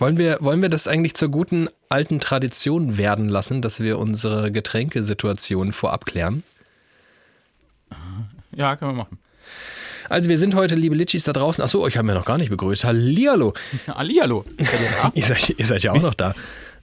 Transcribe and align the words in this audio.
Wollen 0.00 0.16
wir, 0.16 0.38
wollen 0.40 0.62
wir 0.62 0.70
das 0.70 0.88
eigentlich 0.88 1.12
zur 1.14 1.28
guten 1.28 1.68
alten 1.90 2.20
Tradition 2.20 2.96
werden 2.96 3.28
lassen, 3.28 3.60
dass 3.60 3.80
wir 3.80 3.98
unsere 3.98 4.50
Getränkesituation 4.50 5.72
vorab 5.72 6.06
klären? 6.06 6.42
Ja, 8.56 8.76
können 8.76 8.92
wir 8.92 8.96
machen. 8.96 9.18
Also 10.08 10.30
wir 10.30 10.38
sind 10.38 10.54
heute, 10.54 10.74
liebe 10.74 10.94
Litschis 10.94 11.24
da 11.24 11.32
draußen. 11.32 11.62
Achso, 11.62 11.80
euch 11.82 11.98
haben 11.98 12.06
wir 12.06 12.14
noch 12.14 12.24
gar 12.24 12.38
nicht 12.38 12.48
begrüßt. 12.48 12.84
Hallihallo. 12.84 13.52
Hallihallo. 13.86 14.46
ihr, 15.14 15.24
seid, 15.24 15.50
ihr 15.50 15.66
seid 15.66 15.82
ja 15.82 15.92
auch 15.92 16.02
noch 16.02 16.14
da. 16.14 16.34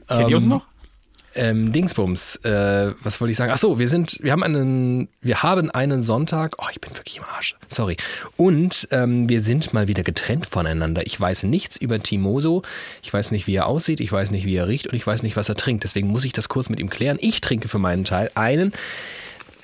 Kennt 0.08 0.30
ihr 0.30 0.38
uns 0.38 0.46
Ähm, 0.46 0.52
noch? 0.52 0.66
Ähm, 1.38 1.72
Dingsbums, 1.72 2.38
äh, 2.38 2.94
was 3.04 3.22
wollte 3.22 3.32
ich 3.32 3.38
sagen? 3.38 3.52
Ach 3.54 3.58
so, 3.58 3.78
wir 3.78 3.88
sind, 3.88 4.18
wir 4.22 4.32
haben 4.32 4.44
einen, 4.44 5.08
wir 5.22 5.44
haben 5.44 5.70
einen 5.71 6.02
Sonntag. 6.02 6.56
Oh, 6.58 6.66
ich 6.71 6.82
bin 6.82 6.96
wirklich 6.96 7.18
im 7.18 7.24
Arsch. 7.24 7.56
Sorry. 7.70 7.96
Und 8.36 8.88
ähm, 8.92 9.30
wir 9.30 9.39
sind 9.39 9.71
mal 9.74 9.88
wieder 9.88 10.04
getrennt 10.04 10.48
voneinander. 10.48 11.06
Ich 11.06 11.20
weiß 11.20 11.44
nichts 11.44 11.78
über 11.78 12.00
Timoso. 12.00 12.64
Ich 13.04 13.14
weiß 13.14 13.32
nicht, 13.32 13.46
wie 13.46 13.56
er 13.56 13.68
aussieht. 13.68 14.00
Ich 14.00 14.12
weiß 14.12 14.32
nicht, 14.32 14.46
wie 14.46 14.56
er 14.56 14.68
riecht 14.68 14.88
und 14.88 14.96
ich 14.96 15.06
weiß 15.06 15.21
nicht, 15.24 15.38
was 15.38 15.47
er 15.47 15.56
trinkt. 15.56 15.84
Deswegen 15.84 16.08
muss 16.08 16.25
ich 16.25 16.34
das 16.34 16.50
kurz 16.50 16.70
mit 16.70 16.80
ihm 16.80 16.89
klären. 16.89 17.18
Ich 17.21 17.39
trinke 17.42 17.68
für 17.68 17.80
meinen 17.80 18.04
Teil 18.04 18.32
einen 18.33 18.74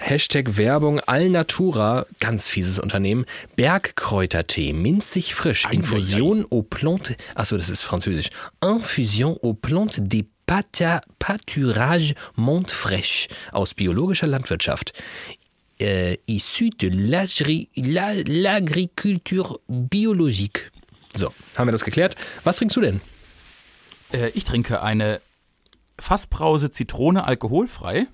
Hashtag 0.04 0.58
Werbung 0.58 1.00
Alnatura, 1.00 2.06
ganz 2.20 2.50
fieses 2.50 2.78
Unternehmen, 2.78 3.26
Bergkräutertee, 3.56 4.74
minzig 4.74 5.34
frisch, 5.34 5.66
Infusion 5.72 6.46
aux 6.50 6.64
plantes, 6.64 7.16
achso, 7.36 7.56
das 7.56 7.70
ist 7.70 7.84
französisch, 7.84 8.30
Infusion 8.62 9.38
aux 9.42 9.54
plantes 9.54 10.02
des 10.04 10.26
Pata- 10.46 11.02
Pâturages 11.20 12.14
Montfresh 12.36 13.28
aus 13.52 13.74
biologischer 13.74 14.28
Landwirtschaft. 14.28 14.94
Äh, 15.80 16.18
issu 16.28 16.70
de 16.70 16.90
l'agri- 16.90 17.70
la- 17.76 18.14
l'agriculture 18.26 19.60
biologique. 19.68 20.72
So, 21.16 21.34
haben 21.58 21.68
wir 21.68 21.72
das 21.72 21.84
geklärt. 21.84 22.16
Was 22.44 22.58
trinkst 22.58 22.76
du 22.78 22.82
denn? 22.82 23.02
Äh, 24.12 24.30
ich 24.30 24.44
trinke 24.44 24.82
eine 24.82 25.20
Fassbrause 26.00 26.72
Zitrone 26.72 27.24
alkoholfrei. 27.26 28.00
Ein 28.00 28.08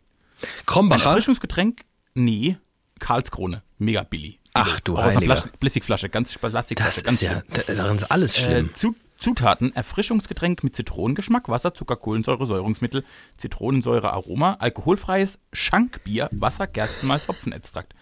Krombacher? 0.65 1.09
Erfrischungsgetränk? 1.09 1.81
Nee, 2.13 2.57
Karlskrone. 2.99 3.61
Mega 3.77 4.03
billig. 4.03 4.39
Ach, 4.53 4.79
du 4.81 4.93
Auch 4.95 4.99
aus 4.99 5.11
einer 5.11 5.15
Heiliger. 5.17 5.35
Plas- 5.35 5.49
Plastikflasche, 5.59 6.09
ganz 6.09 6.37
Plastikflasche. 6.37 7.01
Das 7.01 7.03
ganz 7.03 7.21
ist 7.21 7.21
ja, 7.21 7.43
darin 7.75 7.97
ist 7.97 8.03
alles 8.11 8.37
schlimm. 8.37 8.67
Äh, 8.69 8.73
Zu, 8.73 8.95
Zutaten: 9.19 9.75
Erfrischungsgetränk 9.75 10.63
mit 10.63 10.75
Zitronengeschmack, 10.75 11.49
Wasser, 11.49 11.73
Zucker, 11.73 11.97
Kohlensäure, 11.97 12.45
Säurungsmittel, 12.45 13.03
Zitronensäure, 13.37 14.11
Aroma, 14.11 14.55
alkoholfreies 14.59 15.39
Schankbier, 15.53 16.29
Wasser, 16.31 16.67
Gerstenmalz, 16.67 17.27
Hopfenextrakt. 17.27 17.93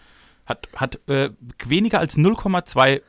Hat, 0.46 0.68
hat 0.76 0.98
äh, 1.08 1.30
weniger 1.66 1.98
als 1.98 2.16
0,2 2.16 3.02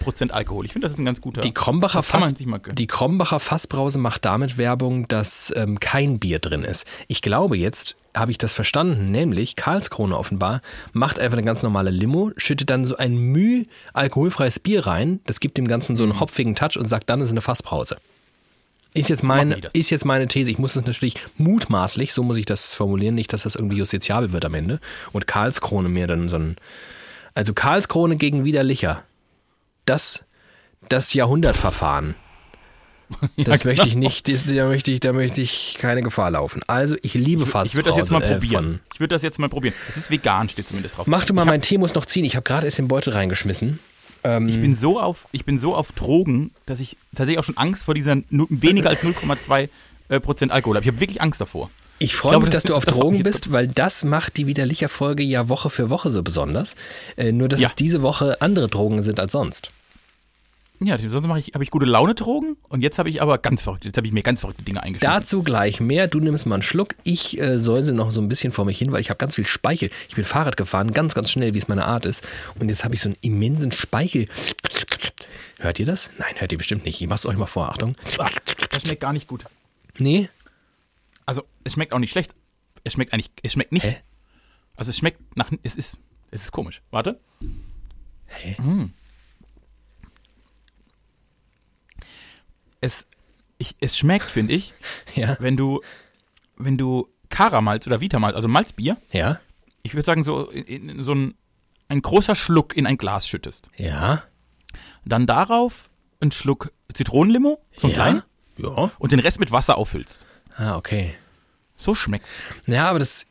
Prozent 0.00 0.32
Alkohol. 0.32 0.64
Ich 0.64 0.72
finde, 0.72 0.86
das 0.86 0.94
ist 0.94 0.98
ein 0.98 1.04
ganz 1.04 1.20
guter. 1.20 1.42
Die 1.42 1.52
Krombacher, 1.52 2.02
Fass, 2.02 2.34
die 2.34 2.86
Krombacher 2.86 3.38
Fassbrause 3.38 3.98
macht 3.98 4.24
damit 4.24 4.56
Werbung, 4.56 5.06
dass 5.08 5.52
ähm, 5.54 5.78
kein 5.78 6.18
Bier 6.18 6.38
drin 6.38 6.64
ist. 6.64 6.86
Ich 7.06 7.20
glaube, 7.20 7.56
jetzt 7.58 7.96
habe 8.14 8.30
ich 8.30 8.38
das 8.38 8.54
verstanden, 8.54 9.10
nämlich 9.10 9.56
Karlskrone 9.56 10.16
offenbar 10.16 10.62
macht 10.92 11.18
einfach 11.18 11.38
eine 11.38 11.46
ganz 11.46 11.62
normale 11.62 11.90
Limo, 11.90 12.32
schüttet 12.36 12.70
dann 12.70 12.84
so 12.84 12.96
ein 12.96 13.16
Müh 13.16 13.64
alkoholfreies 13.92 14.58
Bier 14.58 14.86
rein, 14.86 15.20
das 15.26 15.40
gibt 15.40 15.56
dem 15.56 15.68
Ganzen 15.68 15.96
so 15.96 16.02
einen 16.02 16.14
Mhm. 16.14 16.20
hopfigen 16.20 16.54
Touch 16.56 16.76
und 16.76 16.88
sagt, 16.88 17.08
dann 17.08 17.20
ist 17.20 17.30
eine 17.30 17.40
Fassbrause. 17.40 17.96
Ist 18.92 19.08
jetzt, 19.08 19.22
meine, 19.22 19.60
ist 19.72 19.90
jetzt 19.90 20.04
meine 20.04 20.26
These. 20.26 20.50
Ich 20.50 20.58
muss 20.58 20.74
es 20.74 20.84
natürlich 20.84 21.14
mutmaßlich, 21.38 22.12
so 22.12 22.24
muss 22.24 22.36
ich 22.36 22.46
das 22.46 22.74
formulieren, 22.74 23.14
nicht, 23.14 23.32
dass 23.32 23.44
das 23.44 23.54
irgendwie 23.54 23.76
justiziabel 23.76 24.32
wird 24.32 24.44
am 24.44 24.54
Ende. 24.54 24.80
Und 25.12 25.28
Karlskrone 25.28 25.88
mir 25.88 26.08
dann 26.08 26.28
so 26.28 26.36
ein. 26.36 26.56
Also 27.34 27.54
Karlskrone 27.54 28.16
gegen 28.16 28.44
Widerlicher. 28.44 29.04
Das, 29.86 30.24
das 30.88 31.14
Jahrhundertverfahren. 31.14 32.16
Das 33.36 33.64
möchte 33.64 33.88
ich 33.88 33.94
nicht, 33.96 34.28
das, 34.28 34.44
da, 34.46 34.66
möchte 34.66 34.90
ich, 34.90 35.00
da 35.00 35.12
möchte 35.12 35.40
ich 35.40 35.76
keine 35.78 36.02
Gefahr 36.02 36.30
laufen. 36.30 36.62
Also 36.66 36.96
ich 37.02 37.14
liebe 37.14 37.42
Ich 37.44 37.74
würde 37.74 37.88
das 37.90 37.96
jetzt 37.96 38.10
mal 38.10 38.22
äh, 38.22 38.32
probieren. 38.34 38.80
ich 38.94 39.00
würde 39.00 39.14
das 39.14 39.22
jetzt 39.22 39.38
mal 39.38 39.48
probieren. 39.48 39.74
Es 39.88 39.96
ist 39.96 40.10
vegan, 40.10 40.48
steht 40.48 40.68
zumindest 40.68 40.96
drauf. 40.96 41.06
Mach 41.06 41.24
du 41.24 41.34
mal, 41.34 41.44
mein 41.44 41.62
Tee 41.62 41.78
muss 41.78 41.94
noch 41.94 42.06
ziehen. 42.06 42.24
Ich 42.24 42.36
habe 42.36 42.44
gerade 42.44 42.66
erst 42.66 42.78
den 42.78 42.88
Beutel 42.88 43.12
reingeschmissen. 43.12 43.78
Ähm, 44.24 44.48
Ich 44.48 44.60
bin 44.60 44.74
so 44.74 45.00
auf, 45.00 45.26
ich 45.32 45.44
bin 45.44 45.58
so 45.58 45.74
auf 45.74 45.92
Drogen, 45.92 46.50
dass 46.66 46.80
ich 46.80 46.96
tatsächlich 47.14 47.38
auch 47.38 47.44
schon 47.44 47.56
Angst 47.56 47.84
vor 47.84 47.94
dieser 47.94 48.16
weniger 48.30 48.90
als 48.90 49.00
0,2 49.00 49.68
äh, 50.08 50.20
Prozent 50.20 50.52
Alkohol 50.52 50.76
habe. 50.76 50.84
Ich 50.84 50.90
habe 50.92 51.00
wirklich 51.00 51.20
Angst 51.22 51.40
davor. 51.40 51.70
Ich 52.02 52.16
freue 52.16 52.38
mich, 52.38 52.48
das 52.48 52.62
dass 52.62 52.70
du 52.70 52.74
auf 52.74 52.86
Drogen 52.86 53.22
bist, 53.22 53.52
weil 53.52 53.68
das 53.68 54.04
macht 54.04 54.38
die 54.38 54.46
widerlicher 54.46 54.88
Folge 54.88 55.22
ja 55.22 55.50
Woche 55.50 55.68
für 55.68 55.90
Woche 55.90 56.10
so 56.10 56.22
besonders. 56.22 56.74
Äh, 57.16 57.32
nur, 57.32 57.48
dass 57.48 57.60
Ja. 57.60 57.66
es 57.68 57.74
diese 57.74 58.02
Woche 58.02 58.40
andere 58.40 58.68
Drogen 58.68 59.02
sind 59.02 59.20
als 59.20 59.32
sonst. 59.32 59.70
Ja, 60.82 60.98
sonst 60.98 61.26
mache 61.26 61.40
ich, 61.40 61.52
habe 61.52 61.62
ich 61.62 61.70
gute 61.70 61.84
Laune 61.84 62.14
Drogen 62.14 62.56
und 62.70 62.80
jetzt 62.80 62.98
habe 62.98 63.10
ich 63.10 63.20
aber 63.20 63.36
ganz 63.36 63.60
verrückte, 63.60 63.88
jetzt 63.88 63.98
habe 63.98 64.06
ich 64.06 64.14
mir 64.14 64.22
ganz 64.22 64.40
verrückte 64.40 64.62
Dinge 64.62 64.82
eingeschmissen. 64.82 65.14
Dazu 65.14 65.42
gleich 65.42 65.78
mehr. 65.78 66.08
Du 66.08 66.20
nimmst 66.20 66.46
mal 66.46 66.54
einen 66.54 66.62
Schluck. 66.62 66.94
Ich 67.04 67.38
äh, 67.38 67.60
säuse 67.60 67.92
noch 67.92 68.10
so 68.10 68.22
ein 68.22 68.28
bisschen 68.28 68.50
vor 68.50 68.64
mich 68.64 68.78
hin, 68.78 68.90
weil 68.90 69.02
ich 69.02 69.10
habe 69.10 69.18
ganz 69.18 69.34
viel 69.34 69.46
Speichel. 69.46 69.90
Ich 70.08 70.14
bin 70.14 70.24
Fahrrad 70.24 70.56
gefahren, 70.56 70.94
ganz, 70.94 71.14
ganz 71.14 71.30
schnell, 71.30 71.52
wie 71.52 71.58
es 71.58 71.68
meine 71.68 71.84
Art 71.84 72.06
ist. 72.06 72.26
Und 72.58 72.70
jetzt 72.70 72.82
habe 72.82 72.94
ich 72.94 73.02
so 73.02 73.10
einen 73.10 73.18
immensen 73.20 73.72
Speichel. 73.72 74.26
Hört 75.58 75.78
ihr 75.78 75.84
das? 75.84 76.08
Nein, 76.16 76.34
hört 76.36 76.50
ihr 76.50 76.58
bestimmt 76.58 76.86
nicht. 76.86 76.98
Ich 76.98 77.06
mach's 77.06 77.26
euch 77.26 77.36
mal 77.36 77.44
vor. 77.44 77.68
Achtung. 77.68 77.94
Das 78.70 78.82
schmeckt 78.82 79.00
gar 79.00 79.12
nicht 79.12 79.28
gut. 79.28 79.44
Nee? 79.98 80.30
Also, 81.26 81.42
es 81.62 81.74
schmeckt 81.74 81.92
auch 81.92 81.98
nicht 81.98 82.10
schlecht. 82.10 82.34
Es 82.84 82.94
schmeckt 82.94 83.12
eigentlich, 83.12 83.30
es 83.42 83.52
schmeckt 83.52 83.72
nicht. 83.72 83.84
Hä? 83.84 83.96
Also, 84.76 84.88
es 84.88 84.96
schmeckt 84.96 85.36
nach, 85.36 85.50
es 85.62 85.74
ist, 85.74 85.98
es 86.30 86.44
ist 86.44 86.52
komisch. 86.52 86.80
Warte. 86.90 87.20
Hä? 88.28 88.56
Es, 92.80 93.06
ich, 93.58 93.76
es 93.80 93.96
schmeckt, 93.98 94.26
finde 94.26 94.54
ich, 94.54 94.72
Ja. 95.14 95.36
wenn 95.40 95.56
du, 95.56 95.80
wenn 96.56 96.78
du 96.78 97.08
Karamalz 97.28 97.86
oder 97.86 98.00
Vitamalz, 98.00 98.36
also 98.36 98.48
Malzbier, 98.48 98.96
Ja? 99.12 99.40
ich 99.82 99.94
würde 99.94 100.04
sagen, 100.04 100.24
so, 100.24 100.50
in, 100.50 100.88
in, 100.88 101.02
so 101.04 101.14
ein, 101.14 101.34
ein 101.88 102.02
großer 102.02 102.34
Schluck 102.34 102.76
in 102.76 102.86
ein 102.86 102.98
Glas 102.98 103.26
schüttest. 103.28 103.70
Ja? 103.76 104.24
Dann 105.04 105.26
darauf 105.26 105.88
einen 106.20 106.32
Schluck 106.32 106.72
Zitronenlimo, 106.92 107.62
so 107.76 107.86
einen 107.86 107.96
ja? 107.96 108.02
kleinen, 108.02 108.22
Ja. 108.58 108.90
und 108.98 109.12
den 109.12 109.20
Rest 109.20 109.40
mit 109.40 109.52
Wasser 109.52 109.78
auffüllst. 109.78 110.20
Ah, 110.56 110.76
okay. 110.76 111.14
So 111.76 111.94
schmeckt's. 111.94 112.40
Ja, 112.66 112.88
aber 112.90 112.98
das. 112.98 113.24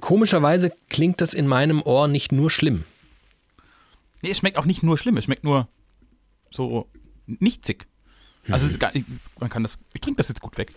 Komischerweise 0.00 0.72
klingt 0.90 1.20
das 1.20 1.32
in 1.34 1.46
meinem 1.48 1.82
Ohr 1.82 2.06
nicht 2.06 2.30
nur 2.30 2.50
schlimm. 2.50 2.84
Nee, 4.22 4.30
es 4.30 4.38
schmeckt 4.38 4.56
auch 4.58 4.64
nicht 4.66 4.82
nur 4.82 4.96
schlimm, 4.98 5.16
es 5.16 5.24
schmeckt 5.24 5.42
nur 5.44 5.66
so 6.50 6.88
nichtzig. 7.26 7.86
Also 8.50 8.66
ist 8.66 8.80
gar, 8.80 8.94
ich, 8.94 9.04
man 9.40 9.50
kann 9.50 9.62
das, 9.62 9.76
ich 9.92 10.00
trinke 10.00 10.18
das 10.18 10.28
jetzt 10.28 10.40
gut 10.40 10.58
weg. 10.58 10.72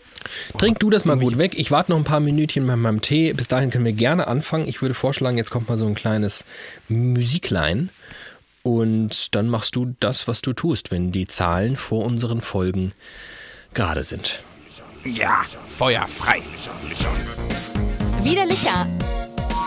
Trink 0.58 0.80
du 0.80 0.90
das 0.90 1.06
mal 1.06 1.18
gut 1.18 1.38
weg. 1.38 1.54
Ich 1.58 1.72
warte 1.72 1.92
noch 1.92 1.98
ein 1.98 2.04
paar 2.04 2.20
Minütchen 2.20 2.66
mit 2.66 2.76
meinem 2.78 3.02
Tee. 3.02 3.34
Bis 3.34 3.48
dahin 3.48 3.70
können 3.70 3.86
wir 3.86 3.94
gerne 3.94 4.28
anfangen. 4.28 4.68
Ich 4.68 4.82
würde 4.82 4.94
vorschlagen, 4.94 5.38
jetzt 5.38 5.50
kommt 5.50 5.70
mal 5.70 5.78
so 5.78 5.86
ein 5.86 5.96
kleines 5.96 6.46
Musiklein. 6.90 7.90
Und 8.64 9.34
dann 9.36 9.48
machst 9.48 9.76
du 9.76 9.96
das, 10.00 10.28
was 10.28 10.42
du 10.42 10.54
tust, 10.54 10.92
wenn 10.92 11.12
die 11.12 11.28
Zahlen 11.28 11.76
vor 11.76 12.06
unseren 12.06 12.42
Folgen 12.42 12.94
gerade 13.74 14.03
sind. 14.03 14.40
Ja, 15.03 15.46
Feuer 15.66 16.08
frei. 16.08 16.42
Widerlicher. 18.24 18.88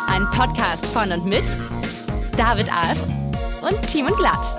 Ein 0.06 0.30
Podcast 0.30 0.86
von 0.86 1.10
und 1.10 1.26
mit 1.26 1.44
David 2.36 2.72
Alf 2.72 2.98
und 3.62 3.82
Team 3.88 4.06
und 4.06 4.16
Glatt. 4.16 4.56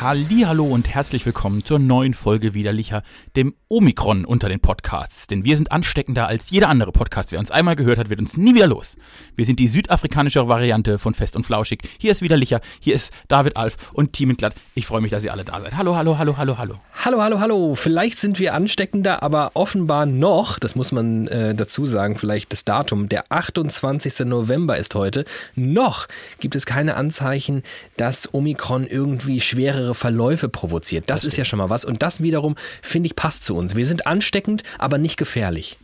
Hallo 0.00 0.64
und 0.64 0.92
herzlich 0.92 1.24
willkommen 1.24 1.64
zur 1.64 1.78
neuen 1.78 2.14
Folge 2.14 2.52
Widerlicher, 2.52 3.02
dem 3.36 3.54
Omikron 3.68 4.24
unter 4.24 4.48
den 4.48 4.60
Podcasts. 4.60 5.28
Denn 5.28 5.44
wir 5.44 5.56
sind 5.56 5.72
ansteckender 5.72 6.26
als 6.26 6.50
jeder 6.50 6.68
andere 6.68 6.92
Podcast. 6.92 7.32
Wer 7.32 7.38
uns 7.38 7.50
einmal 7.50 7.76
gehört 7.76 7.98
hat, 7.98 8.10
wird 8.10 8.20
uns 8.20 8.36
nie 8.36 8.54
wieder 8.54 8.66
los. 8.66 8.96
Wir 9.36 9.46
sind 9.46 9.60
die 9.60 9.68
südafrikanische 9.68 10.46
Variante 10.46 10.98
von 10.98 11.14
Fest 11.14 11.36
und 11.36 11.44
Flauschig. 11.44 11.82
Hier 11.96 12.10
ist 12.10 12.22
Widerlicher, 12.22 12.60
hier 12.80 12.94
ist 12.94 13.12
David 13.28 13.56
Alf 13.56 13.92
und 13.92 14.12
Team 14.12 14.30
in. 14.30 14.36
Ich 14.74 14.86
freue 14.86 15.00
mich, 15.00 15.10
dass 15.10 15.24
ihr 15.24 15.32
alle 15.32 15.44
da 15.44 15.60
seid. 15.60 15.76
Hallo, 15.76 15.96
hallo, 15.96 16.18
hallo, 16.18 16.36
hallo, 16.36 16.58
hallo. 16.58 16.80
Hallo, 17.04 17.22
hallo, 17.22 17.40
hallo. 17.40 17.74
Vielleicht 17.74 18.18
sind 18.18 18.38
wir 18.38 18.54
ansteckender, 18.54 19.22
aber 19.22 19.52
offenbar 19.54 20.06
noch, 20.06 20.58
das 20.58 20.74
muss 20.74 20.90
man 20.90 21.28
äh, 21.28 21.54
dazu 21.54 21.86
sagen, 21.86 22.16
vielleicht 22.16 22.52
das 22.52 22.64
Datum, 22.64 23.08
der 23.08 23.26
28. 23.30 24.20
November 24.20 24.76
ist 24.76 24.94
heute, 24.94 25.24
noch 25.54 26.08
gibt 26.40 26.56
es 26.56 26.66
keine 26.66 26.96
Anzeichen, 26.96 27.62
dass 27.96 28.34
Omikron 28.34 28.86
irgendwie 28.86 29.40
schwerere 29.84 29.94
Verläufe 29.94 30.48
provoziert. 30.48 31.04
Das, 31.08 31.24
ist 31.24 31.36
ja 31.36 31.44
schon 31.44 31.58
mal 31.58 31.70
was. 31.70 31.84
Und 31.84 32.02
das 32.02 32.22
wiederum, 32.22 32.56
finde 32.82 33.06
ich, 33.06 33.16
passt 33.16 33.44
zu 33.44 33.54
uns. 33.54 33.74
Wir 33.76 33.86
sind 33.86 34.06
ansteckend, 34.06 34.62
aber 34.78 34.98
nicht 34.98 35.16
gefährlich. 35.16 35.78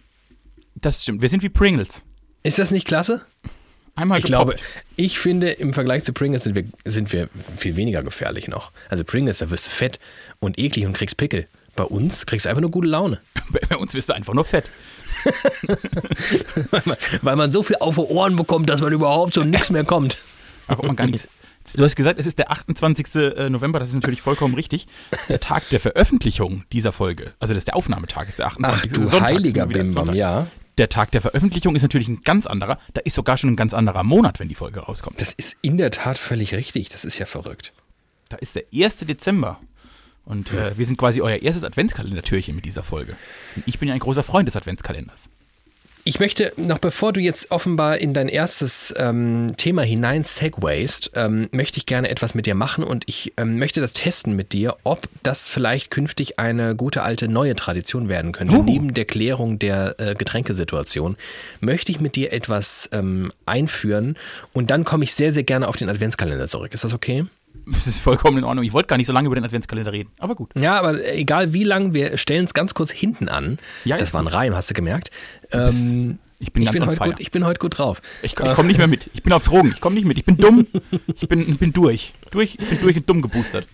Das 0.74 1.02
stimmt. 1.02 1.22
Wir 1.22 1.28
sind 1.28 1.42
wie 1.42 1.48
Pringles. 1.48 2.02
Ist 2.42 2.58
das 2.58 2.70
nicht 2.70 2.86
klasse? 2.86 3.20
Einmal 3.96 4.18
Ich 4.18 4.24
gepoppt. 4.24 4.56
glaube, 4.56 4.62
ich 4.96 5.18
finde, 5.18 5.50
im 5.50 5.74
Vergleich 5.74 6.04
zu 6.04 6.12
Pringles 6.12 6.44
sind 6.44 6.54
wir, 6.54 6.64
sind 6.84 7.12
wir 7.12 7.28
viel 7.58 7.76
weniger 7.76 8.02
gefährlich 8.02 8.48
noch. 8.48 8.70
Also 8.88 9.04
Pringles, 9.04 9.38
da 9.38 9.50
wirst 9.50 9.66
du 9.66 9.70
fett 9.70 9.98
und 10.38 10.58
eklig 10.58 10.86
und 10.86 10.94
kriegst 10.94 11.16
Pickel. 11.16 11.46
Bei 11.76 11.84
uns 11.84 12.24
kriegst 12.24 12.46
du 12.46 12.50
einfach 12.50 12.62
nur 12.62 12.70
gute 12.70 12.88
Laune. 12.88 13.20
Bei, 13.68 13.76
uns 13.76 13.92
bist 13.92 14.08
du 14.08 14.14
einfach 14.14 14.32
nur 14.32 14.44
fett. 14.44 14.64
weil, 16.70 16.82
man, 16.86 16.96
weil 17.20 17.36
man 17.36 17.50
so 17.50 17.62
viel 17.62 17.76
auf 17.80 17.96
die 17.96 18.00
Ohren 18.00 18.36
bekommt, 18.36 18.70
dass 18.70 18.80
man 18.80 18.92
überhaupt 18.92 19.34
so 19.34 19.44
nichts 19.44 19.70
mehr 19.70 19.84
kommt. 19.84 20.16
Da 20.66 20.76
kommt 20.76 20.86
man 20.86 20.96
gar 20.96 21.06
nichts. 21.06 21.28
Du 21.74 21.84
hast 21.84 21.96
gesagt, 21.96 22.18
es 22.18 22.26
ist 22.26 22.38
der 22.38 22.50
28. 22.50 23.14
äh, 23.14 23.50
November, 23.50 23.78
das 23.78 23.90
ist 23.90 23.94
natürlich 23.94 24.22
vollkommen 24.22 24.54
richtig. 24.54 24.86
Der 25.28 25.40
Tag 25.40 25.68
der 25.70 25.80
Veröffentlichung 25.80 26.64
dieser 26.72 26.92
Folge, 26.92 27.34
also 27.38 27.54
das 27.54 27.62
ist 27.62 27.68
der 27.68 27.76
Aufnahmetag, 27.76 28.28
ist 28.28 28.38
der 28.38 28.46
28. 28.46 28.90
Ach 28.90 28.94
du 28.94 29.02
Sonntag, 29.02 29.22
heiliger 29.22 29.66
Bimbam, 29.66 30.14
ja. 30.14 30.48
Der 30.78 30.88
Tag 30.88 31.10
der 31.10 31.20
Veröffentlichung 31.20 31.76
ist 31.76 31.82
natürlich 31.82 32.08
ein 32.08 32.22
ganz 32.22 32.46
anderer. 32.46 32.78
Da 32.94 33.02
ist 33.02 33.14
sogar 33.14 33.36
schon 33.36 33.50
ein 33.50 33.56
ganz 33.56 33.74
anderer 33.74 34.02
Monat, 34.02 34.40
wenn 34.40 34.48
die 34.48 34.54
Folge 34.54 34.80
rauskommt. 34.80 35.20
Das 35.20 35.32
ist 35.32 35.56
in 35.60 35.76
der 35.76 35.90
Tat 35.90 36.16
völlig 36.16 36.54
richtig. 36.54 36.88
Das 36.88 37.04
ist 37.04 37.18
ja 37.18 37.26
verrückt. 37.26 37.72
Da 38.30 38.36
ist 38.36 38.54
der 38.54 38.64
1. 38.72 38.98
Dezember. 38.98 39.60
Und 40.24 40.52
äh, 40.52 40.78
wir 40.78 40.86
sind 40.86 40.96
quasi 40.96 41.20
euer 41.20 41.36
erstes 41.36 41.64
Adventskalendertürchen 41.64 42.54
mit 42.54 42.64
dieser 42.64 42.82
Folge. 42.82 43.16
Und 43.56 43.64
ich 43.66 43.78
bin 43.78 43.88
ja 43.88 43.94
ein 43.94 44.00
großer 44.00 44.22
Freund 44.22 44.48
des 44.48 44.56
Adventskalenders. 44.56 45.28
Ich 46.10 46.18
möchte, 46.18 46.52
noch 46.56 46.78
bevor 46.78 47.12
du 47.12 47.20
jetzt 47.20 47.52
offenbar 47.52 47.98
in 47.98 48.12
dein 48.12 48.26
erstes 48.26 48.92
ähm, 48.98 49.52
Thema 49.56 49.82
hinein 49.82 50.24
segwayst, 50.24 51.12
ähm, 51.14 51.48
möchte 51.52 51.78
ich 51.78 51.86
gerne 51.86 52.08
etwas 52.08 52.34
mit 52.34 52.46
dir 52.46 52.56
machen 52.56 52.82
und 52.82 53.04
ich 53.06 53.32
ähm, 53.36 53.60
möchte 53.60 53.80
das 53.80 53.92
testen 53.92 54.34
mit 54.34 54.52
dir, 54.52 54.76
ob 54.82 55.08
das 55.22 55.48
vielleicht 55.48 55.92
künftig 55.92 56.40
eine 56.40 56.74
gute 56.74 57.04
alte 57.04 57.28
neue 57.28 57.54
Tradition 57.54 58.08
werden 58.08 58.32
könnte. 58.32 58.56
Uh. 58.56 58.62
Neben 58.64 58.92
der 58.92 59.04
Klärung 59.04 59.60
der 59.60 60.00
äh, 60.00 60.16
Getränkesituation 60.16 61.16
möchte 61.60 61.92
ich 61.92 62.00
mit 62.00 62.16
dir 62.16 62.32
etwas 62.32 62.90
ähm, 62.90 63.30
einführen 63.46 64.16
und 64.52 64.72
dann 64.72 64.82
komme 64.82 65.04
ich 65.04 65.14
sehr, 65.14 65.32
sehr 65.32 65.44
gerne 65.44 65.68
auf 65.68 65.76
den 65.76 65.88
Adventskalender 65.88 66.48
zurück. 66.48 66.74
Ist 66.74 66.82
das 66.82 66.92
okay? 66.92 67.26
Das 67.66 67.86
ist 67.86 68.00
vollkommen 68.00 68.38
in 68.38 68.44
Ordnung. 68.44 68.64
Ich 68.64 68.72
wollte 68.72 68.88
gar 68.88 68.96
nicht 68.96 69.06
so 69.06 69.12
lange 69.12 69.26
über 69.26 69.34
den 69.34 69.44
Adventskalender 69.44 69.92
reden, 69.92 70.10
aber 70.18 70.34
gut. 70.34 70.50
Ja, 70.54 70.78
aber 70.78 71.04
egal 71.14 71.52
wie 71.52 71.64
lang, 71.64 71.94
wir 71.94 72.16
stellen 72.18 72.44
es 72.44 72.54
ganz 72.54 72.74
kurz 72.74 72.90
hinten 72.90 73.28
an. 73.28 73.58
Ja, 73.84 73.96
das 73.96 74.14
war 74.14 74.22
ein. 74.22 74.26
Reim, 74.26 74.54
hast 74.54 74.70
du 74.70 74.74
gemerkt. 74.74 75.10
Ähm, 75.52 76.18
ich 76.38 76.52
bin 76.52 76.62
ich 76.62 76.70
bin, 76.70 76.86
heute 76.86 76.98
gut, 76.98 77.20
ich 77.20 77.30
bin 77.30 77.44
heute 77.44 77.58
gut 77.58 77.78
drauf. 77.78 78.00
Ich, 78.22 78.32
ich 78.32 78.36
komme 78.54 78.68
nicht 78.68 78.78
mehr 78.78 78.88
mit. 78.88 79.10
Ich 79.12 79.22
bin 79.22 79.32
auf 79.32 79.42
Drogen. 79.42 79.72
Ich 79.74 79.80
komme 79.80 79.96
nicht 79.96 80.06
mit. 80.06 80.16
Ich 80.16 80.24
bin 80.24 80.38
dumm. 80.38 80.66
Ich 81.14 81.28
bin, 81.28 81.56
bin 81.58 81.72
durch. 81.72 82.12
durch. 82.30 82.56
Ich 82.58 82.68
bin 82.68 82.80
durch 82.80 82.96
und 82.96 83.08
dumm 83.08 83.20
geboostert. 83.20 83.66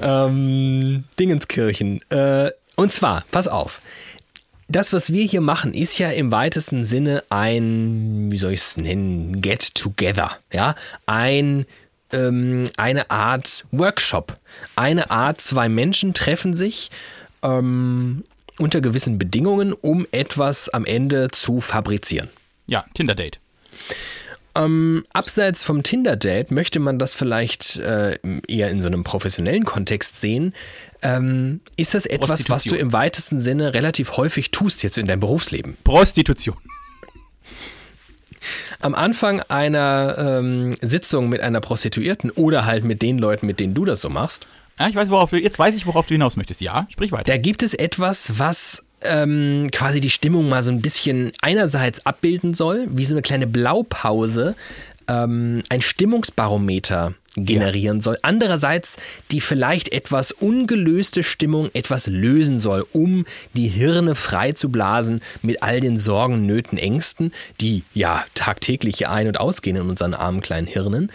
Ähm, 0.00 1.04
Dingenskirchen. 1.18 2.00
Äh, 2.10 2.50
und 2.76 2.92
zwar, 2.92 3.24
pass 3.32 3.48
auf. 3.48 3.80
Das, 4.68 4.92
was 4.92 5.12
wir 5.12 5.24
hier 5.24 5.40
machen, 5.40 5.74
ist 5.74 5.98
ja 5.98 6.10
im 6.10 6.30
weitesten 6.30 6.84
Sinne 6.84 7.24
ein, 7.28 8.28
wie 8.30 8.38
soll 8.38 8.52
ich 8.52 8.60
es 8.60 8.76
nennen, 8.76 9.42
Get 9.42 9.74
Together. 9.74 10.30
Ja, 10.52 10.76
ein 11.04 11.66
ähm, 12.12 12.64
eine 12.76 13.10
Art 13.10 13.64
Workshop. 13.70 14.34
Eine 14.76 15.10
Art, 15.10 15.40
zwei 15.40 15.68
Menschen 15.68 16.14
treffen 16.14 16.54
sich 16.54 16.90
ähm, 17.42 18.24
unter 18.58 18.80
gewissen 18.80 19.18
Bedingungen, 19.18 19.72
um 19.72 20.06
etwas 20.12 20.68
am 20.68 20.84
Ende 20.84 21.30
zu 21.30 21.60
fabrizieren. 21.60 22.28
Ja, 22.66 22.84
Tinder-Date. 22.94 23.38
Ähm, 24.54 25.06
abseits 25.12 25.64
vom 25.64 25.82
Tinder-Date 25.82 26.50
möchte 26.50 26.78
man 26.78 26.98
das 26.98 27.14
vielleicht 27.14 27.76
äh, 27.78 28.18
eher 28.46 28.70
in 28.70 28.82
so 28.82 28.86
einem 28.86 29.02
professionellen 29.02 29.64
Kontext 29.64 30.20
sehen. 30.20 30.54
Ähm, 31.00 31.60
ist 31.76 31.94
das 31.94 32.04
etwas, 32.04 32.50
was 32.50 32.64
du 32.64 32.74
im 32.74 32.92
weitesten 32.92 33.40
Sinne 33.40 33.72
relativ 33.72 34.16
häufig 34.18 34.50
tust 34.50 34.82
jetzt 34.82 34.98
in 34.98 35.06
deinem 35.06 35.20
Berufsleben? 35.20 35.76
Prostitution. 35.84 36.58
Am 38.82 38.94
Anfang 38.94 39.40
einer 39.48 40.16
ähm, 40.18 40.72
Sitzung 40.80 41.28
mit 41.28 41.40
einer 41.40 41.60
Prostituierten 41.60 42.30
oder 42.30 42.66
halt 42.66 42.84
mit 42.84 43.00
den 43.02 43.18
Leuten, 43.18 43.46
mit 43.46 43.60
denen 43.60 43.74
du 43.74 43.84
das 43.84 44.00
so 44.00 44.08
machst, 44.10 44.46
Ja, 44.78 44.88
ich 44.88 44.94
weiß, 44.94 45.08
worauf 45.10 45.30
du, 45.30 45.36
jetzt 45.40 45.58
weiß 45.58 45.74
ich, 45.74 45.86
worauf 45.86 46.06
du 46.06 46.14
hinaus 46.14 46.36
möchtest. 46.36 46.60
Ja, 46.60 46.86
sprich 46.90 47.12
weiter. 47.12 47.32
da 47.32 47.36
gibt 47.38 47.62
es 47.62 47.74
etwas, 47.74 48.38
was 48.38 48.82
ähm, 49.04 49.68
quasi 49.72 50.00
die 50.00 50.10
Stimmung 50.10 50.48
mal 50.48 50.62
so 50.62 50.70
ein 50.70 50.80
bisschen 50.80 51.32
einerseits 51.42 52.06
abbilden 52.06 52.54
soll, 52.54 52.86
wie 52.90 53.04
so 53.04 53.14
eine 53.14 53.22
kleine 53.22 53.46
Blaupause, 53.46 54.54
ähm, 55.08 55.62
ein 55.68 55.82
Stimmungsbarometer 55.82 57.14
generieren 57.36 58.00
soll. 58.00 58.18
Andererseits 58.22 58.96
die 59.30 59.40
vielleicht 59.40 59.92
etwas 59.92 60.32
ungelöste 60.32 61.22
Stimmung 61.22 61.70
etwas 61.72 62.06
lösen 62.06 62.60
soll, 62.60 62.86
um 62.92 63.24
die 63.54 63.68
Hirne 63.68 64.14
frei 64.14 64.52
zu 64.52 64.70
blasen 64.70 65.22
mit 65.40 65.62
all 65.62 65.80
den 65.80 65.96
Sorgen, 65.96 66.46
Nöten, 66.46 66.78
Ängsten, 66.78 67.32
die 67.60 67.84
ja 67.94 68.24
tagtäglich 68.34 68.98
hier 68.98 69.10
ein- 69.10 69.28
und 69.28 69.40
ausgehen 69.40 69.76
in 69.76 69.88
unseren 69.88 70.14
armen 70.14 70.42
kleinen 70.42 70.66
Hirnen, 70.66 71.10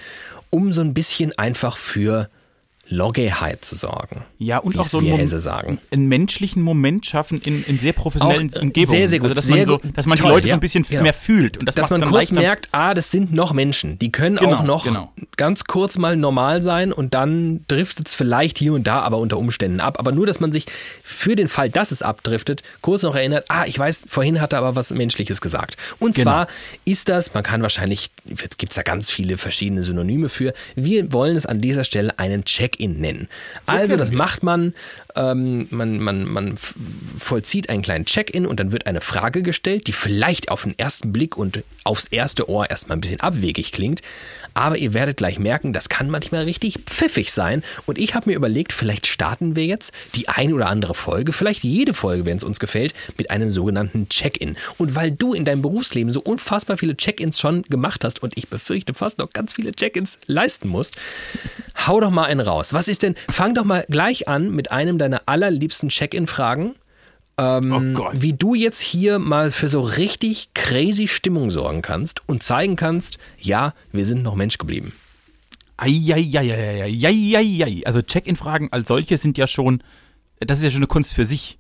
um 0.50 0.74
so 0.74 0.82
ein 0.82 0.94
bisschen 0.94 1.38
einfach 1.38 1.78
für 1.78 2.30
Loggeheit 2.90 3.66
zu 3.66 3.76
sorgen. 3.76 4.24
Ja, 4.38 4.60
und 4.60 4.78
auch 4.80 4.86
so 4.86 5.00
einen, 5.00 5.10
Mom- 5.10 5.28
sagen. 5.28 5.80
einen 5.92 6.08
menschlichen 6.08 6.62
Moment 6.62 7.06
schaffen 7.06 7.38
in, 7.44 7.64
in 7.66 7.80
sehr 7.80 7.92
professionellen 7.94 8.50
Auch, 8.52 8.56
äh, 8.58 8.60
Umgebungen. 8.62 8.88
sehr, 8.90 9.10
sehr 9.10 9.20
gut, 9.20 9.30
Also, 9.30 9.36
dass, 9.36 9.46
sehr 9.48 9.58
man 9.58 9.66
so, 9.66 9.82
dass 9.94 10.06
man 10.06 10.16
die 10.16 10.22
Toll, 10.22 10.32
Leute 10.32 10.44
so 10.44 10.50
ja, 10.50 10.54
ein 10.56 10.60
bisschen 10.62 10.84
genau. 10.84 11.04
mehr 11.04 11.14
fühlt. 11.14 11.58
Und 11.58 11.66
das 11.68 11.76
dass 11.76 11.90
man 11.90 12.02
kurz 12.02 12.32
merkt, 12.32 12.70
ah, 12.72 12.94
das 12.94 13.12
sind 13.12 13.34
noch 13.34 13.52
Menschen. 13.54 14.00
Die 14.00 14.12
können 14.12 14.38
Genau, 14.38 14.56
auch 14.58 14.64
noch 14.64 14.84
genau. 14.86 15.12
ganz 15.36 15.66
kurz 15.66 15.98
mal 15.98 16.16
normal 16.16 16.62
sein 16.62 16.94
und 16.94 17.14
dann 17.14 17.66
driftet 17.68 18.08
es 18.08 18.14
vielleicht 18.14 18.58
hier 18.58 18.74
und 18.74 18.88
da 18.88 19.00
aber 19.02 19.18
unter 19.18 19.38
Umständen 19.38 19.80
ab. 19.82 20.00
Aber 20.00 20.12
nur, 20.12 20.26
dass 20.26 20.40
man 20.40 20.52
sich 20.52 20.66
für 21.04 21.36
den 21.36 21.50
Fall, 21.50 21.70
dass 21.70 21.92
es 21.92 22.02
abdriftet, 22.02 22.64
kurz 22.82 23.04
noch 23.04 23.16
erinnert, 23.16 23.46
ah, 23.50 23.66
ich 23.66 23.78
weiß, 23.78 24.06
vorhin 24.10 24.40
hat 24.40 24.54
er 24.54 24.60
aber 24.60 24.76
was 24.76 24.92
Menschliches 24.92 25.42
gesagt. 25.42 25.76
Und 26.00 26.16
Genau. 26.16 26.24
zwar 26.24 26.48
ist 26.86 27.10
das, 27.10 27.34
man 27.34 27.44
kann 27.44 27.62
wahrscheinlich, 27.62 28.12
jetzt 28.26 28.58
gibt 28.58 28.72
es 28.72 28.76
da 28.78 28.84
ganz 28.84 29.10
viele 29.10 29.38
verschiedene 29.38 29.84
Synonyme 29.84 30.30
für, 30.30 30.54
wir 30.76 31.12
wollen 31.12 31.36
es 31.36 31.46
an 31.46 31.60
dieser 31.60 31.84
Stelle 31.84 32.18
einen 32.18 32.46
Check-in 32.78 33.00
nennen. 33.00 33.28
also 33.66 33.96
kennen 33.96 34.00
das 34.00 34.12
macht 34.12 34.44
man, 34.44 34.74
ähm, 35.16 35.68
man, 35.72 36.00
man, 36.00 36.26
man 36.26 36.58
vollzieht 36.58 37.70
einen 37.70 37.82
kleinen 37.82 38.06
Check-in 38.06 38.46
und 38.46 38.60
dann 38.60 38.72
wird 38.72 38.86
eine 38.86 39.02
Frage 39.02 39.42
gestellt, 39.42 39.88
die 39.88 39.94
vielleicht 39.94 40.52
auf 40.52 40.64
den 40.64 40.78
ersten 40.78 41.12
Blick 41.12 41.38
und 41.38 41.64
aufs 41.84 42.06
erste 42.06 42.50
Ohr 42.50 42.70
erstmal 42.70 42.98
ein 42.98 43.02
bisschen 43.02 43.20
abwegig 43.20 43.72
klingt. 43.72 44.02
Aber 44.58 44.80
ihr 44.80 44.96
werdet 44.96 45.18
gleich 45.18 45.38
merken, 45.38 45.72
das 45.72 45.88
kann 45.88 46.10
manchmal 46.10 46.46
richtig 46.46 46.80
pfiffig 46.88 47.32
sein. 47.32 47.62
Und 47.86 48.00
ich 48.00 48.16
habe 48.16 48.32
mir 48.32 48.36
überlegt, 48.36 48.74
vielleicht 48.74 49.06
starten 49.06 49.56
wir 49.56 49.68
jetzt 49.68 49.92
die 50.16 50.30
ein 50.30 50.52
oder 50.52 50.68
andere 50.68 50.96
Folge, 50.96 51.32
vielleicht 51.32 51.64
jede 51.64 51.94
Folge, 51.94 52.26
wenn 52.26 52.38
es 52.38 52.44
uns 52.44 52.60
gefällt, 52.60 52.96
mit 53.20 53.30
einem 53.30 53.52
sogenannten 53.52 54.10
Check-in. 54.10 54.58
Und 54.80 54.96
weil 54.96 55.12
du 55.12 55.36
in 55.36 55.46
deinem 55.46 55.62
Berufsleben 55.62 56.12
so 56.12 56.22
unfassbar 56.22 56.76
viele 56.80 56.98
Check-ins 56.98 57.40
schon 57.40 57.62
gemacht 57.70 58.04
hast 58.04 58.24
und 58.24 58.36
ich 58.36 58.48
befürchte 58.48 58.96
fast 58.96 59.20
noch 59.20 59.30
ganz 59.30 59.54
viele 59.54 59.74
Check-ins 59.74 60.18
leisten 60.26 60.70
musst, 60.70 60.96
hau 61.86 62.00
doch 62.00 62.10
mal 62.10 62.24
einen 62.24 62.40
raus. 62.40 62.74
Was 62.74 62.88
ist 62.88 63.04
denn, 63.04 63.14
fang 63.30 63.54
doch 63.54 63.64
mal 63.64 63.86
gleich 63.90 64.28
an 64.28 64.50
mit 64.50 64.72
einem 64.72 64.98
deiner 64.98 65.22
allerliebsten 65.28 65.90
Check-in-Fragen. 65.90 66.74
Ähm, 67.40 67.96
Oh 68.00 68.10
wie 68.14 68.34
du 68.34 68.56
jetzt 68.56 68.80
hier 68.80 69.20
mal 69.20 69.52
für 69.52 69.70
so 69.70 69.82
richtig 69.82 70.54
crazy 70.56 71.08
Stimmung 71.08 71.52
sorgen 71.52 71.82
kannst 71.82 72.22
und 72.28 72.42
zeigen 72.42 72.76
kannst, 72.76 73.20
ja, 73.38 73.74
wir 73.92 74.06
sind 74.06 74.24
noch 74.24 74.36
Mensch 74.36 74.58
geblieben. 74.58 74.94
Eieieiei. 75.78 76.92
Also 77.86 78.02
Check-in-Fragen 78.02 78.70
als 78.72 78.88
solche 78.88 79.18
sind 79.18 79.38
ja 79.38 79.46
schon, 79.48 79.84
das 80.40 80.58
ist 80.60 80.66
ja 80.66 80.72
schon 80.72 80.80
eine 80.80 80.88
Kunst 80.88 81.14
für 81.14 81.26
sich. 81.26 81.60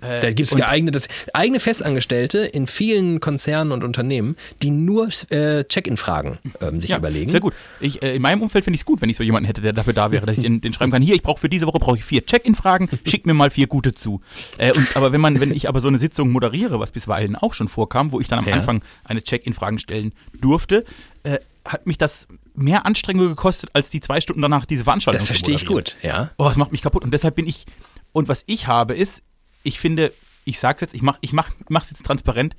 Da 0.00 0.32
gibt 0.32 0.50
es 0.50 0.56
geeignetes, 0.56 1.08
eigene 1.32 1.60
Festangestellte 1.60 2.38
in 2.38 2.66
vielen 2.66 3.20
Konzernen 3.20 3.72
und 3.72 3.84
Unternehmen, 3.84 4.36
die 4.62 4.70
nur 4.70 5.08
äh, 5.30 5.64
Check-in-Fragen 5.64 6.38
ähm, 6.60 6.80
sich 6.80 6.90
Ja, 6.90 6.98
überlegen. 6.98 7.30
Sehr 7.30 7.40
gut. 7.40 7.54
Ich, 7.80 8.02
äh, 8.02 8.16
in 8.16 8.22
meinem 8.22 8.42
Umfeld 8.42 8.64
finde 8.64 8.74
ich 8.76 8.82
es 8.82 8.86
gut, 8.86 9.00
wenn 9.00 9.10
ich 9.10 9.16
so 9.16 9.22
jemanden 9.22 9.46
hätte, 9.46 9.60
der 9.60 9.72
dafür 9.72 9.92
da 9.92 10.10
wäre, 10.10 10.26
dass 10.26 10.36
ich 10.38 10.42
den, 10.42 10.60
den 10.60 10.72
schreiben 10.72 10.92
kann. 10.92 11.02
Hier, 11.02 11.14
ich 11.14 11.22
brauche 11.22 11.40
für 11.40 11.48
diese 11.48 11.66
Woche 11.66 11.78
brauche 11.78 11.96
ich 11.96 12.04
vier 12.04 12.24
Check-in-Fragen, 12.24 12.88
schick 13.06 13.26
mir 13.26 13.34
mal 13.34 13.50
vier 13.50 13.66
gute 13.66 13.92
zu. 13.92 14.20
Äh, 14.58 14.72
und, 14.72 14.96
aber 14.96 15.12
wenn 15.12 15.20
man, 15.20 15.40
wenn 15.40 15.52
ich 15.52 15.68
aber 15.68 15.80
so 15.80 15.88
eine 15.88 15.98
Sitzung 15.98 16.30
moderiere, 16.30 16.80
was 16.80 16.92
bisweilen 16.92 17.36
auch 17.36 17.54
schon 17.54 17.68
vorkam, 17.68 18.12
wo 18.12 18.20
ich 18.20 18.28
dann 18.28 18.38
am 18.40 18.46
Ja. 18.46 18.54
Anfang 18.54 18.82
eine 19.04 19.22
Check-in-Fragen 19.22 19.78
stellen 19.78 20.12
durfte, 20.40 20.84
äh, 21.22 21.38
hat 21.66 21.86
mich 21.86 21.96
das 21.98 22.26
mehr 22.54 22.84
Anstrengung 22.86 23.28
gekostet, 23.28 23.70
als 23.72 23.88
die 23.90 24.00
zwei 24.00 24.20
Stunden 24.20 24.42
danach 24.42 24.66
diese 24.66 24.84
Veranstaltung 24.84 25.18
Das 25.18 25.26
verstehe 25.26 25.54
ich 25.54 25.66
gut, 25.66 25.96
ja. 26.02 26.30
Oh, 26.36 26.44
das 26.46 26.56
macht 26.56 26.72
mich 26.72 26.82
kaputt. 26.82 27.02
Und 27.02 27.12
deshalb 27.12 27.36
bin 27.36 27.46
ich. 27.46 27.64
Und 28.12 28.28
was 28.28 28.44
ich 28.46 28.66
habe, 28.66 28.94
ist, 28.94 29.22
ich 29.64 29.80
finde, 29.80 30.12
ich 30.44 30.60
sag's 30.60 30.80
jetzt, 30.80 30.94
ich 30.94 31.02
mach, 31.02 31.18
ich 31.20 31.32
mach, 31.32 31.50
mach's 31.68 31.90
jetzt 31.90 32.04
transparent. 32.04 32.56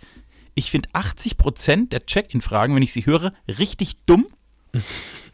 Ich 0.55 0.71
finde 0.71 0.89
80% 0.89 1.89
der 1.89 2.05
Check-in-Fragen, 2.05 2.75
wenn 2.75 2.83
ich 2.83 2.93
sie 2.93 3.05
höre, 3.05 3.33
richtig 3.47 3.95
dumm. 4.05 4.27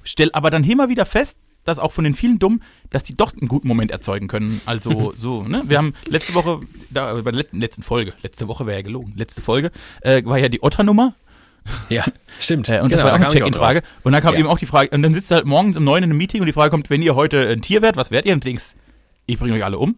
Stell 0.04 0.30
aber 0.34 0.50
dann 0.50 0.64
immer 0.64 0.90
wieder 0.90 1.06
fest, 1.06 1.38
dass 1.64 1.78
auch 1.80 1.92
von 1.92 2.04
den 2.04 2.16
vielen 2.16 2.40
dummen, 2.40 2.64
dass 2.90 3.04
die 3.04 3.16
doch 3.16 3.34
einen 3.34 3.48
guten 3.48 3.68
Moment 3.68 3.92
erzeugen 3.92 4.28
können. 4.28 4.62
Also 4.66 5.14
so, 5.20 5.44
ne? 5.44 5.64
Wir 5.68 5.78
haben 5.78 5.94
letzte 6.06 6.34
Woche, 6.34 6.60
da, 6.90 7.14
bei 7.14 7.22
der 7.22 7.34
letzten, 7.34 7.60
letzten 7.60 7.84
Folge, 7.84 8.14
letzte 8.24 8.48
Woche 8.48 8.66
wäre 8.66 8.78
ja 8.80 8.82
gelogen, 8.84 9.14
letzte 9.16 9.42
Folge, 9.42 9.72
äh, 10.02 10.24
war 10.26 10.40
ja 10.40 10.50
die 10.50 10.64
Otter-Nummer. 10.64 11.14
Ja, 11.90 12.04
stimmt. 12.40 12.68
Äh, 12.70 12.82
und 12.82 12.92
das 12.92 13.02
Genau, 13.02 13.12
war 13.12 13.14
auch 13.16 13.20
da 13.20 13.26
eine 13.28 13.34
Check-in-Frage. 13.34 13.84
Und 14.04 14.14
dann 14.14 14.22
kam 14.24 14.34
Ja. 14.34 14.40
eben 14.40 14.50
auch 14.50 14.58
die 14.58 14.66
Frage, 14.66 14.90
und 14.90 15.04
dann 15.04 15.14
sitzt 15.14 15.30
du 15.30 15.36
halt 15.36 15.46
morgens 15.46 15.78
um 15.78 15.84
neun 15.84 16.00
in 16.04 16.10
einem 16.10 16.18
Meeting 16.18 16.42
und 16.42 16.48
die 16.48 16.54
Frage 16.54 16.72
kommt, 16.72 16.90
wenn 16.90 17.04
ihr 17.04 17.14
heute 17.16 17.48
ein 17.48 17.62
Tier 17.62 17.84
wärt, 17.84 17.96
was 17.96 18.10
wärt 18.10 18.26
ihr? 18.26 18.34
Und 18.34 18.44
denkst, 18.44 18.74
ich 19.28 19.38
bringe 19.38 19.54
euch 19.54 19.64
alle 19.64 19.78
um. 19.78 19.98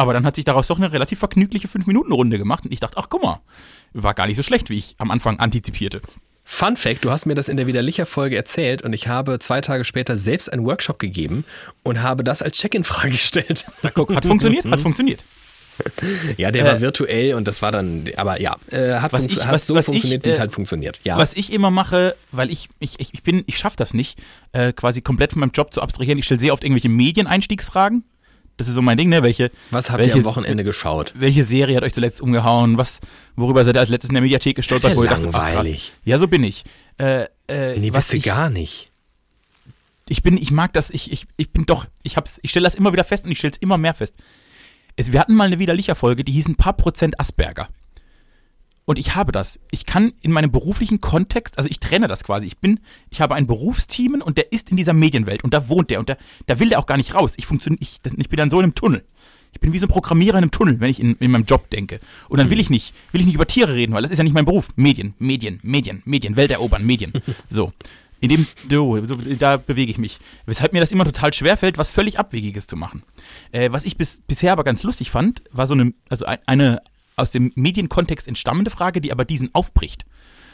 Aber 0.00 0.12
dann 0.14 0.24
hat 0.24 0.36
sich 0.36 0.44
daraus 0.44 0.66
doch 0.68 0.78
eine 0.78 0.92
relativ 0.92 1.18
vergnügliche 1.18 1.68
5-Minuten-Runde 1.68 2.38
gemacht 2.38 2.64
und 2.64 2.72
ich 2.72 2.80
dachte, 2.80 2.96
ach 2.96 3.08
guck 3.10 3.22
mal, 3.22 3.40
war 3.92 4.14
gar 4.14 4.26
nicht 4.26 4.36
so 4.36 4.42
schlecht, 4.42 4.70
wie 4.70 4.78
ich 4.78 4.94
am 4.98 5.10
Anfang 5.10 5.38
antizipierte. 5.38 6.00
Fun 6.44 6.76
Fact, 6.76 7.04
du 7.04 7.10
hast 7.10 7.26
mir 7.26 7.34
das 7.34 7.48
in 7.48 7.56
der 7.58 7.66
Widerlicher-Folge 7.66 8.34
erzählt 8.36 8.82
und 8.82 8.92
ich 8.92 9.06
habe 9.08 9.38
zwei 9.38 9.60
Tage 9.60 9.84
später 9.84 10.16
selbst 10.16 10.52
einen 10.52 10.64
Workshop 10.64 10.98
gegeben 10.98 11.44
und 11.82 12.02
habe 12.02 12.24
das 12.24 12.40
als 12.42 12.56
Check-in-Frage 12.56 13.10
gestellt. 13.10 13.66
Na, 13.82 13.90
guck, 13.90 14.14
hat 14.14 14.24
funktioniert, 14.24 14.64
hat 14.64 14.80
funktioniert. 14.80 15.20
Ja, 16.36 16.50
der 16.50 16.64
war 16.66 16.80
virtuell 16.80 17.34
und 17.34 17.48
das 17.48 17.62
war 17.62 17.72
dann, 17.72 18.04
aber 18.16 18.38
ja, 18.40 18.56
äh, 18.70 18.94
hat, 19.00 19.12
was 19.14 19.24
ich- 19.26 19.42
hat 19.44 19.52
was- 19.54 19.66
so 19.66 19.74
was 19.74 19.86
funktioniert, 19.86 20.24
wie 20.26 20.28
es 20.30 20.36
äh, 20.36 20.40
halt 20.40 20.52
funktioniert. 20.52 21.00
Ja. 21.04 21.16
Was 21.16 21.34
ich 21.34 21.52
immer 21.52 21.70
mache, 21.70 22.14
weil 22.32 22.50
ich, 22.50 22.68
ich, 22.80 22.98
ich, 23.00 23.14
ich 23.14 23.22
bin, 23.22 23.44
ich 23.46 23.56
schaffe 23.58 23.76
das 23.76 23.94
nicht, 23.94 24.18
äh, 24.52 24.72
quasi 24.74 25.00
komplett 25.00 25.32
von 25.32 25.40
meinem 25.40 25.52
Job 25.52 25.72
zu 25.72 25.80
abstrahieren. 25.80 26.18
Ich 26.18 26.26
stelle 26.26 26.40
sehr 26.40 26.52
oft 26.52 26.64
irgendwelche 26.64 26.90
Medieneinstiegsfragen. 26.90 28.04
Das 28.56 28.68
ist 28.68 28.74
so 28.74 28.82
mein 28.82 28.98
Ding, 28.98 29.08
ne? 29.08 29.22
Welche, 29.22 29.50
Was 29.70 29.90
habt 29.90 30.00
ihr 30.00 30.04
am 30.12 30.16
welches- 30.18 30.24
Wochenende 30.24 30.64
geschaut? 30.64 31.12
welche 31.16 31.44
Serie 31.44 31.76
hat 31.76 31.82
euch 31.84 31.94
zuletzt 31.94 32.20
umgehauen? 32.20 32.76
Was, 32.76 33.00
worüber 33.36 33.64
seid 33.64 33.76
ihr 33.76 33.80
als 33.80 33.88
letztes 33.88 34.10
in 34.10 34.14
der 34.14 34.22
Mediathek 34.22 34.56
gestolpert? 34.56 34.84
Das 34.96 34.98
ist 34.98 35.04
ja 35.04 35.10
langweilig. 35.30 35.94
ja, 36.04 36.18
so 36.18 36.28
bin 36.28 36.44
ich. 36.44 36.64
Äh, 36.98 37.26
äh, 37.48 37.78
Nee, 37.78 37.90
bist 37.90 38.12
du 38.12 38.20
gar 38.20 38.50
nicht. 38.50 38.90
ich 40.08 40.22
bin, 40.22 40.36
ich 40.36 40.50
mag 40.50 40.72
das, 40.74 40.90
ich, 40.90 41.10
ich, 41.10 41.26
ich 41.38 41.50
bin 41.52 41.64
doch, 41.64 41.86
ich 42.02 42.16
hab's, 42.16 42.38
ich 42.42 42.50
stelle 42.50 42.64
das 42.64 42.74
immer 42.74 42.92
wieder 42.92 43.04
fest 43.04 43.24
und 43.24 43.30
ich 43.32 43.38
stelle 43.38 43.52
es 43.52 43.58
immer 43.58 43.78
mehr 43.78 43.94
fest. 43.94 44.14
Es, 44.96 45.10
wir 45.12 45.20
hatten 45.20 45.34
mal 45.34 45.44
eine 45.46 45.58
widerlicher 45.58 45.94
Folge, 45.94 46.24
die 46.24 46.32
hieß 46.32 46.48
ein 46.48 46.56
paar 46.56 46.74
Prozent 46.74 47.18
Asperger. 47.18 47.68
Und 48.90 48.98
ich 48.98 49.14
habe 49.14 49.30
das. 49.30 49.60
Ich 49.70 49.86
kann 49.86 50.14
in 50.20 50.32
meinem 50.32 50.50
beruflichen 50.50 51.00
Kontext, 51.00 51.58
also 51.58 51.70
ich 51.70 51.78
trenne 51.78 52.08
das 52.08 52.24
quasi. 52.24 52.46
Ich 52.48 52.58
bin, 52.58 52.80
ich 53.08 53.20
habe 53.20 53.36
ein 53.36 53.46
Berufsteam 53.46 54.20
und 54.20 54.36
der 54.36 54.50
ist 54.52 54.68
in 54.70 54.76
dieser 54.76 54.94
Medienwelt 54.94 55.44
und 55.44 55.54
da 55.54 55.68
wohnt 55.68 55.90
der 55.90 56.00
und 56.00 56.08
da, 56.08 56.16
da 56.46 56.58
will 56.58 56.70
der 56.70 56.80
auch 56.80 56.86
gar 56.86 56.96
nicht 56.96 57.14
raus. 57.14 57.34
Ich 57.36 57.46
funktioniere, 57.46 57.80
ich, 57.80 57.98
ich 58.16 58.28
bin 58.28 58.36
dann 58.36 58.50
so 58.50 58.58
in 58.58 58.64
einem 58.64 58.74
Tunnel. 58.74 59.04
Ich 59.52 59.60
bin 59.60 59.72
wie 59.72 59.78
so 59.78 59.86
ein 59.86 59.90
Programmierer 59.90 60.38
in 60.38 60.42
einem 60.42 60.50
Tunnel, 60.50 60.80
wenn 60.80 60.90
ich 60.90 60.98
in, 60.98 61.14
in 61.20 61.30
meinem 61.30 61.44
Job 61.44 61.70
denke. 61.70 62.00
Und 62.28 62.38
dann 62.40 62.50
will 62.50 62.58
ich 62.58 62.68
nicht, 62.68 62.92
will 63.12 63.20
ich 63.20 63.26
nicht 63.28 63.36
über 63.36 63.46
Tiere 63.46 63.74
reden, 63.74 63.92
weil 63.92 64.02
das 64.02 64.10
ist 64.10 64.18
ja 64.18 64.24
nicht 64.24 64.32
mein 64.32 64.44
Beruf. 64.44 64.70
Medien, 64.74 65.14
Medien, 65.20 65.60
Medien, 65.62 66.02
Medien, 66.04 66.34
Welt 66.34 66.50
erobern, 66.50 66.84
Medien. 66.84 67.12
So. 67.48 67.72
In 68.18 68.28
dem, 68.28 68.46
so, 68.68 69.02
so, 69.06 69.14
da 69.14 69.56
bewege 69.56 69.92
ich 69.92 69.98
mich. 69.98 70.18
Weshalb 70.46 70.72
mir 70.72 70.80
das 70.80 70.90
immer 70.90 71.04
total 71.04 71.32
schwer 71.32 71.56
fällt, 71.56 71.78
was 71.78 71.88
völlig 71.90 72.18
Abwegiges 72.18 72.66
zu 72.66 72.76
machen. 72.76 73.02
Äh, 73.52 73.70
was 73.70 73.84
ich 73.84 73.96
bis, 73.96 74.20
bisher 74.26 74.52
aber 74.52 74.64
ganz 74.64 74.82
lustig 74.82 75.10
fand, 75.12 75.42
war 75.52 75.66
so 75.68 75.74
eine, 75.74 75.94
also 76.08 76.24
ein- 76.26 76.38
eine 76.46 76.82
aus 77.20 77.30
dem 77.30 77.52
Medienkontext 77.54 78.26
entstammende 78.26 78.70
Frage, 78.70 79.00
die 79.00 79.12
aber 79.12 79.24
diesen 79.24 79.54
aufbricht. 79.54 80.04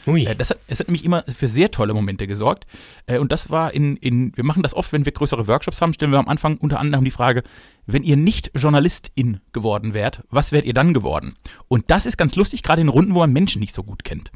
Ui. 0.07 0.25
Äh, 0.25 0.35
das 0.35 0.49
hat, 0.49 0.59
es 0.67 0.79
hat 0.79 0.87
nämlich 0.87 1.03
immer 1.03 1.23
für 1.23 1.49
sehr 1.49 1.69
tolle 1.69 1.93
Momente 1.93 2.27
gesorgt. 2.27 2.65
Äh, 3.05 3.19
und 3.19 3.31
das 3.31 3.49
war 3.49 3.73
in, 3.73 3.97
in, 3.97 4.35
wir 4.35 4.45
machen 4.45 4.63
das 4.63 4.73
oft, 4.73 4.93
wenn 4.93 5.05
wir 5.05 5.11
größere 5.11 5.47
Workshops 5.47 5.81
haben, 5.81 5.93
stellen 5.93 6.11
wir 6.11 6.19
am 6.19 6.29
Anfang 6.29 6.57
unter 6.57 6.79
anderem 6.79 7.03
die 7.03 7.11
Frage, 7.11 7.43
wenn 7.85 8.03
ihr 8.03 8.15
nicht 8.15 8.51
Journalistin 8.55 9.41
geworden 9.51 9.93
wärt, 9.93 10.23
was 10.29 10.51
wärt 10.51 10.65
ihr 10.65 10.73
dann 10.73 10.93
geworden? 10.93 11.35
Und 11.67 11.91
das 11.91 12.05
ist 12.05 12.17
ganz 12.17 12.35
lustig, 12.35 12.63
gerade 12.63 12.81
in 12.81 12.89
Runden, 12.89 13.13
wo 13.13 13.19
man 13.19 13.33
Menschen 13.33 13.59
nicht 13.59 13.75
so 13.75 13.83
gut 13.83 14.03
kennt. 14.03 14.31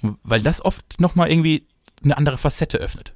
Weil 0.00 0.42
das 0.42 0.64
oft 0.64 1.00
nochmal 1.00 1.30
irgendwie 1.30 1.66
eine 2.02 2.16
andere 2.16 2.36
Facette 2.36 2.78
öffnet. 2.78 3.14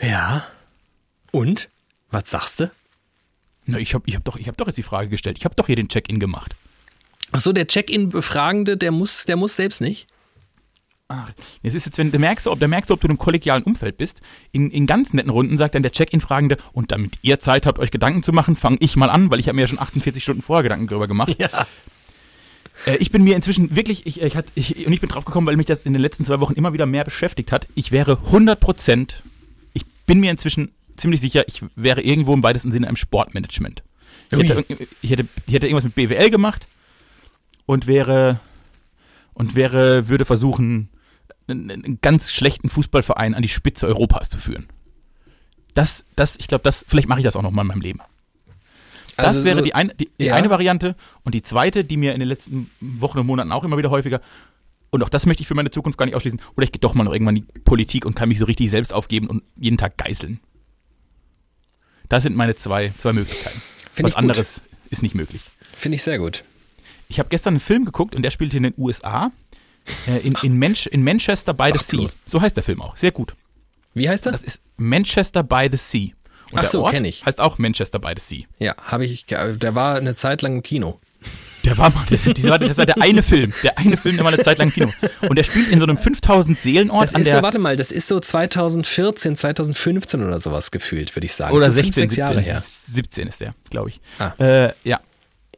Ja. 0.00 0.46
Und? 1.32 1.68
Was 2.10 2.30
sagst 2.30 2.60
du? 2.60 2.70
Na, 3.68 3.78
ich 3.78 3.92
habe 3.92 4.04
ich 4.06 4.16
hab 4.16 4.24
doch, 4.24 4.36
ich 4.36 4.48
hab 4.48 4.56
doch 4.56 4.66
jetzt 4.66 4.76
die 4.76 4.82
Frage 4.82 5.10
gestellt. 5.10 5.36
Ich 5.36 5.44
habe 5.44 5.54
doch 5.54 5.66
hier 5.66 5.76
den 5.76 5.88
Check-in 5.88 6.18
gemacht. 6.18 6.56
Achso, 7.32 7.52
der 7.52 7.66
Check-in-Befragende, 7.66 8.78
der 8.78 8.92
muss, 8.92 9.26
der 9.26 9.36
muss 9.36 9.56
selbst 9.56 9.82
nicht. 9.82 10.06
Ach, 11.08 11.30
jetzt 11.62 11.74
ist 11.74 11.84
jetzt, 11.84 11.98
wenn 11.98 12.10
du 12.10 12.18
merkst, 12.18 12.46
ob, 12.46 12.58
du 12.60 12.66
merkst, 12.66 12.90
ob 12.90 13.00
du 13.00 13.06
in 13.06 13.10
einem 13.10 13.18
kollegialen 13.18 13.62
Umfeld 13.62 13.98
bist, 13.98 14.22
in, 14.52 14.70
in 14.70 14.86
ganz 14.86 15.12
netten 15.12 15.30
Runden 15.30 15.58
sagt 15.58 15.74
dann 15.74 15.82
der 15.82 15.92
Check-in-Fragende, 15.92 16.56
und 16.72 16.92
damit 16.92 17.18
ihr 17.20 17.40
Zeit 17.40 17.66
habt, 17.66 17.78
euch 17.78 17.90
Gedanken 17.90 18.22
zu 18.22 18.32
machen, 18.32 18.56
fange 18.56 18.78
ich 18.80 18.96
mal 18.96 19.10
an, 19.10 19.30
weil 19.30 19.38
ich 19.38 19.48
habe 19.48 19.56
mir 19.56 19.62
ja 19.62 19.68
schon 19.68 19.78
48 19.78 20.22
Stunden 20.22 20.40
vorher 20.40 20.62
Gedanken 20.62 20.86
darüber 20.86 21.06
gemacht. 21.06 21.36
Ja. 21.38 21.66
Äh, 22.86 22.96
ich 22.96 23.10
bin 23.10 23.22
mir 23.22 23.36
inzwischen 23.36 23.76
wirklich, 23.76 24.06
ich, 24.06 24.22
ich, 24.22 24.34
ich, 24.54 24.86
und 24.86 24.92
ich 24.94 25.00
bin 25.00 25.10
drauf 25.10 25.26
gekommen, 25.26 25.46
weil 25.46 25.56
mich 25.56 25.66
das 25.66 25.84
in 25.84 25.92
den 25.92 26.00
letzten 26.00 26.24
zwei 26.24 26.40
Wochen 26.40 26.54
immer 26.54 26.72
wieder 26.72 26.86
mehr 26.86 27.04
beschäftigt 27.04 27.52
hat. 27.52 27.66
Ich 27.74 27.92
wäre 27.92 28.18
100 28.26 28.58
Prozent, 28.58 29.22
ich 29.74 29.84
bin 30.06 30.20
mir 30.20 30.30
inzwischen 30.30 30.70
ziemlich 30.98 31.20
sicher, 31.20 31.46
ich 31.48 31.62
wäre 31.76 32.00
irgendwo 32.02 32.34
im 32.34 32.42
weitesten 32.42 32.72
Sinne 32.72 32.88
im 32.88 32.96
Sportmanagement. 32.96 33.82
Ich 34.30 34.38
hätte, 34.48 34.64
ich, 35.00 35.10
hätte, 35.10 35.26
ich 35.46 35.54
hätte 35.54 35.66
irgendwas 35.66 35.84
mit 35.84 35.94
BWL 35.94 36.30
gemacht 36.30 36.66
und 37.66 37.86
wäre, 37.86 38.40
und 39.32 39.54
wäre, 39.54 40.08
würde 40.08 40.24
versuchen, 40.24 40.90
einen, 41.46 41.70
einen 41.70 41.98
ganz 42.02 42.32
schlechten 42.32 42.68
Fußballverein 42.68 43.34
an 43.34 43.42
die 43.42 43.48
Spitze 43.48 43.86
Europas 43.86 44.28
zu 44.28 44.36
führen. 44.38 44.66
Das, 45.74 46.04
das, 46.16 46.36
ich 46.36 46.46
glaube, 46.48 46.64
das, 46.64 46.84
vielleicht 46.88 47.08
mache 47.08 47.20
ich 47.20 47.24
das 47.24 47.36
auch 47.36 47.42
noch 47.42 47.50
mal 47.52 47.62
in 47.62 47.68
meinem 47.68 47.80
Leben. 47.80 48.00
Das 49.16 49.26
Also 49.28 49.44
wäre 49.44 49.58
so- 49.58 49.64
die, 49.64 49.74
eine, 49.74 49.94
die, 49.94 50.10
die 50.20 50.26
Ja. 50.26 50.34
eine 50.34 50.50
Variante. 50.50 50.94
Und 51.24 51.34
die 51.34 51.42
zweite, 51.42 51.84
die 51.84 51.96
mir 51.96 52.12
in 52.14 52.20
den 52.20 52.28
letzten 52.28 52.70
Wochen 52.80 53.18
und 53.18 53.26
Monaten 53.26 53.50
auch 53.52 53.64
immer 53.64 53.78
wieder 53.78 53.90
häufiger, 53.90 54.20
und 54.90 55.02
auch 55.02 55.08
das 55.08 55.26
möchte 55.26 55.42
ich 55.42 55.48
für 55.48 55.54
meine 55.54 55.70
Zukunft 55.70 55.98
gar 55.98 56.06
nicht 56.06 56.14
ausschließen, 56.14 56.40
oder 56.56 56.64
ich 56.64 56.72
gehe 56.72 56.80
doch 56.80 56.94
mal 56.94 57.04
noch 57.04 57.12
irgendwann 57.12 57.36
in 57.36 57.46
die 57.46 57.60
Politik 57.60 58.04
und 58.06 58.14
kann 58.14 58.28
mich 58.28 58.38
so 58.38 58.44
richtig 58.46 58.70
selbst 58.70 58.92
aufgeben 58.92 59.26
und 59.28 59.42
jeden 59.56 59.76
Tag 59.78 59.96
geißeln. 59.98 60.40
Das 62.08 62.22
sind 62.22 62.36
meine 62.36 62.56
zwei, 62.56 62.92
zwei 62.98 63.12
Möglichkeiten. 63.12 63.60
Find 63.92 64.06
Was 64.06 64.14
anderes 64.16 64.60
ist 64.90 65.02
nicht 65.02 65.14
möglich. 65.14 65.42
Finde 65.76 65.96
ich 65.96 66.02
sehr 66.02 66.18
gut. 66.18 66.44
Ich 67.08 67.18
habe 67.18 67.28
gestern 67.28 67.54
einen 67.54 67.60
Film 67.60 67.84
geguckt 67.84 68.14
und 68.14 68.22
der 68.22 68.30
spielte 68.30 68.56
in 68.56 68.62
den 68.64 68.74
USA. 68.76 69.30
Äh, 70.06 70.18
in, 70.26 70.34
in, 70.42 70.58
Manch 70.58 70.86
in 70.86 71.02
Manchester 71.02 71.54
by 71.54 71.70
the 71.72 71.78
Sag 71.78 72.00
Sea. 72.00 72.08
So 72.26 72.40
heißt 72.40 72.56
der 72.56 72.64
Film 72.64 72.82
auch. 72.82 72.96
Sehr 72.96 73.12
gut. 73.12 73.34
Wie 73.94 74.08
heißt 74.08 74.26
er? 74.26 74.32
Das 74.32 74.42
ist 74.42 74.60
Manchester 74.76 75.42
by 75.42 75.68
the 75.70 75.78
Sea. 75.78 76.10
Und 76.50 76.58
Ach 76.60 76.66
so, 76.66 76.82
Ort 76.82 76.92
kenn 76.92 77.04
ich. 77.04 77.24
heißt 77.24 77.40
auch 77.40 77.58
Manchester 77.58 77.98
by 77.98 78.12
the 78.16 78.22
Sea. 78.22 78.46
Ja, 78.58 78.74
habe 78.82 79.04
ich, 79.04 79.26
der 79.26 79.74
war 79.74 79.96
eine 79.96 80.14
Zeit 80.14 80.42
lang 80.42 80.56
im 80.56 80.62
Kino. 80.62 81.00
Der 81.68 81.78
war 81.78 81.90
mal, 81.90 82.06
das, 82.08 82.42
war, 82.44 82.58
das 82.58 82.78
war 82.78 82.86
der 82.86 83.00
eine 83.02 83.22
Film. 83.22 83.52
Der 83.62 83.76
eine 83.78 83.96
Film, 83.96 84.16
der 84.16 84.24
war 84.24 84.32
eine 84.32 84.42
Zeit 84.42 84.58
lang 84.58 84.68
im 84.68 84.74
Kino. 84.74 84.92
Und 85.28 85.36
der 85.36 85.44
spielt 85.44 85.68
in 85.68 85.78
so 85.80 85.84
einem 85.86 85.98
5000 85.98 86.58
Seelenort 86.58 87.02
Das 87.02 87.14
an 87.14 87.20
ist 87.20 87.26
der. 87.26 87.36
so, 87.36 87.42
warte 87.42 87.58
mal, 87.58 87.76
das 87.76 87.92
ist 87.92 88.08
so 88.08 88.18
2014, 88.20 89.36
2015 89.36 90.24
oder 90.24 90.38
sowas 90.38 90.70
gefühlt, 90.70 91.14
würde 91.14 91.26
ich 91.26 91.34
sagen. 91.34 91.54
oder 91.54 91.66
so 91.70 91.72
fünf, 91.80 91.94
16, 91.94 92.02
sechs 92.08 92.14
17, 92.14 92.24
Jahre 92.24 92.40
her. 92.40 92.62
17 92.64 93.28
ist 93.28 93.40
der, 93.40 93.54
glaube 93.70 93.90
ich. 93.90 94.00
Ah. 94.18 94.32
Äh, 94.38 94.72
ja. 94.84 95.00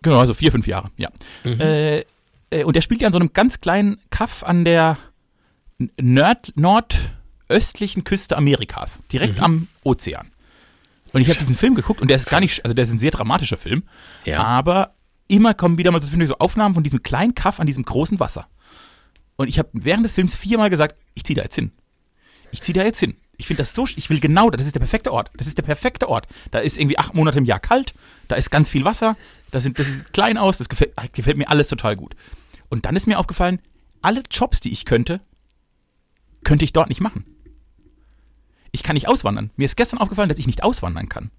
Genau, 0.02 0.18
also 0.18 0.34
vier, 0.34 0.50
fünf 0.50 0.66
Jahre, 0.66 0.90
ja. 0.96 1.10
Mhm. 1.44 1.60
Äh, 1.60 1.98
äh, 2.50 2.64
und 2.64 2.74
der 2.74 2.80
spielt 2.80 3.00
ja 3.02 3.06
an 3.06 3.12
so 3.12 3.18
einem 3.18 3.32
ganz 3.32 3.60
kleinen 3.60 3.98
Kaff 4.10 4.42
an 4.42 4.64
der 4.64 4.96
Nord 6.00 6.52
nordöstlichen 6.56 8.04
Küste 8.04 8.36
Amerikas, 8.36 9.02
direkt 9.12 9.38
Mhm. 9.38 9.44
am 9.44 9.68
Ozean. 9.82 10.28
Und 11.12 11.22
ich 11.22 11.28
habe 11.28 11.38
diesen 11.38 11.56
Film 11.56 11.74
geguckt 11.74 12.00
und 12.00 12.08
der 12.08 12.16
ist 12.18 12.28
gar 12.28 12.40
nicht, 12.40 12.64
also 12.64 12.72
der 12.74 12.84
ist 12.84 12.92
ein 12.92 12.98
sehr 12.98 13.10
dramatischer 13.10 13.56
Film, 13.56 13.82
Ja. 14.24 14.42
aber 14.42 14.94
immer 15.30 15.54
kommen 15.54 15.78
wieder 15.78 15.90
mal 15.92 16.02
so, 16.02 16.34
Aufnahmen 16.38 16.74
von 16.74 16.84
diesem 16.84 17.02
kleinen 17.02 17.34
Kaff 17.34 17.60
an 17.60 17.66
diesem 17.66 17.84
großen 17.84 18.20
Wasser. 18.20 18.48
Und 19.36 19.48
ich 19.48 19.58
habe 19.58 19.70
während 19.72 20.04
des 20.04 20.12
Films 20.12 20.34
viermal 20.34 20.70
gesagt, 20.70 20.96
ich 21.14 21.24
ziehe 21.24 21.36
da 21.36 21.42
jetzt 21.42 21.54
hin. 21.54 21.72
Ich 22.50 22.60
ziehe 22.62 22.74
da 22.74 22.84
jetzt 22.84 23.00
hin. 23.00 23.16
Ich 23.38 23.46
finde 23.46 23.62
das 23.62 23.72
so, 23.72 23.86
ich 23.86 24.10
will 24.10 24.20
genau, 24.20 24.50
das 24.50 24.66
ist 24.66 24.74
der 24.74 24.80
perfekte 24.80 25.12
Ort. 25.12 25.30
Das 25.36 25.46
ist 25.46 25.56
der 25.56 25.62
perfekte 25.62 26.08
Ort. 26.08 26.26
Da 26.50 26.58
ist 26.58 26.76
irgendwie 26.76 26.98
acht 26.98 27.14
Monate 27.14 27.38
im 27.38 27.46
Jahr 27.46 27.60
kalt, 27.60 27.94
da 28.28 28.34
ist 28.34 28.50
ganz 28.50 28.68
viel 28.68 28.84
Wasser, 28.84 29.16
da 29.50 29.60
sind, 29.60 29.78
das 29.78 29.86
sieht 29.86 30.12
klein 30.12 30.36
aus, 30.36 30.58
das 30.58 30.68
gefällt, 30.68 30.92
ah, 30.96 31.06
gefällt 31.12 31.38
mir 31.38 31.48
alles 31.48 31.68
total 31.68 31.96
gut. 31.96 32.14
Und 32.68 32.84
dann 32.84 32.96
ist 32.96 33.06
mir 33.06 33.18
aufgefallen, 33.18 33.60
alle 34.02 34.22
Jobs, 34.30 34.60
die 34.60 34.72
ich 34.72 34.84
könnte, 34.84 35.20
könnte 36.44 36.64
ich 36.64 36.72
dort 36.72 36.88
nicht 36.88 37.00
machen. 37.00 37.24
Ich 38.72 38.82
kann 38.82 38.94
nicht 38.94 39.08
auswandern. 39.08 39.50
Mir 39.56 39.64
ist 39.64 39.76
gestern 39.76 39.98
aufgefallen, 39.98 40.28
dass 40.28 40.38
ich 40.38 40.46
nicht 40.46 40.62
auswandern 40.62 41.08
kann. 41.08 41.30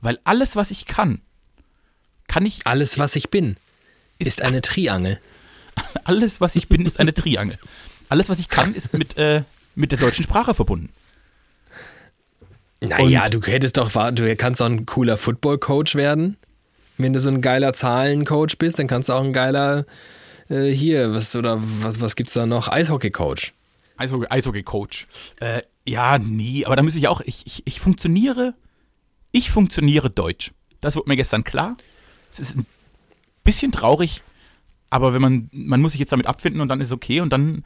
Weil 0.00 0.18
alles, 0.24 0.56
was 0.56 0.70
ich 0.70 0.86
kann, 0.86 1.22
kann 2.30 2.46
ich, 2.46 2.64
Alles, 2.64 2.96
was 2.96 3.16
ich 3.16 3.30
bin, 3.30 3.56
ist 4.18 4.40
eine 4.40 4.60
Triangel. 4.62 5.18
alles, 6.04 6.40
was 6.40 6.54
ich 6.54 6.68
bin, 6.68 6.86
ist 6.86 7.00
eine 7.00 7.12
Triangel. 7.12 7.58
Alles, 8.08 8.28
was 8.28 8.38
ich 8.38 8.48
kann, 8.48 8.72
ist 8.72 8.92
mit, 8.92 9.16
äh, 9.16 9.42
mit 9.74 9.90
der 9.90 9.98
deutschen 9.98 10.22
Sprache 10.22 10.54
verbunden. 10.54 10.90
Naja, 12.80 13.28
du 13.28 13.42
hättest 13.42 13.78
doch, 13.78 13.90
du 14.12 14.36
kannst 14.36 14.62
auch 14.62 14.66
ein 14.66 14.86
cooler 14.86 15.18
Football-Coach 15.18 15.96
werden. 15.96 16.36
Wenn 16.98 17.12
du 17.12 17.18
so 17.18 17.30
ein 17.30 17.40
geiler 17.40 17.72
Zahlencoach 17.74 18.58
bist, 18.58 18.78
dann 18.78 18.86
kannst 18.86 19.08
du 19.08 19.12
auch 19.14 19.24
ein 19.24 19.32
geiler, 19.32 19.84
äh, 20.48 20.70
hier, 20.70 21.12
was, 21.12 21.34
oder 21.34 21.58
was, 21.60 22.00
was 22.00 22.14
gibt's 22.14 22.34
da 22.34 22.46
noch? 22.46 22.68
Eishockey-Coach. 22.68 23.52
Eishockey- 23.98 24.30
Eishockey-Coach. 24.30 25.08
Äh, 25.40 25.62
ja, 25.84 26.16
nie, 26.18 26.64
aber 26.64 26.76
da 26.76 26.82
muss 26.84 26.94
ich 26.94 27.08
auch, 27.08 27.22
ich, 27.22 27.44
ich, 27.44 27.62
ich 27.66 27.80
funktioniere, 27.80 28.54
ich 29.32 29.50
funktioniere 29.50 30.10
deutsch. 30.10 30.52
Das 30.80 30.94
wurde 30.94 31.08
mir 31.08 31.16
gestern 31.16 31.42
klar. 31.42 31.76
Es 32.32 32.40
ist 32.40 32.56
ein 32.56 32.66
bisschen 33.44 33.72
traurig, 33.72 34.22
aber 34.90 35.12
wenn 35.12 35.22
man, 35.22 35.48
man 35.52 35.80
muss 35.80 35.92
sich 35.92 36.00
jetzt 36.00 36.12
damit 36.12 36.26
abfinden 36.26 36.60
und 36.60 36.68
dann 36.68 36.80
ist 36.80 36.92
okay 36.92 37.20
und 37.20 37.30
dann 37.30 37.64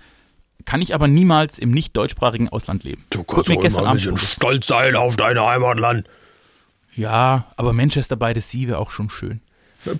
kann 0.65 0.81
ich 0.81 0.95
aber 0.95 1.09
niemals 1.09 1.59
im 1.59 1.71
nicht 1.71 1.97
deutschsprachigen 1.97 2.49
Ausland 2.49 2.85
leben. 2.85 3.05
Wurde 3.13 3.53
mir 3.53 3.61
gestern 3.61 3.87
Abend 3.87 4.05
bewusst. 4.05 4.33
stolz 4.33 4.67
sein 4.67 4.97
auf 4.97 5.17
dein 5.17 5.39
Heimatland. 5.39 6.09
Ja, 6.95 7.53
aber 7.57 7.73
Manchester 7.73 8.17
by 8.17 8.33
the 8.35 8.41
Sea 8.41 8.69
wäre 8.69 8.79
auch 8.79 8.91
schon 8.91 9.11
schön. 9.11 9.41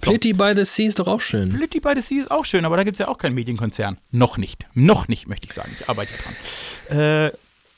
Plitty 0.01 0.33
by 0.33 0.55
the 0.57 0.65
Sea 0.65 0.89
ist 0.89 0.99
doch 0.99 1.09
auch 1.09 1.21
schön. 1.21 1.51
Blitty 1.51 1.81
by 1.81 1.93
the 1.95 2.01
Sea 2.01 2.23
ist 2.23 2.31
auch 2.31 2.45
schön, 2.45 2.65
aber 2.65 2.77
da 2.77 2.85
gibt 2.85 2.95
es 2.95 3.01
ja 3.01 3.09
auch 3.09 3.19
keinen 3.19 3.35
Medienkonzern. 3.35 3.99
Noch 4.11 4.39
nicht. 4.39 4.65
Noch 4.73 5.09
nicht, 5.09 5.29
möchte 5.29 5.47
ich 5.47 5.53
sagen. 5.53 5.71
Ich 5.79 5.89
arbeite 5.89 6.13
ja 6.13 6.19
dran. 6.23 6.99
Äh, 6.99 7.33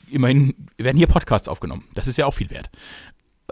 immerhin 0.09 0.55
werden 0.77 0.97
hier 0.97 1.07
Podcasts 1.07 1.49
aufgenommen. 1.49 1.83
Das 1.95 2.07
ist 2.07 2.17
ja 2.17 2.25
auch 2.25 2.33
viel 2.33 2.49
wert. 2.49 2.69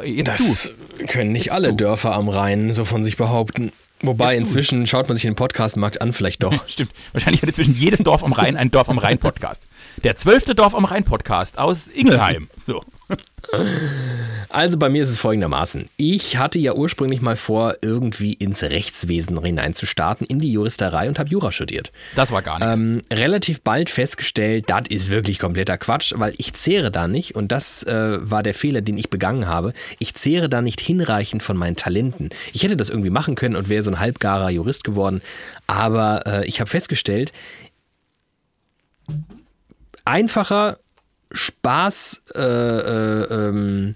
Jetzt 0.03 0.27
Das 0.27 0.71
können 1.07 1.31
nicht 1.31 1.51
alle 1.53 1.69
du. 1.69 1.77
Dörfer 1.77 2.13
am 2.13 2.27
Rhein 2.27 2.73
so 2.73 2.83
von 2.83 3.03
sich 3.03 3.15
behaupten. 3.15 3.71
Wobei 4.01 4.33
Jetzt 4.33 4.35
du. 4.35 4.41
inzwischen 4.59 4.87
schaut 4.87 5.07
man 5.07 5.15
sich 5.15 5.23
den 5.23 5.35
Podcastmarkt 5.35 6.01
an, 6.01 6.11
vielleicht 6.11 6.43
doch. 6.43 6.51
du. 6.51 6.59
Stimmt. 6.67 6.91
Wahrscheinlich 7.13 7.41
hat 7.41 7.47
inzwischen 7.49 7.75
jedes 7.75 8.01
Dorf 8.01 8.21
am 8.23 8.33
Rhein 8.33 8.57
einen 8.57 8.71
Dorf 8.71 8.89
am 8.89 8.97
Rhein 8.97 9.17
Podcast. 9.17 9.63
Der 10.03 10.17
zwölfte 10.17 10.53
Dorf 10.53 10.75
am 10.75 10.83
Rhein 10.83 11.05
Podcast 11.05 11.57
aus 11.57 11.87
Ingelheim. 11.87 12.49
So. 12.67 12.83
Also 14.50 14.77
bei 14.77 14.89
mir 14.89 15.03
ist 15.03 15.09
es 15.09 15.19
folgendermaßen. 15.19 15.89
Ich 15.97 16.38
hatte 16.38 16.57
ja 16.59 16.74
ursprünglich 16.74 17.21
mal 17.21 17.35
vor, 17.35 17.75
irgendwie 17.81 18.33
ins 18.33 18.63
Rechtswesen 18.63 19.41
hineinzustarten, 19.43 20.25
in 20.25 20.39
die 20.39 20.51
Juristerei 20.51 21.07
und 21.07 21.19
habe 21.19 21.29
Jura 21.29 21.51
studiert. 21.51 21.91
Das 22.15 22.31
war 22.31 22.41
gar 22.41 22.59
nichts. 22.59 22.74
Ähm, 22.74 23.01
relativ 23.12 23.62
bald 23.62 23.89
festgestellt, 23.89 24.65
das 24.67 24.88
ist 24.89 25.09
wirklich 25.09 25.39
kompletter 25.39 25.77
Quatsch, 25.77 26.13
weil 26.15 26.33
ich 26.38 26.53
zehre 26.53 26.91
da 26.91 27.07
nicht, 27.07 27.35
und 27.35 27.51
das 27.51 27.83
äh, 27.83 28.17
war 28.19 28.43
der 28.43 28.53
Fehler, 28.53 28.81
den 28.81 28.97
ich 28.97 29.09
begangen 29.09 29.47
habe, 29.47 29.74
ich 30.00 30.15
zehre 30.15 30.50
da 30.50 30.62
nicht 30.62 30.79
hinreichend 30.79 31.43
von 31.43 31.57
meinen 31.57 31.75
Talenten. 31.75 32.29
Ich 32.53 32.63
hätte 32.63 32.77
das 32.77 32.89
irgendwie 32.89 33.09
machen 33.09 33.35
können 33.35 33.55
und 33.55 33.69
wäre 33.69 33.83
so 33.83 33.91
ein 33.91 34.00
halbgarer 34.00 34.50
Jurist 34.50 34.83
geworden, 34.83 35.21
aber 35.67 36.25
äh, 36.25 36.45
ich 36.47 36.59
habe 36.59 36.69
festgestellt, 36.69 37.31
einfacher, 40.05 40.77
Spaß 41.36 42.24
äh, 42.36 42.42
äh, 42.42 43.24
ähm, 43.34 43.96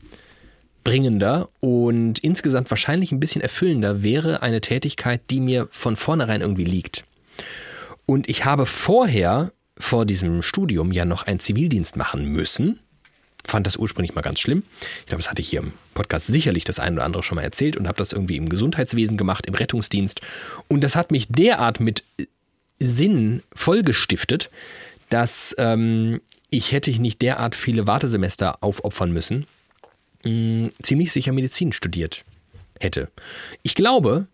bringender 0.83 1.49
und 1.59 2.19
insgesamt 2.19 2.69
wahrscheinlich 2.69 3.11
ein 3.11 3.19
bisschen 3.19 3.41
erfüllender 3.41 4.03
wäre 4.03 4.41
eine 4.41 4.61
Tätigkeit, 4.61 5.21
die 5.29 5.39
mir 5.39 5.67
von 5.71 5.95
vornherein 5.95 6.41
irgendwie 6.41 6.65
liegt. 6.65 7.05
Und 8.05 8.29
ich 8.29 8.45
habe 8.45 8.65
vorher, 8.65 9.51
vor 9.77 10.05
diesem 10.05 10.41
Studium, 10.41 10.91
ja 10.91 11.05
noch 11.05 11.23
einen 11.23 11.39
Zivildienst 11.39 11.95
machen 11.95 12.25
müssen. 12.25 12.79
Fand 13.45 13.67
das 13.67 13.77
ursprünglich 13.77 14.15
mal 14.15 14.21
ganz 14.21 14.39
schlimm. 14.39 14.63
Ich 15.01 15.05
glaube, 15.05 15.21
das 15.21 15.29
hatte 15.29 15.41
ich 15.41 15.49
hier 15.49 15.61
im 15.61 15.73
Podcast 15.93 16.27
sicherlich 16.27 16.65
das 16.65 16.79
ein 16.79 16.95
oder 16.95 17.05
andere 17.05 17.23
schon 17.23 17.37
mal 17.37 17.43
erzählt 17.43 17.77
und 17.77 17.87
habe 17.87 17.97
das 17.97 18.11
irgendwie 18.11 18.35
im 18.35 18.49
Gesundheitswesen 18.49 19.17
gemacht, 19.17 19.45
im 19.45 19.53
Rettungsdienst. 19.53 20.21
Und 20.67 20.83
das 20.83 20.95
hat 20.95 21.11
mich 21.11 21.27
derart 21.29 21.79
mit 21.79 22.03
Sinn 22.79 23.43
vollgestiftet, 23.53 24.49
dass 25.09 25.55
ähm, 25.57 26.21
ich 26.49 26.71
hätte 26.71 26.91
nicht 26.99 27.21
derart 27.21 27.55
viele 27.55 27.87
Wartesemester 27.87 28.63
aufopfern 28.63 29.11
müssen, 29.11 29.45
mh, 30.25 30.69
ziemlich 30.81 31.11
sicher 31.11 31.31
Medizin 31.33 31.71
studiert 31.71 32.23
hätte. 32.79 33.09
Ich 33.63 33.75
glaube, 33.75 34.27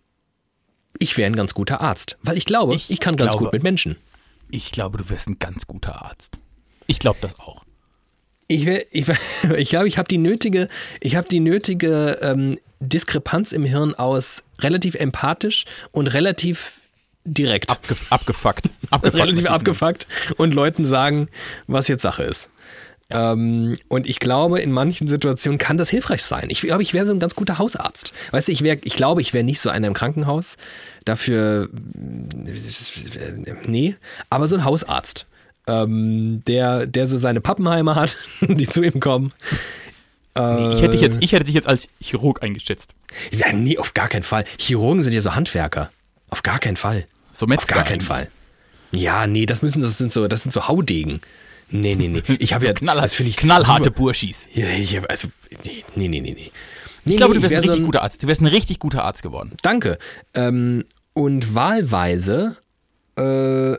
ich 1.00 1.18
wäre 1.18 1.28
ein 1.30 1.36
ganz 1.36 1.54
guter 1.54 1.82
Arzt, 1.82 2.18
weil 2.24 2.38
ich 2.38 2.46
glaube, 2.46 2.76
ich, 2.76 2.90
Ich 2.90 3.00
kann 3.00 3.18
ganz 3.18 3.32
glaube- 3.32 3.46
gut 3.46 3.54
mit 3.54 3.64
Menschen. 3.64 3.98
Ich 4.52 4.72
glaube, 4.72 4.98
du 5.00 5.10
wirst 5.10 5.28
ein 5.28 5.40
ganz 5.40 5.66
guter 5.68 6.06
Arzt. 6.06 6.38
Ich 6.88 7.00
glaube 7.00 7.18
das 7.22 7.38
auch. 7.40 7.64
Ich, 8.48 8.66
wär, 8.66 8.86
ich, 8.94 9.08
wär, 9.08 9.18
ich 9.58 9.70
glaube, 9.70 9.88
ich 9.88 9.98
habe 9.98 10.08
die 10.08 10.20
nötige, 10.20 10.70
ich 11.02 11.16
habe 11.16 11.28
die 11.28 11.40
nötige 11.40 12.20
ähm, 12.22 12.58
Diskrepanz 12.80 13.52
im 13.52 13.64
Hirn 13.66 13.96
aus 13.96 14.44
relativ 14.60 14.94
empathisch 14.96 15.66
und 15.92 16.08
relativ 16.14 16.80
direkt. 17.26 17.72
Abge 17.72 17.96
abgefuckt. 18.10 18.70
abgefuckt 18.92 19.22
relativ 19.22 19.48
abgefuckt 19.48 20.08
und 20.38 20.54
Leuten 20.54 20.86
sagen, 20.86 21.28
was 21.68 21.88
jetzt 21.88 22.04
Sache 22.04 22.24
ist. 22.24 22.50
Ähm, 23.10 23.78
und 23.88 24.08
ich 24.08 24.20
glaube, 24.20 24.60
in 24.60 24.72
manchen 24.72 25.08
Situationen 25.08 25.60
kann 25.60 25.78
das 25.78 25.90
hilfreich 25.90 26.24
sein. 26.24 26.50
Ich 26.50 26.62
glaube, 26.62 26.82
ich 26.82 26.94
wäre 26.94 27.06
so 27.06 27.14
ein 27.14 27.20
ganz 27.20 27.36
guter 27.36 27.60
Hausarzt. 27.60 28.14
Weißt 28.32 28.48
du, 28.48 28.52
ich 28.52 28.64
wäre, 28.64 28.80
ich 28.84 28.96
glaube, 28.96 29.22
ich 29.22 29.34
wäre 29.34 29.44
nicht 29.44 29.60
so 29.60 29.70
einer 29.70 29.88
im 29.88 29.94
Krankenhaus. 29.94 30.58
Dafür, 31.04 31.70
nee, 33.68 33.96
aber 34.30 34.48
so 34.48 34.56
ein 34.56 34.64
Hausarzt, 34.64 35.28
ähm, 35.68 36.42
der, 36.48 36.88
der 36.88 37.06
so 37.06 37.18
seine 37.18 37.42
Pappenheimer 37.42 37.96
hat, 37.96 38.18
die 38.42 38.68
zu 38.68 38.82
ihm 38.82 39.00
kommen. 39.00 39.34
Nee, 40.38 40.74
ich, 40.74 40.82
hätte 40.82 40.90
dich 40.90 41.02
jetzt, 41.02 41.20
ich 41.22 41.32
hätte 41.32 41.46
dich 41.46 41.54
jetzt 41.56 41.68
als 41.70 41.88
Chirurg 42.02 42.44
eingeschätzt. 42.44 42.94
Ja, 43.32 43.54
nee, 43.54 43.78
auf 43.78 43.94
gar 43.94 44.10
keinen 44.10 44.24
Fall. 44.24 44.44
Chirurgen 44.58 45.02
sind 45.02 45.14
ja 45.14 45.22
so 45.22 45.34
Handwerker. 45.34 45.92
Auf 46.30 46.44
gar 46.44 46.60
keinen 46.60 46.76
Fall. 46.76 47.06
So 47.36 47.46
Auf 47.46 47.50
Metzger 47.50 47.76
gar 47.76 47.84
keinen. 47.84 48.02
Fall. 48.02 48.30
Ja, 48.92 49.28
nee, 49.28 49.46
das 49.46 49.62
müssen, 49.62 49.82
das 49.82 49.98
sind 49.98 50.12
so, 50.14 50.28
das 50.28 50.44
sind 50.44 50.52
so 50.52 50.68
Haudegen. 50.68 51.20
Nee, 51.70 51.96
nee, 51.96 52.08
nee. 52.08 52.22
Ich 52.40 52.54
habe 52.54 52.62
so 52.62 52.68
ja, 52.68 52.74
knallhart, 52.74 53.06
das 53.06 53.20
ich 53.20 53.38
knallharte 53.38 53.86
super- 53.86 53.98
Burschis. 53.98 54.48
Ja, 54.54 54.68
ich 54.70 54.96
hab, 54.96 55.10
also, 55.10 55.28
nee, 55.64 55.84
nee, 55.96 56.08
nee, 56.08 56.22
nee. 56.22 56.32
nee. 56.34 56.52
Nee, 57.08 57.14
Ich 57.14 57.18
glaube, 57.18 57.36
nee, 57.36 57.42
du 57.42 57.44
wärst 57.44 57.52
wär 57.52 57.60
ein 57.60 57.64
so 57.66 57.72
richtig 57.72 57.86
guter 57.86 58.02
Arzt. 58.02 58.24
Du 58.24 58.28
wärst 58.28 58.42
ein 58.42 58.48
richtig 58.48 58.80
guter 58.80 59.04
Arzt 59.04 59.22
geworden. 59.22 59.52
Danke. 59.62 59.98
Ähm, 60.34 60.86
und 61.14 61.54
wahlweise, 61.54 62.56
äh, 63.16 63.76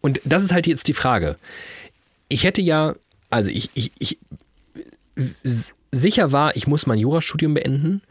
und 0.00 0.20
das 0.24 0.42
ist 0.42 0.52
halt 0.52 0.66
jetzt 0.66 0.88
die 0.88 0.92
Frage. 0.92 1.36
Ich 2.28 2.42
hätte 2.44 2.62
ja, 2.62 2.94
also 3.30 3.50
ich, 3.50 3.70
ich, 3.74 3.92
ich 3.98 4.18
sicher 5.92 6.32
war, 6.32 6.56
ich 6.56 6.66
muss 6.66 6.86
mein 6.86 6.98
Jurastudium 6.98 7.54
beenden 7.54 8.02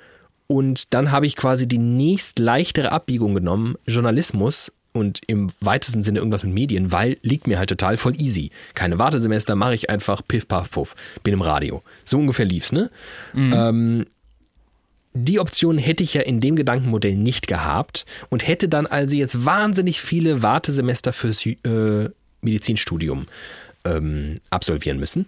und 0.47 0.93
dann 0.93 1.11
habe 1.11 1.27
ich 1.27 1.35
quasi 1.35 1.67
die 1.67 1.77
nächst 1.77 2.39
leichtere 2.39 2.91
Abbiegung 2.91 3.33
genommen, 3.35 3.75
Journalismus 3.85 4.71
und 4.93 5.21
im 5.27 5.49
weitesten 5.59 6.03
Sinne 6.03 6.19
irgendwas 6.19 6.43
mit 6.43 6.53
Medien, 6.53 6.91
weil 6.91 7.17
liegt 7.21 7.47
mir 7.47 7.57
halt 7.57 7.69
total 7.69 7.97
voll 7.97 8.19
easy. 8.19 8.51
Keine 8.75 8.99
Wartesemester, 8.99 9.55
mache 9.55 9.73
ich 9.73 9.89
einfach 9.89 10.21
piff, 10.25 10.47
paff, 10.47 10.69
puff, 10.69 10.95
bin 11.23 11.33
im 11.33 11.41
Radio. 11.41 11.83
So 12.05 12.17
ungefähr 12.17 12.45
lief's, 12.45 12.71
ne? 12.71 12.89
Ähm, 13.35 14.05
die 15.13 15.39
Option 15.39 15.77
hätte 15.77 16.03
ich 16.03 16.13
ja 16.13 16.21
in 16.21 16.39
dem 16.39 16.55
Gedankenmodell 16.55 17.15
nicht 17.15 17.47
gehabt 17.47 18.05
und 18.29 18.47
hätte 18.47 18.67
dann 18.67 18.87
also 18.87 19.15
jetzt 19.15 19.45
wahnsinnig 19.45 20.01
viele 20.01 20.41
Wartesemester 20.41 21.13
fürs 21.13 21.45
äh, 21.45 22.09
Medizinstudium 22.41 23.27
ähm, 23.85 24.37
absolvieren 24.49 24.99
müssen 24.99 25.27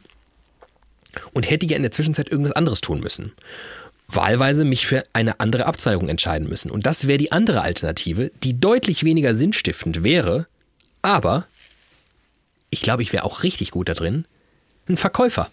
und 1.33 1.49
hätte 1.49 1.65
ja 1.65 1.75
in 1.75 1.83
der 1.83 1.91
Zwischenzeit 1.91 2.29
irgendwas 2.29 2.53
anderes 2.53 2.81
tun 2.81 2.99
müssen. 2.99 3.31
Wahlweise 4.07 4.65
mich 4.65 4.85
für 4.85 5.03
eine 5.13 5.39
andere 5.39 5.65
Abzweigung 5.65 6.09
entscheiden 6.09 6.47
müssen. 6.47 6.69
Und 6.71 6.85
das 6.85 7.07
wäre 7.07 7.17
die 7.17 7.31
andere 7.31 7.61
Alternative, 7.61 8.31
die 8.43 8.59
deutlich 8.59 9.03
weniger 9.03 9.33
sinnstiftend 9.33 10.03
wäre, 10.03 10.47
aber 11.01 11.45
ich 12.69 12.81
glaube, 12.81 13.01
ich 13.03 13.13
wäre 13.13 13.23
auch 13.23 13.43
richtig 13.43 13.71
gut 13.71 13.89
da 13.89 13.93
drin, 13.93 14.25
ein 14.87 14.97
Verkäufer. 14.97 15.49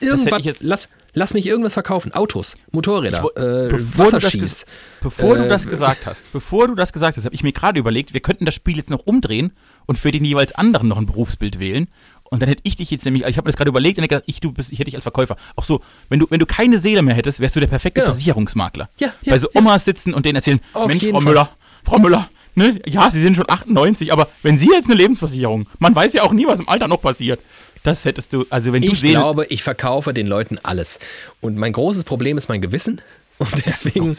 Irgendwas, 0.00 0.44
ich 0.44 0.54
lass, 0.60 0.88
lass 1.12 1.34
mich 1.34 1.46
irgendwas 1.46 1.74
verkaufen. 1.74 2.12
Autos, 2.12 2.56
Motorräder, 2.70 3.22
wo- 3.22 3.28
äh, 3.40 3.68
bevor, 3.68 4.06
du 4.06 4.10
das, 4.12 4.24
Wasserskis. 4.24 4.62
ges- 4.62 4.66
bevor 5.02 5.36
du 5.36 5.44
Äh, 5.44 5.48
das 5.48 5.66
gesagt 5.68 6.06
hast, 6.06 6.32
bevor 6.32 6.66
du 6.68 6.74
das 6.74 6.92
gesagt 6.92 7.16
hast, 7.18 7.24
habe 7.26 7.34
ich 7.34 7.42
mir 7.42 7.52
gerade 7.52 7.78
überlegt, 7.78 8.14
wir 8.14 8.20
könnten 8.20 8.46
das 8.46 8.54
Spiel 8.54 8.76
jetzt 8.78 8.88
noch 8.90 9.06
umdrehen 9.06 9.52
und 9.86 9.98
für 9.98 10.10
den 10.10 10.24
jeweils 10.24 10.52
anderen 10.54 10.88
noch 10.88 10.96
ein 10.96 11.04
Berufsbild 11.06 11.60
wählen. 11.60 11.88
Und 12.34 12.40
dann 12.42 12.48
hätte 12.48 12.60
ich 12.64 12.76
dich 12.76 12.90
jetzt 12.90 13.04
nämlich, 13.04 13.24
ich 13.24 13.36
habe 13.36 13.46
mir 13.46 13.50
das 13.52 13.56
gerade 13.56 13.68
überlegt 13.70 13.98
und 13.98 14.02
gedacht, 14.06 14.24
ich, 14.26 14.40
du 14.40 14.52
bist, 14.52 14.70
ich 14.72 14.78
hätte 14.78 14.86
dich 14.86 14.94
als 14.96 15.02
Verkäufer. 15.04 15.36
Auch 15.56 15.64
so, 15.64 15.80
wenn 16.08 16.18
du, 16.18 16.26
wenn 16.28 16.40
du 16.40 16.46
keine 16.46 16.78
Seele 16.78 17.02
mehr 17.02 17.14
hättest, 17.14 17.40
wärst 17.40 17.56
du 17.56 17.60
der 17.60 17.66
perfekte 17.68 18.00
Genau. 18.00 18.12
Versicherungsmakler. 18.12 18.88
Ja, 18.98 19.12
ja, 19.22 19.32
Bei 19.32 19.38
so 19.38 19.48
ja. 19.52 19.60
Omas 19.60 19.84
sitzen 19.84 20.12
und 20.12 20.26
denen 20.26 20.36
erzählen, 20.36 20.60
Auf 20.74 20.88
Mensch, 20.88 21.02
Frau 21.04 21.12
Fall. 21.12 21.22
Müller, 21.22 21.48
Frau 21.84 21.98
Müller, 21.98 22.28
ne, 22.54 22.80
ja, 22.86 23.10
Sie 23.10 23.20
sind 23.20 23.36
schon 23.36 23.48
98, 23.48 24.12
aber 24.12 24.28
wenn 24.42 24.58
Sie 24.58 24.68
jetzt 24.68 24.86
eine 24.86 24.94
Lebensversicherung, 24.96 25.66
man 25.78 25.94
weiß 25.94 26.12
ja 26.12 26.22
auch 26.22 26.32
nie, 26.32 26.46
was 26.46 26.60
im 26.60 26.68
Alter 26.68 26.88
noch 26.88 27.00
passiert. 27.00 27.40
Das 27.84 28.04
hättest 28.06 28.32
du, 28.32 28.46
also 28.50 28.72
wenn 28.72 28.82
du 28.82 28.88
Ich 28.88 29.00
Seele, 29.00 29.12
glaube, 29.12 29.46
ich 29.50 29.62
verkaufe 29.62 30.12
den 30.14 30.26
Leuten 30.26 30.56
alles. 30.62 30.98
Und 31.40 31.56
mein 31.56 31.72
großes 31.72 32.04
Problem 32.04 32.36
ist 32.38 32.48
mein 32.48 32.60
Gewissen. 32.62 33.00
Und 33.38 33.66
deswegen 33.66 34.16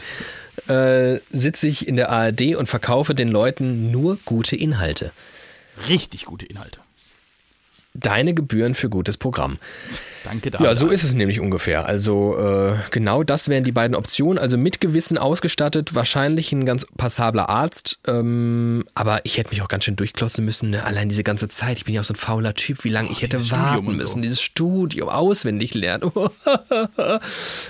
äh, 0.68 1.18
sitze 1.30 1.66
ich 1.66 1.88
in 1.88 1.96
der 1.96 2.10
ARD 2.10 2.54
und 2.56 2.68
verkaufe 2.68 3.14
den 3.14 3.28
Leuten 3.28 3.90
nur 3.90 4.18
gute 4.26 4.56
Inhalte. 4.56 5.10
richtig 5.88 6.26
gute 6.26 6.46
Inhalte. 6.46 6.80
Deine 8.00 8.34
Gebühren 8.34 8.74
für 8.74 8.88
gutes 8.88 9.16
Programm. 9.16 9.58
Danke 10.24 10.50
dafür. 10.50 10.66
Ja, 10.66 10.74
so 10.74 10.88
ist 10.88 11.04
es 11.04 11.14
nämlich 11.14 11.40
ungefähr. 11.40 11.86
Also 11.86 12.36
äh, 12.38 12.74
genau 12.90 13.22
das 13.22 13.48
wären 13.48 13.64
die 13.64 13.72
beiden 13.72 13.94
Optionen. 13.96 14.38
Also 14.38 14.56
mit 14.56 14.80
Gewissen 14.80 15.18
ausgestattet, 15.18 15.94
wahrscheinlich 15.94 16.52
ein 16.52 16.66
ganz 16.66 16.86
passabler 16.96 17.48
Arzt. 17.48 17.98
Ähm, 18.06 18.84
aber 18.94 19.20
ich 19.24 19.38
hätte 19.38 19.50
mich 19.50 19.62
auch 19.62 19.68
ganz 19.68 19.84
schön 19.84 19.96
durchklotzen 19.96 20.44
müssen. 20.44 20.70
Ne? 20.70 20.84
Allein 20.84 21.08
diese 21.08 21.22
ganze 21.22 21.48
Zeit. 21.48 21.78
Ich 21.78 21.84
bin 21.84 21.94
ja 21.94 22.00
auch 22.00 22.04
so 22.04 22.14
ein 22.14 22.16
fauler 22.16 22.54
Typ, 22.54 22.84
wie 22.84 22.88
lange 22.88 23.10
ich 23.10 23.22
hätte 23.22 23.50
warten 23.50 23.86
so. 23.86 23.92
müssen. 23.92 24.22
Dieses 24.22 24.40
Studium 24.40 25.08
auswendig 25.08 25.74
lernen. 25.74 26.10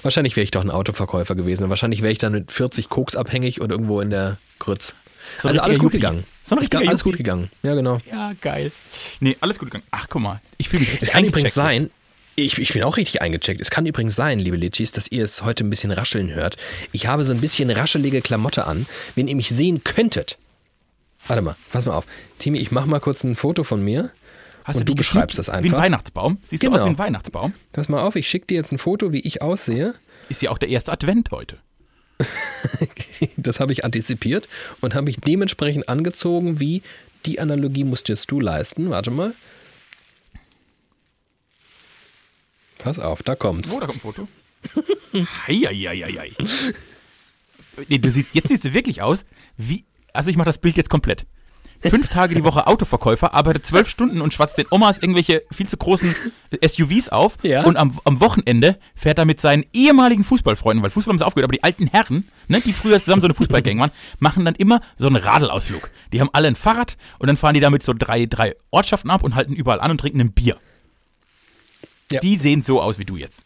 wahrscheinlich 0.02 0.36
wäre 0.36 0.44
ich 0.44 0.50
doch 0.50 0.62
ein 0.62 0.70
Autoverkäufer 0.70 1.34
gewesen. 1.34 1.68
Wahrscheinlich 1.68 2.02
wäre 2.02 2.12
ich 2.12 2.18
dann 2.18 2.32
mit 2.32 2.52
40 2.52 2.88
Koks 2.88 3.16
abhängig 3.16 3.60
und 3.60 3.70
irgendwo 3.70 4.00
in 4.00 4.10
der 4.10 4.38
Grütz. 4.58 4.94
So 5.42 5.48
also 5.48 5.60
alles 5.60 5.78
gut 5.78 5.92
Yuppie. 5.92 5.98
gegangen. 5.98 6.24
So 6.46 6.54
ein 6.54 6.58
Ist 6.58 6.72
richtiger 6.72 6.88
alles 6.88 7.02
gut 7.02 7.16
gegangen. 7.16 7.50
Ja, 7.62 7.74
genau. 7.74 8.00
Ja, 8.10 8.32
geil. 8.40 8.70
Nee, 9.20 9.36
alles 9.40 9.58
gut 9.58 9.68
gegangen. 9.68 9.84
Ach, 9.90 10.06
guck 10.08 10.22
mal. 10.22 10.40
Ich 10.58 10.68
fühle 10.68 10.80
mich 10.80 10.88
Es 10.90 10.94
richtig 10.94 11.10
kann 11.12 11.24
übrigens 11.24 11.54
sein, 11.54 11.90
ich, 12.36 12.58
ich 12.58 12.72
bin 12.72 12.82
auch 12.84 12.96
richtig 12.98 13.20
eingecheckt. 13.22 13.60
Es 13.60 13.70
kann 13.70 13.86
übrigens 13.86 14.14
sein, 14.14 14.38
liebe 14.38 14.56
Litschis, 14.56 14.92
dass 14.92 15.08
ihr 15.10 15.24
es 15.24 15.42
heute 15.42 15.64
ein 15.64 15.70
bisschen 15.70 15.90
rascheln 15.90 16.32
hört. 16.34 16.56
Ich 16.92 17.06
habe 17.06 17.24
so 17.24 17.32
ein 17.32 17.40
bisschen 17.40 17.70
raschelige 17.70 18.20
Klamotte 18.20 18.66
an. 18.66 18.86
Wenn 19.14 19.26
ihr 19.26 19.34
mich 19.34 19.48
sehen 19.48 19.82
könntet. 19.82 20.38
Warte 21.26 21.42
mal, 21.42 21.56
pass 21.72 21.86
mal 21.86 21.94
auf. 21.94 22.04
Timi, 22.38 22.58
ich 22.58 22.70
mach 22.70 22.86
mal 22.86 23.00
kurz 23.00 23.24
ein 23.24 23.34
Foto 23.34 23.64
von 23.64 23.82
mir. 23.82 24.10
Hast 24.64 24.76
und 24.80 24.88
du 24.88 24.94
beschreibst 24.94 25.38
das 25.38 25.46
Wie 25.48 25.52
ein 25.52 25.64
einfach. 25.64 25.78
Weihnachtsbaum. 25.78 26.38
Siehst 26.46 26.62
du 26.62 26.68
aus 26.68 26.74
Genau. 26.74 26.84
wie 26.86 26.90
ein 26.90 26.98
Weihnachtsbaum? 26.98 27.54
Pass 27.72 27.88
mal 27.88 28.00
auf, 28.02 28.16
ich 28.16 28.28
schicke 28.28 28.46
dir 28.48 28.56
jetzt 28.56 28.70
ein 28.72 28.78
Foto, 28.78 29.12
wie 29.12 29.20
ich 29.20 29.40
aussehe. 29.42 29.94
Ist 30.28 30.42
ja 30.42 30.50
auch 30.50 30.58
der 30.58 30.68
erste 30.68 30.92
Advent 30.92 31.30
heute. 31.30 31.58
Das 33.38 33.60
habe 33.60 33.72
ich 33.72 33.84
antizipiert 33.84 34.48
und 34.80 34.94
habe 34.94 35.06
mich 35.06 35.20
dementsprechend 35.20 35.88
angezogen, 35.88 36.60
wie 36.60 36.82
die 37.24 37.40
Analogie 37.40 37.84
musst 37.84 38.08
jetzt 38.08 38.30
du 38.30 38.40
leisten. 38.40 38.90
Warte 38.90 39.10
mal. 39.10 39.34
Pass 42.78 42.98
auf, 42.98 43.22
da 43.22 43.34
kommt's. 43.34 43.72
Oh, 43.72 43.80
da 43.80 43.86
kommt 43.86 43.98
ein 43.98 44.00
Foto. 44.00 44.28
Heieieiei. 45.46 46.32
Nee, 47.88 47.98
du 47.98 48.10
siehst, 48.10 48.28
jetzt 48.32 48.48
siehst 48.48 48.64
du 48.64 48.74
wirklich 48.74 49.02
aus 49.02 49.24
wie. 49.56 49.84
Also 50.12 50.30
ich 50.30 50.36
mache 50.36 50.46
das 50.46 50.58
Bild 50.58 50.76
jetzt 50.76 50.90
komplett. 50.90 51.26
fünf 51.90 52.08
Tage 52.08 52.34
die 52.34 52.44
Woche 52.44 52.66
Autoverkäufer, 52.66 53.34
arbeitet 53.34 53.66
zwölf 53.66 53.88
Stunden 53.88 54.20
und 54.20 54.34
schwatzt 54.34 54.58
den 54.58 54.66
Omas 54.70 54.98
irgendwelche 54.98 55.42
viel 55.50 55.68
zu 55.68 55.76
großen 55.76 56.14
SUVs 56.64 57.08
auf. 57.08 57.36
Ja. 57.42 57.64
Und 57.64 57.76
am, 57.76 57.98
am 58.04 58.20
Wochenende 58.20 58.78
fährt 58.94 59.18
er 59.18 59.24
mit 59.24 59.40
seinen 59.40 59.64
ehemaligen 59.72 60.24
Fußballfreunden, 60.24 60.82
weil 60.82 60.90
Fußball 60.90 61.12
haben 61.12 61.18
sie 61.18 61.26
aufgehört, 61.26 61.48
aber 61.50 61.56
die 61.56 61.62
alten 61.62 61.86
Herren, 61.86 62.28
ne, 62.48 62.60
die 62.60 62.72
früher 62.72 63.00
zusammen 63.00 63.22
so 63.22 63.26
eine 63.26 63.34
Fußballgang 63.34 63.78
waren, 63.78 63.90
machen 64.18 64.44
dann 64.44 64.54
immer 64.54 64.80
so 64.96 65.06
einen 65.06 65.16
Radelausflug. 65.16 65.90
Die 66.12 66.20
haben 66.20 66.30
alle 66.32 66.48
ein 66.48 66.56
Fahrrad 66.56 66.96
und 67.18 67.26
dann 67.28 67.36
fahren 67.36 67.54
die 67.54 67.60
damit 67.60 67.82
so 67.82 67.92
drei, 67.92 68.26
drei 68.26 68.54
Ortschaften 68.70 69.10
ab 69.10 69.22
und 69.22 69.34
halten 69.34 69.54
überall 69.54 69.80
an 69.80 69.90
und 69.90 69.98
trinken 69.98 70.20
ein 70.20 70.32
Bier. 70.32 70.56
Ja. 72.12 72.20
Die 72.20 72.36
sehen 72.36 72.62
so 72.62 72.80
aus 72.80 72.98
wie 72.98 73.04
du 73.04 73.16
jetzt. 73.16 73.44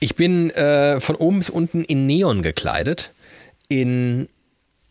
Ich 0.00 0.14
bin 0.14 0.50
äh, 0.50 1.00
von 1.00 1.16
oben 1.16 1.38
bis 1.38 1.50
unten 1.50 1.84
in 1.84 2.06
Neon 2.06 2.42
gekleidet, 2.42 3.10
in 3.68 4.28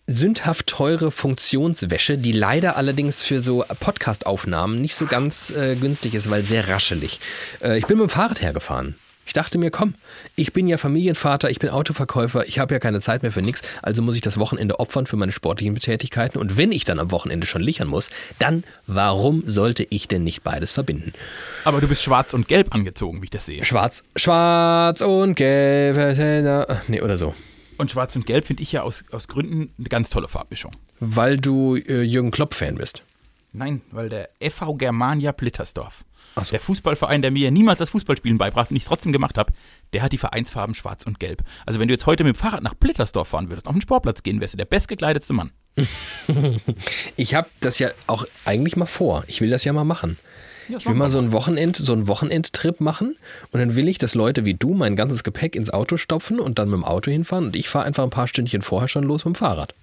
sündhaft 0.07 0.67
teure 0.67 1.11
Funktionswäsche, 1.11 2.17
die 2.17 2.31
leider 2.31 2.77
allerdings 2.77 3.21
für 3.21 3.41
so 3.41 3.65
Podcast-Aufnahmen 3.81 4.81
nicht 4.81 4.95
so 4.95 5.05
ganz 5.05 5.49
äh, 5.49 5.75
günstig 5.75 6.15
ist, 6.15 6.29
weil 6.29 6.43
sehr 6.43 6.69
raschelig. 6.69 7.19
Äh, 7.61 7.77
ich 7.77 7.85
bin 7.85 7.97
mit 7.97 8.07
dem 8.07 8.09
Fahrrad 8.09 8.41
hergefahren. 8.41 8.95
Ich 9.25 9.33
dachte 9.33 9.57
mir, 9.57 9.71
komm, 9.71 9.93
ich 10.37 10.53
bin 10.53 10.69
ja 10.69 10.77
Familienvater, 10.77 11.49
ich 11.49 11.59
bin 11.59 11.69
Autoverkäufer, 11.69 12.47
ich 12.47 12.59
habe 12.59 12.73
ja 12.73 12.79
keine 12.79 13.01
Zeit 13.01 13.23
mehr 13.23 13.33
für 13.33 13.41
nichts, 13.41 13.61
also 13.81 14.01
muss 14.01 14.15
ich 14.15 14.21
das 14.21 14.37
Wochenende 14.37 14.79
opfern 14.79 15.05
für 15.05 15.17
meine 15.17 15.33
sportlichen 15.33 15.73
Betätigkeiten. 15.73 16.37
Und 16.37 16.55
wenn 16.55 16.71
ich 16.71 16.85
dann 16.85 16.97
am 16.97 17.11
Wochenende 17.11 17.45
schon 17.45 17.61
lichern 17.61 17.89
muss, 17.89 18.09
dann 18.39 18.63
warum 18.87 19.43
sollte 19.45 19.85
ich 19.89 20.07
denn 20.07 20.23
nicht 20.23 20.43
beides 20.43 20.71
verbinden? 20.71 21.11
Aber 21.65 21.81
du 21.81 21.89
bist 21.89 22.03
schwarz 22.03 22.33
und 22.33 22.47
gelb 22.47 22.73
angezogen, 22.73 23.21
wie 23.21 23.25
ich 23.25 23.31
das 23.31 23.45
sehe. 23.45 23.65
Schwarz, 23.65 24.05
schwarz 24.15 25.01
und 25.01 25.35
gelb, 25.35 25.97
äh, 25.97 26.65
nee, 26.87 27.01
oder 27.01 27.17
so. 27.17 27.35
Und 27.77 27.91
schwarz 27.91 28.15
und 28.15 28.25
gelb 28.25 28.45
finde 28.45 28.63
ich 28.63 28.71
ja 28.71 28.81
aus, 28.81 29.03
aus 29.11 29.27
Gründen 29.27 29.73
eine 29.77 29.89
ganz 29.89 30.09
tolle 30.09 30.27
Farbmischung. 30.27 30.71
Weil 30.99 31.37
du 31.37 31.75
äh, 31.75 32.01
Jürgen 32.01 32.31
Klopp-Fan 32.31 32.75
bist. 32.75 33.03
Nein, 33.53 33.81
weil 33.91 34.09
der 34.09 34.29
FV 34.41 34.75
Germania 34.75 35.31
Blittersdorf, 35.31 36.03
Ach 36.35 36.43
so. 36.43 36.51
der 36.51 36.59
Fußballverein, 36.59 37.21
der 37.21 37.31
mir 37.31 37.45
ja 37.45 37.51
niemals 37.51 37.79
das 37.79 37.89
Fußballspielen 37.91 38.37
beibrachte 38.37 38.71
und 38.71 38.75
ich 38.77 38.83
es 38.83 38.87
trotzdem 38.89 39.11
gemacht 39.11 39.37
habe, 39.37 39.53
der 39.93 40.01
hat 40.03 40.11
die 40.11 40.17
Vereinsfarben 40.17 40.75
schwarz 40.75 41.05
und 41.05 41.19
gelb. 41.19 41.43
Also 41.65 41.79
wenn 41.79 41.87
du 41.87 41.93
jetzt 41.93 42.05
heute 42.05 42.23
mit 42.23 42.35
dem 42.35 42.39
Fahrrad 42.39 42.61
nach 42.61 42.73
Blittersdorf 42.73 43.29
fahren 43.29 43.49
würdest, 43.49 43.67
auf 43.67 43.73
den 43.73 43.81
Sportplatz 43.81 44.21
gehen, 44.21 44.41
wärst 44.41 44.53
du 44.53 44.57
der 44.57 44.65
bestgekleidetste 44.65 45.33
Mann. 45.33 45.51
Ich 47.15 47.33
habe 47.33 47.47
das 47.61 47.79
ja 47.79 47.89
auch 48.05 48.25
eigentlich 48.45 48.75
mal 48.75 48.85
vor. 48.85 49.23
Ich 49.27 49.41
will 49.41 49.49
das 49.49 49.63
ja 49.63 49.73
mal 49.73 49.83
machen. 49.83 50.17
Ja, 50.69 50.77
Ich 50.77 50.85
will 50.85 50.95
mal 50.95 51.09
so 51.09 51.17
einen 51.17 51.31
Wochenend, 51.31 51.75
so 51.77 51.93
einen 51.93 52.07
Wochenendtrip 52.07 52.81
machen 52.81 53.15
und 53.51 53.59
dann 53.59 53.75
will 53.75 53.87
ich, 53.87 53.97
dass 53.97 54.15
Leute 54.15 54.43
wie 54.45 54.53
du 54.53 54.73
mein 54.73 54.95
ganzes 54.95 55.23
Gepäck 55.23 55.55
ins 55.55 55.69
Auto 55.69 55.97
stopfen 55.97 56.39
und 56.39 56.59
dann 56.59 56.69
mit 56.69 56.75
dem 56.77 56.83
Auto 56.83 57.09
hinfahren 57.11 57.45
und 57.45 57.55
ich 57.55 57.69
fahre 57.69 57.85
einfach 57.85 58.03
ein 58.03 58.09
paar 58.09 58.27
Stündchen 58.27 58.61
vorher 58.61 58.87
schon 58.87 59.03
los 59.03 59.23
mit 59.25 59.35
dem 59.35 59.39
Fahrrad. 59.39 59.73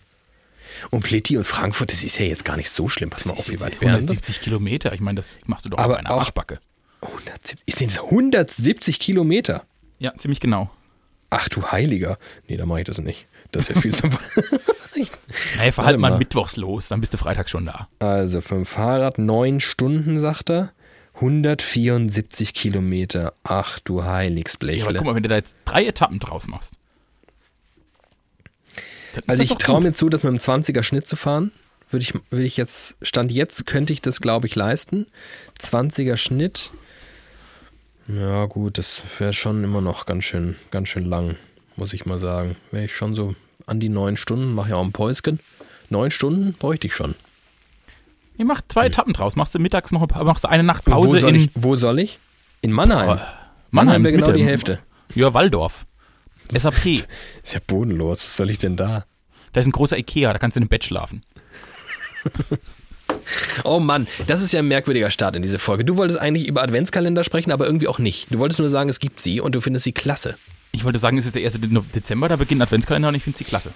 Und 0.91 1.03
Pletti 1.05 1.37
und 1.39 1.45
Frankfurt, 1.45 1.93
das 1.93 2.03
ist 2.05 2.19
ja 2.19 2.27
jetzt 2.27 2.45
gar 2.45 2.57
nicht 2.57 2.69
so 2.69 2.89
schlimm. 2.89 3.11
Pass 3.11 3.25
mal 3.25 3.33
auf, 3.33 3.49
wie 3.49 3.61
weit 3.61 3.81
wären 3.81 3.93
das? 4.07 4.19
170 4.19 4.41
Kilometer, 4.41 4.93
ich 4.93 5.01
meine, 5.01 5.21
das 5.21 5.29
machst 5.47 5.65
du 5.65 5.71
doch 5.71 5.79
Aber 5.79 5.95
auf 5.95 5.99
einer 6.01 6.11
auch- 6.11 6.21
Arschbacke. 6.21 6.59
170, 7.03 7.59
sind 7.75 7.91
es 7.91 8.01
170 8.03 8.99
Kilometer? 8.99 9.65
Ja, 9.99 10.13
ziemlich 10.19 10.41
genau. 10.41 10.71
Ach 11.37 11.49
du 11.49 11.73
Heiliger. 11.73 12.17
Nee, 12.47 12.57
da 12.57 12.65
mache 12.65 12.81
ich 12.81 12.87
das 12.87 12.99
nicht. 12.99 13.27
Das 13.51 13.69
ist 13.69 13.75
ja 13.75 13.81
viel 13.81 13.93
zu 13.95 14.05
Warte 15.79 15.89
halt 15.89 15.99
mal 15.99 16.17
mittwochs 16.17 16.57
los, 16.57 16.87
dann 16.87 17.01
bist 17.01 17.13
du 17.13 17.19
Freitag 17.19 17.49
schon 17.49 17.67
da. 17.67 17.89
Also 17.99 18.41
vom 18.41 18.67
Fahrrad 18.67 19.19
neun 19.19 19.59
Stunden, 19.59 20.17
sagt 20.17 20.51
er. 20.51 20.73
174 21.15 22.55
Kilometer. 22.55 23.33
Ach 23.43 23.81
du 23.81 24.05
Ja, 24.79 24.85
aber 24.85 24.95
guck 24.95 25.07
mal, 25.07 25.15
wenn 25.17 25.25
du 25.25 25.29
da 25.29 25.37
jetzt 25.37 25.57
drei 25.65 25.85
Etappen 25.87 26.21
draus 26.21 26.47
machst. 26.47 26.73
also 29.27 29.43
ich 29.43 29.55
traue 29.57 29.81
mir 29.81 29.93
zu, 29.93 30.09
das 30.09 30.23
mit 30.23 30.33
dem 30.33 30.39
20er 30.39 30.85
Schnitt 30.85 31.07
zu 31.07 31.17
fahren. 31.17 31.51
Würde 31.91 32.05
ich, 32.05 32.15
würde 32.31 32.45
ich 32.45 32.57
jetzt, 32.57 32.97
Stand 33.03 33.33
jetzt 33.33 33.67
könnte 33.67 33.93
ich 33.93 34.03
das, 34.03 34.21
glaube 34.21 34.47
ich, 34.47 34.55
leisten. 34.55 35.07
20er 35.61 36.17
Schnitt. 36.17 36.71
Ja, 38.09 38.45
gut, 38.47 38.79
das 38.79 39.01
wäre 39.19 39.33
schon 39.33 39.65
immer 39.65 39.81
noch 39.81 40.05
ganz 40.07 40.25
schön, 40.25 40.57
ganz 40.71 40.89
schön 40.89 41.05
lang, 41.07 41.37
muss 41.77 41.93
ich 41.95 42.05
mal 42.07 42.21
sagen. 42.21 42.57
Wäre 42.71 42.85
ich 42.85 42.95
schon 42.95 43.15
so 43.15 43.35
an 43.67 43.81
die 43.81 43.89
neun 43.89 44.17
Stunden, 44.17 44.55
mache 44.55 44.71
ja 44.71 44.77
auch 44.77 44.85
ein 44.85 44.93
Päuschen. 44.93 45.41
Neun 45.89 46.11
Stunden 46.11 46.53
bräuchte 46.55 46.87
ich 46.87 46.95
schon. 46.95 47.15
Nee, 48.37 48.45
mach 48.45 48.61
zwei 48.69 48.87
Etappen 48.87 49.13
draus. 49.15 49.37
Machst 49.37 49.55
du 49.55 49.59
mittags 49.59 49.93
noch 49.93 50.03
ein 50.03 50.09
paar- 50.09 50.25
machst 50.25 50.45
du 50.45 50.49
eine 50.49 50.65
Nacht 50.65 50.85
Pause 50.85 51.13
wo, 51.13 51.17
soll 51.17 51.31
in 51.31 51.37
ich, 51.37 51.51
wo 51.55 51.77
soll 51.77 51.99
ich? 52.01 52.19
In 52.63 52.73
Mannheim. 52.73 53.19
Oh, 53.19 53.27
Mannheim 53.71 54.03
wäre 54.03 54.13
ist 54.13 54.19
genau 54.19 54.27
Mitte. 54.29 54.39
die 54.39 54.45
Hälfte. 54.45 54.81
Ja, 55.15 55.33
Waldorf. 55.35 55.87
SAP. 56.53 56.85
Ist 57.43 57.55
ja 57.55 57.61
bodenlos. 57.67 58.19
Was 58.25 58.37
soll 58.37 58.51
ich 58.51 58.59
denn 58.59 58.77
da? 58.77 59.05
Da 59.53 59.61
ist 59.61 59.67
ein 59.67 59.73
großer 59.73 59.97
Ikea, 59.97 60.33
da 60.33 60.39
kannst 60.39 60.57
du 60.57 60.59
in 60.59 60.65
einem 60.65 60.69
Bett 60.69 60.85
schlafen. 60.85 61.21
Oh 63.65 63.81
Mann, 63.81 64.07
das 64.27 64.41
ist 64.41 64.53
ja 64.53 64.61
ein 64.61 64.69
merkwürdiger 64.69 65.11
Start 65.11 65.37
in 65.37 65.43
diese 65.43 65.59
Folge. 65.59 65.85
Du 65.85 65.97
wolltest 65.97 66.19
eigentlich 66.19 66.47
über 66.47 66.63
Adventskalender 66.63 67.25
sprechen, 67.25 67.53
aber 67.53 67.67
irgendwie 67.67 67.89
auch 67.89 67.99
nicht. 67.99 68.33
Du 68.33 68.39
wolltest 68.39 68.61
nur 68.61 68.69
sagen, 68.69 68.89
es 68.89 69.01
gibt 69.01 69.21
sie 69.21 69.41
und 69.41 69.55
du 69.55 69.61
findest 69.61 69.85
sie 69.85 69.93
klasse. 69.93 70.37
Ich 70.73 70.85
wollte 70.85 70.99
sagen, 70.99 71.19
es 71.19 71.27
ist 71.27 71.35
der 71.35 71.45
1. 71.45 71.61
Dezember, 71.95 72.29
da 72.29 72.37
beginnt 72.37 72.61
Adventskalender 72.63 73.09
und 73.09 73.15
ich 73.15 73.23
finde 73.23 73.39
sie 73.39 73.45
klasse. 73.45 73.73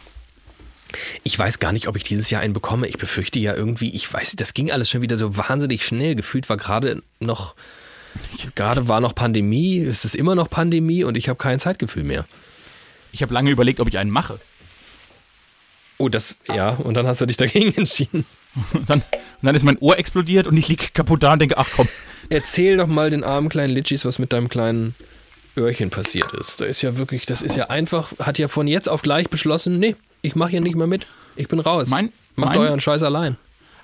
Ich 1.22 1.38
weiß 1.38 1.58
gar 1.58 1.72
nicht, 1.72 1.86
ob 1.86 1.96
ich 1.96 2.04
dieses 2.04 2.30
Jahr 2.30 2.40
einen 2.40 2.54
bekomme. 2.54 2.86
Ich 2.86 2.98
befürchte 2.98 3.38
ja 3.38 3.54
irgendwie, 3.54 3.94
ich 3.94 4.10
weiß, 4.12 4.34
das 4.36 4.54
ging 4.54 4.70
alles 4.70 4.90
schon 4.90 5.02
wieder 5.02 5.18
so 5.18 5.36
wahnsinnig 5.36 5.84
schnell. 5.84 6.14
Gefühlt 6.14 6.48
war 6.48 6.56
gerade 6.56 7.02
noch, 7.20 7.54
gerade 8.54 8.88
war 8.88 9.00
noch 9.00 9.14
Pandemie, 9.14 9.80
es 9.80 10.04
ist 10.04 10.14
immer 10.14 10.34
noch 10.34 10.48
Pandemie 10.48 11.04
und 11.04 11.16
ich 11.16 11.28
habe 11.28 11.38
kein 11.38 11.60
Zeitgefühl 11.60 12.04
mehr. 12.04 12.24
Ich 13.12 13.22
habe 13.22 13.34
lange 13.34 13.50
überlegt, 13.50 13.80
ob 13.80 13.88
ich 13.88 13.98
einen 13.98 14.10
mache. 14.10 14.38
Oh, 15.98 16.08
das, 16.08 16.36
ja, 16.46 16.70
und 16.70 16.94
dann 16.94 17.06
hast 17.06 17.20
du 17.20 17.26
dich 17.26 17.36
dagegen 17.36 17.74
entschieden. 17.76 18.24
Und 18.72 18.88
dann, 18.90 19.00
und 19.00 19.46
dann 19.46 19.54
ist 19.54 19.64
mein 19.64 19.78
Ohr 19.78 19.98
explodiert 19.98 20.46
und 20.46 20.56
ich 20.56 20.68
liege 20.68 20.86
kaputt 20.94 21.22
da 21.22 21.32
und 21.34 21.38
denke, 21.40 21.56
ach 21.58 21.68
komm, 21.74 21.88
Erzähl 22.30 22.76
doch 22.76 22.86
mal 22.88 23.08
den 23.10 23.24
armen 23.24 23.48
kleinen 23.48 23.72
Litschis, 23.72 24.04
was 24.04 24.18
mit 24.18 24.32
deinem 24.34 24.48
kleinen 24.50 24.94
Öhrchen 25.56 25.88
passiert 25.90 26.32
ist. 26.34 26.60
Da 26.60 26.66
ist 26.66 26.82
ja 26.82 26.98
wirklich, 26.98 27.24
das 27.24 27.40
ist 27.42 27.56
ja 27.56 27.70
einfach, 27.70 28.12
hat 28.18 28.38
ja 28.38 28.48
von 28.48 28.66
jetzt 28.66 28.88
auf 28.88 29.00
gleich 29.02 29.30
beschlossen, 29.30 29.78
nee, 29.78 29.96
ich 30.20 30.34
mache 30.36 30.50
hier 30.50 30.60
nicht 30.60 30.76
mehr 30.76 30.86
mit. 30.86 31.06
Ich 31.36 31.48
bin 31.48 31.58
raus. 31.60 31.88
Mein- 31.88 32.12
Macht 32.36 32.50
mein- 32.50 32.58
euren 32.58 32.80
Scheiß 32.80 33.02
allein. 33.02 33.36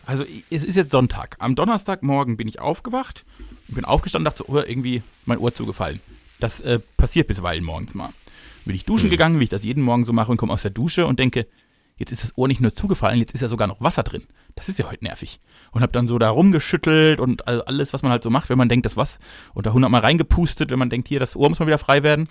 Also 0.07 0.25
es 0.51 0.63
ist 0.63 0.77
jetzt 0.77 0.91
Sonntag. 0.91 1.37
Am 1.39 1.55
Donnerstagmorgen 1.57 2.37
bin 2.37 2.47
ich 2.47 2.61
aufgewacht, 2.61 3.25
bin 3.69 3.85
aufgestanden 3.87 4.27
und 4.27 4.39
dachte 4.39 4.45
so, 4.47 4.59
oh, 4.59 4.63
irgendwie 4.63 5.03
mein 5.25 5.39
Ohr 5.39 5.55
zugefallen. 5.55 6.01
Das 6.41 6.61
äh, 6.61 6.79
passiert 6.99 7.27
bisweilen 7.27 7.65
morgens 7.65 7.95
mal. 7.95 8.11
Bin 8.67 8.77
ich 8.77 8.85
duschen 8.85 9.09
gegangen, 9.11 9.41
wie 9.41 9.45
ich 9.45 9.51
das 9.51 9.65
jeden 9.65 9.83
Morgen 9.83 10.05
so 10.05 10.13
mache 10.13 10.31
und 10.31 10.37
komme 10.37 10.53
aus 10.53 10.63
der 10.63 10.71
Dusche 10.71 11.07
und 11.07 11.19
denke, 11.19 11.47
jetzt 11.97 12.13
ist 12.13 12.23
das 12.23 12.37
Ohr 12.37 12.49
nicht 12.49 12.61
nur 12.61 12.75
zugefallen, 12.75 13.19
jetzt 13.19 13.33
ist 13.35 13.41
ja 13.41 13.49
sogar 13.49 13.67
noch 13.67 13.81
Wasser 13.81 14.03
drin. 14.03 14.23
Das 14.55 14.69
ist 14.69 14.79
ja 14.79 14.89
heute 14.89 15.05
nervig. 15.05 15.41
Und 15.73 15.83
habe 15.83 15.93
dann 15.93 16.07
so 16.07 16.19
da 16.19 16.31
rumgeschüttelt 16.31 17.19
und 17.19 17.49
all- 17.49 17.63
alles, 17.63 17.93
was 17.93 18.03
man 18.03 18.13
halt 18.13 18.23
so 18.23 18.31
macht, 18.31 18.49
wenn 18.49 18.59
man 18.59 18.69
denkt, 18.69 18.87
das 18.87 18.97
was. 18.97 19.19
Und 19.53 19.67
da 19.67 19.73
hundertmal 19.73 20.03
reingepustet, 20.03 20.71
wenn 20.71 20.79
man 20.79 20.91
denkt, 20.91 21.09
hier, 21.09 21.21
das 21.21 21.35
Ohr 21.35 21.49
muss 21.49 21.59
mal 21.59 21.67
wieder 21.67 21.79
frei 21.79 22.03
werden. 22.03 22.29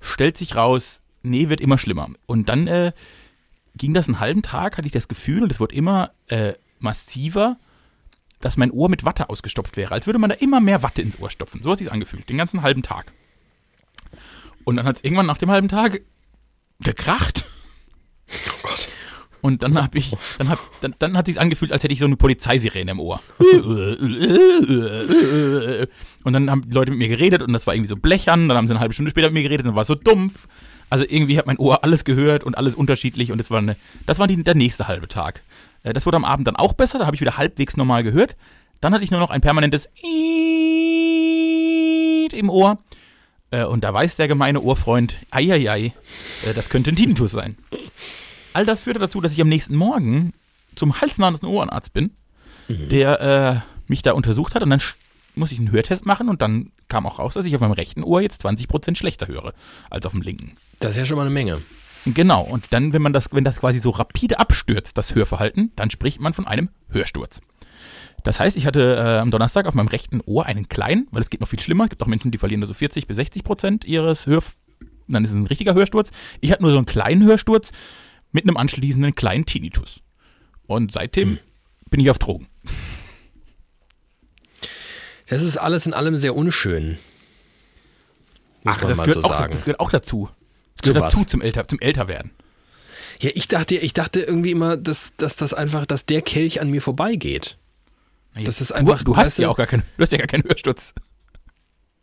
Stellt 0.00 0.36
sich 0.36 0.56
raus, 0.56 1.00
nee, 1.22 1.48
wird 1.48 1.62
immer 1.62 1.78
schlimmer. 1.78 2.10
Und 2.26 2.50
dann 2.50 2.66
äh, 2.66 2.92
ging 3.74 3.94
das 3.94 4.08
einen 4.08 4.20
halben 4.20 4.42
Tag, 4.42 4.76
hatte 4.76 4.86
ich 4.86 4.92
das 4.92 5.08
Gefühl, 5.08 5.42
und 5.42 5.50
es 5.50 5.60
wurde 5.60 5.74
immer 5.74 6.10
äh, 6.28 6.52
massiver, 6.78 7.56
dass 8.40 8.58
mein 8.58 8.70
Ohr 8.70 8.90
mit 8.90 9.06
Watte 9.06 9.30
ausgestopft 9.30 9.78
wäre. 9.78 9.94
Als 9.94 10.04
würde 10.04 10.18
man 10.18 10.28
da 10.28 10.36
immer 10.36 10.60
mehr 10.60 10.82
Watte 10.82 11.00
ins 11.00 11.18
Ohr 11.18 11.30
stopfen. 11.30 11.62
So 11.62 11.72
hat 11.72 11.78
sich 11.78 11.90
angefühlt, 11.90 12.28
den 12.28 12.36
ganzen 12.36 12.60
halben 12.60 12.82
Tag. 12.82 13.10
Und 14.64 14.76
dann 14.76 14.84
hat 14.86 14.96
es 14.96 15.04
irgendwann 15.04 15.24
nach 15.26 15.38
dem 15.38 15.50
halben 15.50 15.68
Tag 15.68 16.02
gekracht. 16.80 17.43
Und 19.44 19.62
dann 19.62 19.76
habe 19.82 19.98
ich, 19.98 20.16
dann 20.38 20.48
hab, 20.48 20.58
dann, 20.80 20.94
dann 20.98 21.18
hat 21.18 21.26
sich 21.26 21.38
angefühlt, 21.38 21.70
als 21.70 21.82
hätte 21.84 21.92
ich 21.92 21.98
so 21.98 22.06
eine 22.06 22.16
Polizeisirene 22.16 22.92
im 22.92 22.98
Ohr. 23.00 23.20
Und 26.24 26.32
dann 26.32 26.50
haben 26.50 26.62
die 26.66 26.72
Leute 26.72 26.90
mit 26.92 26.98
mir 26.98 27.08
geredet 27.08 27.42
und 27.42 27.52
das 27.52 27.66
war 27.66 27.74
irgendwie 27.74 27.90
so 27.90 27.96
blechern. 27.96 28.48
Dann 28.48 28.56
haben 28.56 28.66
sie 28.66 28.72
eine 28.72 28.80
halbe 28.80 28.94
Stunde 28.94 29.10
später 29.10 29.26
mit 29.28 29.34
mir 29.34 29.42
geredet 29.42 29.64
und 29.66 29.72
dann 29.72 29.74
war 29.76 29.82
es 29.82 29.88
so 29.88 29.94
dumpf. 29.96 30.48
Also 30.88 31.04
irgendwie 31.06 31.36
hat 31.36 31.46
mein 31.46 31.58
Ohr 31.58 31.84
alles 31.84 32.04
gehört 32.04 32.42
und 32.42 32.56
alles 32.56 32.74
unterschiedlich 32.74 33.32
und 33.32 33.38
das 33.38 33.50
war, 33.50 33.58
eine, 33.58 33.76
das 34.06 34.18
war 34.18 34.26
die, 34.26 34.42
der 34.42 34.54
nächste 34.54 34.88
halbe 34.88 35.08
Tag. 35.08 35.42
Äh, 35.82 35.92
Das 35.92 36.06
wurde 36.06 36.16
am 36.16 36.24
Abend 36.24 36.46
dann 36.48 36.56
auch 36.56 36.72
besser, 36.72 36.98
da 36.98 37.04
habe 37.04 37.14
ich 37.14 37.20
wieder 37.20 37.36
halbwegs 37.36 37.76
normal 37.76 38.02
gehört. 38.02 38.36
Dann 38.80 38.94
hatte 38.94 39.04
ich 39.04 39.10
nur 39.10 39.20
noch 39.20 39.28
ein 39.30 39.42
permanentes 39.42 39.90
im 42.32 42.48
Ohr. 42.48 42.78
Äh, 43.50 43.64
Und 43.64 43.84
da 43.84 43.92
weiß 43.92 44.16
der 44.16 44.26
gemeine 44.28 44.60
Ohrfreund, 44.62 45.16
eieiei, 45.30 45.92
äh, 46.46 46.54
das 46.54 46.70
könnte 46.70 46.92
ein 46.92 46.96
Tinnitus 46.96 47.32
sein. 47.32 47.56
All 48.54 48.64
das 48.64 48.82
führte 48.82 49.00
dazu, 49.00 49.20
dass 49.20 49.32
ich 49.32 49.40
am 49.40 49.48
nächsten 49.48 49.74
Morgen 49.74 50.32
zum 50.76 51.00
Hals, 51.00 51.18
Nasen 51.18 51.40
und 51.46 51.52
Ohrenarzt 51.52 51.92
bin, 51.92 52.12
der 52.68 53.20
äh, 53.20 53.60
mich 53.88 54.02
da 54.02 54.12
untersucht 54.12 54.54
hat 54.54 54.62
und 54.62 54.70
dann 54.70 54.80
muss 55.34 55.52
ich 55.52 55.58
einen 55.58 55.72
Hörtest 55.72 56.06
machen 56.06 56.28
und 56.28 56.40
dann 56.40 56.70
kam 56.88 57.06
auch 57.06 57.18
raus, 57.18 57.34
dass 57.34 57.46
ich 57.46 57.54
auf 57.54 57.60
meinem 57.60 57.72
rechten 57.72 58.04
Ohr 58.04 58.20
jetzt 58.20 58.44
20% 58.46 58.96
schlechter 58.96 59.26
höre 59.26 59.52
als 59.90 60.06
auf 60.06 60.12
dem 60.12 60.22
linken. 60.22 60.56
Das 60.78 60.92
ist 60.92 60.98
ja 60.98 61.04
schon 61.04 61.16
mal 61.16 61.22
eine 61.22 61.30
Menge. 61.30 61.60
Genau, 62.06 62.42
und 62.42 62.66
dann, 62.72 62.92
wenn 62.92 63.02
man 63.02 63.12
das, 63.12 63.32
wenn 63.32 63.44
das 63.44 63.56
quasi 63.56 63.78
so 63.78 63.90
rapide 63.90 64.38
abstürzt, 64.38 64.96
das 64.98 65.14
Hörverhalten, 65.14 65.72
dann 65.74 65.90
spricht 65.90 66.20
man 66.20 66.34
von 66.34 66.46
einem 66.46 66.68
Hörsturz. 66.88 67.40
Das 68.22 68.38
heißt, 68.38 68.56
ich 68.56 68.66
hatte 68.66 68.96
äh, 68.96 69.18
am 69.18 69.30
Donnerstag 69.30 69.66
auf 69.66 69.74
meinem 69.74 69.88
rechten 69.88 70.20
Ohr 70.24 70.46
einen 70.46 70.68
kleinen, 70.68 71.08
weil 71.10 71.22
es 71.22 71.30
geht 71.30 71.40
noch 71.40 71.48
viel 71.48 71.60
schlimmer, 71.60 71.84
es 71.84 71.90
gibt 71.90 72.02
auch 72.02 72.06
Menschen, 72.06 72.30
die 72.30 72.38
verlieren 72.38 72.60
nur 72.60 72.68
so 72.68 72.74
40 72.74 73.06
bis 73.06 73.16
60 73.16 73.44
Prozent 73.44 73.84
ihres 73.84 74.26
Hör... 74.26 74.42
Dann 75.06 75.24
ist 75.24 75.30
es 75.30 75.36
ein 75.36 75.46
richtiger 75.46 75.74
Hörsturz. 75.74 76.10
Ich 76.40 76.50
hatte 76.50 76.62
nur 76.62 76.70
so 76.70 76.78
einen 76.78 76.86
kleinen 76.86 77.24
Hörsturz 77.24 77.72
mit 78.34 78.44
einem 78.44 78.56
anschließenden 78.58 79.14
kleinen 79.14 79.46
Tinnitus. 79.46 80.02
Und 80.66 80.92
seitdem 80.92 81.38
bin 81.88 82.00
ich 82.00 82.10
auf 82.10 82.18
Drogen. 82.18 82.48
Das 85.28 85.42
ist 85.42 85.56
alles 85.56 85.86
in 85.86 85.94
allem 85.94 86.16
sehr 86.16 86.34
unschön. 86.36 86.98
Muss 88.62 88.74
Ach, 88.76 88.80
man 88.82 88.88
das 88.90 88.98
mal 88.98 89.04
gehört, 89.06 89.24
so 89.24 89.30
auch, 89.32 89.38
sagen. 89.38 89.52
das 89.52 89.64
gehört 89.64 89.80
auch 89.80 89.90
dazu. 89.90 90.28
Das 90.76 90.86
Zu 90.88 90.92
gehört 90.94 91.12
dazu 91.12 91.24
zum, 91.24 91.40
Älter, 91.42 91.68
zum 91.68 91.80
Älterwerden. 91.80 92.30
Ja, 93.20 93.30
ich 93.34 93.46
dachte, 93.48 93.76
ich 93.76 93.92
dachte 93.92 94.20
irgendwie 94.20 94.50
immer, 94.50 94.76
dass, 94.76 95.14
dass 95.16 95.36
das 95.36 95.54
einfach, 95.54 95.86
dass 95.86 96.04
der 96.06 96.20
Kelch 96.22 96.60
an 96.60 96.70
mir 96.70 96.82
vorbeigeht. 96.82 97.56
Das 98.34 98.60
ist 98.60 98.72
einfach- 98.72 98.98
Du, 98.98 99.04
du 99.04 99.16
hast 99.16 99.38
ja 99.38 99.48
auch 99.48 99.56
gar 99.56 99.66
keinen, 99.68 99.84
du 99.96 100.02
hast 100.02 100.10
ja 100.12 100.18
gar 100.18 100.26
keinen 100.26 100.42
Hörsturz. 100.44 100.92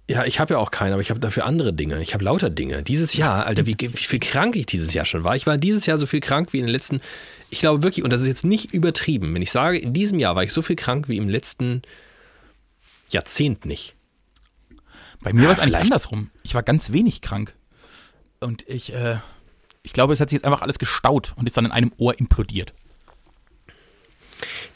Ja, 0.09 0.25
ich 0.25 0.39
habe 0.39 0.55
ja 0.55 0.59
auch 0.59 0.71
keinen, 0.71 0.93
aber 0.93 1.01
ich 1.01 1.09
habe 1.09 1.19
dafür 1.19 1.45
andere 1.45 1.73
Dinge. 1.73 2.01
Ich 2.01 2.13
habe 2.13 2.23
lauter 2.23 2.49
Dinge. 2.49 2.83
Dieses 2.83 3.13
Jahr, 3.13 3.45
Alter, 3.45 3.65
wie, 3.65 3.77
wie 3.79 3.89
viel 3.89 4.19
krank 4.19 4.55
ich 4.55 4.65
dieses 4.65 4.93
Jahr 4.93 5.05
schon 5.05 5.23
war. 5.23 5.35
Ich 5.35 5.47
war 5.47 5.57
dieses 5.57 5.85
Jahr 5.85 5.97
so 5.97 6.05
viel 6.05 6.19
krank 6.19 6.51
wie 6.51 6.59
in 6.59 6.65
den 6.65 6.71
letzten, 6.71 6.99
ich 7.49 7.59
glaube 7.59 7.81
wirklich, 7.83 8.03
und 8.03 8.11
das 8.11 8.21
ist 8.21 8.27
jetzt 8.27 8.43
nicht 8.43 8.73
übertrieben, 8.73 9.33
wenn 9.33 9.41
ich 9.41 9.51
sage, 9.51 9.77
in 9.77 9.93
diesem 9.93 10.19
Jahr 10.19 10.35
war 10.35 10.43
ich 10.43 10.51
so 10.51 10.61
viel 10.61 10.75
krank 10.75 11.07
wie 11.07 11.17
im 11.17 11.29
letzten 11.29 11.81
Jahrzehnt 13.09 13.65
nicht. 13.65 13.95
Bei 15.21 15.33
mir 15.33 15.43
Ja, 15.43 15.47
war 15.47 15.53
es 15.53 15.59
eigentlich 15.59 15.77
andersrum. 15.77 16.29
Ich 16.43 16.55
war 16.55 16.63
ganz 16.63 16.91
wenig 16.91 17.21
krank. 17.21 17.53
Und 18.39 18.67
ich, 18.67 18.93
äh, 18.93 19.17
ich 19.83 19.93
glaube, 19.93 20.13
es 20.13 20.19
hat 20.19 20.29
sich 20.29 20.37
jetzt 20.37 20.45
einfach 20.45 20.61
alles 20.61 20.79
gestaut 20.79 21.33
und 21.35 21.47
ist 21.47 21.55
dann 21.55 21.65
in 21.65 21.71
einem 21.71 21.91
Ohr 21.97 22.17
implodiert. 22.19 22.73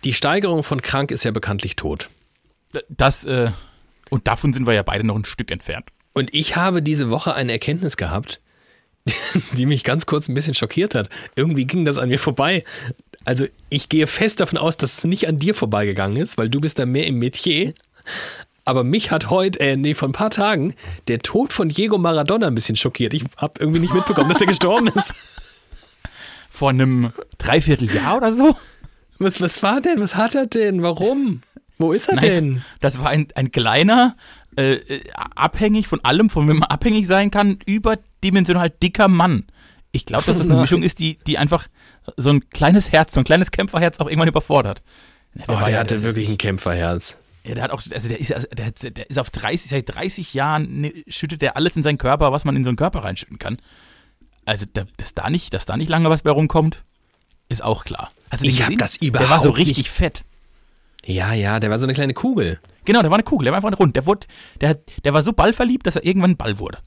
Die 0.03 0.13
Steigerung 0.13 0.63
von 0.63 0.81
krank 0.81 1.11
ist 1.11 1.23
ja 1.23 1.31
bekanntlich 1.31 1.75
tot. 1.75 2.09
Das, 2.89 3.23
äh, 3.25 3.51
und 4.09 4.27
davon 4.27 4.53
sind 4.53 4.67
wir 4.67 4.73
ja 4.73 4.83
beide 4.83 5.05
noch 5.05 5.15
ein 5.15 5.25
Stück 5.25 5.51
entfernt. 5.51 5.89
Und 6.13 6.33
ich 6.33 6.55
habe 6.55 6.81
diese 6.81 7.09
Woche 7.09 7.33
eine 7.33 7.51
Erkenntnis 7.51 7.97
gehabt, 7.97 8.39
die 9.53 9.65
mich 9.65 9.83
ganz 9.83 10.05
kurz 10.05 10.27
ein 10.27 10.33
bisschen 10.33 10.53
schockiert 10.53 10.95
hat. 10.95 11.09
Irgendwie 11.35 11.65
ging 11.65 11.85
das 11.85 11.97
an 11.97 12.09
mir 12.09 12.19
vorbei. 12.19 12.63
Also 13.25 13.45
ich 13.69 13.89
gehe 13.89 14.07
fest 14.07 14.39
davon 14.39 14.57
aus, 14.57 14.77
dass 14.77 14.99
es 14.99 15.03
nicht 15.03 15.27
an 15.27 15.39
dir 15.39 15.53
vorbeigegangen 15.53 16.17
ist, 16.17 16.37
weil 16.37 16.49
du 16.49 16.61
bist 16.61 16.79
da 16.79 16.85
mehr 16.85 17.07
im 17.07 17.19
Metier. 17.19 17.73
Aber 18.63 18.83
mich 18.83 19.11
hat 19.11 19.29
heute, 19.29 19.59
äh, 19.59 19.75
nee, 19.75 19.93
vor 19.93 20.09
ein 20.09 20.13
paar 20.13 20.31
Tagen, 20.31 20.73
der 21.07 21.19
Tod 21.19 21.53
von 21.53 21.69
Diego 21.69 21.97
Maradona 21.97 22.47
ein 22.47 22.55
bisschen 22.55 22.75
schockiert. 22.75 23.13
Ich 23.13 23.23
habe 23.37 23.59
irgendwie 23.59 23.79
nicht 23.79 23.93
mitbekommen, 23.93 24.29
dass 24.29 24.41
er 24.41 24.47
gestorben 24.47 24.87
ist. 24.87 25.13
Vor 26.49 26.69
einem 26.69 27.11
Dreivierteljahr 27.37 28.15
oder 28.15 28.31
so? 28.31 28.55
Was, 29.19 29.41
was 29.41 29.61
war 29.61 29.81
denn? 29.81 29.99
Was 29.99 30.15
hat 30.15 30.35
er 30.35 30.45
denn? 30.45 30.81
Warum? 30.81 31.41
Wo 31.77 31.91
ist 31.93 32.07
er 32.09 32.17
denn? 32.17 32.63
das 32.79 32.99
war 32.99 33.09
ein, 33.09 33.27
ein 33.35 33.51
kleiner, 33.51 34.15
äh, 34.57 34.73
äh, 34.75 35.01
abhängig 35.35 35.87
von 35.87 35.99
allem, 36.03 36.29
von 36.29 36.47
wem 36.47 36.57
man 36.59 36.69
abhängig 36.69 37.07
sein 37.07 37.31
kann, 37.31 37.59
überdimensional 37.65 38.69
dicker 38.69 39.07
Mann. 39.07 39.45
Ich 39.91 40.05
glaube, 40.05 40.25
dass 40.25 40.35
das 40.37 40.45
eine 40.45 40.53
Nein. 40.55 40.61
Mischung 40.61 40.83
ist, 40.83 40.99
die, 40.99 41.17
die 41.27 41.37
einfach 41.37 41.67
so 42.17 42.29
ein 42.29 42.49
kleines 42.49 42.91
Herz, 42.91 43.13
so 43.13 43.19
ein 43.21 43.23
kleines 43.25 43.51
Kämpferherz 43.51 43.99
auch 43.99 44.07
irgendwann 44.07 44.27
überfordert. 44.29 44.81
Oh, 45.47 45.53
war 45.53 45.63
der 45.65 45.73
ja- 45.73 45.79
hatte 45.79 45.95
das- 45.95 46.03
wirklich 46.03 46.29
ein 46.29 46.37
Kämpferherz. 46.37 47.17
Ja, 47.43 47.53
der 47.53 47.63
hat 47.65 47.71
auch, 47.71 47.81
also 47.91 48.07
der 48.09 48.19
ist, 48.19 48.33
also 48.33 48.47
der, 48.47 48.71
der 48.71 49.07
ist 49.07 49.19
auf 49.19 49.29
30, 49.29 49.69
seit 49.69 49.93
30 49.95 50.33
Jahren 50.33 50.81
ne, 50.81 50.93
schüttet 51.07 51.43
der 51.43 51.55
alles 51.55 51.75
in 51.75 51.83
seinen 51.83 51.99
Körper, 51.99 52.31
was 52.31 52.43
man 52.43 52.55
in 52.55 52.63
so 52.63 52.69
einen 52.69 52.77
Körper 52.77 53.03
reinschütten 53.03 53.37
kann. 53.37 53.59
Also, 54.45 54.65
da, 54.73 54.85
dass 54.97 55.13
da 55.13 55.29
nicht, 55.29 55.53
dass 55.53 55.65
da 55.65 55.77
nicht 55.77 55.89
lange 55.89 56.09
was 56.09 56.23
bei 56.23 56.31
rumkommt, 56.31 56.83
ist 57.49 57.63
auch 57.63 57.83
klar. 57.85 58.11
Also, 58.31 58.45
Ich 58.45 58.55
den 58.57 58.63
hab 58.63 58.67
gesehen? 58.69 58.77
das 58.79 58.97
Der 58.99 59.13
war 59.29 59.39
so 59.39 59.49
überhaupt 59.49 59.57
richtig 59.59 59.77
nicht- 59.77 59.89
fett. 59.89 60.23
Ja, 61.05 61.33
ja, 61.33 61.59
der 61.59 61.69
war 61.69 61.77
so 61.79 61.85
eine 61.85 61.93
kleine 61.93 62.13
Kugel. 62.13 62.59
Genau, 62.83 63.01
der 63.01 63.11
war 63.11 63.17
eine 63.17 63.23
Kugel, 63.23 63.45
der 63.45 63.53
war 63.53 63.63
einfach 63.63 63.79
rund. 63.79 63.95
Der, 63.95 64.05
wurde, 64.05 64.27
der, 64.61 64.69
hat, 64.69 64.79
der 65.03 65.13
war 65.13 65.21
so 65.23 65.33
ballverliebt, 65.33 65.85
dass 65.87 65.95
er 65.95 66.05
irgendwann 66.05 66.31
ein 66.31 66.37
Ball 66.37 66.59
wurde. 66.59 66.79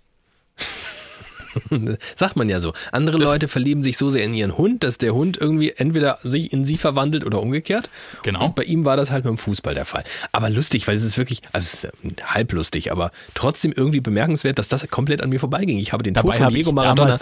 Sagt 2.16 2.36
man 2.36 2.48
ja 2.48 2.60
so. 2.60 2.72
Andere 2.92 3.16
Leute 3.16 3.48
verlieben 3.48 3.82
sich 3.82 3.96
so 3.96 4.10
sehr 4.10 4.24
in 4.24 4.34
ihren 4.34 4.56
Hund, 4.56 4.84
dass 4.84 4.98
der 4.98 5.14
Hund 5.14 5.36
irgendwie 5.38 5.72
entweder 5.76 6.18
sich 6.20 6.52
in 6.52 6.64
sie 6.64 6.76
verwandelt 6.76 7.24
oder 7.24 7.40
umgekehrt. 7.40 7.88
Genau. 8.22 8.44
Und 8.46 8.54
bei 8.54 8.64
ihm 8.64 8.84
war 8.84 8.96
das 8.96 9.10
halt 9.10 9.24
beim 9.24 9.38
Fußball 9.38 9.74
der 9.74 9.84
Fall. 9.84 10.04
Aber 10.32 10.50
lustig, 10.50 10.86
weil 10.86 10.96
es 10.96 11.04
ist 11.04 11.16
wirklich, 11.18 11.40
also 11.52 11.64
es 11.66 11.84
ist 11.84 12.22
halb 12.22 12.52
lustig, 12.52 12.92
aber 12.92 13.10
trotzdem 13.34 13.72
irgendwie 13.74 14.00
bemerkenswert, 14.00 14.58
dass 14.58 14.68
das 14.68 14.86
komplett 14.88 15.20
an 15.22 15.30
mir 15.30 15.40
vorbeiging. 15.40 15.78
Ich 15.78 15.92
habe 15.92 16.02
den 16.02 16.14
Tod 16.14 16.24
Dabei 16.24 16.36
von 16.36 16.46
habe 16.46 16.54
Diego 16.54 16.72
Maradona. 16.72 17.18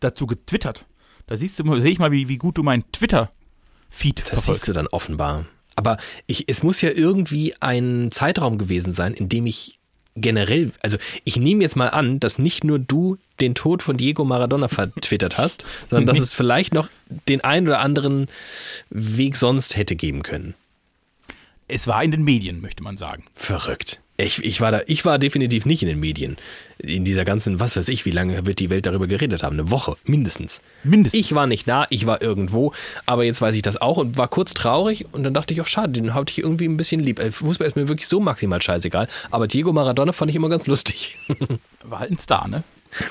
dazu 0.00 0.26
getwittert. 0.26 0.84
Da 1.26 1.36
siehst 1.36 1.58
du, 1.58 1.80
sehe 1.80 1.90
ich 1.90 1.98
mal, 1.98 2.10
wie, 2.12 2.28
wie 2.28 2.38
gut 2.38 2.56
du 2.56 2.62
meinen 2.62 2.90
Twitter-Feed 2.92 4.20
Das 4.20 4.28
verfolgst. 4.28 4.46
siehst 4.62 4.68
du 4.68 4.72
dann 4.72 4.86
offenbar. 4.86 5.46
Aber 5.78 5.96
ich, 6.26 6.48
es 6.48 6.64
muss 6.64 6.80
ja 6.80 6.90
irgendwie 6.90 7.54
ein 7.60 8.08
Zeitraum 8.10 8.58
gewesen 8.58 8.92
sein, 8.92 9.14
in 9.14 9.28
dem 9.28 9.46
ich 9.46 9.78
generell, 10.16 10.72
also 10.82 10.98
ich 11.22 11.36
nehme 11.36 11.62
jetzt 11.62 11.76
mal 11.76 11.86
an, 11.86 12.18
dass 12.18 12.36
nicht 12.40 12.64
nur 12.64 12.80
du 12.80 13.16
den 13.38 13.54
Tod 13.54 13.84
von 13.84 13.96
Diego 13.96 14.24
Maradona 14.24 14.66
vertwittert 14.66 15.38
hast, 15.38 15.64
sondern 15.88 16.06
dass 16.06 16.18
es 16.18 16.34
vielleicht 16.34 16.74
noch 16.74 16.88
den 17.28 17.42
einen 17.42 17.68
oder 17.68 17.78
anderen 17.78 18.26
Weg 18.90 19.36
sonst 19.36 19.76
hätte 19.76 19.94
geben 19.94 20.24
können. 20.24 20.54
Es 21.68 21.86
war 21.86 22.02
in 22.02 22.10
den 22.10 22.24
Medien, 22.24 22.60
möchte 22.60 22.82
man 22.82 22.96
sagen. 22.96 23.24
Verrückt. 23.36 24.00
Ich, 24.20 24.44
ich, 24.44 24.60
war 24.60 24.72
da, 24.72 24.80
ich 24.88 25.04
war 25.04 25.16
definitiv 25.20 25.64
nicht 25.64 25.80
in 25.82 25.88
den 25.88 26.00
Medien. 26.00 26.38
In 26.78 27.04
dieser 27.04 27.24
ganzen, 27.24 27.60
was 27.60 27.76
weiß 27.76 27.88
ich, 27.88 28.04
wie 28.04 28.10
lange 28.10 28.46
wird 28.46 28.58
die 28.58 28.68
Welt 28.68 28.84
darüber 28.86 29.06
geredet 29.06 29.44
haben? 29.44 29.58
Eine 29.58 29.70
Woche, 29.70 29.96
mindestens. 30.04 30.60
Mindestens. 30.82 31.20
Ich 31.20 31.34
war 31.36 31.46
nicht 31.46 31.68
da, 31.68 31.86
ich 31.90 32.04
war 32.04 32.20
irgendwo, 32.20 32.72
aber 33.06 33.22
jetzt 33.22 33.40
weiß 33.40 33.54
ich 33.54 33.62
das 33.62 33.80
auch 33.80 33.96
und 33.96 34.16
war 34.16 34.26
kurz 34.26 34.54
traurig 34.54 35.06
und 35.12 35.22
dann 35.22 35.34
dachte 35.34 35.54
ich 35.54 35.60
auch, 35.60 35.66
schade, 35.66 35.92
den 35.92 36.14
hatte 36.14 36.32
ich 36.32 36.38
irgendwie 36.40 36.64
ein 36.64 36.76
bisschen 36.76 37.00
lieb. 37.00 37.20
Äh, 37.20 37.30
Fußball 37.30 37.68
ist 37.68 37.76
mir 37.76 37.86
wirklich 37.86 38.08
so 38.08 38.18
maximal 38.18 38.60
scheißegal, 38.60 39.06
aber 39.30 39.46
Diego 39.46 39.72
Maradona 39.72 40.10
fand 40.12 40.30
ich 40.30 40.36
immer 40.36 40.48
ganz 40.48 40.66
lustig. 40.66 41.16
War 41.84 42.00
halt 42.00 42.10
ein 42.10 42.18
Star, 42.18 42.48
ne? 42.48 42.64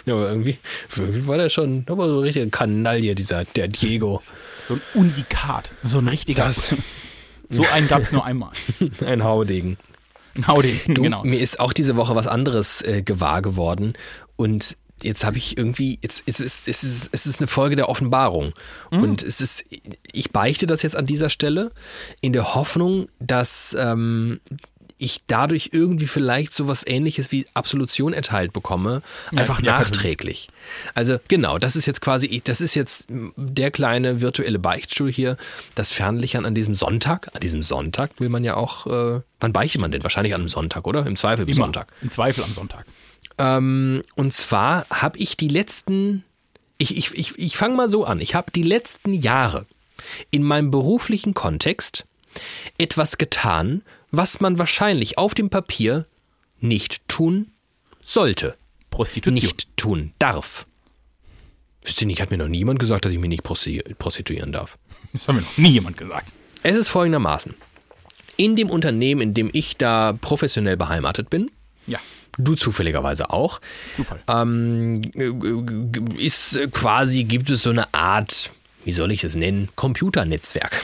ja, 0.06 0.14
aber 0.14 0.30
irgendwie, 0.30 0.58
irgendwie 0.96 1.28
war 1.28 1.38
der 1.38 1.50
schon, 1.50 1.86
der 1.86 1.98
war 1.98 2.08
so 2.08 2.18
ein 2.18 2.24
richtiger 2.24 2.48
Kanaille, 2.48 3.16
dieser, 3.16 3.46
der 3.46 3.68
Diego. 3.70 4.22
So 4.68 4.74
ein 4.74 4.82
Unikat. 4.94 5.72
So 5.84 6.00
ein 6.00 6.08
richtiger. 6.08 6.46
Das, 6.46 6.74
So 7.50 7.66
einen 7.72 7.88
gab 7.88 8.02
es 8.02 8.12
nur 8.12 8.26
einmal. 8.26 8.52
ein 9.06 9.24
Haudegen. 9.24 9.78
Ein 10.38 10.48
Hauding, 10.48 10.80
Du, 10.88 11.02
genau. 11.02 11.24
Mir 11.24 11.42
ist 11.42 11.60
auch 11.60 11.74
diese 11.74 11.96
Woche 11.96 12.16
was 12.16 12.28
anderes 12.28 12.82
äh, 12.82 13.02
gewahr 13.02 13.42
geworden. 13.42 13.94
Und 14.36 14.78
jetzt 15.02 15.26
habe 15.26 15.38
ich 15.38 15.58
irgendwie, 15.58 16.00
jetzt, 16.02 16.24
jetzt 16.26 16.40
ist, 16.40 16.68
es, 16.68 16.84
ist, 16.84 17.10
es 17.12 17.26
ist 17.26 17.40
eine 17.40 17.48
Folge 17.48 17.76
der 17.76 17.90
Offenbarung. 17.90 18.54
Und 18.92 19.24
es 19.24 19.42
ist, 19.42 19.64
ich 20.12 20.32
beichte 20.32 20.66
das 20.66 20.82
jetzt 20.82 20.96
an 20.96 21.06
dieser 21.06 21.30
Stelle 21.30 21.72
in 22.22 22.34
der 22.34 22.56
Hoffnung, 22.56 23.10
dass 23.20 23.76
ähm, 23.80 24.40
ich 24.98 25.22
dadurch 25.28 25.70
irgendwie 25.74 26.08
vielleicht 26.08 26.54
sowas 26.54 26.84
ähnliches 26.86 27.32
wie 27.32 27.46
Absolution 27.54 28.14
erteilt 28.14 28.52
bekomme, 28.52 29.02
einfach 29.36 29.62
ja, 29.62 29.80
nachträglich. 29.80 30.50
Also 30.96 31.20
genau, 31.28 31.60
das 31.60 31.76
ist 31.76 31.86
jetzt 31.86 32.02
quasi, 32.02 32.42
das 32.44 32.62
ist 32.62 32.74
jetzt 32.74 33.08
der 33.10 33.72
kleine 33.72 34.22
virtuelle 34.22 34.60
Beichtstuhl 34.60 35.12
hier, 35.12 35.38
das 35.76 35.92
Fernlichern 35.92 36.46
an 36.46 36.56
diesem 36.56 36.74
Sonntag. 36.74 37.30
An 37.34 37.42
diesem 37.42 37.62
Sonntag 37.62 38.12
will 38.20 38.30
man 38.30 38.44
ja 38.44 38.56
auch, 38.56 38.88
äh, 38.88 39.22
wann 39.40 39.54
beichtet 39.54 39.82
man 39.82 39.92
denn? 39.92 40.04
Wahrscheinlich 40.04 40.34
an 40.34 40.42
einem 40.42 40.50
Sonntag, 40.50 40.88
oder? 40.88 41.06
Im 41.06 41.16
Zweifel 41.16 41.44
am 41.44 41.50
Immer. 41.50 41.56
Sonntag. 41.56 41.88
Im 42.02 42.12
Zweifel 42.12 42.44
am 42.44 42.54
Sonntag. 42.54 42.86
Ähm, 43.38 44.02
und 44.16 44.34
zwar 44.34 44.88
habe 44.90 45.20
ich 45.20 45.38
die 45.38 45.48
letzten, 45.48 46.24
ich, 46.80 46.98
ich, 46.98 47.14
ich, 47.14 47.38
ich 47.38 47.56
fange 47.56 47.76
mal 47.76 47.90
so 47.90 48.06
an, 48.06 48.20
ich 48.20 48.34
habe 48.34 48.52
die 48.52 48.64
letzten 48.64 49.14
Jahre 49.14 49.68
in 50.32 50.44
meinem 50.44 50.72
beruflichen 50.72 51.34
Kontext 51.34 52.06
etwas 52.78 53.18
getan, 53.18 53.82
was 54.18 54.40
man 54.42 54.58
wahrscheinlich 54.60 55.18
auf 55.18 55.34
dem 55.34 55.50
Papier 55.50 56.06
nicht 56.60 57.08
tun 57.08 57.52
sollte, 58.04 58.56
Prostitution. 58.90 59.34
nicht 59.36 59.78
tun 59.78 60.12
darf. 60.20 60.66
Wisst 61.84 62.02
ihr 62.02 62.08
nicht, 62.08 62.20
hat 62.20 62.32
mir 62.32 62.38
noch 62.38 62.48
niemand 62.48 62.80
gesagt, 62.80 63.06
dass 63.06 63.14
ich 63.14 63.20
mich 63.20 63.30
nicht 63.30 63.44
prosti- 63.46 63.82
prostituieren 63.96 64.52
darf. 64.52 64.78
Das 65.14 65.28
hat 65.28 65.36
mir 65.36 65.42
noch 65.42 65.58
nie 65.58 65.70
jemand 65.72 65.96
gesagt. 65.98 66.28
Es 66.64 66.76
ist 66.76 66.90
folgendermaßen. 66.90 67.54
In 68.36 68.56
dem 68.56 68.70
Unternehmen, 68.70 69.22
in 69.22 69.34
dem 69.34 69.50
ich 69.54 69.78
da 69.78 70.14
professionell 70.20 70.76
beheimatet 70.78 71.30
bin, 71.30 71.50
Ja, 71.88 72.00
du 72.38 72.56
zufälligerweise 72.56 73.30
auch, 73.30 73.62
Zufall. 73.96 74.20
ähm, 74.28 75.02
äh, 75.16 76.22
ist 76.24 76.60
quasi, 76.72 77.24
gibt 77.24 77.50
es 77.50 77.64
so 77.64 77.70
eine 77.70 77.94
Art, 77.94 78.52
wie 78.84 78.94
soll 78.94 79.12
ich 79.12 79.24
es 79.24 79.36
nennen, 79.36 79.70
Computernetzwerk. 79.76 80.82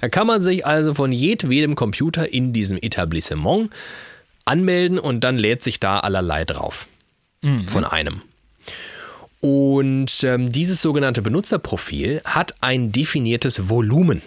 Da 0.00 0.08
kann 0.08 0.26
man 0.26 0.42
sich 0.42 0.66
also 0.66 0.94
von 0.94 1.12
jedwedem 1.12 1.74
Computer 1.74 2.32
in 2.32 2.52
diesem 2.52 2.76
Etablissement 2.80 3.70
anmelden 4.44 4.98
und 4.98 5.20
dann 5.20 5.36
lädt 5.38 5.62
sich 5.62 5.80
da 5.80 6.00
allerlei 6.00 6.44
drauf. 6.44 6.86
Von 7.68 7.84
einem. 7.84 8.22
Und 9.40 10.22
ähm, 10.24 10.52
dieses 10.52 10.82
sogenannte 10.82 11.22
Benutzerprofil 11.22 12.20
hat 12.24 12.54
ein 12.60 12.92
definiertes 12.92 13.70
Volumen. 13.70 14.20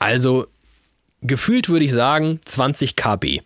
Also 0.00 0.46
gefühlt 1.22 1.68
würde 1.68 1.84
ich 1.84 1.92
sagen 1.92 2.40
20 2.44 2.96
KB. 2.96 3.42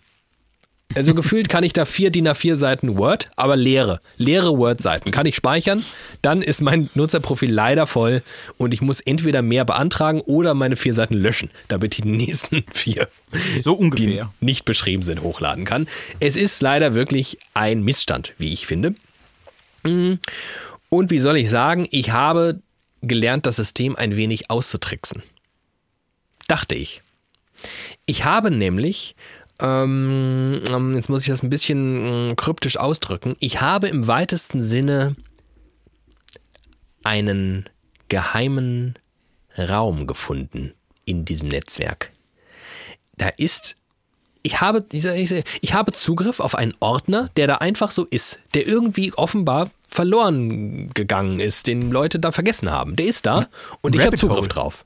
Also 0.94 1.14
gefühlt 1.14 1.48
kann 1.48 1.64
ich 1.64 1.72
da 1.72 1.84
vier 1.84 2.10
DIN 2.10 2.28
A4 2.28 2.56
Seiten 2.56 2.96
Word, 2.96 3.30
aber 3.36 3.56
leere, 3.56 4.00
leere 4.18 4.56
Word-Seiten. 4.56 5.10
Kann 5.10 5.26
ich 5.26 5.36
speichern, 5.36 5.84
dann 6.22 6.42
ist 6.42 6.60
mein 6.60 6.90
Nutzerprofil 6.94 7.50
leider 7.50 7.86
voll 7.86 8.22
und 8.58 8.74
ich 8.74 8.80
muss 8.80 9.00
entweder 9.00 9.42
mehr 9.42 9.64
beantragen 9.64 10.20
oder 10.20 10.54
meine 10.54 10.76
vier 10.76 10.94
Seiten 10.94 11.14
löschen, 11.14 11.50
damit 11.68 11.94
ich 11.94 12.02
die 12.02 12.08
nächsten 12.08 12.64
vier, 12.72 13.08
So 13.62 13.74
die 13.76 13.82
ungefähr. 13.82 14.32
nicht 14.40 14.64
beschrieben 14.64 15.02
sind, 15.02 15.22
hochladen 15.22 15.64
kann. 15.64 15.88
Es 16.20 16.36
ist 16.36 16.60
leider 16.62 16.94
wirklich 16.94 17.38
ein 17.54 17.82
Missstand, 17.82 18.34
wie 18.38 18.52
ich 18.52 18.66
finde. 18.66 18.94
Mm. 19.84 20.14
Und 20.88 21.10
wie 21.10 21.18
soll 21.18 21.38
ich 21.38 21.48
sagen, 21.48 21.86
ich 21.90 22.10
habe 22.10 22.60
gelernt, 23.02 23.46
das 23.46 23.56
System 23.56 23.96
ein 23.96 24.16
wenig 24.16 24.50
auszutricksen. 24.50 25.22
Dachte 26.48 26.74
ich. 26.74 27.02
Ich 28.06 28.24
habe 28.24 28.50
nämlich, 28.50 29.14
ähm, 29.62 30.60
ähm, 30.70 30.94
jetzt 30.94 31.08
muss 31.08 31.22
ich 31.22 31.28
das 31.28 31.42
ein 31.42 31.50
bisschen 31.50 32.30
äh, 32.30 32.34
kryptisch 32.34 32.76
ausdrücken, 32.76 33.36
ich 33.38 33.60
habe 33.60 33.88
im 33.88 34.08
weitesten 34.08 34.62
Sinne 34.62 35.16
einen 37.04 37.68
geheimen 38.08 38.98
Raum 39.56 40.06
gefunden 40.06 40.74
in 41.04 41.24
diesem 41.24 41.48
Netzwerk. 41.48 42.10
Da 43.16 43.28
ist 43.28 43.76
ich 44.44 44.60
habe, 44.60 44.84
ich 44.90 45.74
habe 45.74 45.92
Zugriff 45.92 46.40
auf 46.40 46.56
einen 46.56 46.74
Ordner, 46.80 47.30
der 47.36 47.46
da 47.46 47.54
einfach 47.56 47.92
so 47.92 48.04
ist, 48.04 48.40
der 48.54 48.66
irgendwie 48.66 49.12
offenbar 49.12 49.70
verloren 49.86 50.90
gegangen 50.94 51.38
ist, 51.38 51.68
den 51.68 51.92
Leute 51.92 52.18
da 52.18 52.32
vergessen 52.32 52.70
haben. 52.70 52.96
Der 52.96 53.06
ist 53.06 53.24
da 53.24 53.46
und 53.82 53.94
ich 53.94 54.04
habe 54.04 54.16
Zugriff 54.16 54.38
Hole. 54.38 54.48
drauf. 54.48 54.84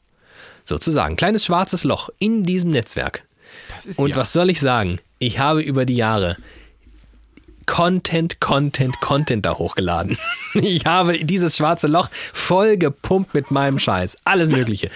Sozusagen. 0.64 1.16
Kleines 1.16 1.44
schwarzes 1.46 1.84
Loch 1.84 2.10
in 2.18 2.42
diesem 2.42 2.70
Netzwerk. 2.70 3.24
Und 3.96 4.10
ja. 4.10 4.16
was 4.16 4.32
soll 4.32 4.50
ich 4.50 4.60
sagen? 4.60 4.98
Ich 5.18 5.38
habe 5.38 5.60
über 5.62 5.86
die 5.86 5.96
Jahre 5.96 6.36
Content, 7.66 8.40
Content, 8.40 9.00
Content 9.00 9.44
da 9.44 9.58
hochgeladen. 9.58 10.16
Ich 10.54 10.86
habe 10.86 11.22
dieses 11.22 11.54
schwarze 11.54 11.86
Loch 11.86 12.08
voll 12.10 12.78
gepumpt 12.78 13.34
mit 13.34 13.50
meinem 13.50 13.78
Scheiß. 13.78 14.16
Alles 14.24 14.48
Mögliche. 14.48 14.88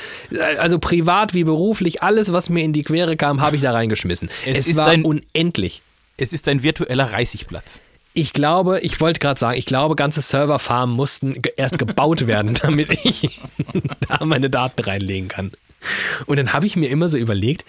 Also 0.59 0.79
privat 0.79 1.35
wie 1.35 1.45
beruflich, 1.45 2.03
alles, 2.03 2.33
was 2.33 2.49
mir 2.49 2.65
in 2.65 2.73
die 2.73 2.83
Quere 2.83 3.15
kam, 3.15 3.43
habe 3.43 3.57
ich 3.57 3.63
da 3.63 3.73
reingeschmissen. 3.73 4.31
Es, 4.47 4.69
es 4.69 4.77
war 4.77 4.87
ein, 4.87 5.05
unendlich. 5.05 5.83
Es 6.17 6.33
ist 6.33 6.49
ein 6.49 6.63
virtueller 6.63 7.13
Reißigplatz. 7.13 7.81
Ich 8.15 8.33
glaube, 8.33 8.81
ich 8.81 9.03
wollte 9.03 9.21
gerade 9.21 9.39
sagen, 9.39 9.59
ich 9.59 9.67
glaube, 9.67 9.97
ganze 9.97 10.23
Serverfarmen 10.23 10.97
mussten 10.97 11.43
erst 11.57 11.79
gebaut 11.79 12.27
werden, 12.27 12.55
damit 12.63 12.89
ich 13.05 13.39
da 14.09 14.25
meine 14.25 14.49
Daten 14.49 14.83
reinlegen 14.83 15.29
kann. 15.29 15.53
Und 16.25 16.39
dann 16.39 16.55
habe 16.55 16.67
ich 16.67 16.77
mir 16.77 16.89
immer 16.89 17.09
so 17.11 17.19
überlegt, 17.19 17.67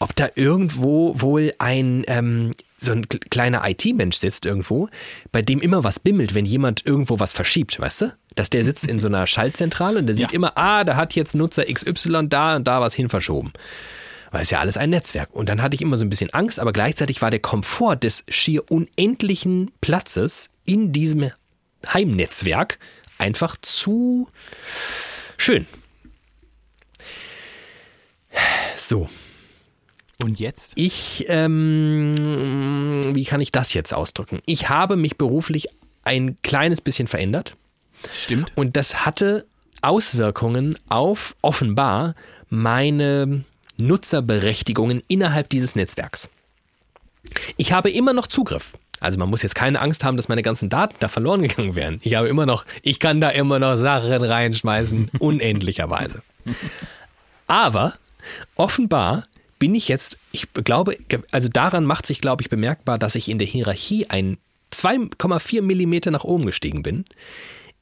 ob 0.00 0.14
da 0.14 0.28
irgendwo 0.34 1.20
wohl 1.20 1.52
ein 1.58 2.04
ähm, 2.06 2.50
so 2.84 2.92
ein 2.92 3.08
kleiner 3.08 3.62
IT-Mensch 3.68 4.16
sitzt 4.16 4.46
irgendwo, 4.46 4.88
bei 5.32 5.42
dem 5.42 5.60
immer 5.60 5.84
was 5.84 5.98
bimmelt, 5.98 6.34
wenn 6.34 6.44
jemand 6.44 6.84
irgendwo 6.86 7.18
was 7.18 7.32
verschiebt, 7.32 7.80
weißt 7.80 8.02
du? 8.02 8.16
Dass 8.34 8.50
der 8.50 8.62
sitzt 8.62 8.86
in 8.86 8.98
so 8.98 9.08
einer 9.08 9.26
Schaltzentrale 9.26 9.98
und 10.00 10.06
der 10.06 10.14
sieht 10.14 10.32
ja. 10.32 10.36
immer, 10.36 10.56
ah, 10.56 10.84
da 10.84 10.96
hat 10.96 11.14
jetzt 11.14 11.34
Nutzer 11.34 11.64
XY 11.64 12.28
da 12.28 12.56
und 12.56 12.64
da 12.64 12.80
was 12.80 12.94
hin 12.94 13.08
verschoben. 13.08 13.52
Weil 14.30 14.42
es 14.42 14.50
ja 14.50 14.58
alles 14.58 14.76
ein 14.76 14.90
Netzwerk. 14.90 15.30
Und 15.32 15.48
dann 15.48 15.62
hatte 15.62 15.74
ich 15.74 15.82
immer 15.82 15.96
so 15.96 16.04
ein 16.04 16.10
bisschen 16.10 16.30
Angst, 16.34 16.58
aber 16.58 16.72
gleichzeitig 16.72 17.22
war 17.22 17.30
der 17.30 17.40
Komfort 17.40 17.96
des 17.96 18.24
schier 18.28 18.70
unendlichen 18.70 19.70
Platzes 19.80 20.48
in 20.64 20.92
diesem 20.92 21.30
Heimnetzwerk 21.86 22.78
einfach 23.18 23.56
zu 23.60 24.28
schön. 25.36 25.66
So, 28.76 29.08
und 30.24 30.40
jetzt? 30.40 30.72
Ich, 30.74 31.26
ähm, 31.28 33.02
wie 33.14 33.24
kann 33.24 33.40
ich 33.40 33.52
das 33.52 33.74
jetzt 33.74 33.92
ausdrücken? 33.92 34.40
Ich 34.46 34.68
habe 34.68 34.96
mich 34.96 35.16
beruflich 35.16 35.68
ein 36.02 36.36
kleines 36.42 36.80
bisschen 36.80 37.06
verändert. 37.06 37.56
Stimmt. 38.12 38.52
Und 38.56 38.76
das 38.76 39.06
hatte 39.06 39.46
Auswirkungen 39.82 40.78
auf 40.88 41.36
offenbar 41.42 42.14
meine 42.48 43.44
Nutzerberechtigungen 43.78 45.02
innerhalb 45.08 45.48
dieses 45.48 45.76
Netzwerks. 45.76 46.28
Ich 47.56 47.72
habe 47.72 47.90
immer 47.90 48.12
noch 48.12 48.26
Zugriff. 48.26 48.72
Also 49.00 49.18
man 49.18 49.28
muss 49.28 49.42
jetzt 49.42 49.54
keine 49.54 49.80
Angst 49.80 50.04
haben, 50.04 50.16
dass 50.16 50.28
meine 50.28 50.42
ganzen 50.42 50.70
Daten 50.70 50.94
da 51.00 51.08
verloren 51.08 51.42
gegangen 51.42 51.74
wären. 51.74 52.00
Ich 52.02 52.14
habe 52.14 52.28
immer 52.28 52.46
noch, 52.46 52.64
ich 52.82 53.00
kann 53.00 53.20
da 53.20 53.28
immer 53.30 53.58
noch 53.58 53.76
Sachen 53.76 54.24
reinschmeißen, 54.24 55.10
unendlicherweise. 55.18 56.22
Aber 57.46 57.94
offenbar 58.54 59.24
bin 59.64 59.74
ich 59.74 59.88
jetzt, 59.88 60.18
ich 60.30 60.52
glaube, 60.52 60.94
also 61.32 61.48
daran 61.48 61.86
macht 61.86 62.04
sich, 62.04 62.20
glaube 62.20 62.42
ich, 62.42 62.50
bemerkbar, 62.50 62.98
dass 62.98 63.14
ich 63.14 63.30
in 63.30 63.38
der 63.38 63.46
Hierarchie 63.46 64.10
ein 64.10 64.36
2,4 64.70 65.62
Millimeter 65.62 66.10
nach 66.10 66.22
oben 66.22 66.44
gestiegen 66.44 66.82
bin. 66.82 67.06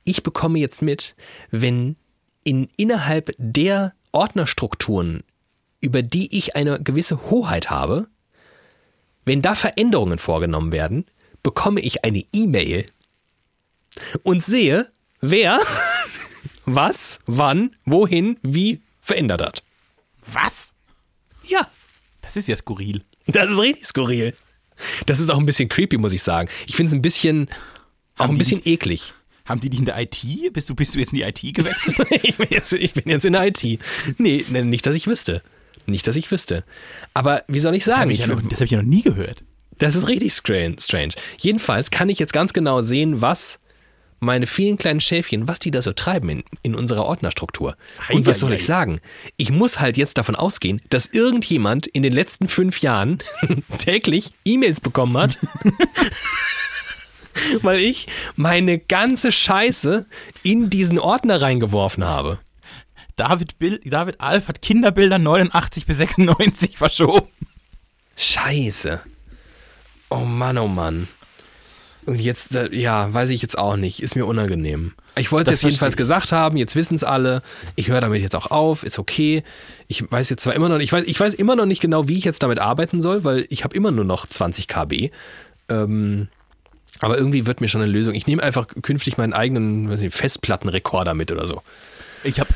Ich 0.05 0.23
bekomme 0.23 0.61
jetzt 0.61 0.81
mit, 0.81 1.17
wenn 1.51 1.97
in, 2.45 2.69
innerhalb 2.77 3.35
der 3.37 3.95
Ordnerstrukturen, 4.13 5.25
über 5.81 6.03
die 6.03 6.39
ich 6.39 6.55
eine 6.55 6.81
gewisse 6.81 7.29
Hoheit 7.31 7.69
habe, 7.69 8.07
wenn 9.25 9.43
da 9.43 9.57
Veränderungen 9.57 10.21
vorgenommen 10.21 10.71
werden, 10.71 11.05
bekomme 11.43 11.81
ich 11.81 12.05
eine 12.05 12.25
E-Mail 12.33 12.87
und 14.23 14.45
sehe, 14.45 14.89
wer 15.21 15.59
was, 16.65 17.19
wann, 17.27 17.75
wohin, 17.85 18.39
wie 18.41 18.83
verändert 19.01 19.43
hat. 19.43 19.63
Was? 20.25 20.72
Ja. 21.53 21.69
Das 22.23 22.37
ist 22.37 22.49
ja 22.49 22.57
skurril. 22.57 23.03
Das 23.27 23.51
ist 23.51 23.59
richtig 23.59 23.87
skurril. 23.87 24.35
Das 25.07 25.21
ist 25.21 25.31
auch 25.31 25.39
ein 25.39 25.47
bisschen 25.47 25.69
creepy, 25.69 25.99
muss 25.99 26.13
ich 26.13 26.23
sagen. 26.23 26.49
Ich 26.67 26.77
finde 26.77 26.89
es 26.89 26.95
ein 26.95 27.03
bisschen, 27.03 27.49
auch 28.17 28.29
ein 28.29 28.39
bisschen 28.39 28.63
die, 28.63 28.75
eklig. 28.75 29.13
Haben 29.45 29.61
die 29.61 29.71
dich 29.71 29.81
in 29.81 29.87
der 29.87 30.01
IT? 30.01 30.25
Bist 30.53 30.69
du, 30.69 30.75
bist 30.75 30.95
du 30.95 30.99
jetzt 30.99 31.13
in 31.13 31.19
die 31.19 31.23
IT 31.23 31.55
gewechselt? 31.55 31.97
ich, 32.23 32.37
bin 32.37 32.49
jetzt, 32.51 32.73
ich 32.73 32.95
bin 32.95 33.05
jetzt 33.07 33.25
in 33.25 33.33
der 33.33 33.47
IT. 33.47 33.63
Nee, 34.19 34.45
nicht, 34.49 34.87
dass 34.87 34.97
ich 34.97 35.07
wüsste. 35.07 35.43
Nicht, 35.87 36.07
dass 36.07 36.17
ich 36.17 36.31
wüsste. 36.31 36.65
Aber 37.13 37.43
wie 37.49 37.59
soll 37.59 37.75
ich 37.75 37.85
sagen? 37.85 38.11
Das 38.11 38.21
habe 38.29 38.41
ich, 38.41 38.51
ja 38.51 38.57
hab 38.57 38.61
ich 38.61 38.71
ja 38.71 38.79
noch 38.79 38.89
nie 38.89 39.03
gehört. 39.03 39.43
Das 39.79 39.97
ist 39.97 40.07
richtig 40.07 40.33
strange. 40.33 40.77
Jedenfalls 41.41 41.91
kann 41.91 42.09
ich 42.09 42.19
jetzt 42.19 42.33
ganz 42.33 42.53
genau 42.53 42.83
sehen, 42.83 43.21
was 43.21 43.59
meine 44.23 44.47
vielen 44.47 44.77
kleinen 44.77 45.01
Schäfchen, 45.01 45.49
was 45.49 45.59
die 45.59 45.71
da 45.71 45.83
so 45.83 45.93
treiben 45.93 46.29
in, 46.29 46.45
in 46.63 46.75
unserer 46.75 47.05
Ordnerstruktur. 47.05 47.77
Und 48.11 48.25
was 48.25 48.39
soll 48.39 48.53
ich 48.53 48.65
sagen? 48.65 49.01
Ich 49.37 49.51
muss 49.51 49.81
halt 49.81 49.97
jetzt 49.97 50.17
davon 50.17 50.37
ausgehen, 50.37 50.81
dass 50.91 51.07
irgendjemand 51.07 51.87
in 51.89 52.03
den 52.03 52.13
letzten 52.13 52.49
fünf 52.49 52.81
Jahren 52.81 53.19
täglich 53.79 54.33
E-Mails 54.45 54.81
bekommen 54.81 55.19
hat. 55.19 55.39
weil 57.63 57.81
ich 57.81 58.07
meine 58.37 58.79
ganze 58.79 59.33
Scheiße 59.33 60.07
in 60.43 60.71
diesen 60.71 60.99
Ordner 60.99 61.43
reingeworfen 61.43 62.05
habe. 62.05 62.39
David, 63.17 63.59
Bill, 63.59 63.81
David 63.85 64.21
Alf 64.21 64.49
hat 64.49 64.63
Kinderbilder 64.63 65.19
89 65.19 65.87
bis 65.87 65.99
96 65.99 66.79
verschoben. 66.79 67.29
Scheiße. 68.17 69.01
Oh 70.11 70.19
Mann, 70.19 70.59
oh 70.59 70.69
Mann. 70.69 71.09
Und 72.05 72.21
jetzt, 72.21 72.57
ja, 72.73 73.13
weiß 73.13 73.31
ich 73.31 73.43
jetzt 73.43 73.57
auch 73.57 73.77
nicht. 73.77 74.03
Ist 74.03 74.17
mir 74.17 74.27
unangenehm. 74.27 74.93
Ich 75.17 75.31
wollte 75.31 75.53
es 75.53 75.57
jetzt 75.57 75.65
jedenfalls 75.65 75.97
gesagt 75.97 76.33
haben, 76.33 76.57
jetzt 76.57 76.75
wissen 76.75 76.95
es 76.95 77.05
alle. 77.05 77.43
Ich 77.77 77.89
höre 77.89 78.01
damit 78.01 78.23
jetzt 78.23 78.35
auch 78.35 78.51
auf, 78.51 78.83
ist 78.83 78.99
okay. 78.99 79.45
Ich 79.87 80.11
weiß 80.11 80.29
jetzt 80.31 80.43
zwar 80.43 80.55
immer 80.55 80.69
noch, 80.69 80.79
ich 80.79 80.93
weiß, 80.93 81.05
ich 81.07 81.21
weiß 81.21 81.35
immer 81.35 81.55
noch 81.55 81.67
nicht 81.67 81.81
genau, 81.81 82.09
wie 82.09 82.19
ich 82.19 82.25
jetzt 82.25 82.43
damit 82.43 82.59
arbeiten 82.59 83.01
soll, 83.01 83.23
weil 83.23 83.47
ich 83.51 83.63
habe 83.63 83.77
immer 83.77 83.93
nur 83.93 84.05
noch 84.05 84.27
20 84.27 84.67
KB. 84.67 85.11
Ähm, 85.69 86.29
aber 86.99 87.19
irgendwie 87.19 87.47
wird 87.47 87.61
mir 87.61 87.69
schon 87.69 87.83
eine 87.83 87.91
Lösung. 87.91 88.15
Ich 88.15 88.27
nehme 88.27 88.43
einfach 88.43 88.67
künftig 88.83 89.17
meinen 89.17 89.33
eigenen 89.33 89.89
weiß 89.89 90.01
nicht, 90.01 90.15
Festplattenrekorder 90.15 91.15
mit 91.15 91.31
oder 91.31 91.47
so. 91.47 91.63
Ich 92.25 92.41
habe 92.41 92.51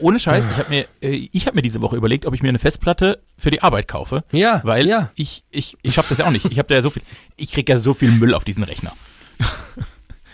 ohne 0.00 0.18
Scheiß, 0.18 0.46
ich 0.50 0.56
habe 0.56 0.70
mir, 0.70 0.86
äh, 1.00 1.28
ich 1.32 1.46
habe 1.46 1.56
mir 1.56 1.62
diese 1.62 1.80
Woche 1.80 1.96
überlegt, 1.96 2.26
ob 2.26 2.34
ich 2.34 2.42
mir 2.42 2.48
eine 2.48 2.58
Festplatte 2.58 3.22
für 3.36 3.50
die 3.50 3.62
Arbeit 3.62 3.88
kaufe. 3.88 4.24
Ja. 4.32 4.60
Weil 4.64 4.86
ja. 4.86 5.10
ich, 5.14 5.44
ich, 5.50 5.76
ich 5.82 5.94
schaffe 5.94 6.10
das 6.10 6.18
ja 6.18 6.26
auch 6.26 6.30
nicht. 6.30 6.44
Ich 6.46 6.58
habe 6.58 6.68
da 6.68 6.74
ja 6.74 6.82
so 6.82 6.90
viel, 6.90 7.02
ich 7.36 7.52
kriege 7.52 7.72
ja 7.72 7.78
so 7.78 7.94
viel 7.94 8.10
Müll 8.10 8.34
auf 8.34 8.44
diesen 8.44 8.64
Rechner. 8.64 8.92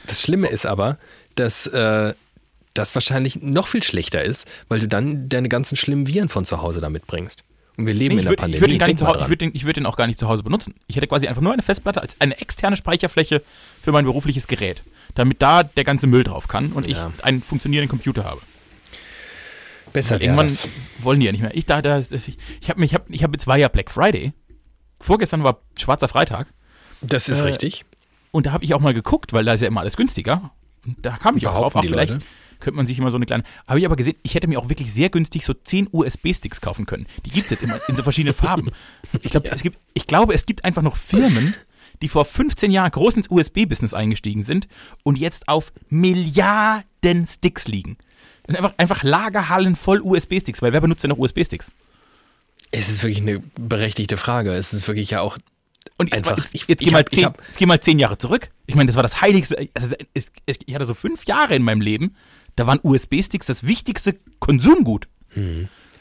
Das 0.06 0.20
Schlimme 0.20 0.48
ist 0.48 0.66
aber, 0.66 0.98
dass 1.36 1.68
äh, 1.68 2.14
das 2.74 2.94
wahrscheinlich 2.94 3.42
noch 3.42 3.68
viel 3.68 3.82
schlechter 3.82 4.24
ist, 4.24 4.48
weil 4.68 4.80
du 4.80 4.88
dann 4.88 5.28
deine 5.28 5.48
ganzen 5.48 5.76
schlimmen 5.76 6.06
Viren 6.06 6.28
von 6.28 6.44
zu 6.44 6.62
Hause 6.62 6.80
da 6.80 6.90
mitbringst. 6.90 7.44
Und 7.76 7.86
wir 7.86 7.94
leben 7.94 8.16
nee, 8.16 8.20
in 8.20 8.24
der 8.24 8.32
würd, 8.32 8.40
Pandemie. 8.40 8.56
Ich 8.56 8.60
würde 8.60 8.78
den, 8.78 9.28
würd 9.28 9.40
den, 9.40 9.62
würd 9.62 9.76
den, 9.76 9.86
auch 9.86 9.96
gar 9.96 10.06
nicht 10.06 10.18
zu 10.18 10.28
Hause 10.28 10.42
benutzen. 10.42 10.74
Ich 10.86 10.96
hätte 10.96 11.06
quasi 11.06 11.28
einfach 11.28 11.42
nur 11.42 11.52
eine 11.52 11.62
Festplatte 11.62 12.02
als 12.02 12.20
eine 12.20 12.38
externe 12.40 12.76
Speicherfläche 12.76 13.42
für 13.80 13.92
mein 13.92 14.04
berufliches 14.04 14.46
Gerät, 14.48 14.82
damit 15.14 15.40
da 15.40 15.62
der 15.62 15.84
ganze 15.84 16.06
Müll 16.06 16.24
drauf 16.24 16.48
kann 16.48 16.72
und 16.72 16.86
ja. 16.86 17.10
ich 17.16 17.24
einen 17.24 17.42
funktionierenden 17.42 17.88
Computer 17.88 18.24
habe. 18.24 18.40
Besser 19.92 20.20
irgendwann 20.20 20.48
das. 20.48 20.68
wollen 21.00 21.20
die 21.20 21.26
ja 21.26 21.32
nicht 21.32 21.40
mehr. 21.40 21.54
Ich 21.54 21.66
dachte, 21.66 22.04
ich, 22.10 22.36
ich 22.60 22.70
habe 22.70 22.84
ich 22.84 22.94
hab, 22.94 23.10
ich 23.10 23.22
hab, 23.22 23.32
jetzt 23.32 23.46
war 23.46 23.56
ja 23.56 23.68
Black 23.68 23.90
Friday. 23.90 24.32
Vorgestern 25.00 25.42
war 25.42 25.60
Schwarzer 25.78 26.08
Freitag. 26.08 26.52
Das 27.00 27.28
ist 27.28 27.40
äh, 27.40 27.44
richtig. 27.44 27.84
Und 28.30 28.46
da 28.46 28.52
habe 28.52 28.64
ich 28.64 28.74
auch 28.74 28.80
mal 28.80 28.94
geguckt, 28.94 29.32
weil 29.32 29.44
da 29.44 29.54
ist 29.54 29.60
ja 29.60 29.68
immer 29.68 29.80
alles 29.80 29.96
günstiger. 29.96 30.50
Und 30.86 31.04
da 31.04 31.16
kam 31.16 31.36
ich 31.36 31.46
auch 31.46 31.54
drauf, 31.54 31.76
ach, 31.76 31.82
vielleicht 31.82 32.12
Leute. 32.12 32.24
könnte 32.60 32.76
man 32.76 32.86
sich 32.86 32.98
immer 32.98 33.10
so 33.10 33.16
eine 33.16 33.26
kleine. 33.26 33.42
Habe 33.66 33.78
ich 33.78 33.86
aber 33.86 33.96
gesehen, 33.96 34.16
ich 34.22 34.34
hätte 34.34 34.46
mir 34.46 34.58
auch 34.58 34.68
wirklich 34.68 34.92
sehr 34.92 35.10
günstig 35.10 35.44
so 35.44 35.54
10 35.54 35.88
USB-Sticks 35.90 36.60
kaufen 36.60 36.86
können. 36.86 37.06
Die 37.24 37.30
gibt 37.30 37.46
es 37.46 37.50
jetzt 37.50 37.62
immer 37.62 37.80
in 37.88 37.96
so 37.96 38.02
verschiedenen 38.02 38.34
Farben. 38.34 38.70
Ich, 39.22 39.32
glaub, 39.32 39.44
ja. 39.44 39.52
es 39.52 39.62
gibt, 39.62 39.78
ich 39.94 40.06
glaube, 40.06 40.34
es 40.34 40.46
gibt 40.46 40.64
einfach 40.64 40.82
noch 40.82 40.96
Firmen, 40.96 41.54
die 42.00 42.08
vor 42.08 42.24
15 42.24 42.70
Jahren 42.70 42.90
groß 42.90 43.16
ins 43.16 43.30
USB-Business 43.30 43.92
eingestiegen 43.92 44.44
sind 44.44 44.68
und 45.02 45.18
jetzt 45.18 45.48
auf 45.48 45.72
Milliarden 45.88 47.26
Sticks 47.26 47.66
liegen. 47.66 47.98
Das 48.44 48.54
sind 48.54 48.64
einfach, 48.64 48.78
einfach 48.78 49.02
Lagerhallen 49.02 49.76
voll 49.76 50.00
USB-Sticks, 50.00 50.62
weil 50.62 50.72
wer 50.72 50.80
benutzt 50.80 51.02
denn 51.04 51.10
noch 51.10 51.18
USB-Sticks? 51.18 51.70
Es 52.72 52.88
ist 52.88 53.02
wirklich 53.02 53.20
eine 53.20 53.42
berechtigte 53.58 54.16
Frage. 54.16 54.52
Es 54.54 54.72
ist 54.72 54.86
wirklich 54.86 55.10
ja 55.10 55.20
auch 55.20 55.38
und 55.98 56.12
einfach, 56.14 56.38
jetzt, 56.38 56.54
ich, 56.54 56.66
jetzt, 56.66 56.80
ich, 56.80 56.88
geh 56.88 56.92
mal 56.92 57.04
zehn, 57.04 57.24
hab, 57.26 57.38
jetzt 57.46 57.58
geh 57.58 57.66
mal 57.66 57.80
zehn 57.80 57.98
Jahre 57.98 58.16
zurück. 58.16 58.50
Ich 58.66 58.74
meine, 58.74 58.86
das 58.86 58.96
war 58.96 59.02
das 59.02 59.20
Heiligste. 59.20 59.68
Also, 59.74 59.94
ich 60.14 60.74
hatte 60.74 60.86
so 60.86 60.94
fünf 60.94 61.26
Jahre 61.26 61.54
in 61.54 61.62
meinem 61.62 61.80
Leben. 61.80 62.16
Da 62.56 62.66
waren 62.66 62.80
USB-Sticks 62.82 63.46
das 63.46 63.66
wichtigste 63.66 64.16
Konsumgut. 64.38 65.08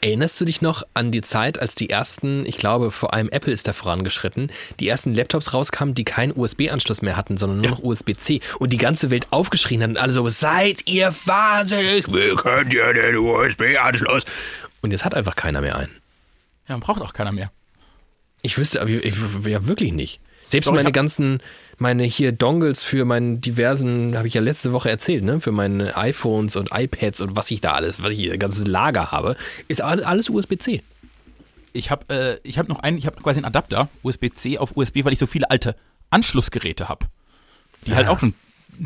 Erinnerst 0.02 0.40
du 0.40 0.46
dich 0.46 0.62
noch 0.62 0.82
an 0.94 1.12
die 1.12 1.20
Zeit, 1.20 1.60
als 1.60 1.74
die 1.74 1.90
ersten, 1.90 2.46
ich 2.46 2.56
glaube, 2.56 2.90
vor 2.90 3.12
allem 3.12 3.28
Apple 3.28 3.52
ist 3.52 3.68
da 3.68 3.74
vorangeschritten, 3.74 4.50
die 4.78 4.88
ersten 4.88 5.14
Laptops 5.14 5.52
rauskamen, 5.52 5.94
die 5.94 6.04
keinen 6.04 6.32
USB-Anschluss 6.34 7.02
mehr 7.02 7.16
hatten, 7.16 7.36
sondern 7.36 7.60
nur 7.60 7.70
noch 7.70 7.82
USB-C 7.82 8.40
und 8.58 8.72
die 8.72 8.78
ganze 8.78 9.10
Welt 9.10 9.26
aufgeschrien 9.30 9.82
hat 9.82 9.90
und 9.90 9.98
alle 9.98 10.12
so, 10.12 10.26
seid 10.28 10.88
ihr 10.88 11.14
wahnsinnig, 11.26 12.10
wir 12.10 12.34
können 12.36 12.70
ja 12.70 12.92
den 12.94 13.16
USB-Anschluss. 13.16 14.24
Und 14.80 14.92
jetzt 14.92 15.04
hat 15.04 15.14
einfach 15.14 15.36
keiner 15.36 15.60
mehr 15.60 15.76
einen. 15.76 15.94
Ja, 16.66 16.78
braucht 16.78 17.02
auch 17.02 17.12
keiner 17.12 17.32
mehr. 17.32 17.50
Ich 18.40 18.56
wüsste, 18.56 18.80
aber 18.80 18.88
ich, 18.88 19.04
ich, 19.04 19.14
ja 19.46 19.66
wirklich 19.66 19.92
nicht. 19.92 20.20
Selbst 20.48 20.66
Doch, 20.66 20.74
meine 20.74 20.92
ganzen, 20.92 21.42
meine 21.80 22.04
hier 22.04 22.32
Dongles 22.32 22.82
für 22.82 23.04
meinen 23.04 23.40
diversen, 23.40 24.16
habe 24.16 24.28
ich 24.28 24.34
ja 24.34 24.40
letzte 24.40 24.72
Woche 24.72 24.90
erzählt, 24.90 25.24
ne, 25.24 25.40
für 25.40 25.52
meine 25.52 25.96
iPhones 25.96 26.56
und 26.56 26.70
iPads 26.72 27.20
und 27.20 27.36
was 27.36 27.50
ich 27.50 27.60
da 27.60 27.72
alles, 27.74 28.02
was 28.02 28.12
ich 28.12 28.18
hier, 28.18 28.36
ganzes 28.38 28.66
Lager 28.66 29.10
habe, 29.10 29.36
ist 29.68 29.80
all- 29.82 30.04
alles 30.04 30.28
USB-C. 30.30 30.82
Ich 31.72 31.90
habe 31.90 32.14
äh, 32.14 32.48
ich 32.48 32.58
hab 32.58 32.68
noch 32.68 32.80
einen, 32.80 32.98
ich 32.98 33.06
habe 33.06 33.20
quasi 33.22 33.38
einen 33.38 33.44
Adapter, 33.46 33.88
USB-C 34.02 34.58
auf 34.58 34.76
USB, 34.76 35.04
weil 35.04 35.12
ich 35.12 35.18
so 35.18 35.26
viele 35.26 35.50
alte 35.50 35.76
Anschlussgeräte 36.10 36.88
habe. 36.88 37.06
Die 37.86 37.90
Ja. 37.90 37.96
halt 37.96 38.08
auch 38.08 38.18
schon 38.20 38.34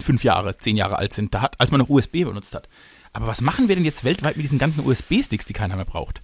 fünf 0.00 0.22
Jahre, 0.24 0.56
zehn 0.58 0.76
Jahre 0.76 0.96
alt 0.96 1.12
sind, 1.14 1.34
da 1.34 1.40
hat, 1.40 1.58
als 1.60 1.70
man 1.70 1.80
noch 1.80 1.88
USB 1.88 2.24
benutzt 2.24 2.54
hat. 2.54 2.68
Aber 3.12 3.26
was 3.26 3.40
machen 3.40 3.68
wir 3.68 3.76
denn 3.76 3.84
jetzt 3.84 4.04
weltweit 4.04 4.36
mit 4.36 4.44
diesen 4.44 4.58
ganzen 4.58 4.84
USB-Sticks, 4.86 5.46
die 5.46 5.52
keiner 5.52 5.76
mehr 5.76 5.84
braucht? 5.84 6.20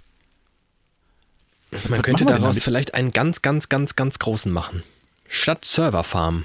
Man 1.89 2.03
könnte 2.03 2.25
daraus 2.25 2.63
vielleicht 2.63 2.95
einen 2.95 3.13
ganz, 3.13 3.43
ganz, 3.43 3.69
ganz, 3.69 3.95
ganz 3.97 4.19
großen 4.19 4.51
machen. 4.53 4.83
Statt 5.29 5.65
Serverfarm. 5.65 6.45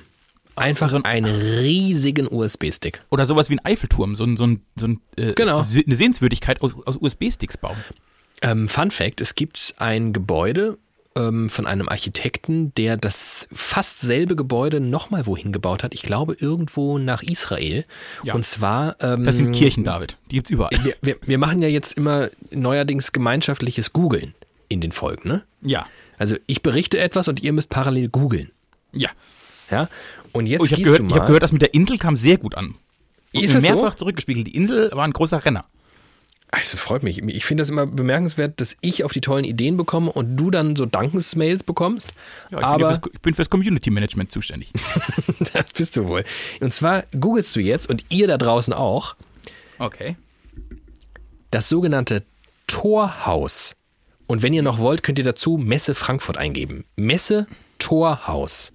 Einfach 0.56 0.94
einen 1.04 1.26
riesigen 1.26 2.28
USB-Stick. 2.32 3.02
Oder 3.12 3.26
sowas 3.26 3.50
wie 3.50 3.56
ein 3.56 3.66
Eiffelturm, 3.66 4.16
so 4.16 4.24
ein, 4.24 4.38
so 4.38 4.46
ein, 4.48 4.62
so 4.76 4.88
ein 4.88 5.02
äh, 5.18 5.34
Genau. 5.34 5.60
eine 5.60 5.96
Sehenswürdigkeit 5.96 6.62
aus, 6.62 6.74
aus 6.86 6.98
USB-Sticks 6.98 7.58
bauen. 7.58 7.76
Ähm, 8.42 8.68
Fun 8.70 8.92
Fact: 8.92 9.22
Es 9.22 9.36
gibt 9.36 9.74
ein 9.78 10.14
Gebäude 10.14 10.78
ähm, 11.18 11.50
von 11.50 11.66
einem 11.66 11.88
Architekten, 11.90 12.74
der 12.76 12.98
das 12.98 13.48
fast 13.54 14.02
selbe 14.02 14.36
Gebäude 14.36 14.80
nochmal 14.80 15.26
wohin 15.26 15.52
gebaut 15.52 15.84
hat. 15.84 15.94
Ich 15.94 16.02
glaube, 16.04 16.36
irgendwo 16.40 16.98
nach 16.98 17.24
Israel. 17.24 17.86
Ja. 18.24 18.34
Und 18.34 18.46
zwar. 18.46 18.96
Ähm, 19.02 19.24
Das 19.26 19.38
sind 19.38 19.52
Kirchen, 19.54 19.84
David. 19.84 20.18
Die 20.32 20.36
gibt's 20.36 20.50
überall. 20.52 20.72
wir, 20.84 20.96
wir, 21.02 21.18
wir 21.26 21.38
machen 21.38 21.60
ja 21.60 21.68
jetzt 21.68 21.98
immer 21.98 22.30
neuerdings 22.52 23.12
gemeinschaftliches 23.12 23.94
Googeln 23.94 24.34
in 24.68 24.82
den 24.82 24.92
Folgen, 24.92 25.28
ne? 25.30 25.44
Ja. 25.62 25.86
Also 26.18 26.36
ich 26.48 26.62
berichte 26.62 26.98
etwas 26.98 27.28
und 27.28 27.42
ihr 27.44 27.52
müsst 27.54 27.70
parallel 27.70 28.10
googeln. 28.10 28.52
Ja. 28.94 29.10
Ja? 29.72 29.88
Und 30.32 30.48
jetzt 30.48 30.62
Oh, 30.62 30.66
ich 30.66 30.72
habe 30.74 30.82
gehört, 30.84 31.02
ich 31.08 31.16
hab 31.16 31.28
gehört, 31.28 31.44
das 31.44 31.52
mit 31.52 31.62
der 31.62 31.74
Insel 31.74 31.98
kam 31.98 32.18
sehr 32.18 32.38
gut 32.38 32.56
an. 32.56 32.76
Ist 33.32 33.44
Ist 33.44 33.56
es 33.56 33.64
so? 33.64 33.74
mehrfach 33.76 33.96
zurückgespiegelt. 33.96 34.48
Die 34.48 34.56
Insel 34.56 34.92
war 34.94 35.04
ein 35.06 35.14
großer 35.14 35.44
Renner. 35.44 35.66
Also 36.52 36.78
freut 36.78 37.04
mich. 37.04 37.22
Ich 37.22 37.44
finde 37.46 37.62
das 37.62 37.70
immer 37.70 37.86
bemerkenswert, 37.86 38.62
dass 38.62 38.78
ich 38.80 39.04
auf 39.04 39.12
die 39.12 39.20
tollen 39.20 39.44
Ideen 39.44 39.76
bekomme 39.76 40.10
und 40.12 40.38
du 40.38 40.52
dann 40.52 40.76
so 40.78 40.86
Dankesmails 40.86 41.64
bekommst. 41.64 42.14
Ja, 42.50 42.58
ich, 42.60 42.62
bin 42.62 42.64
Aber 42.64 42.88
fürs, 42.94 43.14
ich 43.14 43.20
bin 43.22 43.34
fürs 43.34 43.50
Community 43.50 43.90
Management 43.90 44.32
zuständig. 44.32 44.70
das 45.54 45.74
bist 45.74 45.98
du 45.98 46.06
wohl. 46.06 46.24
Und 46.62 46.74
zwar 46.74 47.04
googelst 47.20 47.56
du 47.58 47.60
jetzt 47.60 47.90
und 47.90 48.06
ihr 48.10 48.28
da 48.28 48.38
draußen 48.38 48.74
auch 48.74 49.16
Okay. 49.80 50.16
das 51.52 51.68
sogenannte 51.68 52.24
Torhaus. 52.68 53.76
Und 54.28 54.42
wenn 54.42 54.54
ihr 54.54 54.64
noch 54.64 54.80
wollt, 54.80 55.04
könnt 55.04 55.18
ihr 55.20 55.26
dazu 55.26 55.58
Messe 55.58 55.94
Frankfurt 55.94 56.38
eingeben. 56.38 56.86
Messe 56.96 57.48
Torhaus. 57.80 58.72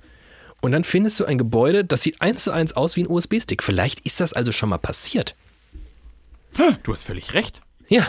Und 0.60 0.72
dann 0.72 0.84
findest 0.84 1.18
du 1.20 1.24
ein 1.24 1.38
Gebäude, 1.38 1.84
das 1.84 2.02
sieht 2.02 2.20
eins 2.20 2.44
zu 2.44 2.52
eins 2.52 2.74
aus 2.74 2.96
wie 2.96 3.02
ein 3.02 3.10
USB-Stick. 3.10 3.62
Vielleicht 3.62 4.00
ist 4.00 4.20
das 4.20 4.32
also 4.32 4.52
schon 4.52 4.68
mal 4.68 4.78
passiert. 4.78 5.34
Du 6.82 6.92
hast 6.92 7.04
völlig 7.04 7.34
recht. 7.34 7.62
Ja. 7.88 8.06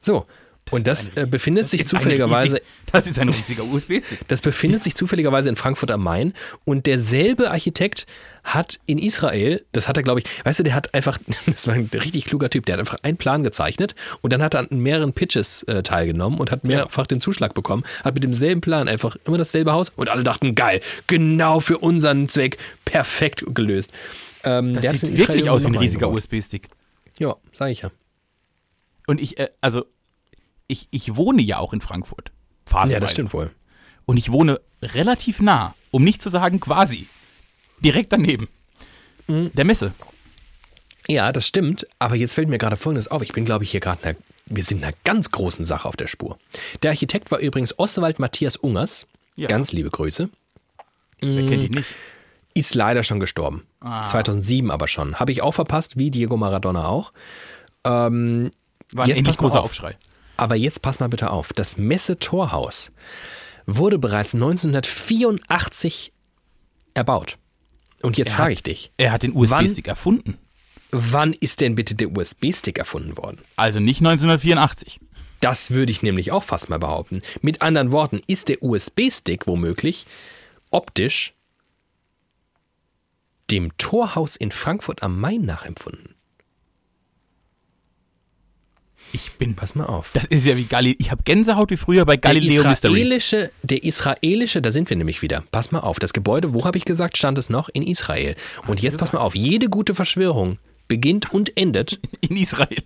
So. 0.00 0.26
Und 0.70 0.86
das, 0.86 1.10
ein 1.16 1.24
äh, 1.24 1.26
befindet 1.26 1.68
sich 1.68 1.80
ist 1.82 1.86
ein 1.92 1.98
zufälligerweise 1.98 2.56
riesig- 2.56 2.62
Das 2.92 3.06
ist 3.06 3.18
ein 3.18 3.28
riesiger 3.28 3.64
USB-Stick. 3.64 4.18
Das 4.28 4.40
befindet 4.42 4.84
sich 4.84 4.94
zufälligerweise 4.94 5.48
in 5.48 5.56
Frankfurt 5.56 5.90
am 5.90 6.02
Main 6.02 6.32
und 6.64 6.86
derselbe 6.86 7.50
Architekt 7.50 8.06
hat 8.44 8.80
in 8.86 8.98
Israel, 8.98 9.64
das 9.72 9.88
hat 9.88 9.96
er 9.98 10.02
glaube 10.02 10.20
ich, 10.20 10.44
weißt 10.44 10.58
du, 10.60 10.62
der 10.62 10.74
hat 10.74 10.94
einfach, 10.94 11.18
das 11.46 11.66
war 11.66 11.74
ein 11.74 11.88
richtig 11.92 12.24
kluger 12.26 12.48
Typ, 12.50 12.66
der 12.66 12.74
hat 12.74 12.80
einfach 12.80 12.98
einen 13.02 13.16
Plan 13.18 13.44
gezeichnet 13.44 13.94
und 14.22 14.32
dann 14.32 14.42
hat 14.42 14.54
er 14.54 14.60
an 14.60 14.78
mehreren 14.78 15.12
Pitches 15.12 15.62
äh, 15.64 15.82
teilgenommen 15.82 16.38
und 16.38 16.50
hat 16.50 16.64
mehrfach 16.64 17.06
den 17.06 17.20
Zuschlag 17.20 17.54
bekommen, 17.54 17.84
hat 18.04 18.14
mit 18.14 18.22
demselben 18.22 18.60
Plan 18.60 18.88
einfach 18.88 19.16
immer 19.26 19.38
dasselbe 19.38 19.72
Haus 19.72 19.90
und 19.96 20.08
alle 20.08 20.22
dachten, 20.22 20.54
geil, 20.54 20.80
genau 21.06 21.60
für 21.60 21.78
unseren 21.78 22.28
Zweck, 22.28 22.58
perfekt 22.84 23.44
gelöst. 23.54 23.92
Ähm, 24.44 24.74
Das 24.80 25.00
sieht 25.00 25.18
wirklich 25.18 25.50
aus 25.50 25.64
wie 25.64 25.68
ein 25.68 25.74
riesiger. 25.76 26.10
USB-Stick. 26.10 26.68
Ja, 27.18 27.36
sag 27.52 27.70
ich 27.70 27.82
ja. 27.82 27.90
Und 29.06 29.20
ich, 29.20 29.38
äh, 29.38 29.48
also, 29.60 29.84
ich, 30.68 30.86
ich 30.90 31.16
wohne 31.16 31.42
ja 31.42 31.58
auch 31.58 31.72
in 31.72 31.80
Frankfurt. 31.80 32.30
Phasenweise. 32.66 32.92
Ja, 32.94 33.00
das 33.00 33.10
stimmt 33.10 33.32
wohl. 33.32 33.50
Und 34.06 34.16
ich 34.16 34.30
wohne 34.30 34.60
relativ 34.82 35.40
nah, 35.40 35.74
um 35.90 36.04
nicht 36.04 36.22
zu 36.22 36.30
sagen 36.30 36.60
quasi. 36.60 37.06
Direkt 37.80 38.12
daneben. 38.12 38.48
Mhm. 39.26 39.50
Der 39.54 39.64
Messe. 39.64 39.92
Ja, 41.06 41.32
das 41.32 41.46
stimmt. 41.46 41.86
Aber 41.98 42.14
jetzt 42.14 42.34
fällt 42.34 42.48
mir 42.48 42.58
gerade 42.58 42.76
Folgendes 42.76 43.08
auf. 43.08 43.22
Ich 43.22 43.32
bin, 43.32 43.44
glaube 43.44 43.64
ich, 43.64 43.70
hier 43.70 43.80
gerade, 43.80 44.02
einer- 44.04 44.18
wir 44.46 44.62
sind 44.64 44.82
einer 44.82 44.94
ganz 45.04 45.30
großen 45.30 45.64
Sache 45.66 45.88
auf 45.88 45.96
der 45.96 46.06
Spur. 46.06 46.38
Der 46.82 46.90
Architekt 46.90 47.30
war 47.30 47.38
übrigens 47.38 47.78
Oswald 47.78 48.18
Matthias 48.18 48.56
Ungers. 48.56 49.06
Ja. 49.36 49.46
Ganz 49.48 49.72
liebe 49.72 49.90
Grüße. 49.90 50.28
Wer 51.20 51.46
kennt 51.46 51.64
ihn 51.64 51.70
nicht? 51.72 51.86
Ist 52.54 52.74
leider 52.74 53.04
schon 53.04 53.20
gestorben. 53.20 53.64
Ah. 53.80 54.04
2007 54.06 54.70
aber 54.70 54.88
schon. 54.88 55.16
Habe 55.20 55.32
ich 55.32 55.42
auch 55.42 55.52
verpasst, 55.52 55.96
wie 55.96 56.10
Diego 56.10 56.36
Maradona 56.36 56.86
auch. 56.88 57.12
Ähm, 57.84 58.50
War 58.92 59.04
ein 59.04 59.08
Jetzt 59.08 59.18
ähnlich 59.18 59.36
großer 59.36 59.60
auf. 59.60 59.66
Aufschrei. 59.66 59.96
Aber 60.38 60.56
jetzt 60.56 60.82
pass 60.82 61.00
mal 61.00 61.08
bitte 61.08 61.30
auf. 61.30 61.52
Das 61.52 61.76
Messe-Torhaus 61.76 62.90
wurde 63.66 63.98
bereits 63.98 64.34
1984 64.34 66.12
erbaut. 66.94 67.36
Und 68.02 68.16
jetzt 68.16 68.32
frage 68.32 68.52
ich 68.52 68.62
dich, 68.62 68.92
Er 68.96 69.12
hat 69.12 69.22
den 69.24 69.34
USB-Stick 69.34 69.88
erfunden. 69.88 70.38
wann 70.90 71.32
ist 71.34 71.60
denn 71.60 71.74
bitte 71.74 71.94
der 71.94 72.16
USB-Stick 72.16 72.78
erfunden 72.78 73.16
worden? 73.18 73.42
Also 73.56 73.80
nicht 73.80 73.98
1984. 74.00 75.00
Das 75.40 75.70
würde 75.70 75.92
ich 75.92 76.02
nämlich 76.02 76.32
auch 76.32 76.42
fast 76.44 76.68
mal 76.68 76.78
behaupten. 76.78 77.22
Mit 77.42 77.62
anderen 77.62 77.92
Worten, 77.92 78.20
ist 78.26 78.48
der 78.48 78.62
USB-Stick 78.62 79.46
womöglich 79.46 80.06
optisch 80.70 81.34
dem 83.50 83.76
Torhaus 83.78 84.36
in 84.36 84.50
Frankfurt 84.50 85.02
am 85.02 85.18
Main 85.20 85.42
nachempfunden. 85.42 86.14
Ich 89.12 89.32
bin. 89.32 89.54
Pass 89.54 89.74
mal 89.74 89.86
auf. 89.86 90.10
Das 90.12 90.24
ist 90.26 90.44
ja 90.46 90.56
wie 90.56 90.64
Galileo. 90.64 90.96
Ich 91.00 91.10
habe 91.10 91.22
Gänsehaut 91.24 91.70
wie 91.70 91.76
früher 91.76 92.04
bei 92.04 92.16
Der 92.16 92.34
Galileo 92.34 92.62
Mystery. 92.64 92.92
israelische, 92.92 93.50
der 93.62 93.82
israelische, 93.84 94.60
da 94.62 94.70
sind 94.70 94.90
wir 94.90 94.96
nämlich 94.96 95.22
wieder. 95.22 95.44
Pass 95.50 95.72
mal 95.72 95.80
auf, 95.80 95.98
das 95.98 96.12
Gebäude, 96.12 96.52
wo 96.54 96.64
habe 96.64 96.76
ich 96.78 96.84
gesagt, 96.84 97.16
stand 97.16 97.38
es 97.38 97.48
noch? 97.50 97.68
In 97.70 97.82
Israel. 97.82 98.36
Und 98.66 98.80
jetzt 98.82 98.98
pass 98.98 99.12
mal 99.12 99.20
auf, 99.20 99.34
jede 99.34 99.68
gute 99.68 99.94
Verschwörung 99.94 100.58
beginnt 100.88 101.32
und 101.32 101.56
endet 101.56 101.98
In 102.20 102.36
Israel. 102.36 102.82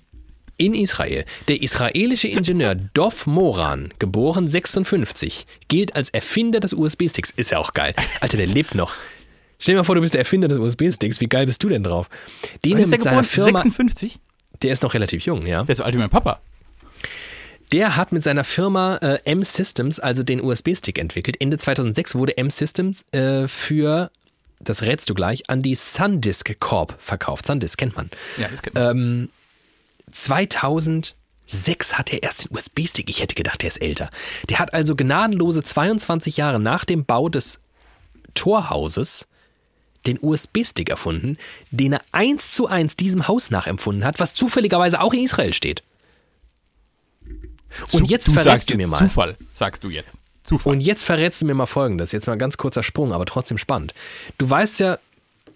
in 0.58 0.74
Israel. 0.74 1.24
Der 1.48 1.60
israelische 1.62 2.28
Ingenieur 2.28 2.74
Dov 2.94 3.26
Moran, 3.26 3.92
geboren 3.98 4.46
56, 4.48 5.46
gilt 5.68 5.96
als 5.96 6.10
Erfinder 6.10 6.60
des 6.60 6.72
USB-Sticks. 6.72 7.30
Ist 7.30 7.50
ja 7.50 7.58
auch 7.58 7.72
geil. 7.74 7.94
Alter, 8.20 8.36
der 8.36 8.46
lebt 8.46 8.74
noch. 8.76 8.92
Stell 9.58 9.74
dir 9.74 9.78
mal 9.80 9.84
vor, 9.84 9.94
du 9.94 10.00
bist 10.00 10.14
der 10.14 10.20
Erfinder 10.20 10.48
des 10.48 10.58
USB-Sticks. 10.58 11.20
Wie 11.20 11.26
geil 11.28 11.46
bist 11.46 11.62
du 11.62 11.68
denn 11.68 11.82
drauf? 11.84 12.08
Den 12.64 12.78
er 12.78 12.84
ist 12.84 12.90
der 12.90 12.98
mit 12.98 13.02
seiner 13.02 13.22
geboren? 13.22 13.24
Firma, 13.24 13.60
56? 13.62 14.18
Der 14.62 14.72
ist 14.72 14.82
noch 14.82 14.94
relativ 14.94 15.24
jung, 15.24 15.46
ja. 15.46 15.64
Der 15.64 15.72
ist 15.72 15.78
so 15.78 15.84
alt 15.84 15.94
wie 15.94 15.98
mein 15.98 16.10
Papa. 16.10 16.40
Der 17.72 17.96
hat 17.96 18.12
mit 18.12 18.22
seiner 18.22 18.44
Firma 18.44 18.96
äh, 18.96 19.18
M-Systems, 19.24 19.98
also 19.98 20.22
den 20.22 20.42
USB-Stick, 20.42 20.98
entwickelt. 20.98 21.40
Ende 21.40 21.56
2006 21.56 22.14
wurde 22.14 22.36
M-Systems 22.36 23.04
äh, 23.12 23.48
für, 23.48 24.10
das 24.60 24.82
rätst 24.82 25.08
du 25.08 25.14
gleich, 25.14 25.48
an 25.48 25.62
die 25.62 25.74
Sundisk 25.74 26.60
Corp 26.60 26.94
verkauft. 26.98 27.46
Sundisk 27.46 27.78
kennt 27.78 27.96
man. 27.96 28.10
Ja, 28.36 28.48
das 28.48 28.60
kennt 28.60 28.74
man. 28.74 28.90
Ähm, 28.90 29.28
2006 30.12 31.14
hat 31.96 32.12
er 32.12 32.22
erst 32.22 32.44
den 32.44 32.54
USB-Stick. 32.54 33.08
Ich 33.08 33.22
hätte 33.22 33.34
gedacht, 33.34 33.62
der 33.62 33.68
ist 33.68 33.80
älter. 33.80 34.10
Der 34.50 34.58
hat 34.58 34.74
also 34.74 34.94
gnadenlose 34.94 35.62
22 35.62 36.36
Jahre 36.36 36.60
nach 36.60 36.84
dem 36.84 37.06
Bau 37.06 37.30
des 37.30 37.58
Torhauses 38.34 39.26
den 40.06 40.18
USB-Stick 40.20 40.88
erfunden, 40.90 41.38
den 41.70 41.92
er 41.94 42.00
eins 42.12 42.50
zu 42.52 42.66
eins 42.66 42.96
diesem 42.96 43.28
Haus 43.28 43.50
nachempfunden 43.50 44.04
hat, 44.04 44.18
was 44.20 44.34
zufälligerweise 44.34 45.00
auch 45.00 45.12
in 45.14 45.20
Israel 45.20 45.52
steht. 45.52 45.82
Und 47.92 48.06
Zu- 48.06 48.10
jetzt 48.12 48.28
du 48.28 48.32
verrätst 48.32 48.70
du 48.70 48.76
mir 48.76 48.86
mal. 48.88 48.98
Zufall, 48.98 49.36
sagst 49.54 49.82
du 49.84 49.90
jetzt. 49.90 50.18
Zufall. 50.44 50.72
Und 50.74 50.80
jetzt 50.80 51.04
verrätst 51.04 51.40
du 51.40 51.46
mir 51.46 51.54
mal 51.54 51.66
Folgendes. 51.66 52.12
Jetzt 52.12 52.26
mal 52.26 52.36
ganz 52.36 52.56
kurzer 52.56 52.82
Sprung, 52.82 53.12
aber 53.12 53.24
trotzdem 53.26 53.58
spannend. 53.58 53.94
Du 54.38 54.48
weißt 54.50 54.80
ja, 54.80 54.98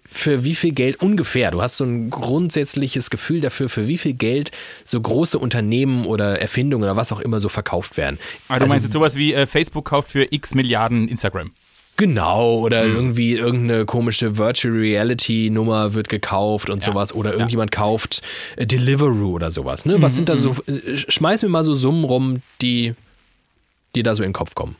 für 0.09 0.45
wie 0.45 0.55
viel 0.55 0.71
Geld 0.71 1.01
ungefähr, 1.01 1.51
du 1.51 1.61
hast 1.61 1.75
so 1.77 1.83
ein 1.83 2.09
grundsätzliches 2.09 3.09
Gefühl 3.09 3.41
dafür, 3.41 3.67
für 3.67 3.89
wie 3.89 3.97
viel 3.97 4.13
Geld 4.13 4.51
so 4.85 4.99
große 5.01 5.37
Unternehmen 5.37 6.05
oder 6.05 6.39
Erfindungen 6.39 6.85
oder 6.85 6.95
was 6.95 7.11
auch 7.11 7.19
immer 7.19 7.41
so 7.41 7.49
verkauft 7.49 7.97
werden. 7.97 8.17
Ah, 8.47 8.55
du 8.57 8.63
Also, 8.63 8.67
meinst 8.73 8.85
jetzt 8.85 8.93
sowas 8.93 9.15
wie 9.15 9.33
äh, 9.33 9.45
Facebook 9.45 9.83
kauft 9.85 10.09
für 10.11 10.31
x 10.31 10.55
Milliarden 10.55 11.09
Instagram. 11.09 11.51
Genau, 11.97 12.59
oder 12.59 12.85
irgendwie 12.85 13.33
irgendeine 13.33 13.85
komische 13.85 14.37
Virtual 14.37 14.73
Reality 14.73 15.49
Nummer 15.51 15.93
wird 15.95 16.09
gekauft 16.09 16.69
und 16.69 16.85
Ja, 16.85 16.91
sowas. 16.93 17.13
Oder 17.13 17.31
ja. 17.31 17.35
irgendjemand 17.37 17.71
kauft 17.71 18.21
äh, 18.55 18.65
Deliveroo 18.67 19.33
oder 19.33 19.49
sowas. 19.51 19.85
Ne? 19.85 20.01
Was 20.01 20.15
sind 20.15 20.29
da 20.29 20.35
so, 20.37 20.51
äh, 20.67 20.95
schmeiß 20.95 21.41
mir 21.41 21.49
mal 21.49 21.63
so 21.63 21.73
Summen 21.73 22.03
rum, 22.03 22.41
die, 22.61 22.93
die 23.95 24.03
da 24.03 24.13
so 24.15 24.23
in 24.23 24.29
den 24.29 24.33
Kopf 24.33 24.53
kommen. 24.55 24.75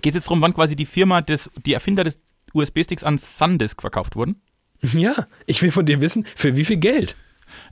Geht 0.00 0.14
jetzt 0.14 0.24
darum, 0.24 0.40
wann 0.40 0.54
quasi 0.54 0.74
die 0.76 0.86
Firma, 0.86 1.20
des, 1.20 1.50
die 1.66 1.74
Erfinder 1.74 2.04
des 2.04 2.16
USB-Sticks 2.54 3.04
an 3.04 3.18
Sandisk 3.18 3.80
verkauft 3.82 4.16
wurden? 4.16 4.36
Ja, 4.92 5.26
ich 5.46 5.62
will 5.62 5.70
von 5.70 5.86
dir 5.86 6.00
wissen, 6.02 6.26
für 6.36 6.56
wie 6.56 6.64
viel 6.64 6.76
Geld? 6.78 7.16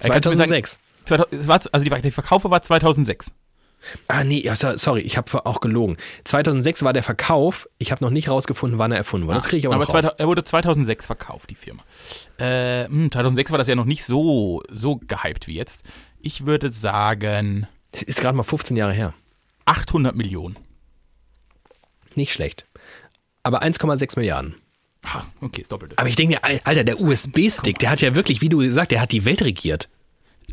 Äh, 0.00 0.08
kannst 0.08 0.26
du 0.26 0.30
mir 0.30 0.36
sagen- 0.36 0.48
2006. 0.64 0.78
2000 1.06 1.40
es 1.42 1.48
war, 1.48 1.60
also 1.72 1.84
die, 1.84 2.02
die 2.02 2.10
Verkaufe 2.10 2.50
war 2.50 2.62
2006. 2.62 3.30
Ah, 4.08 4.24
nee, 4.24 4.40
ja, 4.40 4.56
so- 4.56 4.76
sorry, 4.76 5.00
ich 5.00 5.16
habe 5.16 5.46
auch 5.46 5.60
gelogen. 5.60 5.96
2006 6.24 6.82
war 6.82 6.92
der 6.92 7.02
Verkauf. 7.02 7.68
Ich 7.78 7.90
habe 7.92 8.02
noch 8.04 8.10
nicht 8.10 8.28
rausgefunden, 8.28 8.78
wann 8.78 8.92
er 8.92 8.98
erfunden 8.98 9.26
wurde. 9.26 9.38
Das 9.38 9.48
kriege 9.48 9.58
ich 9.58 9.66
aber, 9.66 9.74
aber 9.76 9.84
noch 9.84 9.90
raus. 9.94 10.02
2000 10.02 10.20
er 10.20 10.26
wurde 10.28 10.44
2006 10.44 11.06
verkauft, 11.06 11.50
die 11.50 11.54
Firma. 11.54 11.82
Äh, 12.38 12.86
hm, 12.86 13.10
2006 13.10 13.50
war 13.50 13.58
das 13.58 13.68
ja 13.68 13.74
noch 13.74 13.84
nicht 13.84 14.04
so, 14.04 14.62
so 14.70 14.96
gehypt 14.96 15.46
wie 15.46 15.54
jetzt. 15.54 15.82
Ich 16.20 16.46
würde 16.46 16.70
sagen 16.72 17.66
Das 17.90 18.02
ist 18.02 18.20
gerade 18.20 18.36
mal 18.36 18.42
15 18.42 18.76
Jahre 18.76 18.92
her. 18.92 19.14
800 19.64 20.14
Millionen. 20.16 20.56
Nicht 22.14 22.32
schlecht. 22.32 22.66
Aber 23.42 23.62
1,6 23.62 24.18
Milliarden. 24.18 24.54
Ah, 25.02 25.22
okay, 25.40 25.62
ist 25.62 25.72
doppelt. 25.72 25.98
Aber 25.98 26.08
ich 26.08 26.14
denke, 26.16 26.34
mir, 26.42 26.60
Alter, 26.64 26.84
der 26.84 27.00
USB-Stick, 27.00 27.78
der 27.80 27.90
hat 27.90 28.00
ja 28.00 28.14
wirklich, 28.14 28.40
wie 28.40 28.48
du 28.48 28.58
gesagt, 28.58 28.92
der 28.92 29.00
hat 29.00 29.10
die 29.12 29.24
Welt 29.24 29.42
regiert. 29.42 29.88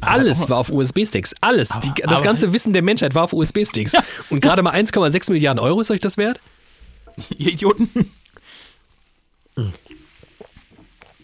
Alles 0.02 0.50
war 0.50 0.58
auf 0.58 0.70
USB-Sticks. 0.70 1.36
Alles. 1.42 1.72
Aber- 1.72 1.82
die, 1.82 2.02
das 2.02 2.14
aber- 2.18 2.24
ganze 2.24 2.54
Wissen 2.54 2.74
der 2.74 2.82
Menschheit 2.82 3.16
war 3.16 3.24
auf 3.24 3.34
USB-Sticks. 3.34 3.92
Ja. 3.94 4.04
Und 4.30 4.40
gerade 4.42 4.62
mal 4.64 4.74
1,6 4.74 5.32
Milliarden 5.32 5.60
Euro 5.60 5.82
ist 5.82 5.92
euch 5.92 6.00
das 6.02 6.18
wert? 6.18 6.40
Ihr 7.38 7.52
Idioten. 7.54 7.90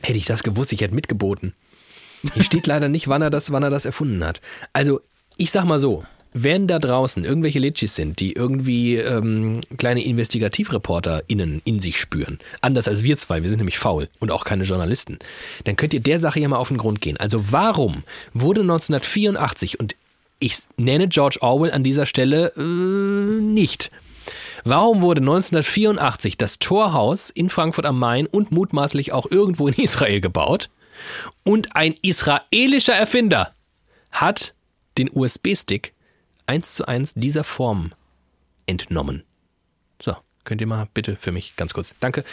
Hätte 0.02 0.18
ich 0.18 0.26
das 0.26 0.44
gewusst, 0.44 0.74
ich 0.74 0.82
hätte 0.82 0.94
mitgeboten. 0.96 1.54
Hier 2.34 2.44
steht 2.44 2.68
leider 2.68 2.90
nicht, 2.90 3.08
wann 3.08 3.22
er 3.22 3.30
das, 3.30 3.52
wann 3.52 3.64
er 3.64 3.70
das 3.70 3.86
erfunden 3.86 4.24
hat. 4.26 4.42
Also, 4.74 5.02
ich 5.38 5.52
sag 5.52 5.66
mal 5.66 5.80
so, 5.80 6.04
wenn 6.38 6.68
da 6.68 6.80
draußen 6.80 7.24
irgendwelche 7.24 7.60
Litschis 7.60 7.96
sind, 7.96 8.20
die 8.20 8.34
irgendwie 8.34 8.98
ähm, 8.98 9.62
kleine 9.78 10.04
InvestigativreporterInnen 10.04 11.62
in 11.64 11.80
sich 11.80 11.98
spüren, 11.98 12.40
anders 12.60 12.90
als 12.90 13.04
wir 13.04 13.16
zwei, 13.16 13.42
wir 13.42 13.50
sind 13.50 13.60
nämlich 13.60 13.80
faul 13.80 14.10
und 14.20 14.32
auch 14.32 14.44
keine 14.44 14.66
Journalisten, 14.66 15.18
dann 15.64 15.78
könnt 15.78 15.94
ihr 15.94 16.02
der 16.02 16.20
Sache 16.20 16.42
ja 16.42 16.50
mal 16.50 16.58
auf 16.58 16.68
den 16.68 16.78
Grund 16.78 17.00
gehen. 17.00 17.16
Also 17.16 17.54
warum 17.54 18.04
wurde 18.34 18.62
1984, 18.62 19.80
und 19.80 19.96
ich 20.40 20.58
nenne 20.76 21.08
George 21.08 21.38
Orwell 21.40 21.72
an 21.72 21.84
dieser 21.84 22.06
Stelle 22.06 22.52
äh, 22.58 22.62
nicht, 22.62 23.90
Warum 24.68 25.04
wurde 25.04 25.22
1984 25.22 26.38
das 26.38 26.58
Torhaus 26.58 27.30
in 27.30 27.50
Frankfurt 27.50 27.86
am 27.86 28.00
Main 28.00 28.26
und 28.26 28.52
mutmaßlich 28.52 29.14
auch 29.14 29.30
irgendwo 29.30 29.68
in 29.68 29.76
Israel 29.76 30.22
gebaut? 30.22 30.72
Und 31.44 31.76
ein 31.76 31.94
israelischer 32.02 32.96
Erfinder 32.96 33.54
hat 34.10 34.56
den 34.98 35.08
USB-Stick 35.14 35.94
eins 36.48 36.76
zu 36.76 36.88
eins 36.88 37.14
dieser 37.14 37.44
Form 37.44 37.94
entnommen. 38.66 39.24
So, 40.02 40.16
könnt 40.44 40.62
ihr 40.62 40.68
mal 40.68 40.88
bitte 40.94 41.18
für 41.20 41.32
mich 41.32 41.56
ganz 41.56 41.74
kurz. 41.74 41.94
Danke. 42.00 42.24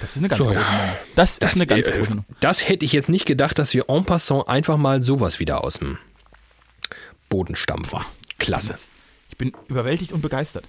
Das 0.00 0.10
ist 0.10 0.18
eine 0.18 0.28
ganz 0.28 0.38
So, 0.38 0.44
große 0.44 0.58
ja. 0.58 0.70
Nummer. 0.70 0.96
Das, 1.14 1.38
ist 1.38 1.54
eine 1.54 1.66
ganz 1.66 1.86
äh, 1.86 1.92
große 1.92 2.10
Nummer. 2.10 2.24
das 2.40 2.68
hätte 2.68 2.84
ich 2.84 2.92
jetzt 2.92 3.08
nicht 3.08 3.26
gedacht, 3.26 3.58
dass 3.58 3.72
wir 3.74 3.88
en 3.88 4.04
passant 4.04 4.48
einfach 4.48 4.76
mal 4.76 5.02
sowas 5.02 5.38
wieder 5.38 5.64
aus 5.64 5.78
dem 5.78 5.98
Boden 7.28 7.56
stampfen. 7.56 8.00
Klasse. 8.38 8.78
Ich 9.30 9.36
bin 9.36 9.52
überwältigt 9.68 10.12
und 10.12 10.20
begeistert. 10.20 10.64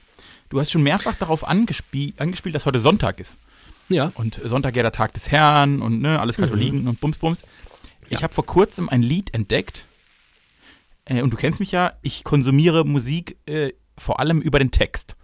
Du 0.49 0.59
hast 0.59 0.71
schon 0.71 0.83
mehrfach 0.83 1.15
darauf 1.15 1.45
angespie 1.47 2.13
angespielt, 2.17 2.55
dass 2.55 2.65
heute 2.65 2.79
Sonntag 2.79 3.19
ist. 3.19 3.37
Ja. 3.89 4.11
Und 4.15 4.39
Sonntag 4.43 4.75
ja 4.75 4.81
der 4.81 4.91
Tag 4.91 5.13
des 5.13 5.29
Herrn 5.29 5.81
und 5.81 6.01
ne, 6.01 6.19
alles 6.19 6.37
Katholiken 6.37 6.87
und 6.87 6.99
Bums 6.99 7.17
Bums. 7.17 7.43
Ich 8.09 8.23
habe 8.23 8.33
vor 8.33 8.45
kurzem 8.45 8.87
ein 8.89 9.01
Lied 9.01 9.33
entdeckt. 9.33 9.83
Äh, 11.07 11.21
und 11.21 11.31
du 11.31 11.37
kennst 11.37 11.59
mich 11.59 11.71
ja, 11.71 11.93
ich 12.01 12.23
konsumiere 12.23 12.85
Musik 12.85 13.37
äh, 13.47 13.73
vor 13.97 14.19
allem 14.19 14.41
über 14.41 14.59
den 14.59 14.71
Text. 14.71 15.15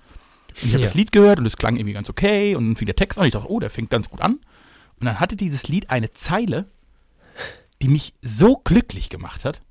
Und 0.49 0.63
ich 0.67 0.73
habe 0.73 0.81
Ja. 0.81 0.87
das 0.87 0.95
Lied 0.95 1.11
gehört 1.11 1.39
und 1.39 1.45
es 1.45 1.57
klang 1.57 1.75
irgendwie 1.75 1.93
ganz 1.93 2.09
okay 2.09 2.55
und 2.55 2.65
dann 2.65 2.75
fing 2.75 2.85
der 2.85 2.95
Text 2.95 3.17
an. 3.19 3.25
Ich 3.25 3.31
dachte, 3.33 3.49
oh, 3.49 3.59
der 3.59 3.69
fängt 3.69 3.89
ganz 3.89 4.09
gut 4.09 4.21
an. 4.21 4.39
Und 4.99 5.05
dann 5.05 5.19
hatte 5.19 5.35
dieses 5.35 5.67
Lied 5.67 5.89
eine 5.89 6.13
Zeile, 6.13 6.69
die 7.81 7.89
mich 7.89 8.13
so 8.21 8.57
glücklich 8.63 9.09
gemacht 9.09 9.43
hat, 9.45 9.61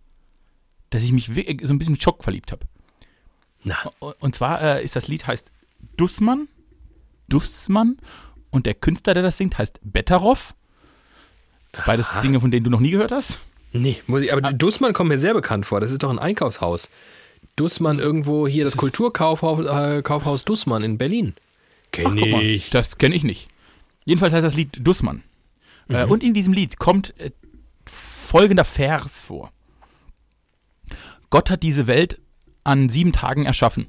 dass 0.90 1.02
ich 1.02 1.12
mich 1.12 1.34
wirklich 1.34 1.66
so 1.66 1.72
ein 1.72 1.78
bisschen 1.78 1.98
Schock 2.00 2.22
verliebt 2.22 2.52
habe. 2.52 2.66
Und 4.18 4.34
zwar 4.34 4.60
äh, 4.60 4.84
ist 4.84 4.96
das 4.96 5.08
Lied 5.08 5.26
heißt 5.26 5.50
Dussmann. 5.96 6.48
Dussmann. 7.28 7.96
Und 8.50 8.66
der 8.66 8.74
Künstler, 8.74 9.14
der 9.14 9.22
das 9.22 9.38
singt, 9.38 9.56
heißt 9.56 9.80
Betteroff. 9.82 10.54
Beides 11.86 12.10
Dinge, 12.22 12.40
von 12.40 12.50
denen 12.50 12.64
du 12.64 12.70
noch 12.70 12.80
nie 12.80 12.90
gehört 12.90 13.12
hast. 13.12 13.38
Nee, 13.72 14.00
muss 14.06 14.22
ich, 14.22 14.32
aber 14.32 14.52
Dussmann 14.52 14.92
kommt 14.92 15.08
mir 15.08 15.18
sehr 15.18 15.34
bekannt 15.34 15.66
vor. 15.66 15.80
Das 15.80 15.90
ist 15.90 16.02
doch 16.02 16.10
ein 16.10 16.18
Einkaufshaus. 16.18 16.90
Dussmann 17.56 17.98
irgendwo 17.98 18.46
hier, 18.46 18.64
das 18.64 18.76
Kulturkaufhaus 18.76 19.66
äh, 19.66 20.02
Kaufhaus 20.02 20.44
Dussmann 20.44 20.82
in 20.82 20.98
Berlin. 20.98 21.34
Kenn 21.90 22.06
Ach, 22.06 22.14
ich. 22.14 22.70
das 22.70 22.98
kenne 22.98 23.14
ich 23.14 23.24
nicht. 23.24 23.48
Jedenfalls 24.04 24.32
heißt 24.32 24.44
das 24.44 24.54
Lied 24.54 24.86
Dussmann. 24.86 25.22
Äh, 25.88 26.04
und 26.04 26.22
in 26.22 26.34
diesem 26.34 26.52
Lied 26.52 26.78
kommt 26.78 27.18
äh, 27.18 27.30
folgender 27.86 28.64
Vers 28.64 29.20
vor. 29.20 29.52
Gott 31.30 31.50
hat 31.50 31.62
diese 31.62 31.86
Welt 31.86 32.20
an 32.64 32.88
sieben 32.88 33.12
Tagen 33.12 33.44
erschaffen. 33.46 33.86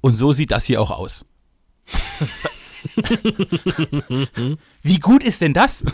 Und 0.00 0.16
so 0.16 0.32
sieht 0.32 0.50
das 0.50 0.64
hier 0.64 0.80
auch 0.80 0.90
aus. 0.90 1.24
Wie 4.82 4.98
gut 4.98 5.22
ist 5.22 5.40
denn 5.40 5.54
das? 5.54 5.84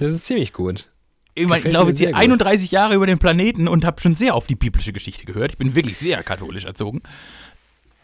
Das 0.00 0.12
ist 0.12 0.26
ziemlich 0.26 0.52
gut. 0.52 0.88
Ich, 1.34 1.46
meine, 1.46 1.64
ich 1.64 1.70
glaube, 1.70 1.90
jetzt 1.90 1.98
sehr 1.98 2.08
hier 2.08 2.14
gut. 2.14 2.22
31 2.22 2.70
Jahre 2.70 2.94
über 2.94 3.06
den 3.06 3.18
Planeten 3.18 3.66
und 3.66 3.84
habe 3.84 4.00
schon 4.00 4.14
sehr 4.14 4.34
auf 4.34 4.46
die 4.46 4.54
biblische 4.54 4.92
Geschichte 4.92 5.24
gehört. 5.24 5.52
Ich 5.52 5.58
bin 5.58 5.74
wirklich 5.74 5.98
sehr 5.98 6.22
katholisch 6.22 6.64
erzogen. 6.64 7.02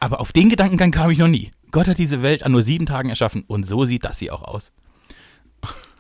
Aber 0.01 0.21
auf 0.21 0.33
den 0.33 0.49
Gedankengang 0.49 0.91
kam 0.91 1.11
ich 1.11 1.19
noch 1.19 1.29
nie. 1.29 1.53
Gott 1.71 1.87
hat 1.87 1.99
diese 1.99 2.23
Welt 2.23 2.43
an 2.43 2.53
nur 2.53 2.63
sieben 2.63 2.87
Tagen 2.87 3.11
erschaffen 3.11 3.45
und 3.47 3.69
so 3.69 3.85
sieht 3.85 4.05
das 4.05 4.19
hier 4.19 4.35
auch 4.35 4.43
aus. 4.43 4.73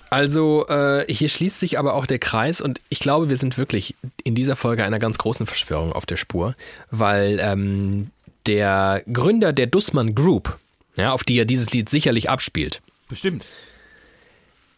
Also, 0.09 0.67
äh, 0.67 1.07
hier 1.13 1.29
schließt 1.29 1.61
sich 1.61 1.79
aber 1.79 1.95
auch 1.95 2.05
der 2.05 2.19
Kreis 2.19 2.61
und 2.61 2.81
ich 2.89 2.99
glaube, 2.99 3.29
wir 3.29 3.37
sind 3.37 3.57
wirklich 3.57 3.95
in 4.25 4.35
dieser 4.35 4.57
Folge 4.57 4.83
einer 4.83 4.99
ganz 4.99 5.19
großen 5.19 5.47
Verschwörung 5.47 5.93
auf 5.93 6.05
der 6.05 6.17
Spur, 6.17 6.57
weil 6.91 7.39
ähm, 7.41 8.11
der 8.47 9.05
Gründer 9.13 9.53
der 9.53 9.69
Dussmann 9.69 10.17
Group, 10.17 10.59
ja, 10.97 11.11
auf 11.11 11.23
die 11.23 11.37
ja 11.37 11.45
dieses 11.45 11.71
Lied 11.73 11.89
sicherlich 11.89 12.29
abspielt, 12.29 12.83
Bestimmt. 13.09 13.45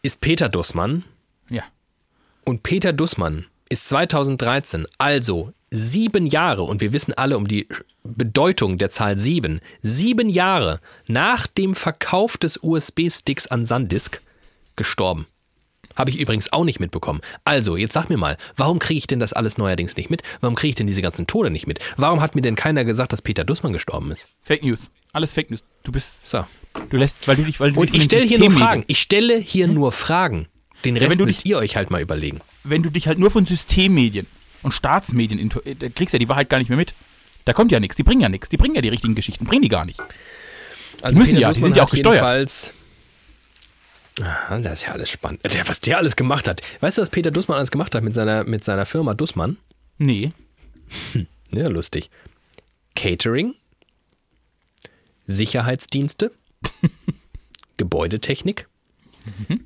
ist 0.03 0.21
Peter 0.21 0.49
Dussmann. 0.49 1.03
Ja. 1.49 1.63
Und 2.45 2.63
Peter 2.63 2.93
Dussmann 2.93 3.45
ist 3.69 3.87
2013, 3.89 4.87
also 4.97 5.53
sieben 5.71 6.25
Jahre, 6.25 6.63
und 6.63 6.81
wir 6.81 6.93
wissen 6.93 7.13
alle 7.13 7.37
um 7.37 7.47
die 7.47 7.67
Bedeutung 8.03 8.77
der 8.77 8.89
Zahl 8.89 9.17
sieben, 9.17 9.61
sieben 9.81 10.29
Jahre 10.29 10.79
nach 11.07 11.47
dem 11.47 11.73
Verkauf 11.73 12.37
des 12.37 12.59
USB-Sticks 12.61 13.47
an 13.47 13.65
Sandisk 13.65 14.21
gestorben. 14.75 15.27
Habe 15.95 16.09
ich 16.09 16.19
übrigens 16.19 16.51
auch 16.51 16.63
nicht 16.63 16.79
mitbekommen. 16.79 17.21
Also, 17.45 17.77
jetzt 17.77 17.93
sag 17.93 18.09
mir 18.09 18.17
mal, 18.17 18.37
warum 18.57 18.79
kriege 18.79 18.97
ich 18.97 19.07
denn 19.07 19.19
das 19.19 19.31
alles 19.31 19.57
neuerdings 19.59 19.95
nicht 19.95 20.09
mit? 20.09 20.23
Warum 20.41 20.55
kriege 20.55 20.69
ich 20.69 20.75
denn 20.75 20.87
diese 20.87 21.03
ganzen 21.03 21.27
Tode 21.27 21.51
nicht 21.51 21.67
mit? 21.67 21.79
Warum 21.97 22.19
hat 22.19 22.35
mir 22.35 22.41
denn 22.41 22.55
keiner 22.55 22.83
gesagt, 22.83 23.13
dass 23.13 23.21
Peter 23.21 23.43
Dussmann 23.43 23.73
gestorben 23.73 24.11
ist? 24.11 24.27
Fake 24.41 24.63
News. 24.63 24.89
Alles 25.11 25.31
Fake 25.31 25.51
News. 25.51 25.63
Du 25.83 25.91
bist, 25.91 26.27
So. 26.27 26.45
du 26.89 26.97
lässt, 26.97 27.27
weil 27.27 27.35
du 27.35 27.43
dich, 27.43 27.59
weil 27.59 27.71
du 27.71 27.79
Und 27.79 27.93
ich 27.93 28.03
stelle 28.03 28.25
hier 28.25 28.39
nur 28.39 28.51
Fragen. 28.51 28.83
Ich 28.87 28.99
stelle 28.99 29.37
hier 29.37 29.67
nur 29.67 29.91
Fragen. 29.91 30.47
Den 30.85 30.97
Rest 30.97 31.11
wenn 31.11 31.17
du 31.17 31.25
müsst 31.25 31.45
ihr 31.45 31.57
euch 31.57 31.75
halt 31.75 31.91
mal 31.91 32.01
überlegen. 32.01 32.41
Wenn 32.63 32.83
du 32.83 32.89
dich 32.89 33.07
halt 33.07 33.19
nur 33.19 33.31
von 33.31 33.45
Systemmedien 33.45 34.27
und 34.63 34.73
Staatsmedien, 34.73 35.51
äh, 35.65 35.75
da 35.75 35.89
kriegst 35.89 36.13
du 36.13 36.17
ja 36.17 36.19
die 36.19 36.29
Wahrheit 36.29 36.49
gar 36.49 36.59
nicht 36.59 36.69
mehr 36.69 36.77
mit. 36.77 36.93
Da 37.45 37.53
kommt 37.53 37.71
ja 37.71 37.79
nichts. 37.79 37.95
Die 37.95 38.03
bringen 38.03 38.21
ja 38.21 38.29
nichts. 38.29 38.49
Die 38.49 38.57
bringen 38.57 38.75
ja 38.75 38.81
die 38.81 38.89
richtigen 38.89 39.15
Geschichten. 39.15 39.45
Bringen 39.45 39.63
die 39.63 39.69
gar 39.69 39.85
nicht. 39.85 39.99
Also 41.01 41.19
müssen 41.19 41.35
Peter 41.35 41.41
ja, 41.41 41.53
die 41.53 41.61
sind 41.61 41.75
ja 41.75 41.83
auch 41.83 41.89
gesteuert. 41.89 42.15
Jedenfalls, 42.15 42.71
Aha, 44.21 44.59
das 44.59 44.73
ist 44.73 44.87
ja 44.87 44.93
alles 44.93 45.09
spannend. 45.09 45.41
Der, 45.43 45.67
was 45.67 45.81
der 45.81 45.97
alles 45.97 46.15
gemacht 46.15 46.47
hat. 46.47 46.61
Weißt 46.81 46.97
du, 46.97 47.01
was 47.01 47.09
Peter 47.09 47.31
Dussmann 47.31 47.57
alles 47.57 47.71
gemacht 47.71 47.95
hat 47.95 48.03
mit 48.03 48.13
seiner, 48.13 48.43
mit 48.43 48.63
seiner 48.63 48.85
Firma 48.85 49.13
Dussmann? 49.13 49.57
Nee. 49.97 50.31
Ja, 51.51 51.67
lustig. 51.67 52.09
Catering, 52.95 53.53
Sicherheitsdienste, 55.27 56.31
Gebäudetechnik, 57.77 58.67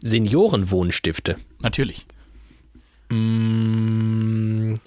Seniorenwohnstifte, 0.04 1.38
Natürlich. 1.60 2.06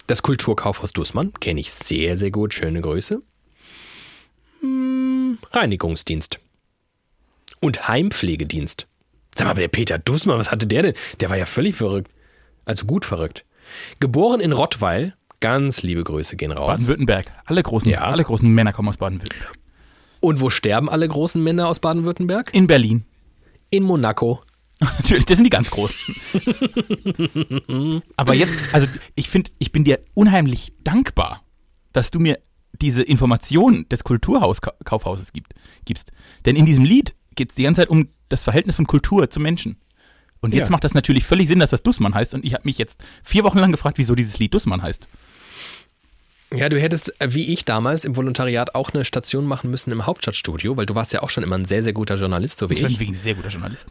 das 0.07 0.21
Kulturkaufhaus 0.23 0.93
Dussmann, 0.93 1.33
kenne 1.39 1.59
ich 1.59 1.71
sehr, 1.73 2.17
sehr 2.17 2.31
gut, 2.31 2.53
schöne 2.53 2.81
Größe. 2.81 3.21
Mm, 4.61 5.33
Reinigungsdienst. 5.51 6.39
Und 7.59 7.87
Heimpflegedienst. 7.87 8.87
Sag 9.35 9.47
mal, 9.47 9.53
der 9.55 9.67
Peter 9.69 9.97
Dussmann, 9.97 10.37
was 10.39 10.51
hatte 10.51 10.67
der 10.67 10.83
denn? 10.83 10.93
Der 11.19 11.29
war 11.29 11.37
ja 11.37 11.45
völlig 11.45 11.75
verrückt. 11.75 12.11
Also 12.65 12.85
gut 12.85 13.05
verrückt. 13.05 13.45
Geboren 13.99 14.39
in 14.39 14.51
Rottweil, 14.51 15.15
ganz 15.39 15.81
liebe 15.83 16.03
Grüße 16.03 16.35
gehen 16.35 16.51
raus. 16.51 16.67
Baden-Württemberg. 16.67 17.31
Alle 17.45 17.63
großen, 17.63 17.89
Ja. 17.89 18.01
alle 18.01 18.23
großen 18.23 18.49
Männer 18.49 18.73
kommen 18.73 18.89
aus 18.89 18.97
Baden-Württemberg. 18.97 19.53
Und 20.19 20.39
wo 20.41 20.49
sterben 20.49 20.89
alle 20.89 21.07
großen 21.07 21.41
Männer 21.43 21.67
aus 21.67 21.79
Baden-Württemberg? 21.79 22.53
In 22.53 22.67
Berlin. 22.67 23.05
In 23.69 23.83
Monaco. 23.83 24.41
Natürlich, 24.81 25.25
das 25.25 25.37
sind 25.37 25.43
die 25.43 25.49
ganz 25.51 25.69
großen. 25.69 25.95
Aber 28.17 28.33
jetzt, 28.33 28.53
also 28.71 28.87
ich 29.15 29.29
finde, 29.29 29.51
ich 29.59 29.71
bin 29.71 29.83
dir 29.83 29.99
unheimlich 30.13 30.73
dankbar, 30.83 31.43
dass 31.93 32.11
du 32.11 32.19
mir 32.19 32.39
diese 32.81 33.03
Information 33.03 33.87
des 33.89 34.03
Kulturhauskaufhauses 34.03 35.33
gibt, 35.33 35.53
gibst. 35.85 36.11
Denn 36.45 36.55
in 36.55 36.65
diesem 36.65 36.83
Lied 36.83 37.13
geht 37.35 37.51
es 37.51 37.55
die 37.55 37.63
ganze 37.63 37.81
Zeit 37.81 37.89
um 37.89 38.07
das 38.29 38.43
Verhältnis 38.43 38.75
von 38.77 38.87
Kultur 38.87 39.29
zu 39.29 39.39
Menschen. 39.39 39.77
Und 40.39 40.53
jetzt 40.53 40.69
Ja. 40.69 40.71
macht 40.71 40.83
das 40.83 40.93
natürlich 40.95 41.25
völlig 41.25 41.47
Sinn, 41.47 41.59
dass 41.59 41.69
das 41.69 41.83
Dussmann 41.83 42.15
heißt. 42.15 42.33
Und 42.33 42.43
ich 42.43 42.53
habe 42.55 42.63
mich 42.65 42.77
jetzt 42.79 43.03
vier 43.23 43.43
Wochen 43.43 43.59
lang 43.59 43.71
gefragt, 43.71 43.99
wieso 43.99 44.15
dieses 44.15 44.39
Lied 44.39 44.53
Dussmann 44.53 44.81
heißt. 44.81 45.07
Ja, 46.53 46.67
du 46.69 46.81
hättest, 46.81 47.21
äh, 47.21 47.33
wie 47.33 47.53
ich 47.53 47.63
damals 47.65 48.03
im 48.03 48.15
Volontariat, 48.15 48.73
auch 48.75 48.89
eine 48.93 49.05
Station 49.05 49.45
machen 49.45 49.69
müssen 49.69 49.91
im 49.91 50.05
Hauptstadtstudio, 50.05 50.75
weil 50.75 50.85
du 50.87 50.95
warst 50.95 51.13
ja 51.13 51.21
auch 51.21 51.29
schon 51.29 51.43
immer 51.43 51.57
ein 51.57 51.65
sehr, 51.65 51.83
sehr 51.83 51.93
guter 51.93 52.15
Journalist, 52.15 52.57
so 52.57 52.69
wie 52.69 52.73
Ich 52.73 52.79
bin 52.81 52.87
ich. 52.91 52.99
wirklich 52.99 53.09
ein 53.17 53.21
sehr 53.21 53.35
guter 53.35 53.49
Journalist. 53.49 53.87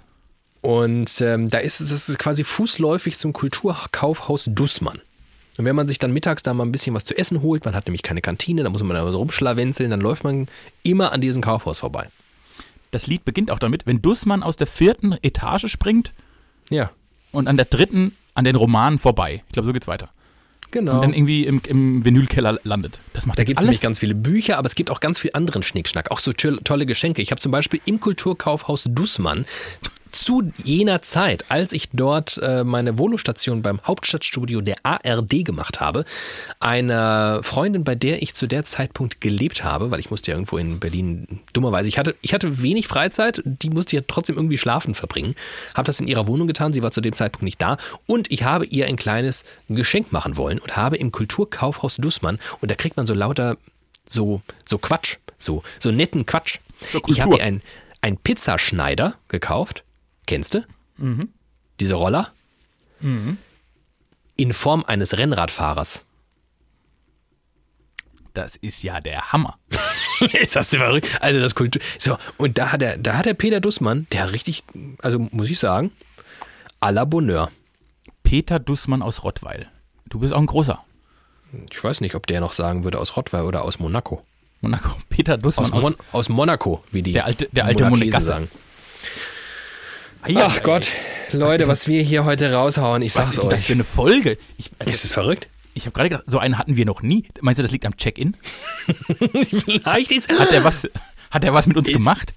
Und 0.63 1.21
ähm, 1.21 1.49
da 1.49 1.59
ist 1.59 1.81
es 1.81 2.19
quasi 2.19 2.45
fußläufig 2.45 3.17
zum 3.17 3.33
Kulturkaufhaus 3.33 4.45
Dussmann. 4.49 5.01
Und 5.57 5.65
wenn 5.65 5.77
man 5.77 5.87
sich 5.87 5.99
dann 5.99 6.13
mittags 6.13 6.43
da 6.43 6.55
mal 6.55 6.65
ein 6.65 6.73
bisschen 6.73 6.95
was 6.95 7.05
zu 7.05 7.17
essen 7.17 7.43
holt, 7.43 7.65
man 7.65 7.75
hat 7.75 7.87
nämlich 7.87 8.03
keine 8.03 8.21
Kantine, 8.23 8.63
da 8.63 8.71
muss 8.71 8.83
man 8.83 8.95
da 8.95 9.11
so 9.11 9.19
rumschlawenzeln, 9.19 9.91
dann 9.91 10.01
läuft 10.01 10.25
man 10.25 10.49
immer 10.83 11.13
an 11.13 11.21
diesem 11.21 11.43
Kaufhaus 11.43 11.79
vorbei. 11.79 12.09
Das 12.91 13.07
Lied 13.07 13.25
beginnt 13.25 13.51
auch 13.51 13.59
damit, 13.59 13.87
wenn 13.87 14.03
Dussmann 14.03 14.43
aus 14.43 14.57
der 14.57 14.67
vierten 14.67 15.13
Etage 15.23 15.67
springt 15.71 16.13
Ja, 16.71 16.91
und 17.33 17.47
an 17.47 17.57
der 17.57 17.67
dritten 17.67 18.17
an 18.35 18.45
den 18.45 18.57
Romanen 18.57 18.99
vorbei. 18.99 19.43
Ich 19.47 19.53
glaube, 19.53 19.67
so 19.67 19.73
geht's 19.73 19.87
weiter. 19.87 20.09
genau. 20.71 20.95
Und 20.97 21.03
dann 21.03 21.13
irgendwie 21.15 21.45
im, 21.45 21.61
im 21.69 22.05
Vinylkeller 22.05 22.59
landet. 22.65 22.99
Das 23.13 23.27
macht 23.27 23.39
Da 23.39 23.45
gibt 23.45 23.59
es 23.59 23.65
nämlich 23.65 23.81
ganz 23.81 23.99
viele 23.99 24.15
Bücher, 24.15 24.57
aber 24.57 24.67
es 24.67 24.75
gibt 24.75 24.91
auch 24.91 25.01
ganz 25.01 25.19
viel 25.19 25.31
anderen 25.35 25.63
Schnickschnack, 25.63 26.11
auch 26.11 26.19
so 26.21 26.33
to- 26.33 26.57
tolle 26.65 26.87
Geschenke. 26.87 27.21
Ich 27.23 27.31
habe 27.33 27.41
zum 27.41 27.53
Beispiel 27.53 27.81
im 27.85 28.01
Kulturkaufhaus 28.01 28.85
Dussmann 28.89 29.45
zu 30.11 30.53
jener 30.63 31.03
Zeit, 31.03 31.51
als 31.51 31.73
ich 31.73 31.89
dort 31.93 32.39
äh, 32.39 32.65
meine 32.65 32.99
Volostation 32.99 33.63
beim 33.63 33.81
Hauptstadtstudio 33.83 34.61
der 34.61 34.77
ARD 34.83 35.45
gemacht 35.45 35.81
habe, 35.81 36.05
einer 36.59 37.43
Freundin, 37.43 37.85
bei 37.85 37.95
der 37.95 38.23
ich 38.23 38.35
zu 38.35 38.47
der 38.47 38.65
Zeitpunkt 38.65 39.21
gelebt 39.21 39.65
habe, 39.65 39.91
weil 39.91 40.01
ich 40.01 40.11
musste 40.11 40.31
ja 40.31 40.37
irgendwo 40.37 40.59
in 40.59 40.81
Berlin, 40.81 41.41
dummerweise, 41.53 41.89
ich 41.89 41.99
hatte, 41.99 42.15
ich 42.23 42.35
hatte 42.35 42.63
wenig 42.63 42.89
Freizeit, 42.89 43.43
die 43.45 43.71
musste 43.71 43.97
ich 43.97 44.03
ja 44.03 44.07
trotzdem 44.07 44.37
irgendwie 44.37 44.59
schlafen 44.59 44.95
verbringen, 44.95 45.35
habe 45.75 45.87
das 45.87 46.01
in 46.01 46.09
ihrer 46.09 46.27
Wohnung 46.27 46.47
getan, 46.47 46.73
sie 46.73 46.83
war 46.83 46.91
zu 46.91 47.01
dem 47.01 47.15
Zeitpunkt 47.15 47.45
nicht 47.45 47.61
da 47.61 47.77
und 48.07 48.31
ich 48.33 48.45
habe 48.45 48.67
ihr 48.67 48.87
ein 48.87 48.97
kleines 48.97 49.45
Geschenk 49.69 50.13
machen 50.13 50.37
wollen 50.37 50.59
und 50.59 50.77
habe 50.77 50.97
im 50.97 51.13
Kulturkaufhaus 51.13 51.97
Dussmann, 51.97 52.39
und 52.61 52.71
da 52.71 52.75
kriegt 52.75 52.97
man 52.97 53.07
so 53.07 53.15
lauter 53.15 53.57
so, 54.09 54.43
so 54.69 54.79
Quatsch, 54.79 55.17
so, 55.39 55.63
so 55.79 55.91
netten 55.91 56.27
Quatsch. 56.27 56.59
So 56.93 57.01
ich 57.07 57.21
habe 57.21 57.37
ihr 57.37 57.45
ein, 57.45 57.63
ein 58.01 58.17
Pizzaschneider 58.17 59.15
gekauft. 59.29 59.85
Kennst 60.31 60.55
du? 60.55 60.65
Diese 61.81 61.95
Roller? 61.95 62.31
In 64.37 64.53
Form 64.53 64.85
eines 64.85 65.19
Rennradfahrers. 65.19 66.05
Das 68.33 68.55
ist 68.55 68.85
ja 68.85 69.01
der 69.01 69.33
Hammer. 69.33 69.59
ist 70.41 70.55
das 70.55 70.69
denn 70.71 70.79
verrückt? 70.79 71.09
Also 71.21 71.41
das 71.41 71.57
Kultur. 71.57 71.83
So, 71.99 72.17
und 72.37 72.59
da 72.59 72.71
hat 72.71 72.81
der, 72.81 72.97
da 72.97 73.17
hat 73.17 73.27
der 73.27 73.35
Peter 73.35 73.59
Dussmann, 73.59 74.07
der 74.13 74.31
richtig, 74.31 74.63
also 75.03 75.19
muss 75.19 75.51
ich 75.51 75.59
sagen, 75.59 75.91
à 76.81 76.93
la 76.93 77.05
Bonheur. 77.05 77.51
Peter 78.23 78.61
Dussmann 78.61 79.03
aus 79.03 79.25
Rottweil. 79.25 79.67
Du 80.11 80.21
bist 80.21 80.33
auch 80.33 80.39
ein 80.39 80.47
großer. 80.47 80.79
Ich 81.73 81.83
weiß 81.83 82.01
nicht, 82.03 82.15
ob 82.15 82.29
der 82.29 82.41
noch 82.41 82.53
sagen 82.53 82.85
würde 82.85 83.01
aus 83.01 83.17
Rottweil 83.17 83.43
oder 83.43 83.65
aus 83.65 83.81
Monaco. 83.81 84.25
Monaco. 84.61 84.97
Peter 85.09 85.37
Dussmann 85.39 85.67
Aus, 85.67 85.73
aus, 85.73 85.83
Mon 85.83 85.97
aus 86.13 86.29
Monaco, 86.29 86.85
wie 86.93 87.03
die 87.03 87.15
Der 87.15 87.25
alte- 87.25 87.49
der 87.51 87.65
alte 87.65 87.85
Monegasse. 87.91 88.27
sagen. 88.27 88.49
Ach 90.23 90.63
Gott, 90.63 90.91
Leute, 91.33 91.67
was 91.69 91.87
wir 91.89 92.03
hier 92.03 92.25
heute 92.25 92.53
raushauen, 92.53 93.03
ich 93.03 93.15
Was 93.17 93.25
sag's 93.27 93.37
ist 93.37 93.43
denn 93.43 93.51
das 93.51 93.61
euch. 93.61 93.67
für 93.67 93.73
eine 93.75 93.85
Folge? 93.85 94.39
Ich, 94.59 94.71
Ist 94.87 95.05
es 95.05 95.13
verrückt? 95.13 95.49
ich 95.75 95.87
habe 95.87 95.93
gerade 95.93 96.11
gedacht, 96.11 96.25
so 96.27 96.39
einen 96.39 96.59
hatten 96.59 96.77
wir 96.77 96.85
noch 96.85 97.01
nie. 97.03 97.25
Meinst 97.41 97.59
du, 97.59 97.63
das 97.63 97.71
liegt 97.73 97.87
am 97.87 97.97
Check-in? 97.97 98.37
Vielleicht 99.65 100.11
ist, 100.13 100.31
Hat 100.39 100.51
er 100.53 100.65
was, 100.65 100.89
hat 101.31 101.45
er 101.45 101.55
was 101.55 101.67
mit 101.67 101.77
uns 101.77 101.89
Ist- 101.89 101.95
gemacht? 101.97 102.35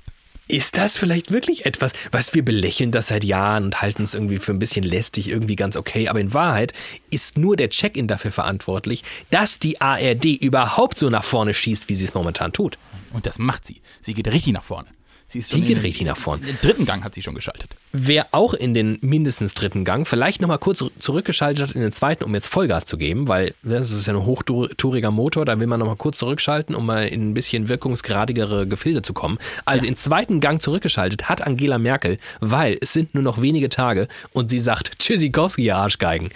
ist 0.50 0.76
das 0.78 0.98
vielleicht 0.98 1.32
wirklich 1.32 1.66
etwas, 1.66 1.94
was 2.12 2.34
wir 2.36 2.44
belächeln 2.44 2.92
das 2.92 3.08
seit 3.08 3.24
Jahren 3.24 3.64
und 3.64 3.82
halten 3.82 4.04
es 4.04 4.14
irgendwie 4.14 4.38
für 4.38 4.52
ein 4.52 4.60
bisschen 4.60 4.84
lästig, 4.84 5.30
irgendwie 5.30 5.56
ganz 5.56 5.78
okay. 5.78 6.10
Aber 6.10 6.20
in 6.20 6.34
Wahrheit 6.34 6.74
ist 7.10 7.38
nur 7.38 7.56
der 7.56 7.70
Check-in 7.70 8.10
dafür 8.10 8.32
verantwortlich, 8.32 9.04
dass 9.32 9.58
die 9.60 9.80
ARD 9.80 10.26
überhaupt 10.26 11.00
so 11.00 11.10
nach 11.10 11.24
vorne 11.24 11.54
schießt, 11.54 11.88
wie 11.88 11.96
sie 11.96 12.04
es 12.04 12.14
momentan 12.14 12.52
tut. 12.52 12.78
Und 13.14 13.26
das 13.26 13.40
macht 13.40 13.66
sie. 13.66 13.82
Sie 14.02 14.14
geht 14.14 14.28
richtig 14.28 14.52
nach 14.52 14.66
vorne. 14.66 14.90
Sie, 15.34 15.44
schon 15.44 15.64
geht 15.64 15.82
richtig 15.82 16.06
nach 16.06 16.18
vorne. 16.18 16.46
Den 16.46 16.58
dritten 16.62 16.86
Gang 16.86 17.04
hat 17.04 17.16
sie 17.16 17.24
schon 17.24 17.34
geschaltet. 17.34 17.72
Wer 17.92 18.28
auch 18.32 18.54
in 18.54 18.74
den 18.74 19.00
mindestens 19.02 19.56
dritten 19.56 19.84
Gang 19.84 20.08
vielleicht 20.08 20.42
nochmal 20.42 20.60
kurz 20.60 20.84
zurückgeschaltet 21.00 21.70
hat 21.70 21.76
in 21.76 21.82
den 21.82 21.92
zweiten, 21.92 22.24
um 22.24 22.34
jetzt 22.36 22.48
Vollgas 22.48 22.86
zu 22.86 22.98
geben, 22.98 23.28
weil 23.28 23.54
das 23.64 23.92
ist 23.92 24.06
ja 24.06 24.14
ein 24.14 24.26
hochtouriger 24.26 25.10
Motor, 25.12 25.46
da 25.46 25.60
will 25.60 25.68
man 25.68 25.80
nochmal 25.80 25.96
kurz 25.96 26.20
zurückschalten, 26.20 26.76
um 26.76 26.86
mal 26.86 27.08
in 27.08 27.32
ein 27.32 27.34
bisschen 27.34 27.68
wirkungsgradigere 27.68 28.68
Gefilde 28.68 29.02
zu 29.02 29.14
kommen. 29.14 29.40
Also 29.66 29.88
in 29.88 29.96
zweiten 29.96 30.40
Gang 30.40 30.62
zurückgeschaltet 30.62 31.30
hat 31.30 31.42
Angela 31.42 31.80
Merkel, 31.80 32.20
weil 32.40 32.78
es 32.80 32.94
sind 32.94 33.16
nur 33.16 33.24
noch 33.24 33.42
wenige 33.42 33.70
Tage 33.70 34.08
und 34.34 34.50
sie 34.50 34.60
sagt 34.60 35.00
Tschüssikowski, 35.00 35.64
ihr 35.64 35.78
Arschgeigen. 35.78 36.30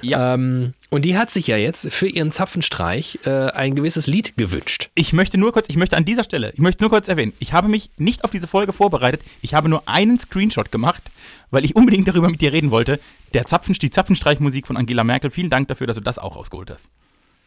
Ja. 0.00 0.34
Ähm, 0.34 0.74
und 0.90 1.04
die 1.04 1.18
hat 1.18 1.30
sich 1.30 1.46
ja 1.46 1.56
jetzt 1.56 1.92
für 1.92 2.08
ihren 2.08 2.32
Zapfenstreich 2.32 3.18
äh, 3.24 3.30
ein 3.50 3.74
gewisses 3.74 4.06
Lied 4.06 4.36
gewünscht. 4.36 4.90
Ich 4.94 5.12
möchte 5.12 5.36
nur 5.36 5.52
kurz, 5.52 5.66
ich 5.68 5.76
möchte 5.76 5.96
an 5.96 6.04
dieser 6.04 6.24
Stelle, 6.24 6.52
ich 6.54 6.60
möchte 6.60 6.82
nur 6.82 6.90
kurz 6.90 7.08
erwähnen, 7.08 7.34
ich 7.38 7.52
habe 7.52 7.68
mich 7.68 7.90
nicht 7.98 8.24
auf 8.24 8.30
diese 8.30 8.46
Folge 8.46 8.72
vorbereitet. 8.72 9.20
Ich 9.42 9.54
habe 9.54 9.68
nur 9.68 9.86
einen 9.86 10.18
Screenshot 10.18 10.72
gemacht, 10.72 11.10
weil 11.50 11.64
ich 11.64 11.76
unbedingt 11.76 12.08
darüber 12.08 12.30
mit 12.30 12.40
dir 12.40 12.52
reden 12.52 12.70
wollte. 12.70 13.00
Der 13.34 13.46
Zapfen, 13.46 13.74
die 13.74 13.90
Zapfenstreichmusik 13.90 14.66
von 14.66 14.76
Angela 14.76 15.04
Merkel. 15.04 15.30
Vielen 15.30 15.50
Dank 15.50 15.68
dafür, 15.68 15.86
dass 15.86 15.96
du 15.96 16.02
das 16.02 16.18
auch 16.18 16.36
rausgeholt 16.36 16.70
hast. 16.70 16.90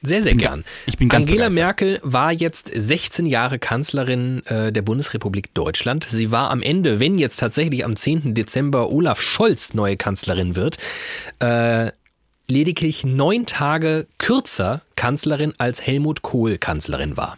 Sehr, 0.03 0.23
sehr 0.23 0.31
bin 0.31 0.39
gern. 0.39 0.65
ich 0.87 0.97
bin 0.97 1.09
ganz 1.09 1.27
Angela 1.27 1.49
begeistert. 1.49 1.63
Merkel 1.63 1.99
war 2.03 2.31
jetzt 2.31 2.71
16 2.73 3.27
Jahre 3.27 3.59
Kanzlerin 3.59 4.43
äh, 4.47 4.71
der 4.71 4.81
Bundesrepublik 4.81 5.53
Deutschland. 5.53 6.07
Sie 6.09 6.31
war 6.31 6.49
am 6.49 6.63
Ende, 6.63 6.99
wenn 6.99 7.19
jetzt 7.19 7.37
tatsächlich 7.37 7.85
am 7.85 7.95
10. 7.95 8.33
Dezember 8.33 8.89
Olaf 8.89 9.21
Scholz 9.21 9.75
neue 9.75 9.97
Kanzlerin 9.97 10.55
wird, 10.55 10.77
äh, 11.39 11.91
lediglich 12.51 13.03
neun 13.03 13.45
Tage 13.45 14.07
kürzer 14.17 14.81
Kanzlerin 14.95 15.53
als 15.57 15.81
Helmut 15.85 16.21
Kohl 16.21 16.57
Kanzlerin 16.57 17.17
war. 17.17 17.37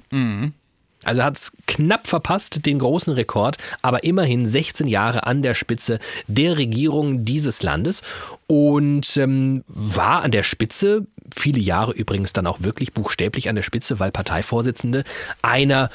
Also 1.03 1.23
hat 1.23 1.37
es 1.37 1.51
knapp 1.67 2.07
verpasst, 2.07 2.65
den 2.65 2.79
großen 2.79 3.13
Rekord, 3.13 3.57
aber 3.81 4.03
immerhin 4.03 4.47
16 4.47 4.87
Jahre 4.87 5.27
an 5.27 5.41
der 5.41 5.53
Spitze 5.53 5.99
der 6.27 6.57
Regierung 6.57 7.25
dieses 7.25 7.61
Landes 7.61 8.01
und 8.47 9.17
ähm, 9.17 9.63
war 9.67 10.23
an 10.23 10.31
der 10.31 10.43
Spitze, 10.43 11.05
viele 11.35 11.59
Jahre 11.59 11.91
übrigens 11.91 12.33
dann 12.33 12.47
auch 12.47 12.61
wirklich 12.61 12.93
buchstäblich 12.93 13.49
an 13.49 13.55
der 13.55 13.63
Spitze, 13.63 13.99
weil 13.99 14.11
Parteivorsitzende 14.11 15.03
einer 15.41 15.89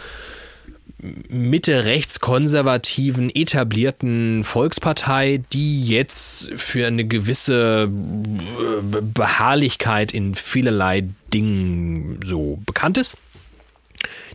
Mitte-rechts-konservativen 1.00 3.34
etablierten 3.34 4.44
Volkspartei, 4.44 5.42
die 5.52 5.82
jetzt 5.84 6.52
für 6.56 6.86
eine 6.86 7.06
gewisse 7.06 7.88
äh, 7.88 9.00
Beharrlichkeit 9.00 10.12
in 10.12 10.34
vielerlei 10.34 11.08
Dingen 11.32 12.20
so 12.22 12.58
bekannt 12.66 12.98
ist 12.98 13.16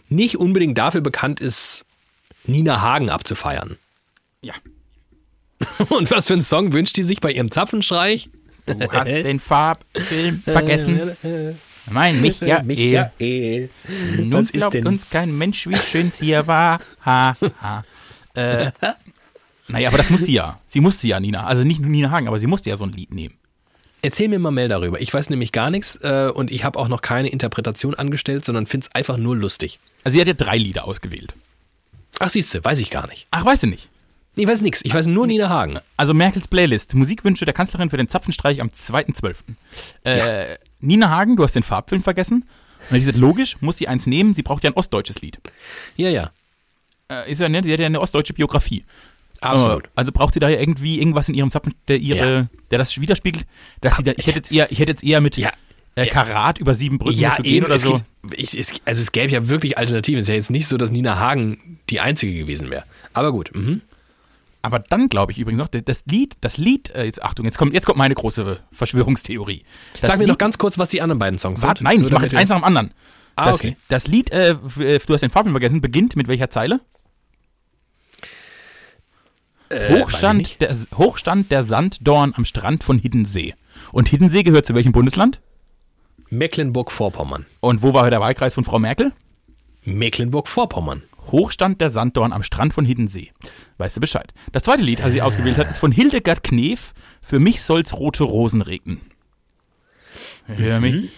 nicht 0.10 0.38
unbedingt 0.38 0.78
dafür 0.78 1.02
bekannt 1.02 1.40
ist, 1.40 1.86
Nina 2.46 2.82
Hagen 2.82 3.10
abzufeiern. 3.10 3.78
Ja. 4.42 4.54
Und 5.90 6.12
was 6.12 6.28
für 6.28 6.34
einen 6.34 6.42
Song 6.42 6.74
wünscht 6.74 6.98
die 6.98 7.04
sich 7.04 7.22
bei 7.22 7.32
ihrem 7.32 7.52
Zapfenstreich? 7.52 8.30
Du 8.66 8.92
hast 8.92 9.10
den 9.10 9.40
Farbfilm 9.40 10.42
vergessen. 10.46 11.58
Mein 11.92 12.22
Michael. 12.22 12.64
Michael. 12.64 13.70
Nun 14.18 14.32
Was 14.32 14.46
ist 14.46 14.54
glaubt 14.54 14.86
uns 14.86 15.10
kein 15.10 15.38
Mensch, 15.38 15.68
wie 15.68 15.78
schön's 15.78 16.20
hier 16.20 16.48
war. 16.48 16.80
Ha, 17.06 17.36
ha. 17.62 17.84
Äh, 18.36 18.72
naja, 19.68 19.90
aber 19.90 19.98
das 19.98 20.10
muss 20.10 20.22
sie 20.22 20.34
ja. 20.34 20.58
Sie 20.66 20.80
musste 20.80 21.08
ja, 21.08 21.20
Nina. 21.20 21.46
Also 21.46 21.64
nicht 21.64 21.82
nur 21.82 21.90
Nina 21.90 22.12
Hagen, 22.12 22.28
aber 22.28 22.40
sie 22.40 22.48
musste 22.48 22.70
ja 22.70 22.78
so 22.78 22.86
ein 22.86 22.92
Lied 22.92 23.14
nehmen. 23.14 23.36
Erzähl 24.02 24.28
mir 24.28 24.40
mal 24.40 24.52
mehr 24.52 24.68
darüber. 24.68 25.00
Ich 25.00 25.14
weiß 25.14 25.30
nämlich 25.30 25.54
gar 25.54 25.72
nichts 25.72 25.96
äh, 26.02 26.30
und 26.34 26.52
ich 26.52 26.66
habe 26.66 26.78
auch 26.78 26.90
noch 26.90 27.02
keine 27.02 27.30
Interpretation 27.30 27.96
angestellt, 27.96 28.44
sondern 28.44 28.68
finde 28.68 28.88
es 28.88 28.96
einfach 28.96 29.18
nur 29.18 29.38
lustig. 29.38 29.80
Also 30.04 30.16
sie 30.16 30.22
hat 30.22 30.28
ja 30.28 30.34
drei 30.34 30.58
Lieder 30.58 30.86
ausgewählt. 30.86 31.34
Ach, 32.20 32.30
siehste, 32.30 32.64
weiß 32.64 32.80
ich 32.80 32.90
gar 32.90 33.08
nicht. 33.08 33.28
Ach, 33.32 33.46
weißt 33.46 33.64
du 33.64 33.68
nicht? 33.68 33.88
Ich 34.36 34.48
weiß 34.48 34.62
nichts. 34.62 34.82
Ich 34.84 34.94
weiß 34.94 35.08
nur 35.08 35.28
Nina 35.28 35.48
Hagen. 35.48 35.80
Also 35.96 36.14
Merkels 36.14 36.48
Playlist. 36.48 36.96
Musikwünsche 36.96 37.46
der 37.46 37.54
Kanzlerin 37.54 37.90
für 37.90 37.98
den 37.98 38.08
Zapfenstreich 38.08 38.62
am 38.62 38.70
2.12. 38.70 39.36
Äh, 40.04 40.58
Nina 40.84 41.10
Hagen, 41.10 41.36
du 41.36 41.44
hast 41.44 41.56
den 41.56 41.64
Farbfilm 41.64 42.04
vergessen. 42.04 42.42
Und 42.44 42.48
dann 42.82 42.88
hab 42.90 42.96
ich 42.98 43.02
gesagt, 43.06 43.18
logisch, 43.18 43.58
muss 43.62 43.78
sie 43.78 43.88
eins 43.88 44.06
nehmen. 44.06 44.34
Sie 44.34 44.44
braucht 44.44 44.64
ja 44.64 44.70
ein 44.70 44.76
ostdeutsches 44.76 45.22
Lied. 45.22 45.40
Ja, 45.96 46.10
ja. 46.10 46.32
Äh, 47.10 47.32
ist 47.32 47.40
ja, 47.40 47.50
ne, 47.50 47.62
sie 47.64 47.72
hat 47.74 47.80
ja 47.80 47.86
eine 47.86 48.02
ostdeutsche 48.02 48.34
Biografie. 48.34 48.84
Absolut. 49.42 49.86
Äh, 49.86 49.90
Also 49.96 50.12
braucht 50.12 50.34
sie 50.34 50.40
da 50.40 50.50
ja 50.50 50.60
irgendwie 50.60 51.00
irgendwas 51.00 51.28
in 51.30 51.36
ihrem 51.36 51.52
Zapfen, 51.52 51.74
der 51.88 51.98
ihre, 51.98 52.34
Ja. 52.36 52.48
der 52.72 52.78
das 52.78 53.00
widerspiegelt. 53.00 53.46
Dass 53.82 53.98
sie 53.98 54.04
da, 54.04 54.12
ich 54.16 54.28
hätte 54.28 54.38
jetzt 54.38 54.52
eher, 54.52 54.72
ich 54.72 54.80
hätte 54.80 54.92
jetzt 54.92 55.04
eher 55.04 55.22
mit 55.22 55.38
Ja. 55.38 55.52
äh, 55.96 56.06
Karat 56.08 56.60
über 56.60 56.76
sieben 56.76 56.98
Brücken 57.00 57.18
Ja, 57.20 57.36
du 57.38 57.44
gehen 57.44 57.56
eben, 57.56 57.66
oder 57.66 57.76
es 57.76 57.82
so. 57.82 57.94
gibt, 58.24 58.40
ich, 58.40 58.58
es, 58.58 58.74
also 58.86 59.02
es 59.02 59.12
gäbe 59.12 59.32
ja 59.32 59.48
wirklich 59.50 59.78
Alternativen. 59.78 60.20
Es 60.20 60.26
ist 60.26 60.30
ja 60.30 60.36
jetzt 60.36 60.50
nicht 60.50 60.68
so, 60.68 60.78
dass 60.78 60.92
Nina 60.92 61.20
Hagen 61.20 61.80
die 61.90 62.00
einzige 62.00 62.34
gewesen 62.38 62.70
wäre. 62.70 62.84
Aber 63.14 63.32
gut. 63.32 63.52
Mhm. 63.54 63.82
Aber 64.64 64.80
dann 64.80 65.10
glaube 65.10 65.32
ich 65.34 65.38
übrigens 65.38 65.60
noch, 65.60 65.68
das 65.68 66.06
Lied, 66.06 66.38
das 66.42 66.58
Lied, 66.58 66.90
äh, 66.96 67.04
jetzt 67.04 67.22
Achtung, 67.22 67.46
jetzt 67.46 67.58
kommt, 67.58 67.74
jetzt 67.74 67.86
kommt 67.86 67.98
meine 67.98 68.16
große 68.16 68.60
Verschwörungstheorie. 68.72 69.64
Das 70.00 70.10
Sag 70.10 70.18
mir 70.18 70.24
Lied, 70.24 70.30
noch 70.30 70.38
ganz 70.40 70.58
kurz, 70.58 70.80
was 70.80 70.90
die 70.90 71.02
anderen 71.02 71.20
beiden 71.20 71.38
Songs 71.38 71.62
Warte, 71.62 71.80
sind. 71.80 71.86
nein, 71.86 71.98
Nur 72.00 72.08
ich 72.08 72.14
mache 72.14 72.24
jetzt 72.24 72.36
eins 72.36 72.50
nach 72.50 72.58
dem 72.58 72.64
anderen. 72.64 72.92
Ah, 73.36 73.46
das, 73.46 73.58
okay. 73.58 73.76
das 73.90 74.08
Lied, 74.08 74.32
äh, 74.32 74.52
äh, 74.52 75.00
du 75.00 75.14
hast 75.14 75.22
den 75.22 75.30
Farbfilm 75.30 75.54
vergessen, 75.54 75.82
beginnt 75.82 76.16
mit 76.16 76.28
welcher 76.28 76.50
Zeile? 76.50 76.80
äh, 79.74 80.00
Hochstand, 80.00 80.62
der, 80.62 80.76
Hochstand 80.98 81.52
der 81.52 81.64
Sanddorn 81.64 82.34
am 82.36 82.46
Strand 82.46 82.84
von 82.84 83.00
Hiddensee. 83.00 83.56
Und 83.92 84.10
Hiddensee 84.10 84.44
gehört 84.44 84.66
zu 84.66 84.76
welchem 84.76 84.92
Bundesland? 84.92 85.42
Mecklenburg-Vorpommern. 86.30 87.46
Und 87.60 87.82
wo 87.82 87.94
war 87.94 88.10
der 88.10 88.22
Wahlkreis 88.22 88.54
von 88.54 88.64
Frau 88.64 88.80
Merkel? 88.80 89.12
Mecklenburg-Vorpommern. 89.84 91.04
Hochstand 91.34 91.82
der 91.82 91.90
Sanddorn 91.90 92.32
am 92.32 92.44
Strand 92.44 92.74
von 92.74 92.86
Hiddensee. 92.86 93.32
Weißt 93.78 93.98
du 93.98 94.00
Bescheid. 94.00 94.34
Das 94.54 94.64
zweite 94.64 94.84
Lied, 94.84 95.00
das 95.00 95.12
sie 95.12 95.22
ausgewählt 95.22 95.58
hat, 95.58 95.68
ist 95.70 95.80
von 95.80 95.92
Hildegard 95.92 96.44
Knef. 96.44 96.94
Für 97.22 97.40
mich 97.40 97.64
soll's 97.64 97.94
rote 97.94 98.24
Rosen 98.24 98.62
regnen. 98.62 99.02
Für 100.56 100.80
mich 100.80 101.10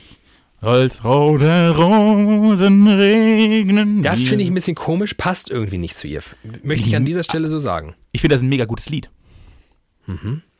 soll's 0.61 1.03
rote 1.03 1.75
Rosen 1.75 2.87
regnen. 2.87 4.01
Das 4.01 4.23
finde 4.23 4.45
ich 4.45 4.49
ein 4.49 4.55
bisschen 4.55 4.75
komisch, 4.75 5.15
passt 5.15 5.51
irgendwie 5.51 5.77
nicht 5.77 5.97
zu 5.97 6.07
ihr. 6.07 6.23
Möchte 6.63 6.87
ich 6.87 6.95
an 6.95 7.05
dieser 7.05 7.23
Stelle 7.23 7.49
so 7.49 7.59
sagen. 7.59 7.93
Ich 8.13 8.21
finde 8.21 8.35
das 8.35 8.41
ein 8.41 8.49
mega 8.49 8.65
gutes 8.65 8.89
Lied. 8.89 9.09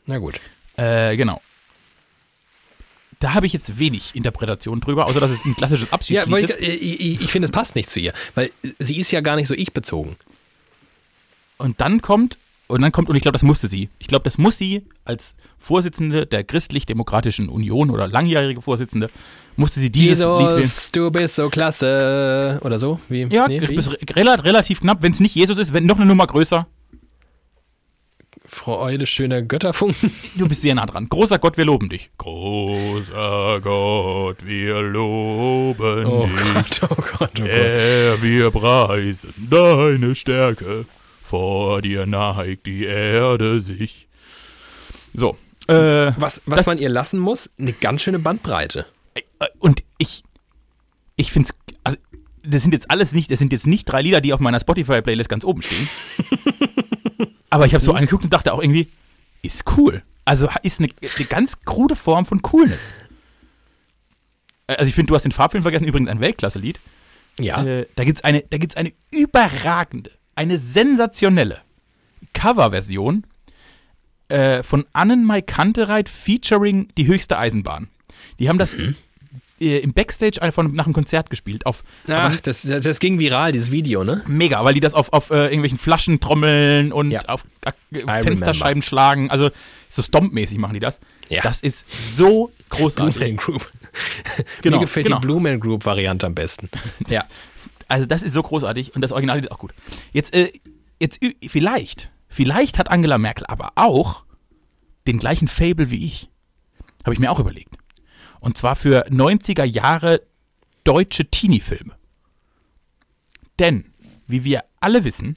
Na 0.05 0.17
gut. 0.17 0.39
Äh, 0.75 1.15
genau. 1.15 1.41
Da 3.25 3.33
habe 3.33 3.47
ich 3.47 3.53
jetzt 3.53 3.79
wenig 3.79 4.11
Interpretation 4.13 4.81
drüber, 4.81 5.07
außer 5.07 5.19
dass 5.19 5.31
es 5.31 5.43
ein 5.45 5.55
klassisches 5.55 5.87
Ja, 5.87 5.93
Abschiedslied 5.93 6.31
weil 6.31 6.43
ist. 6.45 6.61
ich, 6.61 6.83
ich, 6.83 6.99
ich, 6.99 7.21
ich 7.21 7.31
finde, 7.31 7.47
es 7.47 7.51
passt 7.51 7.75
nicht 7.75 7.89
zu 7.89 7.99
ihr. 7.99 8.13
Weil 8.35 8.51
sie 8.77 8.97
ist 8.97 9.09
ja 9.09 9.21
gar 9.21 9.35
nicht 9.35 9.47
so 9.47 9.55
ich-bezogen. 9.55 10.15
Und 11.57 11.81
dann 11.81 12.03
kommt, 12.03 12.37
und 12.67 12.81
dann 12.83 12.91
kommt, 12.91 13.09
und 13.09 13.15
ich 13.15 13.23
glaube, 13.23 13.33
das 13.33 13.41
musste 13.41 13.67
sie. 13.67 13.89
Ich 13.97 14.05
glaube, 14.05 14.25
das 14.25 14.37
muss 14.37 14.59
sie 14.59 14.83
als 15.05 15.33
Vorsitzende 15.59 16.27
der 16.27 16.43
Christlich-Demokratischen 16.43 17.49
Union 17.49 17.89
oder 17.89 18.07
langjährige 18.07 18.61
Vorsitzende, 18.61 19.09
musste 19.55 19.79
sie 19.79 19.89
dieses 19.89 20.19
Lied 20.19 20.27
wählen. 20.27 20.57
Jesus, 20.59 20.91
du 20.91 21.09
bist 21.09 21.35
so 21.35 21.49
klasse. 21.49 22.59
Oder 22.63 22.77
so? 22.77 22.99
Wie? 23.09 23.23
Ja, 23.31 23.47
Nee, 23.47 23.59
wie? 23.61 23.79
relativ 24.19 24.81
knapp. 24.81 25.01
Wenn 25.01 25.13
es 25.13 25.19
nicht 25.19 25.33
Jesus 25.33 25.57
ist, 25.57 25.73
wenn 25.73 25.87
noch 25.87 25.95
eine 25.97 26.05
Nummer 26.05 26.27
größer. 26.27 26.67
Freude, 28.47 29.05
schöner 29.05 29.41
Götterfunken. 29.41 30.11
Du 30.35 30.47
bist 30.47 30.61
sehr 30.61 30.75
nah 30.75 30.85
dran. 30.85 31.07
Großer 31.09 31.39
Gott, 31.39 31.57
wir 31.57 31.65
loben 31.65 31.89
dich. 31.89 32.09
Großer 32.17 33.59
Gott, 33.61 34.37
wir 34.45 34.81
loben 34.81 36.05
Oh 36.05 36.25
dich. 36.27 36.79
Gott, 36.79 36.81
oh 36.83 36.95
Gott, 36.95 37.05
oh 37.19 37.19
Gott. 37.19 37.39
Herr, 37.41 38.21
wir 38.21 38.51
preisen 38.51 39.33
deine 39.49 40.15
Stärke. 40.15 40.85
Vor 41.21 41.81
dir 41.81 42.05
neigt 42.05 42.65
die 42.67 42.85
Erde 42.85 43.59
sich. 43.61 44.07
So. 45.13 45.37
Äh, 45.67 46.11
Was, 46.17 46.43
was 46.45 46.57
das- 46.59 46.65
man 46.67 46.77
ihr 46.77 46.89
lassen 46.89 47.19
muss, 47.19 47.49
eine 47.59 47.73
ganz 47.73 48.03
schöne 48.03 48.19
Bandbreite. 48.19 48.85
äh, 49.15 49.21
und 49.59 49.83
ich, 49.97 50.23
ich 51.15 51.31
finde 51.31 51.49
es, 51.49 51.73
also, 51.83 51.97
das 52.43 52.61
sind 52.61 52.73
jetzt 52.73 52.91
alles 52.91 53.13
nicht, 53.13 53.31
das 53.31 53.39
sind 53.39 53.51
jetzt 53.51 53.65
nicht 53.65 53.85
drei 53.85 54.03
Lieder, 54.03 54.21
die 54.21 54.33
auf 54.33 54.39
meiner 54.39 54.59
Spotify-Playlist 54.59 55.27
ganz 55.29 55.43
oben 55.43 55.63
stehen. 55.63 55.89
Aber 57.55 57.65
ich 57.65 57.73
habe 57.73 57.83
so 57.83 57.93
angeguckt 57.93 58.25
und 58.25 58.33
dachte 58.33 58.51
auch 58.53 58.61
irgendwie, 58.61 58.89
ist 59.41 59.63
cool. 59.77 60.03
Also 60.25 60.49
ist 60.61 60.79
eine, 60.79 60.89
eine 61.17 61.25
ganz 61.27 61.61
krude 61.61 61.95
Form 61.95 62.25
von 62.25 62.41
Coolness. 62.41 62.93
Äh, 64.67 64.75
Also 64.75 64.89
ich 64.89 64.95
finde, 64.95 65.07
du 65.07 65.15
hast 65.15 65.23
den 65.23 65.31
Farbfilm 65.31 65.63
vergessen, 65.63 65.85
übrigens 65.87 66.09
ein 66.09 66.19
Weltklasse-Lied. 66.19 66.79
Ja. 67.39 67.63
Äh, 67.63 67.85
da 67.95 68.03
gibt 68.03 68.17
es 68.17 68.23
eine, 68.25 68.41
da 68.49 68.57
gibt's 68.57 68.75
eine 68.75 68.91
überragende, 69.11 70.11
eine 70.35 70.59
sensationelle 70.59 71.61
Coverversion 72.33 73.25
äh, 74.27 74.61
von 74.61 74.85
Annen 74.91 75.23
Mai 75.23 75.41
Kantereit 75.41 76.09
featuring 76.09 76.89
die 76.97 77.07
höchste 77.07 77.37
Eisenbahn. 77.37 77.87
Die 78.39 78.49
haben 78.49 78.57
das 78.57 78.75
äh, 79.59 79.77
im 79.79 79.93
Backstage 79.93 80.41
einfach 80.41 80.63
nach 80.63 80.83
dem 80.85 80.93
Konzert 80.93 81.29
gespielt. 81.29 81.65
Auf, 81.65 81.83
Ach, 82.09 82.35
das, 82.41 82.63
das 82.63 82.99
ging 82.99 83.19
viral, 83.19 83.51
dieses 83.51 83.71
Video, 83.71 84.03
ne? 84.03 84.21
mega, 84.27 84.63
weil 84.63 84.73
die 84.73 84.79
das 84.79 84.93
auf, 84.93 85.13
auf 85.13 85.29
äh, 85.31 85.45
irgendwelchen 85.45 85.77
Flaschen 85.77 86.19
trommeln 86.19 86.91
und 86.91 87.11
Ja. 87.11 87.21
auf 87.27 87.45
äh, 87.61 87.71
remember. 87.93 88.23
Fensterscheiben 88.23 88.81
schlagen. 88.81 89.31
Also 89.31 89.49
so 89.89 90.01
Stomp-mäßig 90.01 90.57
machen 90.57 90.73
die 90.73 90.79
das. 90.79 90.99
Ja. 91.29 91.41
Das 91.41 91.61
ist 91.61 91.85
so 92.15 92.51
Blue 92.69 92.79
großartig. 92.89 93.19
Man 93.19 93.35
Group. 93.37 93.69
Genau, 94.61 94.77
Mir 94.77 94.81
gefällt 94.81 95.05
genau. 95.05 95.19
die 95.19 95.25
Blue 95.25 95.39
Man 95.39 95.59
Group 95.61 95.85
Variante 95.85 96.25
am 96.25 96.35
besten. 96.35 96.69
Ja. 97.07 97.23
Also 97.87 98.05
das 98.05 98.23
ist 98.23 98.33
so 98.33 98.41
großartig 98.43 98.95
und 98.95 99.01
das 99.01 99.11
Original 99.11 99.39
ist 99.39 99.51
auch 99.51 99.59
gut. 99.59 99.71
Jetzt, 100.11 100.33
äh, 100.33 100.51
jetzt 100.99 101.19
vielleicht, 101.47 102.09
vielleicht 102.27 102.79
hat 102.79 102.89
Angela 102.89 103.17
Merkel 103.19 103.45
aber 103.47 103.71
auch 103.75 104.25
den 105.07 105.19
gleichen 105.19 105.47
Fable 105.47 105.91
wie 105.91 106.03
ich. 106.05 106.29
Habe 107.03 107.13
ich 107.13 107.19
mir 107.19 107.31
auch 107.31 107.39
überlegt. 107.39 107.75
Und 108.45 108.59
zwar 108.59 108.75
für 108.75 109.07
90er 109.07 109.63
Jahre 109.63 110.21
deutsche 110.83 111.25
Teenie-Filme. 111.25 111.95
Denn, 113.57 113.85
wie 114.27 114.43
wir 114.43 114.63
alle 114.79 115.03
wissen, 115.03 115.35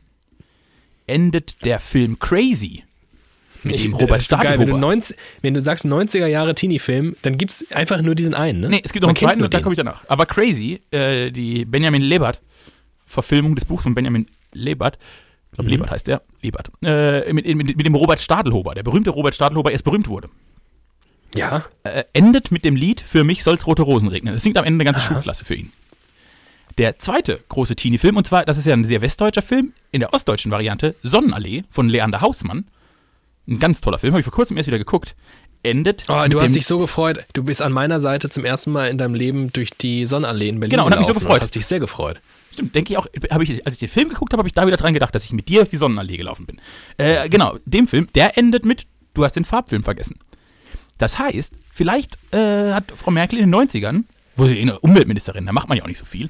endet 1.06 1.64
der 1.64 1.80
Film 1.80 2.18
Crazy 2.18 2.84
mit 3.62 3.82
dem 3.82 3.94
Robert 3.94 4.20
so 4.20 4.36
geil. 4.36 4.58
Wenn 4.58 4.66
du, 4.66 4.74
Stadelhuber. 4.74 4.78
90, 4.78 5.16
wenn 5.40 5.54
du 5.54 5.60
sagst 5.62 5.86
90er 5.86 6.26
Jahre 6.26 6.54
Teenie-Film, 6.54 7.16
dann 7.22 7.38
gibt 7.38 7.52
es 7.52 7.72
einfach 7.72 8.02
nur 8.02 8.14
diesen 8.14 8.34
einen, 8.34 8.60
ne? 8.60 8.68
Nee, 8.68 8.82
es 8.84 8.92
gibt 8.92 9.00
noch 9.04 9.08
Man 9.08 9.16
einen 9.16 9.26
zweiten 9.26 9.42
und 9.42 9.54
da 9.54 9.60
komme 9.60 9.72
ich 9.72 9.78
danach. 9.78 10.04
Aber 10.06 10.26
Crazy, 10.26 10.82
äh, 10.90 11.30
die 11.30 11.64
Benjamin 11.64 12.02
Lebert, 12.02 12.42
Verfilmung 13.06 13.54
des 13.54 13.64
Buchs 13.64 13.84
von 13.84 13.94
Benjamin 13.94 14.26
Lebert, 14.52 14.98
ich 15.46 15.56
glaube, 15.56 15.70
Lebert 15.70 15.90
heißt 15.90 16.08
der, 16.08 16.20
Lebert, 16.42 16.70
äh, 16.82 17.32
mit, 17.32 17.46
mit, 17.46 17.74
mit 17.74 17.86
dem 17.86 17.94
Robert 17.94 18.20
Stadelhober, 18.20 18.74
der 18.74 18.82
berühmte 18.82 19.08
Robert 19.08 19.34
Stadelhober 19.34 19.72
erst 19.72 19.84
berühmt 19.84 20.08
wurde, 20.08 20.28
Ja. 21.34 21.64
äh, 21.84 22.04
endet 22.12 22.50
mit 22.50 22.64
dem 22.64 22.74
Lied 22.74 23.00
Für 23.00 23.22
mich 23.24 23.44
soll's 23.44 23.66
rote 23.66 23.82
Rosen 23.82 24.08
regnen. 24.08 24.34
Das 24.34 24.42
singt 24.42 24.56
am 24.56 24.64
Ende 24.64 24.82
eine 24.82 24.90
ganze 24.92 25.06
Schulklasse 25.06 25.44
für 25.44 25.54
ihn. 25.54 25.72
Der 26.78 26.98
zweite 26.98 27.40
große 27.48 27.74
Teenie-Film, 27.74 28.16
und 28.16 28.26
zwar, 28.26 28.44
das 28.44 28.56
ist 28.56 28.66
ja 28.66 28.72
ein 28.72 28.84
sehr 28.84 29.00
westdeutscher 29.00 29.42
Film, 29.42 29.72
in 29.90 30.00
der 30.00 30.14
ostdeutschen 30.14 30.52
Variante, 30.52 30.94
Sonnenallee 31.02 31.64
von 31.70 31.88
Leander 31.88 32.20
Hausmann. 32.20 32.66
Ein 33.48 33.58
ganz 33.58 33.80
toller 33.80 33.98
Film, 33.98 34.12
habe 34.12 34.20
ich 34.20 34.24
vor 34.24 34.32
kurzem 34.32 34.56
erst 34.56 34.68
wieder 34.68 34.78
geguckt. 34.78 35.16
Endet. 35.64 36.04
Oh, 36.08 36.24
du 36.28 36.40
hast 36.40 36.54
dich 36.54 36.66
so 36.66 36.78
gefreut. 36.78 37.26
Du 37.32 37.42
bist 37.42 37.62
an 37.62 37.72
meiner 37.72 37.98
Seite 37.98 38.30
zum 38.30 38.44
ersten 38.44 38.70
Mal 38.70 38.86
in 38.86 38.96
deinem 38.96 39.14
Leben 39.14 39.52
durch 39.52 39.70
die 39.70 40.06
Sonnenallee 40.06 40.50
in 40.50 40.60
Berlin 40.60 40.70
Genau, 40.70 40.86
und 40.86 40.92
hab 40.92 41.00
mich 41.00 41.08
so 41.08 41.14
gefreut. 41.14 41.42
Hast 41.42 41.56
dich 41.56 41.66
sehr 41.66 41.80
gefreut. 41.80 42.20
Stimmt, 42.52 42.76
denke 42.76 42.92
ich 42.92 42.98
auch, 42.98 43.06
habe 43.30 43.42
ich, 43.42 43.66
als 43.66 43.74
ich 43.74 43.80
den 43.80 43.88
Film 43.88 44.08
geguckt 44.10 44.32
habe, 44.32 44.40
habe 44.40 44.48
ich 44.48 44.54
da 44.54 44.66
wieder 44.66 44.76
dran 44.76 44.94
gedacht, 44.94 45.14
dass 45.14 45.24
ich 45.24 45.32
mit 45.32 45.48
dir 45.48 45.62
auf 45.62 45.68
die 45.68 45.76
Sonnenallee 45.78 46.16
gelaufen 46.16 46.46
bin. 46.46 46.60
Äh, 46.96 47.28
genau, 47.28 47.58
dem 47.64 47.88
Film, 47.88 48.06
der 48.14 48.38
endet 48.38 48.64
mit, 48.64 48.86
du 49.14 49.24
hast 49.24 49.34
den 49.34 49.44
Farbfilm 49.44 49.82
vergessen. 49.82 50.16
Das 50.98 51.18
heißt, 51.18 51.52
vielleicht 51.72 52.16
äh, 52.32 52.72
hat 52.72 52.92
Frau 52.96 53.10
Merkel 53.10 53.38
in 53.38 53.50
den 53.50 53.68
90ern, 53.68 54.04
wo 54.36 54.46
sie 54.46 54.60
eine 54.60 54.78
Umweltministerin, 54.80 55.46
da 55.46 55.52
macht 55.52 55.68
man 55.68 55.78
ja 55.78 55.84
auch 55.84 55.88
nicht 55.88 55.98
so 55.98 56.04
viel, 56.04 56.28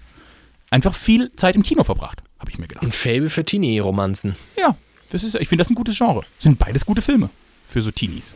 einfach 0.70 0.94
viel 0.94 1.30
Zeit 1.36 1.56
im 1.56 1.62
Kino 1.62 1.84
verbracht, 1.84 2.22
habe 2.38 2.50
ich 2.50 2.58
mir 2.58 2.68
gedacht. 2.68 2.84
Ein 2.84 2.92
Fable 2.92 3.30
für 3.30 3.44
Teenie-Romanzen. 3.44 4.36
Ja, 4.58 4.76
das 5.10 5.24
ist, 5.24 5.34
ich 5.34 5.48
finde 5.48 5.64
das 5.64 5.70
ein 5.70 5.74
gutes 5.74 5.96
Genre. 5.96 6.22
Sind 6.38 6.58
beides 6.58 6.84
gute 6.86 7.02
Filme 7.02 7.30
für 7.66 7.82
so 7.82 7.90
Teenies. 7.90 8.32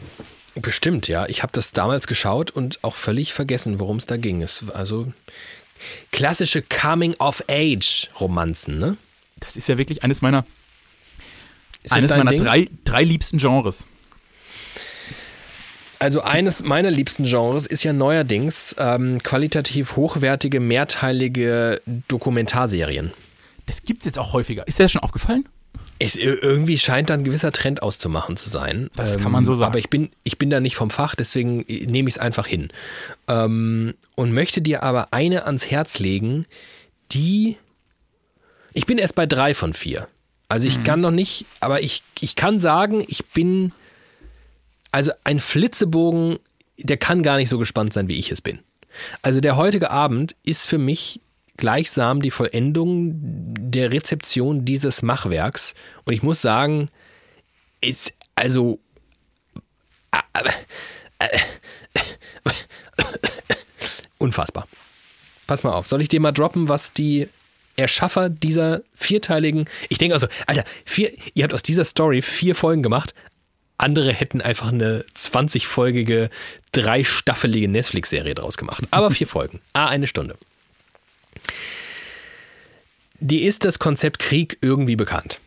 Bestimmt, 0.55 1.09
ja. 1.09 1.25
Ich 1.27 1.43
habe 1.43 1.53
das 1.55 1.73
damals 1.73 2.07
geschaut 2.07 2.51
und 2.51 2.79
auch 2.83 2.97
völlig 2.97 3.33
vergessen, 3.33 3.79
worum 3.79 3.97
es 3.97 4.05
da 4.07 4.19
ging. 4.19 4.43
Es 4.43 4.65
also 4.75 5.11
klassische 6.11 6.63
Coming-of-Age-Romanzen, 6.63 8.79
ne? 8.79 8.97
Das 9.41 9.57
ist 9.57 9.69
ja 9.69 9.79
wirklich 9.79 10.05
eines 10.05 10.23
meiner, 10.23 10.45
Ist 11.83 11.93
eines 11.93 12.11
meiner 12.11 12.31
Ding? 12.31 12.45
drei, 12.45 12.69
drei 12.85 13.03
liebsten 13.03 13.39
Genres. 13.39 13.87
Also 16.03 16.23
eines 16.23 16.65
meiner 16.65 16.91
liebsten 16.91 17.25
Genres 17.25 17.67
ist 17.67 17.85
ja 17.85 17.93
neuerdings 17.93 18.75
ähm, 18.79 19.23
qualitativ 19.23 19.95
hochwertige, 19.95 20.59
mehrteilige 20.59 21.81
Dokumentarserien. 22.09 23.13
Das 23.67 23.83
gibt 23.85 24.01
es 24.01 24.07
jetzt 24.07 24.19
auch 24.19 24.33
häufiger. 24.33 24.67
Ist 24.67 24.81
dir 24.81 24.83
das 24.83 24.93
schon 24.93 25.03
aufgefallen? 25.03 25.49
Es, 26.01 26.17
ir- 26.17 26.43
irgendwie 26.43 26.77
scheint 26.77 27.09
da 27.09 27.15
ein 27.15 27.23
gewisser 27.23 27.53
Trend 27.53 27.83
auszumachen 27.85 28.37
zu 28.37 28.51
sein. 28.51 28.77
Ähm, 28.83 28.91
Das 28.97 29.17
kann 29.19 29.31
man 29.31 29.45
so 29.45 29.55
sagen. 29.55 29.69
Aber 29.71 29.79
ich 29.79 29.91
bin, 29.91 30.11
ich 30.25 30.39
bin 30.39 30.51
da 30.51 30.59
nicht 30.59 30.75
vom 30.75 30.91
Fach, 30.91 31.15
deswegen 31.15 31.65
äh, 31.69 31.87
nehme 31.87 32.09
ich 32.09 32.17
es 32.17 32.21
einfach 32.21 32.49
hin. 32.49 32.71
Ähm, 33.29 33.95
und 34.17 34.33
möchte 34.33 34.61
dir 34.61 34.83
aber 34.83 35.09
eine 35.13 35.47
ans 35.47 35.71
Herz 35.71 36.01
legen, 36.01 36.47
die. 37.13 37.59
Ich 38.75 38.87
bin 38.87 38.99
erst 38.99 39.15
bei 39.15 39.27
drei 39.27 39.55
von 39.55 39.73
vier. 39.73 40.09
Also 40.49 40.67
Mhm. 40.67 40.73
ich 40.73 40.83
kann 40.83 41.01
noch 41.01 41.11
nicht, 41.13 41.47
aber 41.61 41.81
ich, 41.81 42.03
ich 42.21 42.35
kann 42.35 42.59
sagen, 42.59 43.05
ich 43.07 43.25
bin. 43.27 43.73
Also 44.93 45.13
ein 45.25 45.41
Flitzebogen, 45.41 46.39
der 46.79 46.99
kann 46.99 47.23
gar 47.23 47.39
nicht 47.39 47.49
so 47.49 47.59
gespannt 47.59 47.93
sein, 47.93 48.09
wie 48.09 48.19
ich 48.19 48.31
es 48.31 48.41
bin. 48.41 48.61
Also 49.23 49.41
der 49.41 49.57
heutige 49.57 49.91
Abend 49.91 50.37
ist 50.45 50.67
für 50.67 50.79
mich 50.79 51.21
gleichsam 51.57 52.23
die 52.23 52.31
Vollendung 52.31 53.15
der 53.15 53.93
Rezeption 53.93 54.65
dieses 54.65 55.03
Machwerks. 55.03 55.75
Und 56.05 56.13
ich 56.13 56.23
muss 56.23 56.41
sagen, 56.43 56.89
ist 57.81 58.13
also. 58.35 58.79
Unfassbar. 64.19 64.69
Pass 65.47 65.63
mal 65.65 65.73
auf, 65.73 65.87
soll 65.87 66.03
ich 66.03 66.09
dir 66.09 66.21
mal 66.21 66.33
droppen, 66.33 66.69
was 66.69 66.93
die 66.93 67.29
Erschaffer 67.77 68.29
dieser 68.29 68.83
vierteiligen. 68.95 69.69
Ich 69.89 69.99
denke 69.99 70.15
also, 70.15 70.29
Alter, 70.47 70.65
vier, 70.85 71.13
ihr 71.35 71.45
habt 71.45 71.55
aus 71.55 71.63
dieser 71.63 71.85
Story 71.85 72.23
vier 72.23 72.55
Folgen 72.55 72.83
gemacht. 72.83 73.15
Andere 73.79 74.13
hätten 74.13 74.41
einfach 74.41 74.69
eine 74.69 75.05
20-folgige, 75.17 76.31
dreistaffelige 76.73 77.69
Netflix-Serie 77.69 78.35
draus 78.35 78.57
gemacht. 78.57 78.85
Aber 78.91 79.11
vier 79.11 79.27
Folgen. 79.29 79.61
Ah, 79.73 79.87
eine 79.87 80.07
Stunde. 80.07 80.37
Die 83.19 83.43
ist 83.43 83.65
das 83.65 83.79
Konzept 83.79 84.19
Krieg 84.19 84.59
irgendwie 84.61 84.97
bekannt. 84.97 85.39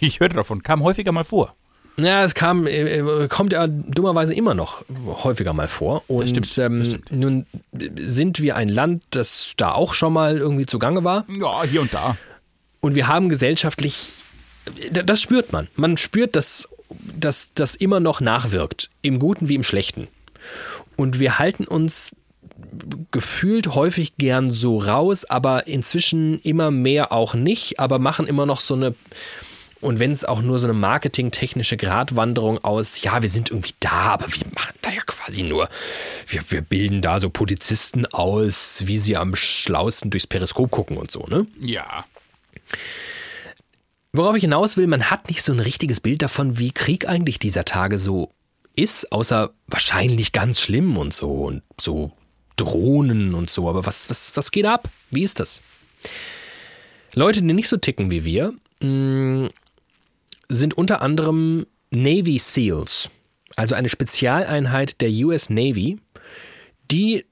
Ich 0.00 0.20
hörte 0.20 0.36
davon, 0.36 0.62
kam 0.62 0.82
häufiger 0.82 1.12
mal 1.12 1.24
vor. 1.24 1.54
Ja, 1.98 2.24
es 2.24 2.34
kam, 2.34 2.66
äh, 2.66 3.26
kommt 3.28 3.54
ja 3.54 3.66
dummerweise 3.66 4.34
immer 4.34 4.54
noch 4.54 4.84
häufiger 5.24 5.54
mal 5.54 5.68
vor. 5.68 6.02
Und 6.08 6.28
stimmt, 6.28 6.58
ähm, 6.58 7.02
nun 7.10 7.46
sind 7.72 8.40
wir 8.40 8.56
ein 8.56 8.68
Land, 8.68 9.02
das 9.10 9.54
da 9.56 9.72
auch 9.72 9.94
schon 9.94 10.12
mal 10.12 10.36
irgendwie 10.36 10.66
zugange 10.66 11.04
war. 11.04 11.24
Ja, 11.28 11.64
hier 11.64 11.80
und 11.80 11.94
da. 11.94 12.18
Und 12.80 12.94
wir 12.94 13.08
haben 13.08 13.30
gesellschaftlich, 13.30 14.16
das 14.90 15.22
spürt 15.22 15.52
man. 15.52 15.68
Man 15.76 15.96
spürt, 15.96 16.36
dass 16.36 16.68
dass 16.88 17.52
das 17.54 17.74
immer 17.74 18.00
noch 18.00 18.20
nachwirkt, 18.20 18.90
im 19.02 19.18
Guten 19.18 19.48
wie 19.48 19.54
im 19.54 19.62
Schlechten. 19.62 20.08
Und 20.96 21.18
wir 21.18 21.38
halten 21.38 21.64
uns 21.64 22.16
gefühlt 23.10 23.74
häufig 23.74 24.16
gern 24.16 24.50
so 24.50 24.78
raus, 24.78 25.24
aber 25.24 25.66
inzwischen 25.66 26.40
immer 26.40 26.70
mehr 26.70 27.12
auch 27.12 27.34
nicht, 27.34 27.80
aber 27.80 27.98
machen 27.98 28.26
immer 28.26 28.46
noch 28.46 28.60
so 28.60 28.74
eine, 28.74 28.94
und 29.80 29.98
wenn 29.98 30.10
es 30.10 30.24
auch 30.24 30.40
nur 30.40 30.58
so 30.58 30.66
eine 30.66 30.74
marketingtechnische 30.74 31.76
Gratwanderung 31.76 32.62
aus, 32.64 33.02
ja, 33.02 33.22
wir 33.22 33.28
sind 33.28 33.50
irgendwie 33.50 33.74
da, 33.80 34.14
aber 34.14 34.26
wir 34.32 34.46
machen 34.54 34.74
da 34.82 34.90
ja 34.90 35.02
quasi 35.04 35.42
nur, 35.42 35.68
wir, 36.28 36.42
wir 36.48 36.62
bilden 36.62 37.02
da 37.02 37.20
so 37.20 37.30
Polizisten 37.30 38.06
aus, 38.06 38.84
wie 38.86 38.98
sie 38.98 39.16
am 39.16 39.36
schlausten 39.36 40.10
durchs 40.10 40.26
Periskop 40.26 40.70
gucken 40.70 40.96
und 40.96 41.10
so, 41.10 41.26
ne? 41.28 41.46
Ja. 41.60 42.04
Worauf 44.16 44.36
ich 44.36 44.42
hinaus 44.42 44.76
will, 44.76 44.86
man 44.86 45.10
hat 45.10 45.28
nicht 45.28 45.42
so 45.42 45.52
ein 45.52 45.60
richtiges 45.60 46.00
Bild 46.00 46.22
davon, 46.22 46.58
wie 46.58 46.72
Krieg 46.72 47.06
eigentlich 47.06 47.38
dieser 47.38 47.66
Tage 47.66 47.98
so 47.98 48.32
ist, 48.74 49.12
außer 49.12 49.52
wahrscheinlich 49.66 50.32
ganz 50.32 50.60
schlimm 50.60 50.96
und 50.96 51.12
so 51.12 51.30
und 51.32 51.62
so 51.78 52.12
Drohnen 52.56 53.34
und 53.34 53.50
so. 53.50 53.68
Aber 53.68 53.84
was, 53.84 54.08
was, 54.08 54.34
was 54.34 54.50
geht 54.50 54.64
ab? 54.64 54.88
Wie 55.10 55.22
ist 55.22 55.38
das? 55.40 55.62
Leute, 57.14 57.42
die 57.42 57.52
nicht 57.52 57.68
so 57.68 57.76
ticken 57.76 58.10
wie 58.10 58.24
wir, 58.24 58.54
mh, 58.80 59.50
sind 60.48 60.74
unter 60.74 61.02
anderem 61.02 61.66
Navy 61.90 62.38
SEALs, 62.38 63.10
also 63.56 63.74
eine 63.74 63.88
Spezialeinheit 63.88 65.00
der 65.00 65.10
US 65.26 65.50
Navy, 65.50 65.98
die 66.90 67.24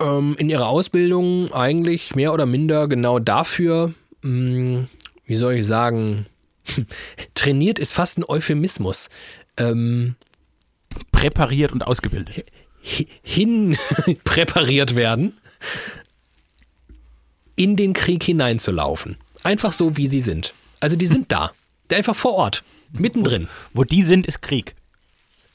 ähm, 0.00 0.36
in 0.38 0.50
ihrer 0.50 0.66
Ausbildung 0.66 1.52
eigentlich 1.52 2.14
mehr 2.14 2.34
oder 2.34 2.44
minder 2.44 2.88
genau 2.88 3.18
dafür 3.18 3.94
mh, 4.22 4.86
wie 5.26 5.36
soll 5.36 5.54
ich 5.54 5.66
sagen, 5.66 6.26
trainiert 7.34 7.78
ist 7.78 7.92
fast 7.92 8.18
ein 8.18 8.24
Euphemismus. 8.26 9.08
Ähm, 9.56 10.16
Präpariert 11.12 11.72
und 11.72 11.86
ausgebildet. 11.86 12.46
hin 13.22 13.76
präpariert 14.24 14.94
werden, 14.94 15.36
in 17.56 17.76
den 17.76 17.92
Krieg 17.92 18.22
hineinzulaufen. 18.22 19.16
Einfach 19.42 19.72
so, 19.72 19.96
wie 19.96 20.06
sie 20.06 20.20
sind. 20.20 20.54
Also 20.80 20.96
die 20.96 21.06
sind 21.06 21.32
da. 21.32 21.52
Einfach 21.90 22.16
vor 22.16 22.34
Ort. 22.34 22.64
Mittendrin. 22.92 23.48
Wo 23.72 23.84
die 23.84 24.02
sind, 24.02 24.26
ist 24.26 24.42
Krieg. 24.42 24.74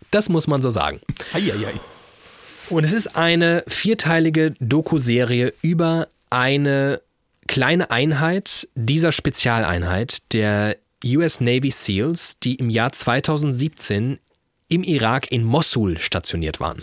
Das 0.09 0.29
muss 0.29 0.47
man 0.47 0.61
so 0.61 0.69
sagen. 0.69 0.99
Heieiei. 1.33 1.73
Und 2.69 2.83
es 2.83 2.93
ist 2.93 3.15
eine 3.15 3.63
vierteilige 3.67 4.55
Doku-Serie 4.59 5.53
über 5.61 6.07
eine 6.29 7.01
kleine 7.51 7.91
Einheit 7.91 8.69
dieser 8.75 9.11
Spezialeinheit 9.11 10.31
der 10.31 10.77
US 11.05 11.41
Navy 11.41 11.69
SEALs, 11.69 12.39
die 12.39 12.55
im 12.55 12.69
Jahr 12.69 12.93
2017 12.93 14.19
im 14.69 14.83
Irak 14.83 15.29
in 15.33 15.43
Mossul 15.43 15.97
stationiert 15.97 16.61
waren. 16.61 16.81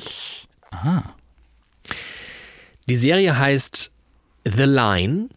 Aha. 0.71 1.15
Die 2.87 2.97
Serie 2.97 3.39
heißt 3.39 3.91
The 4.45 4.65
Line 4.65 5.31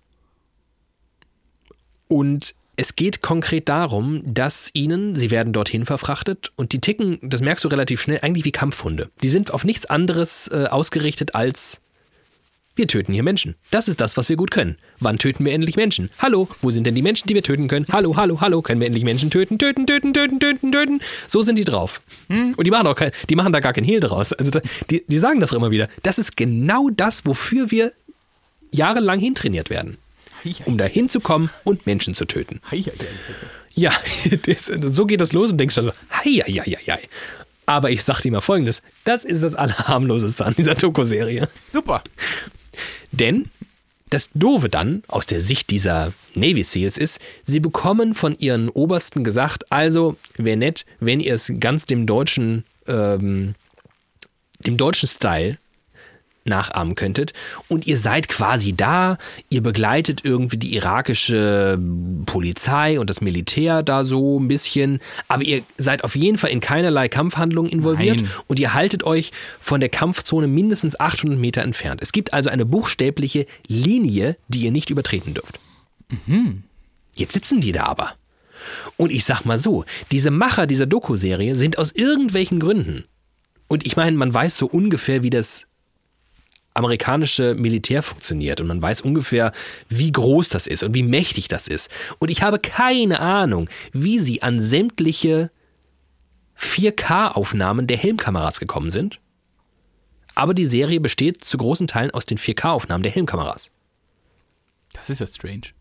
und 2.10 2.54
es 2.76 2.98
geht 2.98 3.22
konkret 3.22 3.70
darum, 3.70 4.22
dass 4.26 4.70
ihnen, 4.74 5.16
sie 5.16 5.32
werden 5.32 5.54
dorthin 5.54 5.86
verfrachtet 5.86 6.52
und 6.58 6.74
die 6.74 6.82
ticken, 6.82 7.20
das 7.22 7.40
merkst 7.40 7.64
du 7.64 7.70
relativ 7.70 8.02
schnell, 8.02 8.20
eigentlich 8.22 8.44
wie 8.44 8.52
Kampfhunde. 8.52 9.10
Die 9.24 9.30
sind 9.30 9.54
auf 9.54 9.64
nichts 9.64 9.86
anderes 9.86 10.50
äh, 10.50 10.68
ausgerichtet 10.70 11.36
als 11.36 11.80
wir 12.82 12.88
töten 12.88 13.14
hier 13.14 13.22
Menschen. 13.22 13.56
Das 13.70 13.88
ist 13.88 14.02
das, 14.02 14.18
was 14.18 14.28
wir 14.28 14.36
gut 14.36 14.50
können. 14.50 14.76
Wann 15.00 15.20
töten 15.20 15.46
wir 15.46 15.54
endlich 15.54 15.76
Menschen? 15.76 16.10
Hallo, 16.18 16.50
wo 16.62 16.72
sind 16.72 16.88
denn 16.88 16.96
die 16.96 17.04
Menschen, 17.04 17.28
die 17.28 17.36
wir 17.36 17.44
töten 17.44 17.68
können? 17.68 17.86
Hallo, 17.92 18.18
hallo, 18.18 18.42
hallo, 18.42 18.64
können 18.64 18.82
wir 18.82 18.88
endlich 18.88 19.04
Menschen 19.04 19.30
töten? 19.30 19.60
Töten, 19.60 19.86
töten, 19.86 20.16
töten, 20.16 20.40
töten, 20.40 20.72
töten. 20.72 21.00
So 21.28 21.44
sind 21.44 21.58
die 21.58 21.64
drauf. 21.64 22.02
Und 22.28 22.66
die 22.66 22.72
machen 22.72 22.88
auch 22.88 22.96
kein, 22.96 23.12
die 23.30 23.36
machen 23.36 23.54
da 23.54 23.60
gar 23.60 23.74
kein 23.74 23.84
Hehl 23.84 24.00
draus. 24.00 24.34
Also 24.34 24.60
die, 24.90 25.06
die 25.08 25.18
sagen 25.20 25.40
das 25.40 25.52
auch 25.52 25.58
immer 25.58 25.70
wieder. 25.70 25.90
Das 26.02 26.18
ist 26.18 26.36
genau 26.36 26.90
das, 26.90 27.24
wofür 27.24 27.70
wir 27.70 27.94
jahrelang 28.74 29.20
hintrainiert 29.20 29.70
werden. 29.70 29.98
Um 30.66 30.80
da 30.80 30.86
hinzukommen 30.86 31.52
und 31.64 31.86
Menschen 31.86 32.16
zu 32.16 32.26
töten. 32.26 32.62
Ja, 33.76 33.92
das, 34.48 34.66
so 34.66 35.06
geht 35.06 35.22
das 35.22 35.34
los 35.34 35.52
und 35.52 35.60
denkst 35.60 35.76
du 35.76 35.84
so, 35.84 35.92
hei, 36.10 36.42
hei, 36.48 36.64
hei, 36.66 36.78
hei. 36.88 37.00
Aber 37.68 37.92
ich 37.92 38.04
sag 38.04 38.22
dir 38.22 38.32
mal 38.32 38.42
folgendes: 38.42 38.82
Das 39.04 39.24
ist 39.24 39.44
das 39.44 39.56
Allerharmloseste 39.56 40.46
an 40.46 40.56
dieser 40.58 40.74
Doku-Serie. 40.76 41.48
Super. 41.70 42.04
Denn 43.12 43.50
das 44.10 44.30
Doofe 44.34 44.70
dann 44.70 45.04
aus 45.08 45.26
der 45.26 45.42
Sicht 45.42 45.70
dieser 45.70 46.14
Navy 46.36 46.64
SEALs 46.64 46.98
ist, 46.98 47.20
sie 47.46 47.60
bekommen 47.60 48.14
von 48.14 48.38
ihren 48.38 48.70
Obersten 48.70 49.24
gesagt, 49.24 49.72
also 49.72 50.18
wäre 50.36 50.58
nett, 50.58 50.86
wenn 51.00 51.20
ihr 51.22 51.34
es 51.34 51.52
ganz 51.60 51.86
dem 51.86 52.06
deutschen, 52.06 52.66
ähm, 52.88 53.56
dem 54.66 54.78
deutschen 54.78 55.08
Style 55.08 55.58
nachahmen 56.46 56.96
könntet. 56.96 57.34
Und 57.68 57.88
ihr 57.88 57.98
seid 57.98 58.28
quasi 58.28 58.74
da, 58.74 59.18
ihr 59.50 59.62
begleitet 59.62 60.22
irgendwie 60.24 60.58
die 60.58 60.76
irakische 60.76 61.80
Polizei 62.26 63.00
und 63.00 63.10
das 63.10 63.22
Militär 63.22 63.84
da 63.84 64.04
so 64.04 64.40
ein 64.40 64.48
bisschen, 64.48 65.00
aber 65.28 65.44
ihr 65.44 65.62
seid 65.78 66.04
auf 66.04 66.16
jeden 66.16 66.38
Fall 66.38 66.50
in 66.50 66.60
keinerlei 66.60 67.08
Kampfhandlungen 67.08 67.72
involviert 67.72 68.22
Nein. 68.22 68.30
und 68.48 68.60
ihr 68.60 68.74
haltet 68.74 69.04
euch 69.04 69.32
von 69.60 69.80
der 69.80 69.90
Kampfzone 69.90 70.48
mindestens 70.48 71.00
800 71.00 71.40
Meter 71.40 71.62
entfernt. 71.62 72.02
Es 72.02 72.12
gibt 72.12 72.34
also 72.34 72.50
eine 72.50 72.66
buchstäbliche 72.66 73.46
Linie, 73.68 74.38
die 74.48 74.62
ihr 74.62 74.72
nicht 74.72 74.90
übertreten 74.90 75.34
dürft. 75.34 75.60
Jetzt 77.16 77.34
sitzen 77.34 77.62
die 77.62 77.72
da 77.72 77.86
aber. 77.86 78.14
Und 78.98 79.12
ich 79.12 79.26
sag 79.26 79.44
mal 79.46 79.58
so, 79.58 79.86
diese 80.12 80.30
Macher 80.30 80.68
dieser 80.68 80.86
Doku-Serie 80.86 81.56
sind 81.56 81.78
aus 81.78 81.92
irgendwelchen 81.92 82.60
Gründen, 82.60 83.06
und 83.72 83.88
ich 83.88 83.96
meine, 83.96 84.18
man 84.18 84.34
weiß 84.34 84.58
so 84.58 84.66
ungefähr, 84.66 85.24
wie 85.24 85.30
das 85.30 85.66
amerikanische 86.74 87.56
Militär 87.56 88.04
funktioniert 88.04 88.62
und 88.62 88.68
man 88.68 88.82
weiß 88.82 89.02
ungefähr, 89.02 89.52
wie 89.90 90.12
groß 90.12 90.50
das 90.50 90.68
ist 90.68 90.84
und 90.84 90.94
wie 90.94 91.04
mächtig 91.04 91.48
das 91.48 91.68
ist. 91.68 91.92
Und 92.20 92.30
ich 92.30 92.44
habe 92.44 92.60
keine 92.60 93.20
Ahnung, 93.20 93.70
wie 93.92 94.20
sie 94.20 94.42
an 94.42 94.62
sämtliche 94.62 95.52
4K-Aufnahmen 96.58 97.88
der 97.88 97.98
Helmkameras 97.98 98.60
gekommen 98.60 98.92
sind. 98.92 99.20
Aber 100.36 100.54
die 100.54 100.66
Serie 100.66 101.02
besteht 101.02 101.44
zu 101.44 101.58
großen 101.58 101.88
Teilen 101.88 102.12
aus 102.12 102.26
den 102.26 102.38
4K-Aufnahmen 102.38 103.04
der 103.04 103.12
Helmkameras. 103.12 103.72
Das 104.94 105.10
ist 105.10 105.20
ja 105.20 105.28
strange. 105.28 105.74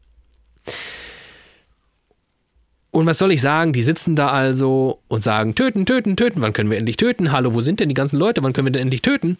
Und 2.91 3.07
was 3.07 3.19
soll 3.19 3.31
ich 3.31 3.41
sagen? 3.41 3.73
Die 3.73 3.85
sitzen 3.85 4.17
da 4.17 4.31
also 4.31 5.01
und 5.07 5.23
sagen, 5.23 5.55
töten, 5.55 5.87
töten, 5.87 6.17
töten. 6.17 6.41
Wann 6.41 6.53
können 6.53 6.71
wir 6.71 6.79
endlich 6.79 6.97
töten? 6.97 7.31
Hallo, 7.31 7.55
wo 7.55 7.61
sind 7.61 7.79
denn 7.79 7.89
die 7.89 7.95
ganzen 7.95 8.19
Leute? 8.19 8.43
Wann 8.43 8.53
können 8.53 8.67
wir 8.67 8.73
denn 8.73 8.83
endlich 8.83 9.03
töten? 9.03 9.39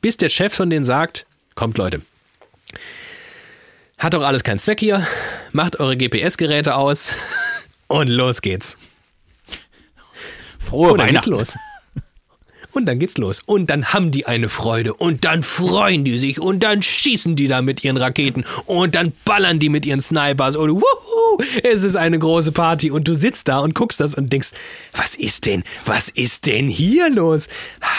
Bis 0.00 0.16
der 0.16 0.28
Chef 0.28 0.54
von 0.54 0.70
denen 0.70 0.84
sagt, 0.84 1.26
kommt 1.54 1.78
Leute. 1.78 2.02
Hat 3.98 4.14
doch 4.14 4.22
alles 4.22 4.44
keinen 4.44 4.58
Zweck 4.58 4.80
hier. 4.80 5.06
Macht 5.52 5.78
eure 5.78 5.96
GPS-Geräte 5.96 6.74
aus. 6.76 7.12
Und 7.86 8.08
los 8.08 8.40
geht's. 8.40 8.78
Frohe 10.58 10.92
Und 10.92 10.98
dann 10.98 11.08
geht's 11.08 11.26
los. 11.26 11.56
Und 12.72 12.86
dann 12.86 12.98
geht's 12.98 13.18
los. 13.18 13.40
Und 13.44 13.68
dann 13.68 13.92
haben 13.92 14.10
die 14.10 14.26
eine 14.26 14.48
Freude. 14.48 14.94
Und 14.94 15.24
dann 15.24 15.42
freuen 15.42 16.04
die 16.04 16.18
sich. 16.18 16.40
Und 16.40 16.60
dann 16.60 16.82
schießen 16.82 17.34
die 17.34 17.48
da 17.48 17.62
mit 17.62 17.82
ihren 17.82 17.96
Raketen. 17.96 18.44
Und 18.66 18.94
dann 18.94 19.12
ballern 19.24 19.58
die 19.58 19.68
mit 19.68 19.84
ihren 19.84 20.00
Snipers. 20.00 20.56
Und 20.56 20.70
wuhu, 20.70 21.42
es 21.62 21.82
ist 21.82 21.96
eine 21.96 22.18
große 22.18 22.52
Party. 22.52 22.90
Und 22.90 23.08
du 23.08 23.14
sitzt 23.14 23.48
da 23.48 23.58
und 23.58 23.74
guckst 23.74 24.00
das 24.00 24.14
und 24.14 24.32
denkst, 24.32 24.50
was 24.92 25.14
ist 25.16 25.46
denn, 25.46 25.64
was 25.84 26.08
ist 26.08 26.46
denn 26.46 26.68
hier 26.68 27.10
los? 27.10 27.48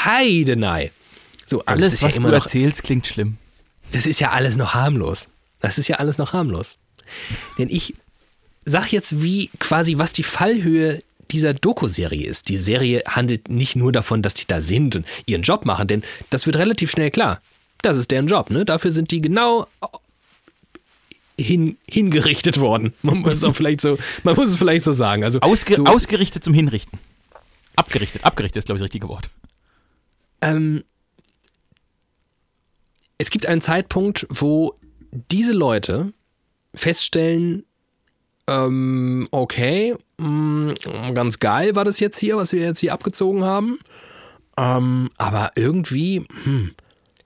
Heidenei. 0.06 0.92
So, 1.52 1.62
Alles, 1.66 1.92
ist 1.92 2.02
was 2.04 2.12
ja 2.12 2.16
immer 2.18 2.30
du 2.32 2.38
noch, 2.38 2.46
erzählst, 2.46 2.82
klingt 2.84 3.06
schlimm. 3.06 3.38
das 3.92 4.06
ist 4.06 4.22
ja 4.22 4.32
alles 4.32 4.56
noch 4.56 4.74
harmlos. 4.74 5.28
Das 5.60 5.78
ist 5.78 5.90
ja 5.90 5.98
alles 5.98 6.18
noch 6.18 6.32
harmlos. 6.32 6.78
Denn 7.58 7.68
ich 7.70 7.94
sag 8.64 8.92
jetzt, 8.94 9.22
wie 9.22 9.50
quasi, 9.60 9.98
was 9.98 10.14
die 10.14 10.24
Fallhöhe 10.24 11.04
dieser 11.32 11.54
Doku-Serie 11.54 12.26
ist. 12.26 12.48
Die 12.48 12.56
Serie 12.58 13.04
handelt 13.06 13.50
nicht 13.50 13.76
nur 13.76 13.92
davon, 13.92 14.22
dass 14.22 14.34
die 14.34 14.46
da 14.48 14.62
sind 14.62 14.96
und 14.96 15.06
ihren 15.26 15.42
Job 15.42 15.66
machen, 15.66 15.88
denn 15.88 16.04
das 16.30 16.46
wird 16.46 16.56
relativ 16.56 16.90
schnell 16.90 17.12
klar. 17.12 17.42
das 17.82 17.98
ist 17.98 18.12
deren 18.12 18.28
Job. 18.28 18.50
Ne? 18.50 18.64
Dafür 18.64 18.92
sind 18.92 19.12
die 19.12 19.20
genau 19.22 19.68
hin, 21.38 21.78
hingerichtet 21.86 22.60
worden. 22.62 22.94
Man 23.02 23.18
muss 23.20 23.38
es 23.40 23.44
auch 23.44 23.56
vielleicht 23.56 23.82
so, 23.82 23.98
man 24.24 24.36
muss 24.36 24.50
es 24.50 24.56
vielleicht 24.56 24.86
so 24.86 24.92
sagen. 24.94 25.24
Also 25.26 25.40
Ausge 25.42 25.76
so, 25.76 25.84
Ausgerichtet 25.86 26.44
zum 26.46 26.54
Hinrichten. 26.54 26.98
Abgerichtet. 27.76 28.24
Abgerichtet 28.24 28.60
ist, 28.62 28.66
glaube 28.68 28.78
ich, 28.78 28.82
das 28.82 28.86
richtige 28.86 29.10
Wort. 29.10 29.30
ähm, 30.42 30.84
es 33.22 33.30
gibt 33.30 33.46
einen 33.46 33.62
Zeitpunkt, 33.62 34.26
wo 34.30 34.80
diese 35.12 35.54
Leute 35.54 36.12
feststellen, 36.74 37.66
ähm, 38.48 39.28
okay, 39.30 39.96
mh, 40.18 40.74
ganz 41.14 41.38
geil 41.38 41.76
war 41.76 41.86
das 41.86 42.00
jetzt 42.00 42.18
hier, 42.18 42.38
was 42.38 42.52
wir 42.52 42.62
jetzt 42.62 42.80
hier 42.80 42.94
abgezogen 42.94 43.44
haben. 43.44 43.78
Ähm, 44.58 45.12
aber 45.18 45.52
irgendwie, 45.56 46.26
hm, 46.46 46.74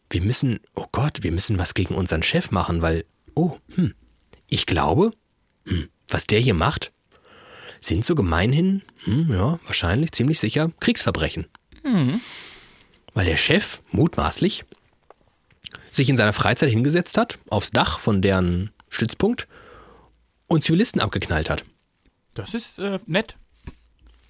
wir 0.10 0.22
müssen, 0.22 0.60
oh 0.76 0.88
Gott, 0.92 1.24
wir 1.24 1.32
müssen 1.32 1.60
was 1.60 1.74
gegen 1.74 1.96
unseren 1.96 2.24
Chef 2.24 2.52
machen, 2.52 2.82
weil, 2.82 3.06
oh, 3.34 3.52
hm, 3.76 3.94
ich 4.50 4.66
glaube, 4.66 5.12
hm, 5.66 5.88
was 6.10 6.28
der 6.28 6.42
hier 6.42 6.56
macht, 6.56 6.92
sind 7.80 8.04
so 8.04 8.16
gemeinhin, 8.16 8.82
hm, 9.06 9.32
ja, 9.32 9.60
wahrscheinlich, 9.64 10.12
ziemlich 10.12 10.42
sicher, 10.42 10.72
Kriegsverbrechen. 10.82 11.46
Weil 13.14 13.26
der 13.28 13.38
Chef 13.38 13.82
mutmaßlich 13.92 14.66
sich 15.96 16.10
in 16.10 16.18
seiner 16.18 16.34
Freizeit 16.34 16.70
hingesetzt 16.70 17.18
hat, 17.18 17.38
aufs 17.50 17.72
Dach 17.72 18.00
von 18.00 18.22
deren 18.22 18.72
Stützpunkt 18.90 19.48
und 20.48 20.64
Zivilisten 20.64 21.02
abgeknallt 21.02 21.50
hat. 21.50 21.64
Das 22.34 22.54
ist 22.54 22.80
äh, 22.80 23.00
nett. 23.06 23.36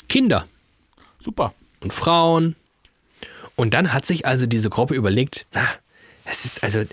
Kinder 0.07 0.47
Super. 1.19 1.53
und 1.81 1.91
Frauen. 1.93 2.55
Und 3.55 3.73
dann 3.73 3.93
hat 3.93 4.05
sich 4.05 4.25
also 4.25 4.45
diese 4.45 4.69
Gruppe 4.69 4.95
überlegt, 4.95 5.45
na, 5.53 5.67
das 6.25 6.45
ist 6.45 6.63
also, 6.63 6.83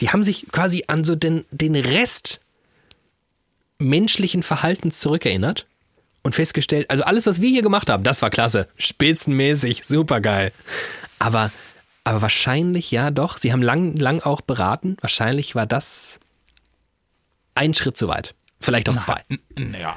die 0.00 0.10
haben 0.10 0.24
sich 0.24 0.46
quasi 0.52 0.84
an 0.88 1.04
so 1.04 1.14
den, 1.14 1.44
den 1.50 1.76
Rest 1.76 2.40
menschlichen 3.78 4.42
Verhaltens 4.42 4.98
zurückerinnert 4.98 5.66
und 6.22 6.34
festgestellt, 6.34 6.90
also 6.90 7.02
alles, 7.04 7.26
was 7.26 7.40
wir 7.40 7.48
hier 7.48 7.62
gemacht 7.62 7.88
haben, 7.88 8.02
das 8.02 8.20
war 8.20 8.30
klasse, 8.30 8.68
spitzenmäßig, 8.76 9.84
supergeil. 9.86 10.52
Aber, 11.18 11.50
aber 12.04 12.22
wahrscheinlich, 12.22 12.90
ja 12.90 13.10
doch, 13.10 13.36
sie 13.38 13.52
haben 13.52 13.62
lang, 13.62 13.96
lang 13.96 14.20
auch 14.20 14.40
beraten, 14.40 14.96
wahrscheinlich 15.00 15.54
war 15.54 15.66
das 15.66 16.18
ein 17.54 17.74
Schritt 17.74 17.96
zu 17.96 18.08
weit. 18.08 18.34
Vielleicht 18.60 18.88
auch 18.88 18.98
zwei. 18.98 19.22
N- 19.28 19.38
n- 19.56 19.76
Ja. 19.80 19.96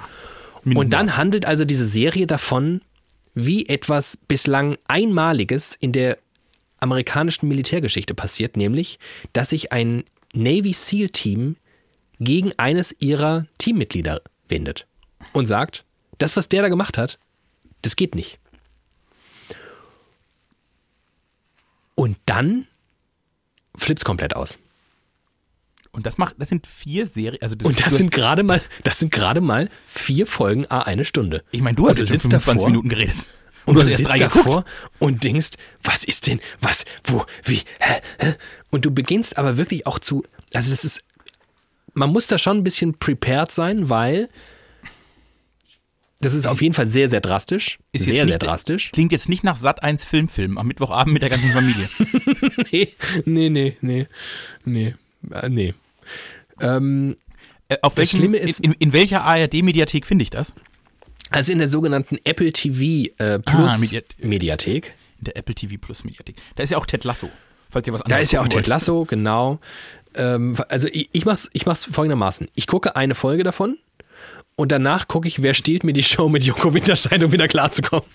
Und 0.65 0.91
dann 0.91 1.17
handelt 1.17 1.45
also 1.45 1.65
diese 1.65 1.85
Serie 1.85 2.25
davon, 2.25 2.81
wie 3.33 3.67
etwas 3.67 4.15
bislang 4.15 4.77
Einmaliges 4.87 5.75
in 5.75 5.91
der 5.91 6.17
amerikanischen 6.79 7.47
Militärgeschichte 7.49 8.13
passiert, 8.13 8.55
nämlich, 8.55 8.97
dass 9.33 9.49
sich 9.49 9.71
ein 9.73 10.03
Navy 10.33 10.71
SEAL 10.73 11.09
Team 11.09 11.57
gegen 12.19 12.53
eines 12.57 12.95
ihrer 12.99 13.45
Teammitglieder 13.57 14.21
wendet 14.47 14.85
und 15.33 15.45
sagt, 15.47 15.83
das, 16.17 16.37
was 16.37 16.47
der 16.47 16.61
da 16.61 16.69
gemacht 16.69 16.97
hat, 16.97 17.19
das 17.81 17.95
geht 17.97 18.15
nicht. 18.15 18.39
Und 21.95 22.17
dann 22.25 22.67
flippt's 23.77 24.05
komplett 24.05 24.35
aus. 24.35 24.59
Und 25.91 26.07
das 26.07 26.17
macht, 26.17 26.35
das 26.39 26.49
sind 26.49 26.65
vier 26.65 27.05
Serien. 27.05 27.41
Also 27.41 27.55
das, 27.55 27.67
Und 27.67 27.79
das 27.79 27.89
du 27.89 27.97
sind 27.97 28.11
gerade 28.11 28.41
mal, 28.41 28.61
das 28.83 28.99
sind 28.99 29.11
gerade 29.11 29.41
mal 29.41 29.69
vier 29.85 30.25
Folgen 30.25 30.65
a 30.69 30.81
eine 30.81 31.05
Stunde. 31.05 31.43
ich 31.51 31.61
meine, 31.61 31.75
du 31.75 31.87
hast 31.87 31.91
Und 31.91 31.99
jetzt 31.99 32.09
schon 32.09 32.19
sitzt 32.19 32.31
25 32.31 32.55
davor 32.55 32.69
Minuten 32.69 32.89
geredet. 32.89 33.15
Und 33.65 33.75
du 33.75 33.81
du 33.81 33.85
hast 33.87 33.99
erst 33.99 34.11
sitzt 34.11 34.21
davor 34.35 34.65
und 34.99 35.23
denkst, 35.23 35.51
was 35.83 36.03
ist 36.03 36.27
denn, 36.27 36.41
was, 36.59 36.83
wo, 37.05 37.25
wie, 37.43 37.61
hä, 37.79 38.01
hä? 38.19 38.33
Und 38.71 38.85
du 38.85 38.91
beginnst 38.91 39.37
aber 39.37 39.57
wirklich 39.57 39.85
auch 39.85 39.99
zu, 39.99 40.23
also 40.53 40.71
das 40.71 40.83
ist, 40.83 41.03
man 41.93 42.09
muss 42.09 42.27
da 42.27 42.39
schon 42.39 42.57
ein 42.57 42.63
bisschen 42.63 42.97
prepared 42.97 43.51
sein, 43.51 43.89
weil 43.89 44.29
das 46.23 46.33
ist 46.33 46.45
auf 46.47 46.61
jeden 46.61 46.73
Fall 46.73 46.87
sehr, 46.87 47.09
sehr 47.09 47.21
drastisch. 47.21 47.79
Ist 47.91 48.05
sehr, 48.05 48.23
nicht 48.23 48.31
sehr 48.31 48.39
drastisch. 48.39 48.91
Klingt 48.91 49.11
jetzt 49.11 49.29
nicht 49.29 49.43
nach 49.43 49.55
Sat 49.57 49.83
1 49.83 50.03
Filmfilm 50.05 50.57
am 50.57 50.67
Mittwochabend 50.67 51.13
mit 51.13 51.21
der 51.21 51.29
ganzen 51.29 51.51
Familie. 51.51 51.89
Nee, 52.71 52.93
nee, 53.25 53.49
nee, 53.49 53.77
nee, 53.81 54.07
nee, 54.65 54.95
äh, 55.31 55.49
nee. 55.49 55.73
Ähm, 56.61 57.17
Äh, 57.69 57.77
auf 57.81 57.93
Das 57.95 57.97
welchem, 57.99 58.17
Schlimme 58.17 58.37
ist- 58.37 58.59
in, 58.59 58.73
in, 58.73 58.91
welcher 58.93 59.23
ARD-Mediathek 59.23 60.05
finde 60.05 60.23
ich 60.23 60.29
das? 60.29 60.53
also 61.29 61.51
in 61.51 61.57
der 61.59 61.67
sogenannten 61.67 62.17
Apple 62.25 62.51
TV 62.51 63.09
äh, 63.17 63.39
Plus 63.39 63.71
Ah, 63.71 63.77
Mediathek. 63.79 64.23
Mediathek. 64.23 64.93
In 65.19 65.23
der 65.25 65.37
Apple 65.37 65.55
TV 65.55 65.75
Plus 65.79 66.03
Mediathek. 66.03 66.35
Da 66.55 66.63
ist 66.63 66.69
ja 66.71 66.77
auch 66.77 66.85
Ted 66.85 67.03
Lasso. 67.05 67.29
Falls 67.71 67.87
ihr 67.87 67.93
was 67.93 68.01
Da 68.01 68.05
anderes 68.05 68.23
ist 68.23 68.31
ja 68.33 68.39
auch 68.41 68.43
gucken 68.43 68.51
Ted 68.51 68.65
wollt. 68.65 68.67
Lasso, 68.67 69.05
genau. 69.05 69.59
Ähm, 70.15 70.55
also 70.69 70.87
ich, 70.89 71.09
ich 71.11 71.25
mach's, 71.25 71.49
ich 71.53 71.65
mach's 71.65 71.85
folgendermaßen. 71.85 72.49
Ich 72.53 72.67
gucke 72.67 72.95
eine 72.95 73.15
Folge 73.15 73.43
davon 73.43 73.77
und 74.55 74.71
danach 74.71 75.07
gucke 75.07 75.27
ich, 75.27 75.41
wer 75.41 75.53
stiehlt 75.53 75.83
mir 75.83 75.93
die 75.93 76.03
Show 76.03 76.29
mit 76.29 76.43
Joko 76.43 76.73
Winterscheid, 76.73 77.23
um 77.23 77.31
wieder 77.31 77.47
klarzukommen. 77.47 78.05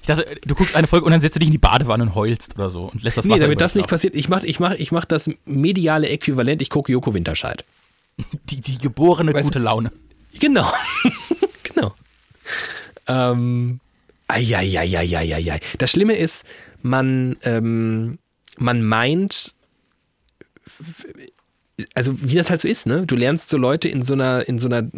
Ich 0.00 0.06
dachte, 0.06 0.36
du 0.44 0.54
guckst 0.54 0.74
eine 0.74 0.86
Folge 0.86 1.04
und 1.04 1.12
dann 1.12 1.20
setzt 1.20 1.36
du 1.36 1.40
dich 1.40 1.48
in 1.48 1.52
die 1.52 1.58
Badewanne 1.58 2.02
und 2.02 2.14
heulst 2.14 2.54
oder 2.54 2.70
so 2.70 2.84
und 2.84 3.02
lässt 3.02 3.18
das 3.18 3.24
Wasser 3.26 3.34
Nee, 3.34 3.40
damit 3.40 3.60
das 3.60 3.74
nicht 3.74 3.88
passiert, 3.88 4.14
ich 4.14 4.28
mach, 4.28 4.42
ich 4.42 4.58
mach, 4.58 4.72
ich 4.72 4.90
mach 4.90 5.04
das 5.04 5.30
mediale 5.44 6.08
Äquivalent, 6.08 6.62
ich 6.62 6.70
gucke 6.70 6.92
Joko 6.92 7.14
Winterscheid. 7.14 7.64
Die, 8.44 8.60
die 8.60 8.78
geborene 8.78 9.32
Weißt 9.32 9.44
gute 9.44 9.58
Laune. 9.58 9.92
Genau. 10.40 10.72
genau. 11.62 11.94
Ähm, 13.06 13.80
Eieieiei. 14.28 15.60
Das 15.78 15.90
Schlimme 15.90 16.16
ist, 16.16 16.44
man, 16.82 17.36
ähm, 17.42 18.18
man 18.56 18.82
meint, 18.82 19.54
also 21.94 22.14
wie 22.20 22.34
das 22.34 22.50
halt 22.50 22.60
so 22.60 22.68
ist, 22.68 22.86
ne? 22.86 23.04
Du 23.06 23.14
lernst 23.16 23.48
so 23.50 23.56
Leute 23.56 23.88
in 23.88 24.02
so 24.02 24.14
einer, 24.14 24.48
in 24.48 24.58
so 24.58 24.68
einer 24.68 24.88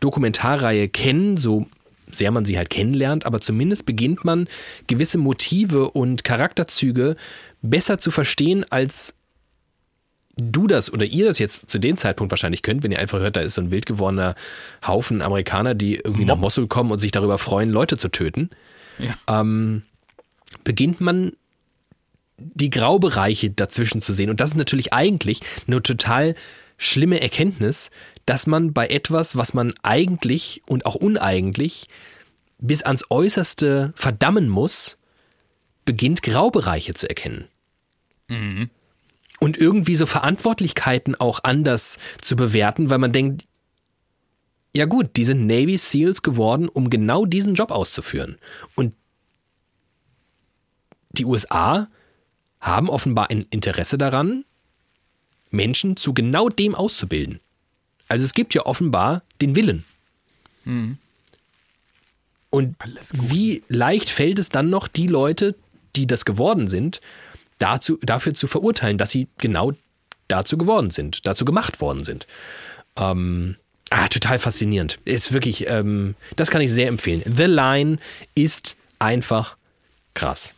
Dokumentarreihe 0.00 0.88
kennen, 0.88 1.36
so 1.36 1.66
sehr 2.10 2.30
man 2.30 2.44
sie 2.44 2.56
halt 2.56 2.70
kennenlernt, 2.70 3.26
aber 3.26 3.40
zumindest 3.40 3.86
beginnt 3.86 4.24
man 4.24 4.46
gewisse 4.86 5.18
Motive 5.18 5.90
und 5.90 6.22
Charakterzüge 6.22 7.16
besser 7.62 7.98
zu 7.98 8.10
verstehen, 8.10 8.64
als 8.70 9.14
du 10.36 10.66
das 10.66 10.92
oder 10.92 11.06
ihr 11.06 11.24
das 11.26 11.38
jetzt 11.38 11.68
zu 11.70 11.78
dem 11.78 11.96
Zeitpunkt 11.96 12.30
wahrscheinlich 12.30 12.62
könnt, 12.62 12.82
wenn 12.82 12.92
ihr 12.92 12.98
einfach 12.98 13.18
hört, 13.20 13.36
da 13.36 13.40
ist 13.40 13.54
so 13.54 13.62
ein 13.62 13.70
wild 13.70 13.86
gewordener 13.86 14.34
Haufen 14.86 15.22
Amerikaner, 15.22 15.74
die 15.74 15.96
irgendwie 15.96 16.24
nach 16.24 16.34
Mob. 16.36 16.42
Mosul 16.44 16.66
kommen 16.68 16.90
und 16.90 16.98
sich 16.98 17.12
darüber 17.12 17.38
freuen, 17.38 17.70
Leute 17.70 17.96
zu 17.96 18.08
töten, 18.08 18.50
Ja. 18.98 19.16
ähm, 19.28 19.82
beginnt 20.64 21.00
man 21.00 21.32
die 22.36 22.70
Graubereiche 22.70 23.50
dazwischen 23.50 24.00
zu 24.00 24.12
sehen. 24.12 24.30
Und 24.30 24.40
das 24.40 24.50
ist 24.50 24.56
natürlich 24.56 24.92
eigentlich 24.92 25.40
eine 25.66 25.82
total 25.82 26.34
schlimme 26.76 27.20
Erkenntnis, 27.20 27.90
dass 28.26 28.46
man 28.46 28.72
bei 28.72 28.88
etwas, 28.88 29.36
was 29.36 29.54
man 29.54 29.74
eigentlich 29.82 30.62
und 30.66 30.86
auch 30.86 30.94
uneigentlich 30.94 31.86
bis 32.58 32.82
ans 32.82 33.04
Äußerste 33.10 33.92
verdammen 33.94 34.48
muss, 34.48 34.96
beginnt 35.84 36.22
Graubereiche 36.22 36.94
zu 36.94 37.08
erkennen. 37.08 37.48
Und 39.40 39.58
irgendwie 39.58 39.96
so 39.96 40.06
Verantwortlichkeiten 40.06 41.14
auch 41.14 41.40
anders 41.42 41.98
zu 42.20 42.36
bewerten, 42.36 42.90
weil 42.90 42.98
man 42.98 43.12
denkt, 43.12 43.46
ja 44.74 44.86
gut, 44.86 45.16
die 45.16 45.24
sind 45.24 45.46
Navy 45.46 45.78
SEALs 45.78 46.22
geworden, 46.22 46.68
um 46.68 46.90
genau 46.90 47.26
diesen 47.26 47.54
Job 47.54 47.70
auszuführen. 47.70 48.38
Und 48.74 48.94
die 51.10 51.24
USA 51.24 51.88
haben 52.64 52.88
offenbar 52.88 53.30
ein 53.30 53.46
Interesse 53.50 53.98
daran, 53.98 54.44
Menschen 55.50 55.96
zu 55.96 56.14
genau 56.14 56.48
dem 56.48 56.74
auszubilden. 56.74 57.40
Also 58.08 58.24
es 58.24 58.32
gibt 58.32 58.54
ja 58.54 58.64
offenbar 58.64 59.22
den 59.40 59.54
Willen. 59.54 59.84
Und 62.50 62.74
Alles 62.78 63.10
gut. 63.10 63.30
wie 63.30 63.62
leicht 63.68 64.08
fällt 64.08 64.38
es 64.38 64.48
dann 64.48 64.70
noch, 64.70 64.88
die 64.88 65.06
Leute, 65.06 65.54
die 65.94 66.06
das 66.06 66.24
geworden 66.24 66.66
sind, 66.66 67.00
dazu, 67.58 67.98
dafür 68.02 68.32
zu 68.32 68.46
verurteilen, 68.46 68.96
dass 68.96 69.10
sie 69.10 69.28
genau 69.38 69.72
dazu 70.28 70.56
geworden 70.56 70.90
sind, 70.90 71.26
dazu 71.26 71.44
gemacht 71.44 71.82
worden 71.82 72.02
sind. 72.02 72.26
Ähm, 72.96 73.56
ah, 73.90 74.08
total 74.08 74.38
faszinierend. 74.38 74.98
Ist 75.04 75.32
wirklich, 75.32 75.66
ähm, 75.68 76.14
das 76.36 76.50
kann 76.50 76.62
ich 76.62 76.72
sehr 76.72 76.88
empfehlen. 76.88 77.22
The 77.24 77.44
Line 77.44 77.98
ist 78.34 78.76
einfach 78.98 79.58
krass. 80.14 80.54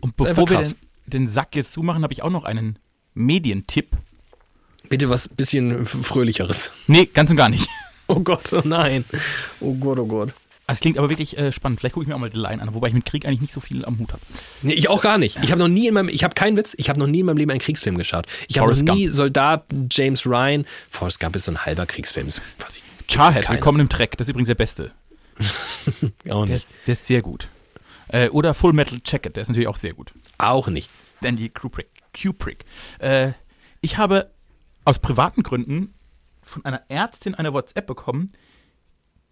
Und 0.00 0.16
bevor 0.16 0.48
wir 0.48 0.58
einfach 0.58 0.70
den, 0.72 0.78
den 1.12 1.28
Sack 1.28 1.54
jetzt 1.54 1.72
zumachen, 1.72 2.02
habe 2.02 2.12
ich 2.12 2.22
auch 2.22 2.30
noch 2.30 2.44
einen 2.44 2.78
Medientipp. 3.14 3.88
Bitte 4.88 5.08
was 5.10 5.28
bisschen 5.28 5.86
fröhlicheres. 5.86 6.72
Nee, 6.86 7.06
ganz 7.06 7.30
und 7.30 7.36
gar 7.36 7.48
nicht. 7.48 7.68
Oh 8.08 8.20
Gott, 8.20 8.52
oh 8.52 8.60
nein. 8.64 9.06
Oh 9.60 9.72
Gott, 9.74 9.98
oh 9.98 10.04
Gott. 10.04 10.30
Also 10.66 10.78
Es 10.78 10.80
klingt 10.80 10.98
aber 10.98 11.08
wirklich 11.08 11.38
äh, 11.38 11.50
spannend. 11.50 11.80
Vielleicht 11.80 11.94
gucke 11.94 12.04
ich 12.04 12.08
mir 12.08 12.14
auch 12.14 12.18
mal 12.18 12.30
The 12.30 12.38
Line 12.38 12.60
an, 12.60 12.74
wobei 12.74 12.88
ich 12.88 12.94
mit 12.94 13.06
Krieg 13.06 13.24
eigentlich 13.24 13.40
nicht 13.40 13.52
so 13.54 13.60
viel 13.60 13.86
am 13.86 13.98
Hut 13.98 14.12
habe. 14.12 14.20
Nee, 14.60 14.74
ich 14.74 14.90
auch 14.90 15.00
gar 15.00 15.16
nicht. 15.16 15.38
Ich 15.42 15.50
habe 15.50 15.60
noch 15.60 15.68
nie 15.68 15.86
in 15.86 15.94
meinem, 15.94 16.10
ich 16.10 16.22
habe 16.22 16.34
keinen 16.34 16.58
Witz, 16.58 16.74
ich 16.76 16.90
habe 16.90 16.98
noch 16.98 17.06
nie 17.06 17.20
in 17.20 17.26
meinem 17.26 17.38
Leben 17.38 17.50
einen 17.52 17.60
Kriegsfilm 17.60 17.96
geschaut. 17.96 18.26
Ich 18.48 18.58
habe 18.58 18.74
noch 18.74 18.94
nie 18.94 19.08
Soldat 19.08 19.64
James 19.90 20.26
Ryan. 20.26 20.66
Forrest 20.90 21.20
Gump 21.20 21.36
ist 21.36 21.44
so 21.44 21.52
ein 21.52 21.64
halber 21.64 21.86
Kriegsfilm. 21.86 22.28
Ist 22.28 22.42
quasi 22.58 22.82
Charhead, 23.08 23.48
willkommen 23.48 23.80
im 23.80 23.88
Track. 23.88 24.18
Das 24.18 24.26
ist 24.26 24.30
übrigens 24.30 24.48
der 24.48 24.56
beste. 24.56 24.90
auch 26.28 26.44
Der 26.44 26.54
nicht. 26.54 26.64
ist, 26.64 26.86
der 26.88 26.92
ist 26.92 27.06
sehr 27.06 27.22
gut. 27.22 27.48
Äh, 28.08 28.28
oder 28.28 28.52
Full 28.52 28.74
Metal 28.74 29.00
Jacket, 29.06 29.36
der 29.36 29.44
ist 29.44 29.48
natürlich 29.48 29.68
auch 29.68 29.76
sehr 29.78 29.94
gut. 29.94 30.12
Auch 30.36 30.68
nicht. 30.68 30.90
Stanley 31.22 31.50
Kubrick. 31.50 31.88
Kubrick. 32.20 32.64
Äh, 32.98 33.32
ich 33.80 33.96
habe 33.96 34.32
aus 34.84 34.98
privaten 34.98 35.44
Gründen 35.44 35.94
von 36.42 36.64
einer 36.64 36.82
Ärztin 36.88 37.36
eine 37.36 37.52
WhatsApp 37.52 37.86
bekommen, 37.86 38.32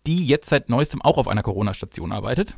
die 0.07 0.25
jetzt 0.25 0.49
seit 0.49 0.69
neuestem 0.69 1.03
auch 1.03 1.19
auf 1.19 1.27
einer 1.27 1.43
Corona-Station 1.43 2.13
arbeitet. 2.13 2.55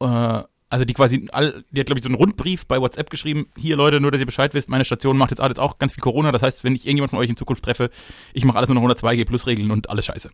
Äh, 0.00 0.42
also 0.70 0.84
die 0.86 0.94
quasi, 0.94 1.28
all, 1.32 1.64
die 1.70 1.80
hat 1.80 1.86
glaube 1.86 1.98
ich 1.98 2.04
so 2.04 2.08
einen 2.08 2.16
Rundbrief 2.16 2.64
bei 2.66 2.80
WhatsApp 2.80 3.10
geschrieben, 3.10 3.48
hier 3.58 3.76
Leute, 3.76 4.00
nur 4.00 4.12
dass 4.12 4.20
ihr 4.20 4.26
Bescheid 4.26 4.54
wisst, 4.54 4.70
meine 4.70 4.86
Station 4.86 5.18
macht 5.18 5.30
jetzt 5.30 5.40
alles 5.40 5.58
auch 5.58 5.78
ganz 5.78 5.92
viel 5.92 6.00
Corona, 6.00 6.32
das 6.32 6.42
heißt, 6.42 6.64
wenn 6.64 6.74
ich 6.74 6.86
irgendjemand 6.86 7.10
von 7.10 7.18
euch 7.18 7.28
in 7.28 7.36
Zukunft 7.36 7.64
treffe, 7.64 7.90
ich 8.32 8.44
mache 8.44 8.56
alles 8.56 8.70
nur 8.70 8.80
noch 8.80 8.88
102G 8.88 9.26
plus 9.26 9.46
Regeln 9.46 9.70
und 9.72 9.90
alles 9.90 10.06
scheiße. 10.06 10.30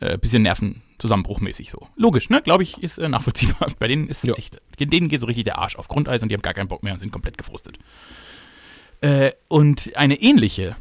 Äh, 0.00 0.18
bisschen 0.18 0.42
Nervenzusammenbruchmäßig 0.42 1.70
so. 1.70 1.88
Logisch, 1.96 2.28
ne? 2.28 2.42
Glaube 2.42 2.62
ich, 2.64 2.82
ist 2.82 2.98
äh, 2.98 3.08
nachvollziehbar. 3.08 3.70
Bei 3.78 3.86
denen 3.88 4.08
ist 4.08 4.24
Ja. 4.24 4.34
echt, 4.34 4.58
denen 4.78 5.08
geht 5.08 5.20
so 5.20 5.26
richtig 5.26 5.44
der 5.44 5.58
Arsch 5.58 5.76
auf 5.76 5.88
Grundeis 5.88 6.22
und 6.22 6.28
die 6.30 6.34
haben 6.34 6.42
gar 6.42 6.54
keinen 6.54 6.68
Bock 6.68 6.82
mehr 6.82 6.92
und 6.94 6.98
sind 7.00 7.12
komplett 7.12 7.38
gefrustet. 7.38 7.78
Äh, 9.00 9.32
und 9.48 9.96
eine 9.96 10.20
ähnliche 10.20 10.76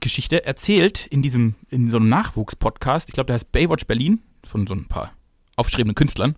Geschichte 0.00 0.44
erzählt 0.44 1.06
in 1.06 1.22
diesem, 1.22 1.54
in 1.70 1.90
so 1.90 1.96
einem 1.98 2.08
Nachwuchspodcast, 2.08 3.08
ich 3.08 3.14
glaube, 3.14 3.26
der 3.28 3.34
heißt 3.34 3.52
Baywatch 3.52 3.86
Berlin, 3.86 4.20
von 4.44 4.66
so 4.66 4.74
ein 4.74 4.86
paar 4.86 5.12
aufstrebenden 5.56 5.94
Künstlern, 5.94 6.36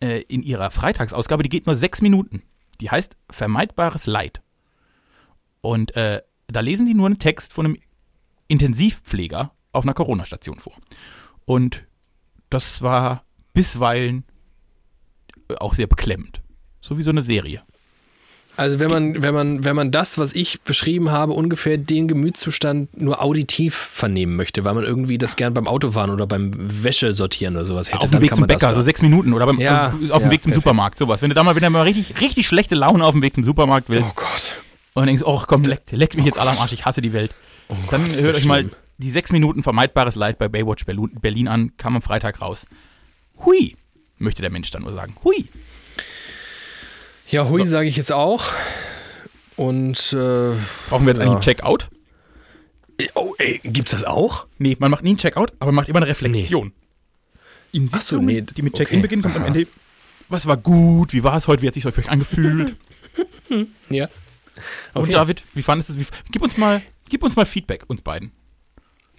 äh, 0.00 0.20
in 0.22 0.42
ihrer 0.42 0.70
Freitagsausgabe, 0.70 1.42
die 1.42 1.48
geht 1.48 1.66
nur 1.66 1.74
sechs 1.76 2.00
Minuten. 2.02 2.42
Die 2.80 2.90
heißt 2.90 3.16
Vermeidbares 3.30 4.06
Leid. 4.06 4.40
Und 5.60 5.94
äh, 5.96 6.22
da 6.48 6.60
lesen 6.60 6.86
die 6.86 6.94
nur 6.94 7.06
einen 7.06 7.18
Text 7.20 7.52
von 7.52 7.66
einem 7.66 7.76
Intensivpfleger 8.48 9.52
auf 9.72 9.84
einer 9.84 9.94
Corona-Station 9.94 10.58
vor. 10.58 10.74
Und 11.44 11.84
das 12.50 12.82
war 12.82 13.24
bisweilen 13.54 14.24
äh, 15.48 15.54
auch 15.56 15.74
sehr 15.74 15.86
beklemmend. 15.86 16.42
So 16.80 16.98
wie 16.98 17.02
so 17.02 17.10
eine 17.10 17.22
Serie. 17.22 17.62
Also 18.54 18.78
wenn 18.80 18.90
man, 18.90 19.22
wenn 19.22 19.32
man, 19.32 19.64
wenn 19.64 19.74
man 19.74 19.90
das, 19.90 20.18
was 20.18 20.34
ich 20.34 20.60
beschrieben 20.60 21.10
habe, 21.10 21.32
ungefähr 21.32 21.78
den 21.78 22.06
Gemütszustand 22.06 23.00
nur 23.00 23.22
auditiv 23.22 23.74
vernehmen 23.74 24.36
möchte, 24.36 24.66
weil 24.66 24.74
man 24.74 24.84
irgendwie 24.84 25.16
das 25.16 25.36
gern 25.36 25.54
beim 25.54 25.66
Autofahren 25.66 26.10
oder 26.10 26.26
beim 26.26 26.50
Wäsche 26.54 27.14
sortieren 27.14 27.56
oder 27.56 27.64
sowas 27.64 27.88
hätte, 27.90 28.00
auf 28.04 28.10
dem 28.10 28.20
Weg 28.20 28.36
zum 28.36 28.46
Bäcker, 28.46 28.74
so 28.74 28.82
sechs 28.82 29.00
Minuten 29.00 29.32
oder 29.32 29.46
beim, 29.46 29.58
Ja, 29.58 29.86
auf, 29.88 29.94
auf 29.94 29.98
dem 29.98 30.08
ja, 30.26 30.30
Weg 30.32 30.42
zum 30.42 30.50
perfekt. 30.50 30.54
Supermarkt, 30.56 30.98
sowas. 30.98 31.22
Wenn 31.22 31.30
du 31.30 31.34
da 31.34 31.42
mal, 31.44 31.54
wenn 31.54 31.62
du 31.62 31.70
mal 31.70 31.82
richtig, 31.82 32.20
richtig 32.20 32.46
schlechte 32.46 32.74
Laune 32.74 33.06
auf 33.06 33.12
dem 33.12 33.22
Weg 33.22 33.32
zum 33.34 33.44
Supermarkt 33.44 33.88
willst 33.88 34.08
Oh 34.10 34.14
Gott. 34.16 34.52
und 34.94 35.06
denkst, 35.06 35.22
oh 35.24 35.42
komm, 35.46 35.62
leck, 35.62 35.80
leck 35.90 36.14
mich 36.14 36.26
jetzt 36.26 36.36
alle 36.36 36.50
am 36.50 36.58
Arsch, 36.58 36.72
ich 36.72 36.84
hasse 36.84 37.00
die 37.00 37.14
Welt. 37.14 37.34
dann 37.90 38.04
Gott, 38.06 38.20
hört 38.20 38.36
euch 38.36 38.44
mal 38.44 38.60
schlimm. 38.60 38.70
Die 38.98 39.10
sechs 39.10 39.32
Minuten 39.32 39.62
vermeidbares 39.62 40.14
Leid 40.14 40.38
bei 40.38 40.48
Baywatch 40.48 40.84
Berlin 40.86 41.48
an, 41.48 41.76
kam 41.76 41.96
am 41.96 42.02
Freitag 42.02 42.40
raus. 42.40 42.66
Hui, 43.44 43.74
möchte 44.18 44.42
der 44.42 44.50
Mensch 44.50 44.70
dann 44.70 44.82
nur 44.82 44.92
sagen. 44.92 45.14
Hui. 45.24 45.48
Ja, 47.28 47.48
hui, 47.48 47.64
sage 47.66 47.88
ich 47.88 47.96
jetzt 47.96 48.12
auch. 48.12 48.44
Und 49.56 50.12
äh, 50.12 50.54
Brauchen 50.88 51.06
wir 51.06 51.12
jetzt 51.12 51.18
Ja. 51.18 51.24
eigentlich 51.24 51.32
einen 51.32 51.40
Checkout? 51.40 51.88
oh, 53.14 53.34
ey, 53.38 53.60
gibt's 53.64 53.92
das 53.92 54.04
auch? 54.04 54.46
Nee, 54.58 54.76
man 54.78 54.90
macht 54.90 55.02
nie 55.02 55.10
einen 55.10 55.18
Checkout, 55.18 55.52
aber 55.58 55.72
man 55.72 55.76
macht 55.76 55.88
immer 55.88 55.98
eine 55.98 56.06
Reflexion. 56.08 56.72
In 57.72 57.88
Ach 57.90 58.02
so, 58.02 58.18
nee, 58.18 58.42
die 58.42 58.62
mit 58.62 58.74
Check-in 58.74 58.98
okay. 58.98 59.02
beginnen, 59.02 59.22
kommt 59.22 59.34
am 59.36 59.42
Aha. 59.42 59.48
Ende, 59.48 59.66
was 60.28 60.46
war 60.46 60.56
gut, 60.58 61.12
wie 61.14 61.24
war 61.24 61.36
es 61.36 61.48
heute, 61.48 61.62
wie 61.62 61.66
hat 61.66 61.74
sich 61.74 61.82
das 61.82 61.94
für 61.94 62.02
euch 62.02 62.10
angefühlt? 62.10 62.76
Ja. 63.90 64.08
Und 64.94 65.02
Okay. 65.02 65.12
David, 65.12 65.42
wie 65.54 65.62
fandest 65.62 65.90
du 65.90 65.94
es? 66.00 66.06
Gib 66.30 66.40
uns 66.40 66.56
mal, 66.56 66.80
gib 67.10 67.22
uns 67.22 67.36
mal 67.36 67.44
Feedback, 67.44 67.84
uns 67.88 68.00
beiden. 68.00 68.30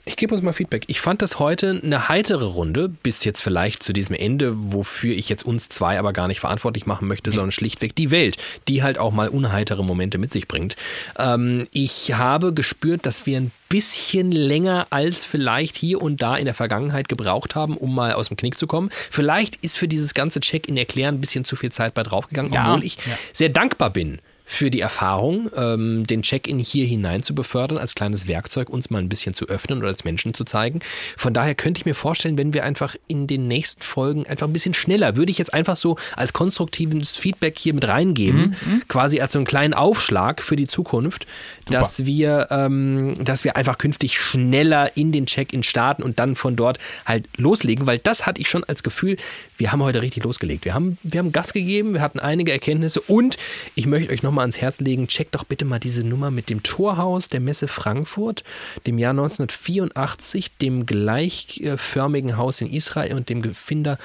Ich 0.06 0.18
gebe 0.18 0.36
uns 0.36 0.44
mal 0.44 0.52
Feedback. 0.52 0.84
Ich 0.88 1.00
fand 1.00 1.22
das 1.22 1.40
heute 1.40 1.80
eine 1.82 2.10
heitere 2.10 2.44
Runde, 2.44 2.90
bis 2.90 3.24
jetzt 3.24 3.42
vielleicht 3.42 3.84
zu 3.84 3.94
diesem 3.94 4.16
Ende, 4.16 4.54
wofür 4.74 5.16
ich 5.16 5.30
jetzt 5.30 5.46
uns 5.46 5.70
zwei 5.70 5.98
aber 5.98 6.12
gar 6.12 6.28
nicht 6.28 6.42
verantwortlich 6.42 6.86
machen 6.86 7.08
möchte, 7.08 7.32
sondern 7.32 7.54
schlichtweg 7.54 7.96
die 7.96 8.12
Welt, 8.12 8.36
die 8.68 8.84
halt 8.84 8.98
auch 8.98 9.14
mal 9.14 9.30
unheitere 9.30 9.82
Momente 9.82 10.18
mit 10.18 10.34
sich 10.34 10.50
bringt. 10.50 10.76
Ähm, 11.18 11.68
ich 11.72 12.14
habe 12.14 12.54
gespürt, 12.54 13.06
dass 13.06 13.26
wir 13.26 13.40
ein 13.40 13.52
bisschen 13.70 14.34
länger 14.34 14.88
als 14.90 15.24
vielleicht 15.24 15.78
hier 15.78 16.02
und 16.02 16.22
da 16.22 16.36
in 16.36 16.46
der 16.46 16.54
Vergangenheit 16.54 17.08
gebraucht 17.08 17.56
haben, 17.56 17.78
um 17.78 17.96
mal 17.96 18.12
aus 18.12 18.28
dem 18.28 18.36
Knick 18.36 18.58
zu 18.58 18.68
kommen. 18.68 18.90
Vielleicht 18.92 19.56
ist 19.64 19.78
für 19.78 19.88
dieses 19.88 20.14
ganze 20.14 20.42
Check-in-Erklären 20.42 21.16
ein 21.16 21.22
bisschen 21.22 21.46
zu 21.46 21.56
viel 21.56 21.72
Zeit 21.72 21.94
bei 21.94 22.04
draufgegangen, 22.04 22.52
Ja, 22.52 22.68
obwohl 22.68 22.84
ich 22.84 22.98
ja. 22.98 23.18
sehr 23.32 23.50
dankbar 23.50 23.90
bin 23.90 24.20
für 24.46 24.70
die 24.70 24.82
Erfahrung, 24.82 25.50
ähm, 25.56 26.06
den 26.06 26.22
Check-in 26.22 26.60
hier 26.60 26.86
hinein 26.86 27.24
zu 27.24 27.34
befördern, 27.34 27.78
als 27.78 27.96
kleines 27.96 28.28
Werkzeug 28.28 28.70
uns 28.70 28.90
mal 28.90 29.00
ein 29.00 29.10
bisschen 29.10 29.34
zu 29.34 29.48
öffnen 29.48 29.80
oder 29.80 29.88
als 29.88 30.04
Menschen 30.04 30.34
zu 30.34 30.44
zeigen. 30.44 30.80
Von 31.18 31.34
daher 31.34 31.56
könnte 31.56 31.80
ich 31.80 31.86
mir 31.86 31.96
vorstellen, 31.96 32.38
wenn 32.38 32.54
wir 32.54 32.64
einfach 32.64 32.96
in 33.08 33.28
den 33.28 33.48
nächsten 33.48 33.82
Folgen 33.82 34.28
einfach 34.28 34.48
ein 34.48 34.54
bisschen 34.54 34.74
schneller, 34.74 35.16
würde 35.16 35.32
ich 35.32 35.38
jetzt 35.38 35.54
einfach 35.54 35.78
so 35.78 35.98
als 36.16 36.34
konstruktives 36.34 37.16
Feedback 37.16 37.58
hier 37.58 37.74
mit 37.74 37.88
reingeben, 37.88 38.56
quasi 38.88 39.22
als 39.22 39.34
so 39.34 39.40
einen 39.40 39.46
kleinen 39.46 39.74
Aufschlag 39.74 40.42
für 40.42 40.56
die 40.56 40.68
Zukunft, 40.68 41.26
dass 41.70 42.06
wir, 42.06 42.48
ähm, 42.52 43.16
dass 43.24 43.44
wir 43.44 43.56
einfach 43.56 43.78
künftig 43.78 44.20
schneller 44.20 44.96
in 44.96 45.12
den 45.12 45.26
Check-in 45.26 45.64
starten 45.64 46.04
und 46.04 46.20
dann 46.20 46.36
von 46.36 46.56
dort 46.56 46.80
halt 47.06 47.28
loslegen, 47.38 47.88
weil 47.88 48.00
das 48.00 48.26
hatte 48.26 48.42
ich 48.42 48.50
schon 48.50 48.64
als 48.64 48.84
Gefühl, 48.84 49.18
wir 49.64 49.72
haben 49.72 49.82
heute 49.82 50.02
richtig 50.02 50.26
losgelegt. 50.26 50.66
Wir 50.66 50.74
haben, 50.74 50.98
wir 51.04 51.20
haben 51.20 51.32
Gas 51.32 51.54
gegeben, 51.54 51.94
wir 51.94 52.02
hatten 52.02 52.20
einige 52.20 52.52
Erkenntnisse 52.52 53.00
und 53.00 53.38
ich 53.76 53.86
möchte 53.86 54.12
euch 54.12 54.22
nochmal 54.22 54.44
ans 54.44 54.58
Herz 54.58 54.82
legen, 54.82 55.08
checkt 55.08 55.36
doch 55.36 55.46
bitte 55.46 55.64
mal 55.64 55.80
diese 55.80 56.06
Nummer 56.06 56.32
mit 56.32 56.50
dem 56.50 56.64
Torhaus 56.64 57.30
der 57.30 57.40
Messe 57.40 57.70
Frankfurt, 57.70 58.44
dem 58.88 58.98
Jahr 58.98 59.12
1984, 59.12 60.58
dem 60.58 60.86
gleichförmigen 60.86 62.36
Haus 62.36 62.60
in 62.60 62.70
Israel 62.74 63.14
und 63.16 63.30
dem 63.30 63.42
Gefinder 63.42 63.98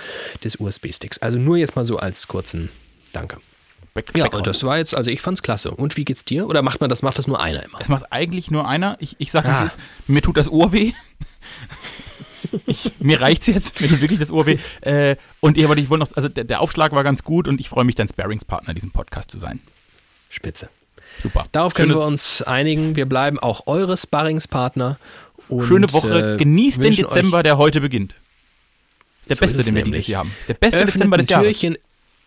des 0.44 0.60
USB-Sticks. 0.60 1.18
Also 1.18 1.38
nur 1.38 1.56
jetzt 1.56 1.74
mal 1.74 1.84
so 1.84 1.96
als 1.96 2.28
kurzen 2.28 2.68
Danke. 3.12 3.38
Back, 3.94 4.12
Ja, 4.14 4.28
und 4.28 4.46
das 4.46 4.62
war 4.62 4.78
jetzt, 4.78 4.94
also 4.94 5.10
ich 5.10 5.20
fand's 5.20 5.42
klasse. 5.42 5.72
Und 5.72 5.96
wie 5.96 6.04
geht's 6.04 6.24
dir? 6.24 6.46
Oder 6.46 6.62
macht 6.62 6.80
man 6.80 6.88
das, 6.88 7.02
macht 7.02 7.18
das 7.18 7.26
nur 7.26 7.42
einer 7.42 7.64
immer? 7.64 7.80
Es 7.80 7.88
macht 7.88 8.12
eigentlich 8.12 8.52
nur 8.52 8.68
einer. 8.68 8.96
Ich, 9.00 9.16
ich 9.18 9.32
sag, 9.32 9.44
Ah. 9.44 9.64
es 9.64 9.72
ist, 9.72 9.78
mir 10.06 10.22
tut 10.22 10.36
das 10.36 10.48
Ohr 10.48 10.72
weh. 10.72 10.92
Ich, 12.66 12.92
mir 13.00 13.20
reicht's 13.20 13.46
jetzt, 13.46 13.80
mir 13.80 13.88
tut 13.88 14.00
wirklich 14.00 14.18
das 14.20 14.30
Ohr 14.30 14.46
weh. 14.46 14.58
Äh, 14.80 15.16
und 15.40 15.56
ich, 15.58 15.64
aber 15.64 15.76
ich 15.76 15.90
wollte 15.90 16.04
noch, 16.06 16.16
also 16.16 16.28
der, 16.28 16.44
der 16.44 16.60
Aufschlag 16.60 16.92
war 16.92 17.04
ganz 17.04 17.24
gut 17.24 17.48
und 17.48 17.60
ich 17.60 17.68
freue 17.68 17.84
mich, 17.84 17.94
dein 17.94 18.08
Sparringspartner 18.08 18.70
in 18.70 18.74
diesem 18.74 18.90
Podcast 18.90 19.30
zu 19.30 19.38
sein. 19.38 19.60
Spitze. 20.30 20.68
Super. 21.20 21.46
Darauf 21.52 21.74
können 21.74 21.88
Schönes- 21.90 22.02
wir 22.02 22.06
uns 22.06 22.42
einigen. 22.42 22.94
Wir 22.96 23.06
bleiben 23.06 23.38
auch 23.38 23.66
eure 23.66 23.96
Sparringspartner. 23.96 24.98
Und, 25.48 25.66
Schöne 25.66 25.90
Woche. 25.92 26.34
äh, 26.34 26.36
Genießt 26.36 26.82
den 26.82 26.94
Dezember, 26.94 27.42
der 27.42 27.56
heute 27.58 27.80
beginnt. 27.80 28.14
Der 29.28 29.36
So 29.36 29.44
beste, 29.44 29.60
es 29.60 29.66
den 29.66 29.74
wir 29.74 29.82
nämlich. 29.82 30.00
dieses 30.06 30.12
Jahr 30.12 30.20
haben. 30.20 30.32
Der 30.46 30.54
beste 30.54 30.76
Öffnet 30.78 30.94
Dezember 30.94 31.16
des 31.16 31.28
Jahres. 31.28 31.46
Türchen, 31.46 31.78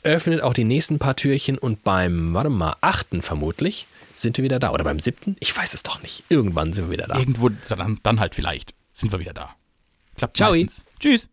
öffnet 0.03 0.41
auch 0.41 0.53
die 0.55 0.63
nächsten 0.63 0.97
paar 0.99 1.15
Türchen 1.15 1.57
und 1.59 1.83
beim, 1.83 2.33
warte 2.33 2.49
mal, 2.49 2.75
achten 2.81 3.21
vermutlich 3.21 3.85
sind 4.17 4.37
wir 4.37 4.43
wieder 4.43 4.59
da. 4.59 4.71
Oder 4.71 4.83
beim 4.83 4.99
siebten? 4.99 5.35
Ich 5.39 5.55
weiß 5.55 5.73
es 5.75 5.83
doch 5.83 6.01
nicht. 6.01 6.23
Irgendwann 6.29 6.73
sind 6.73 6.85
wir 6.87 6.91
wieder 6.91 7.07
da. 7.07 7.17
Irgendwo, 7.17 7.49
dann, 7.69 7.99
dann 8.03 8.19
halt 8.19 8.35
vielleicht, 8.35 8.73
sind 8.93 9.11
wir 9.11 9.19
wieder 9.19 9.33
da. 9.33 9.55
Klappt 10.15 10.37
Ciao. 10.37 10.51
meistens. 10.51 10.83
Tschüss. 10.99 11.29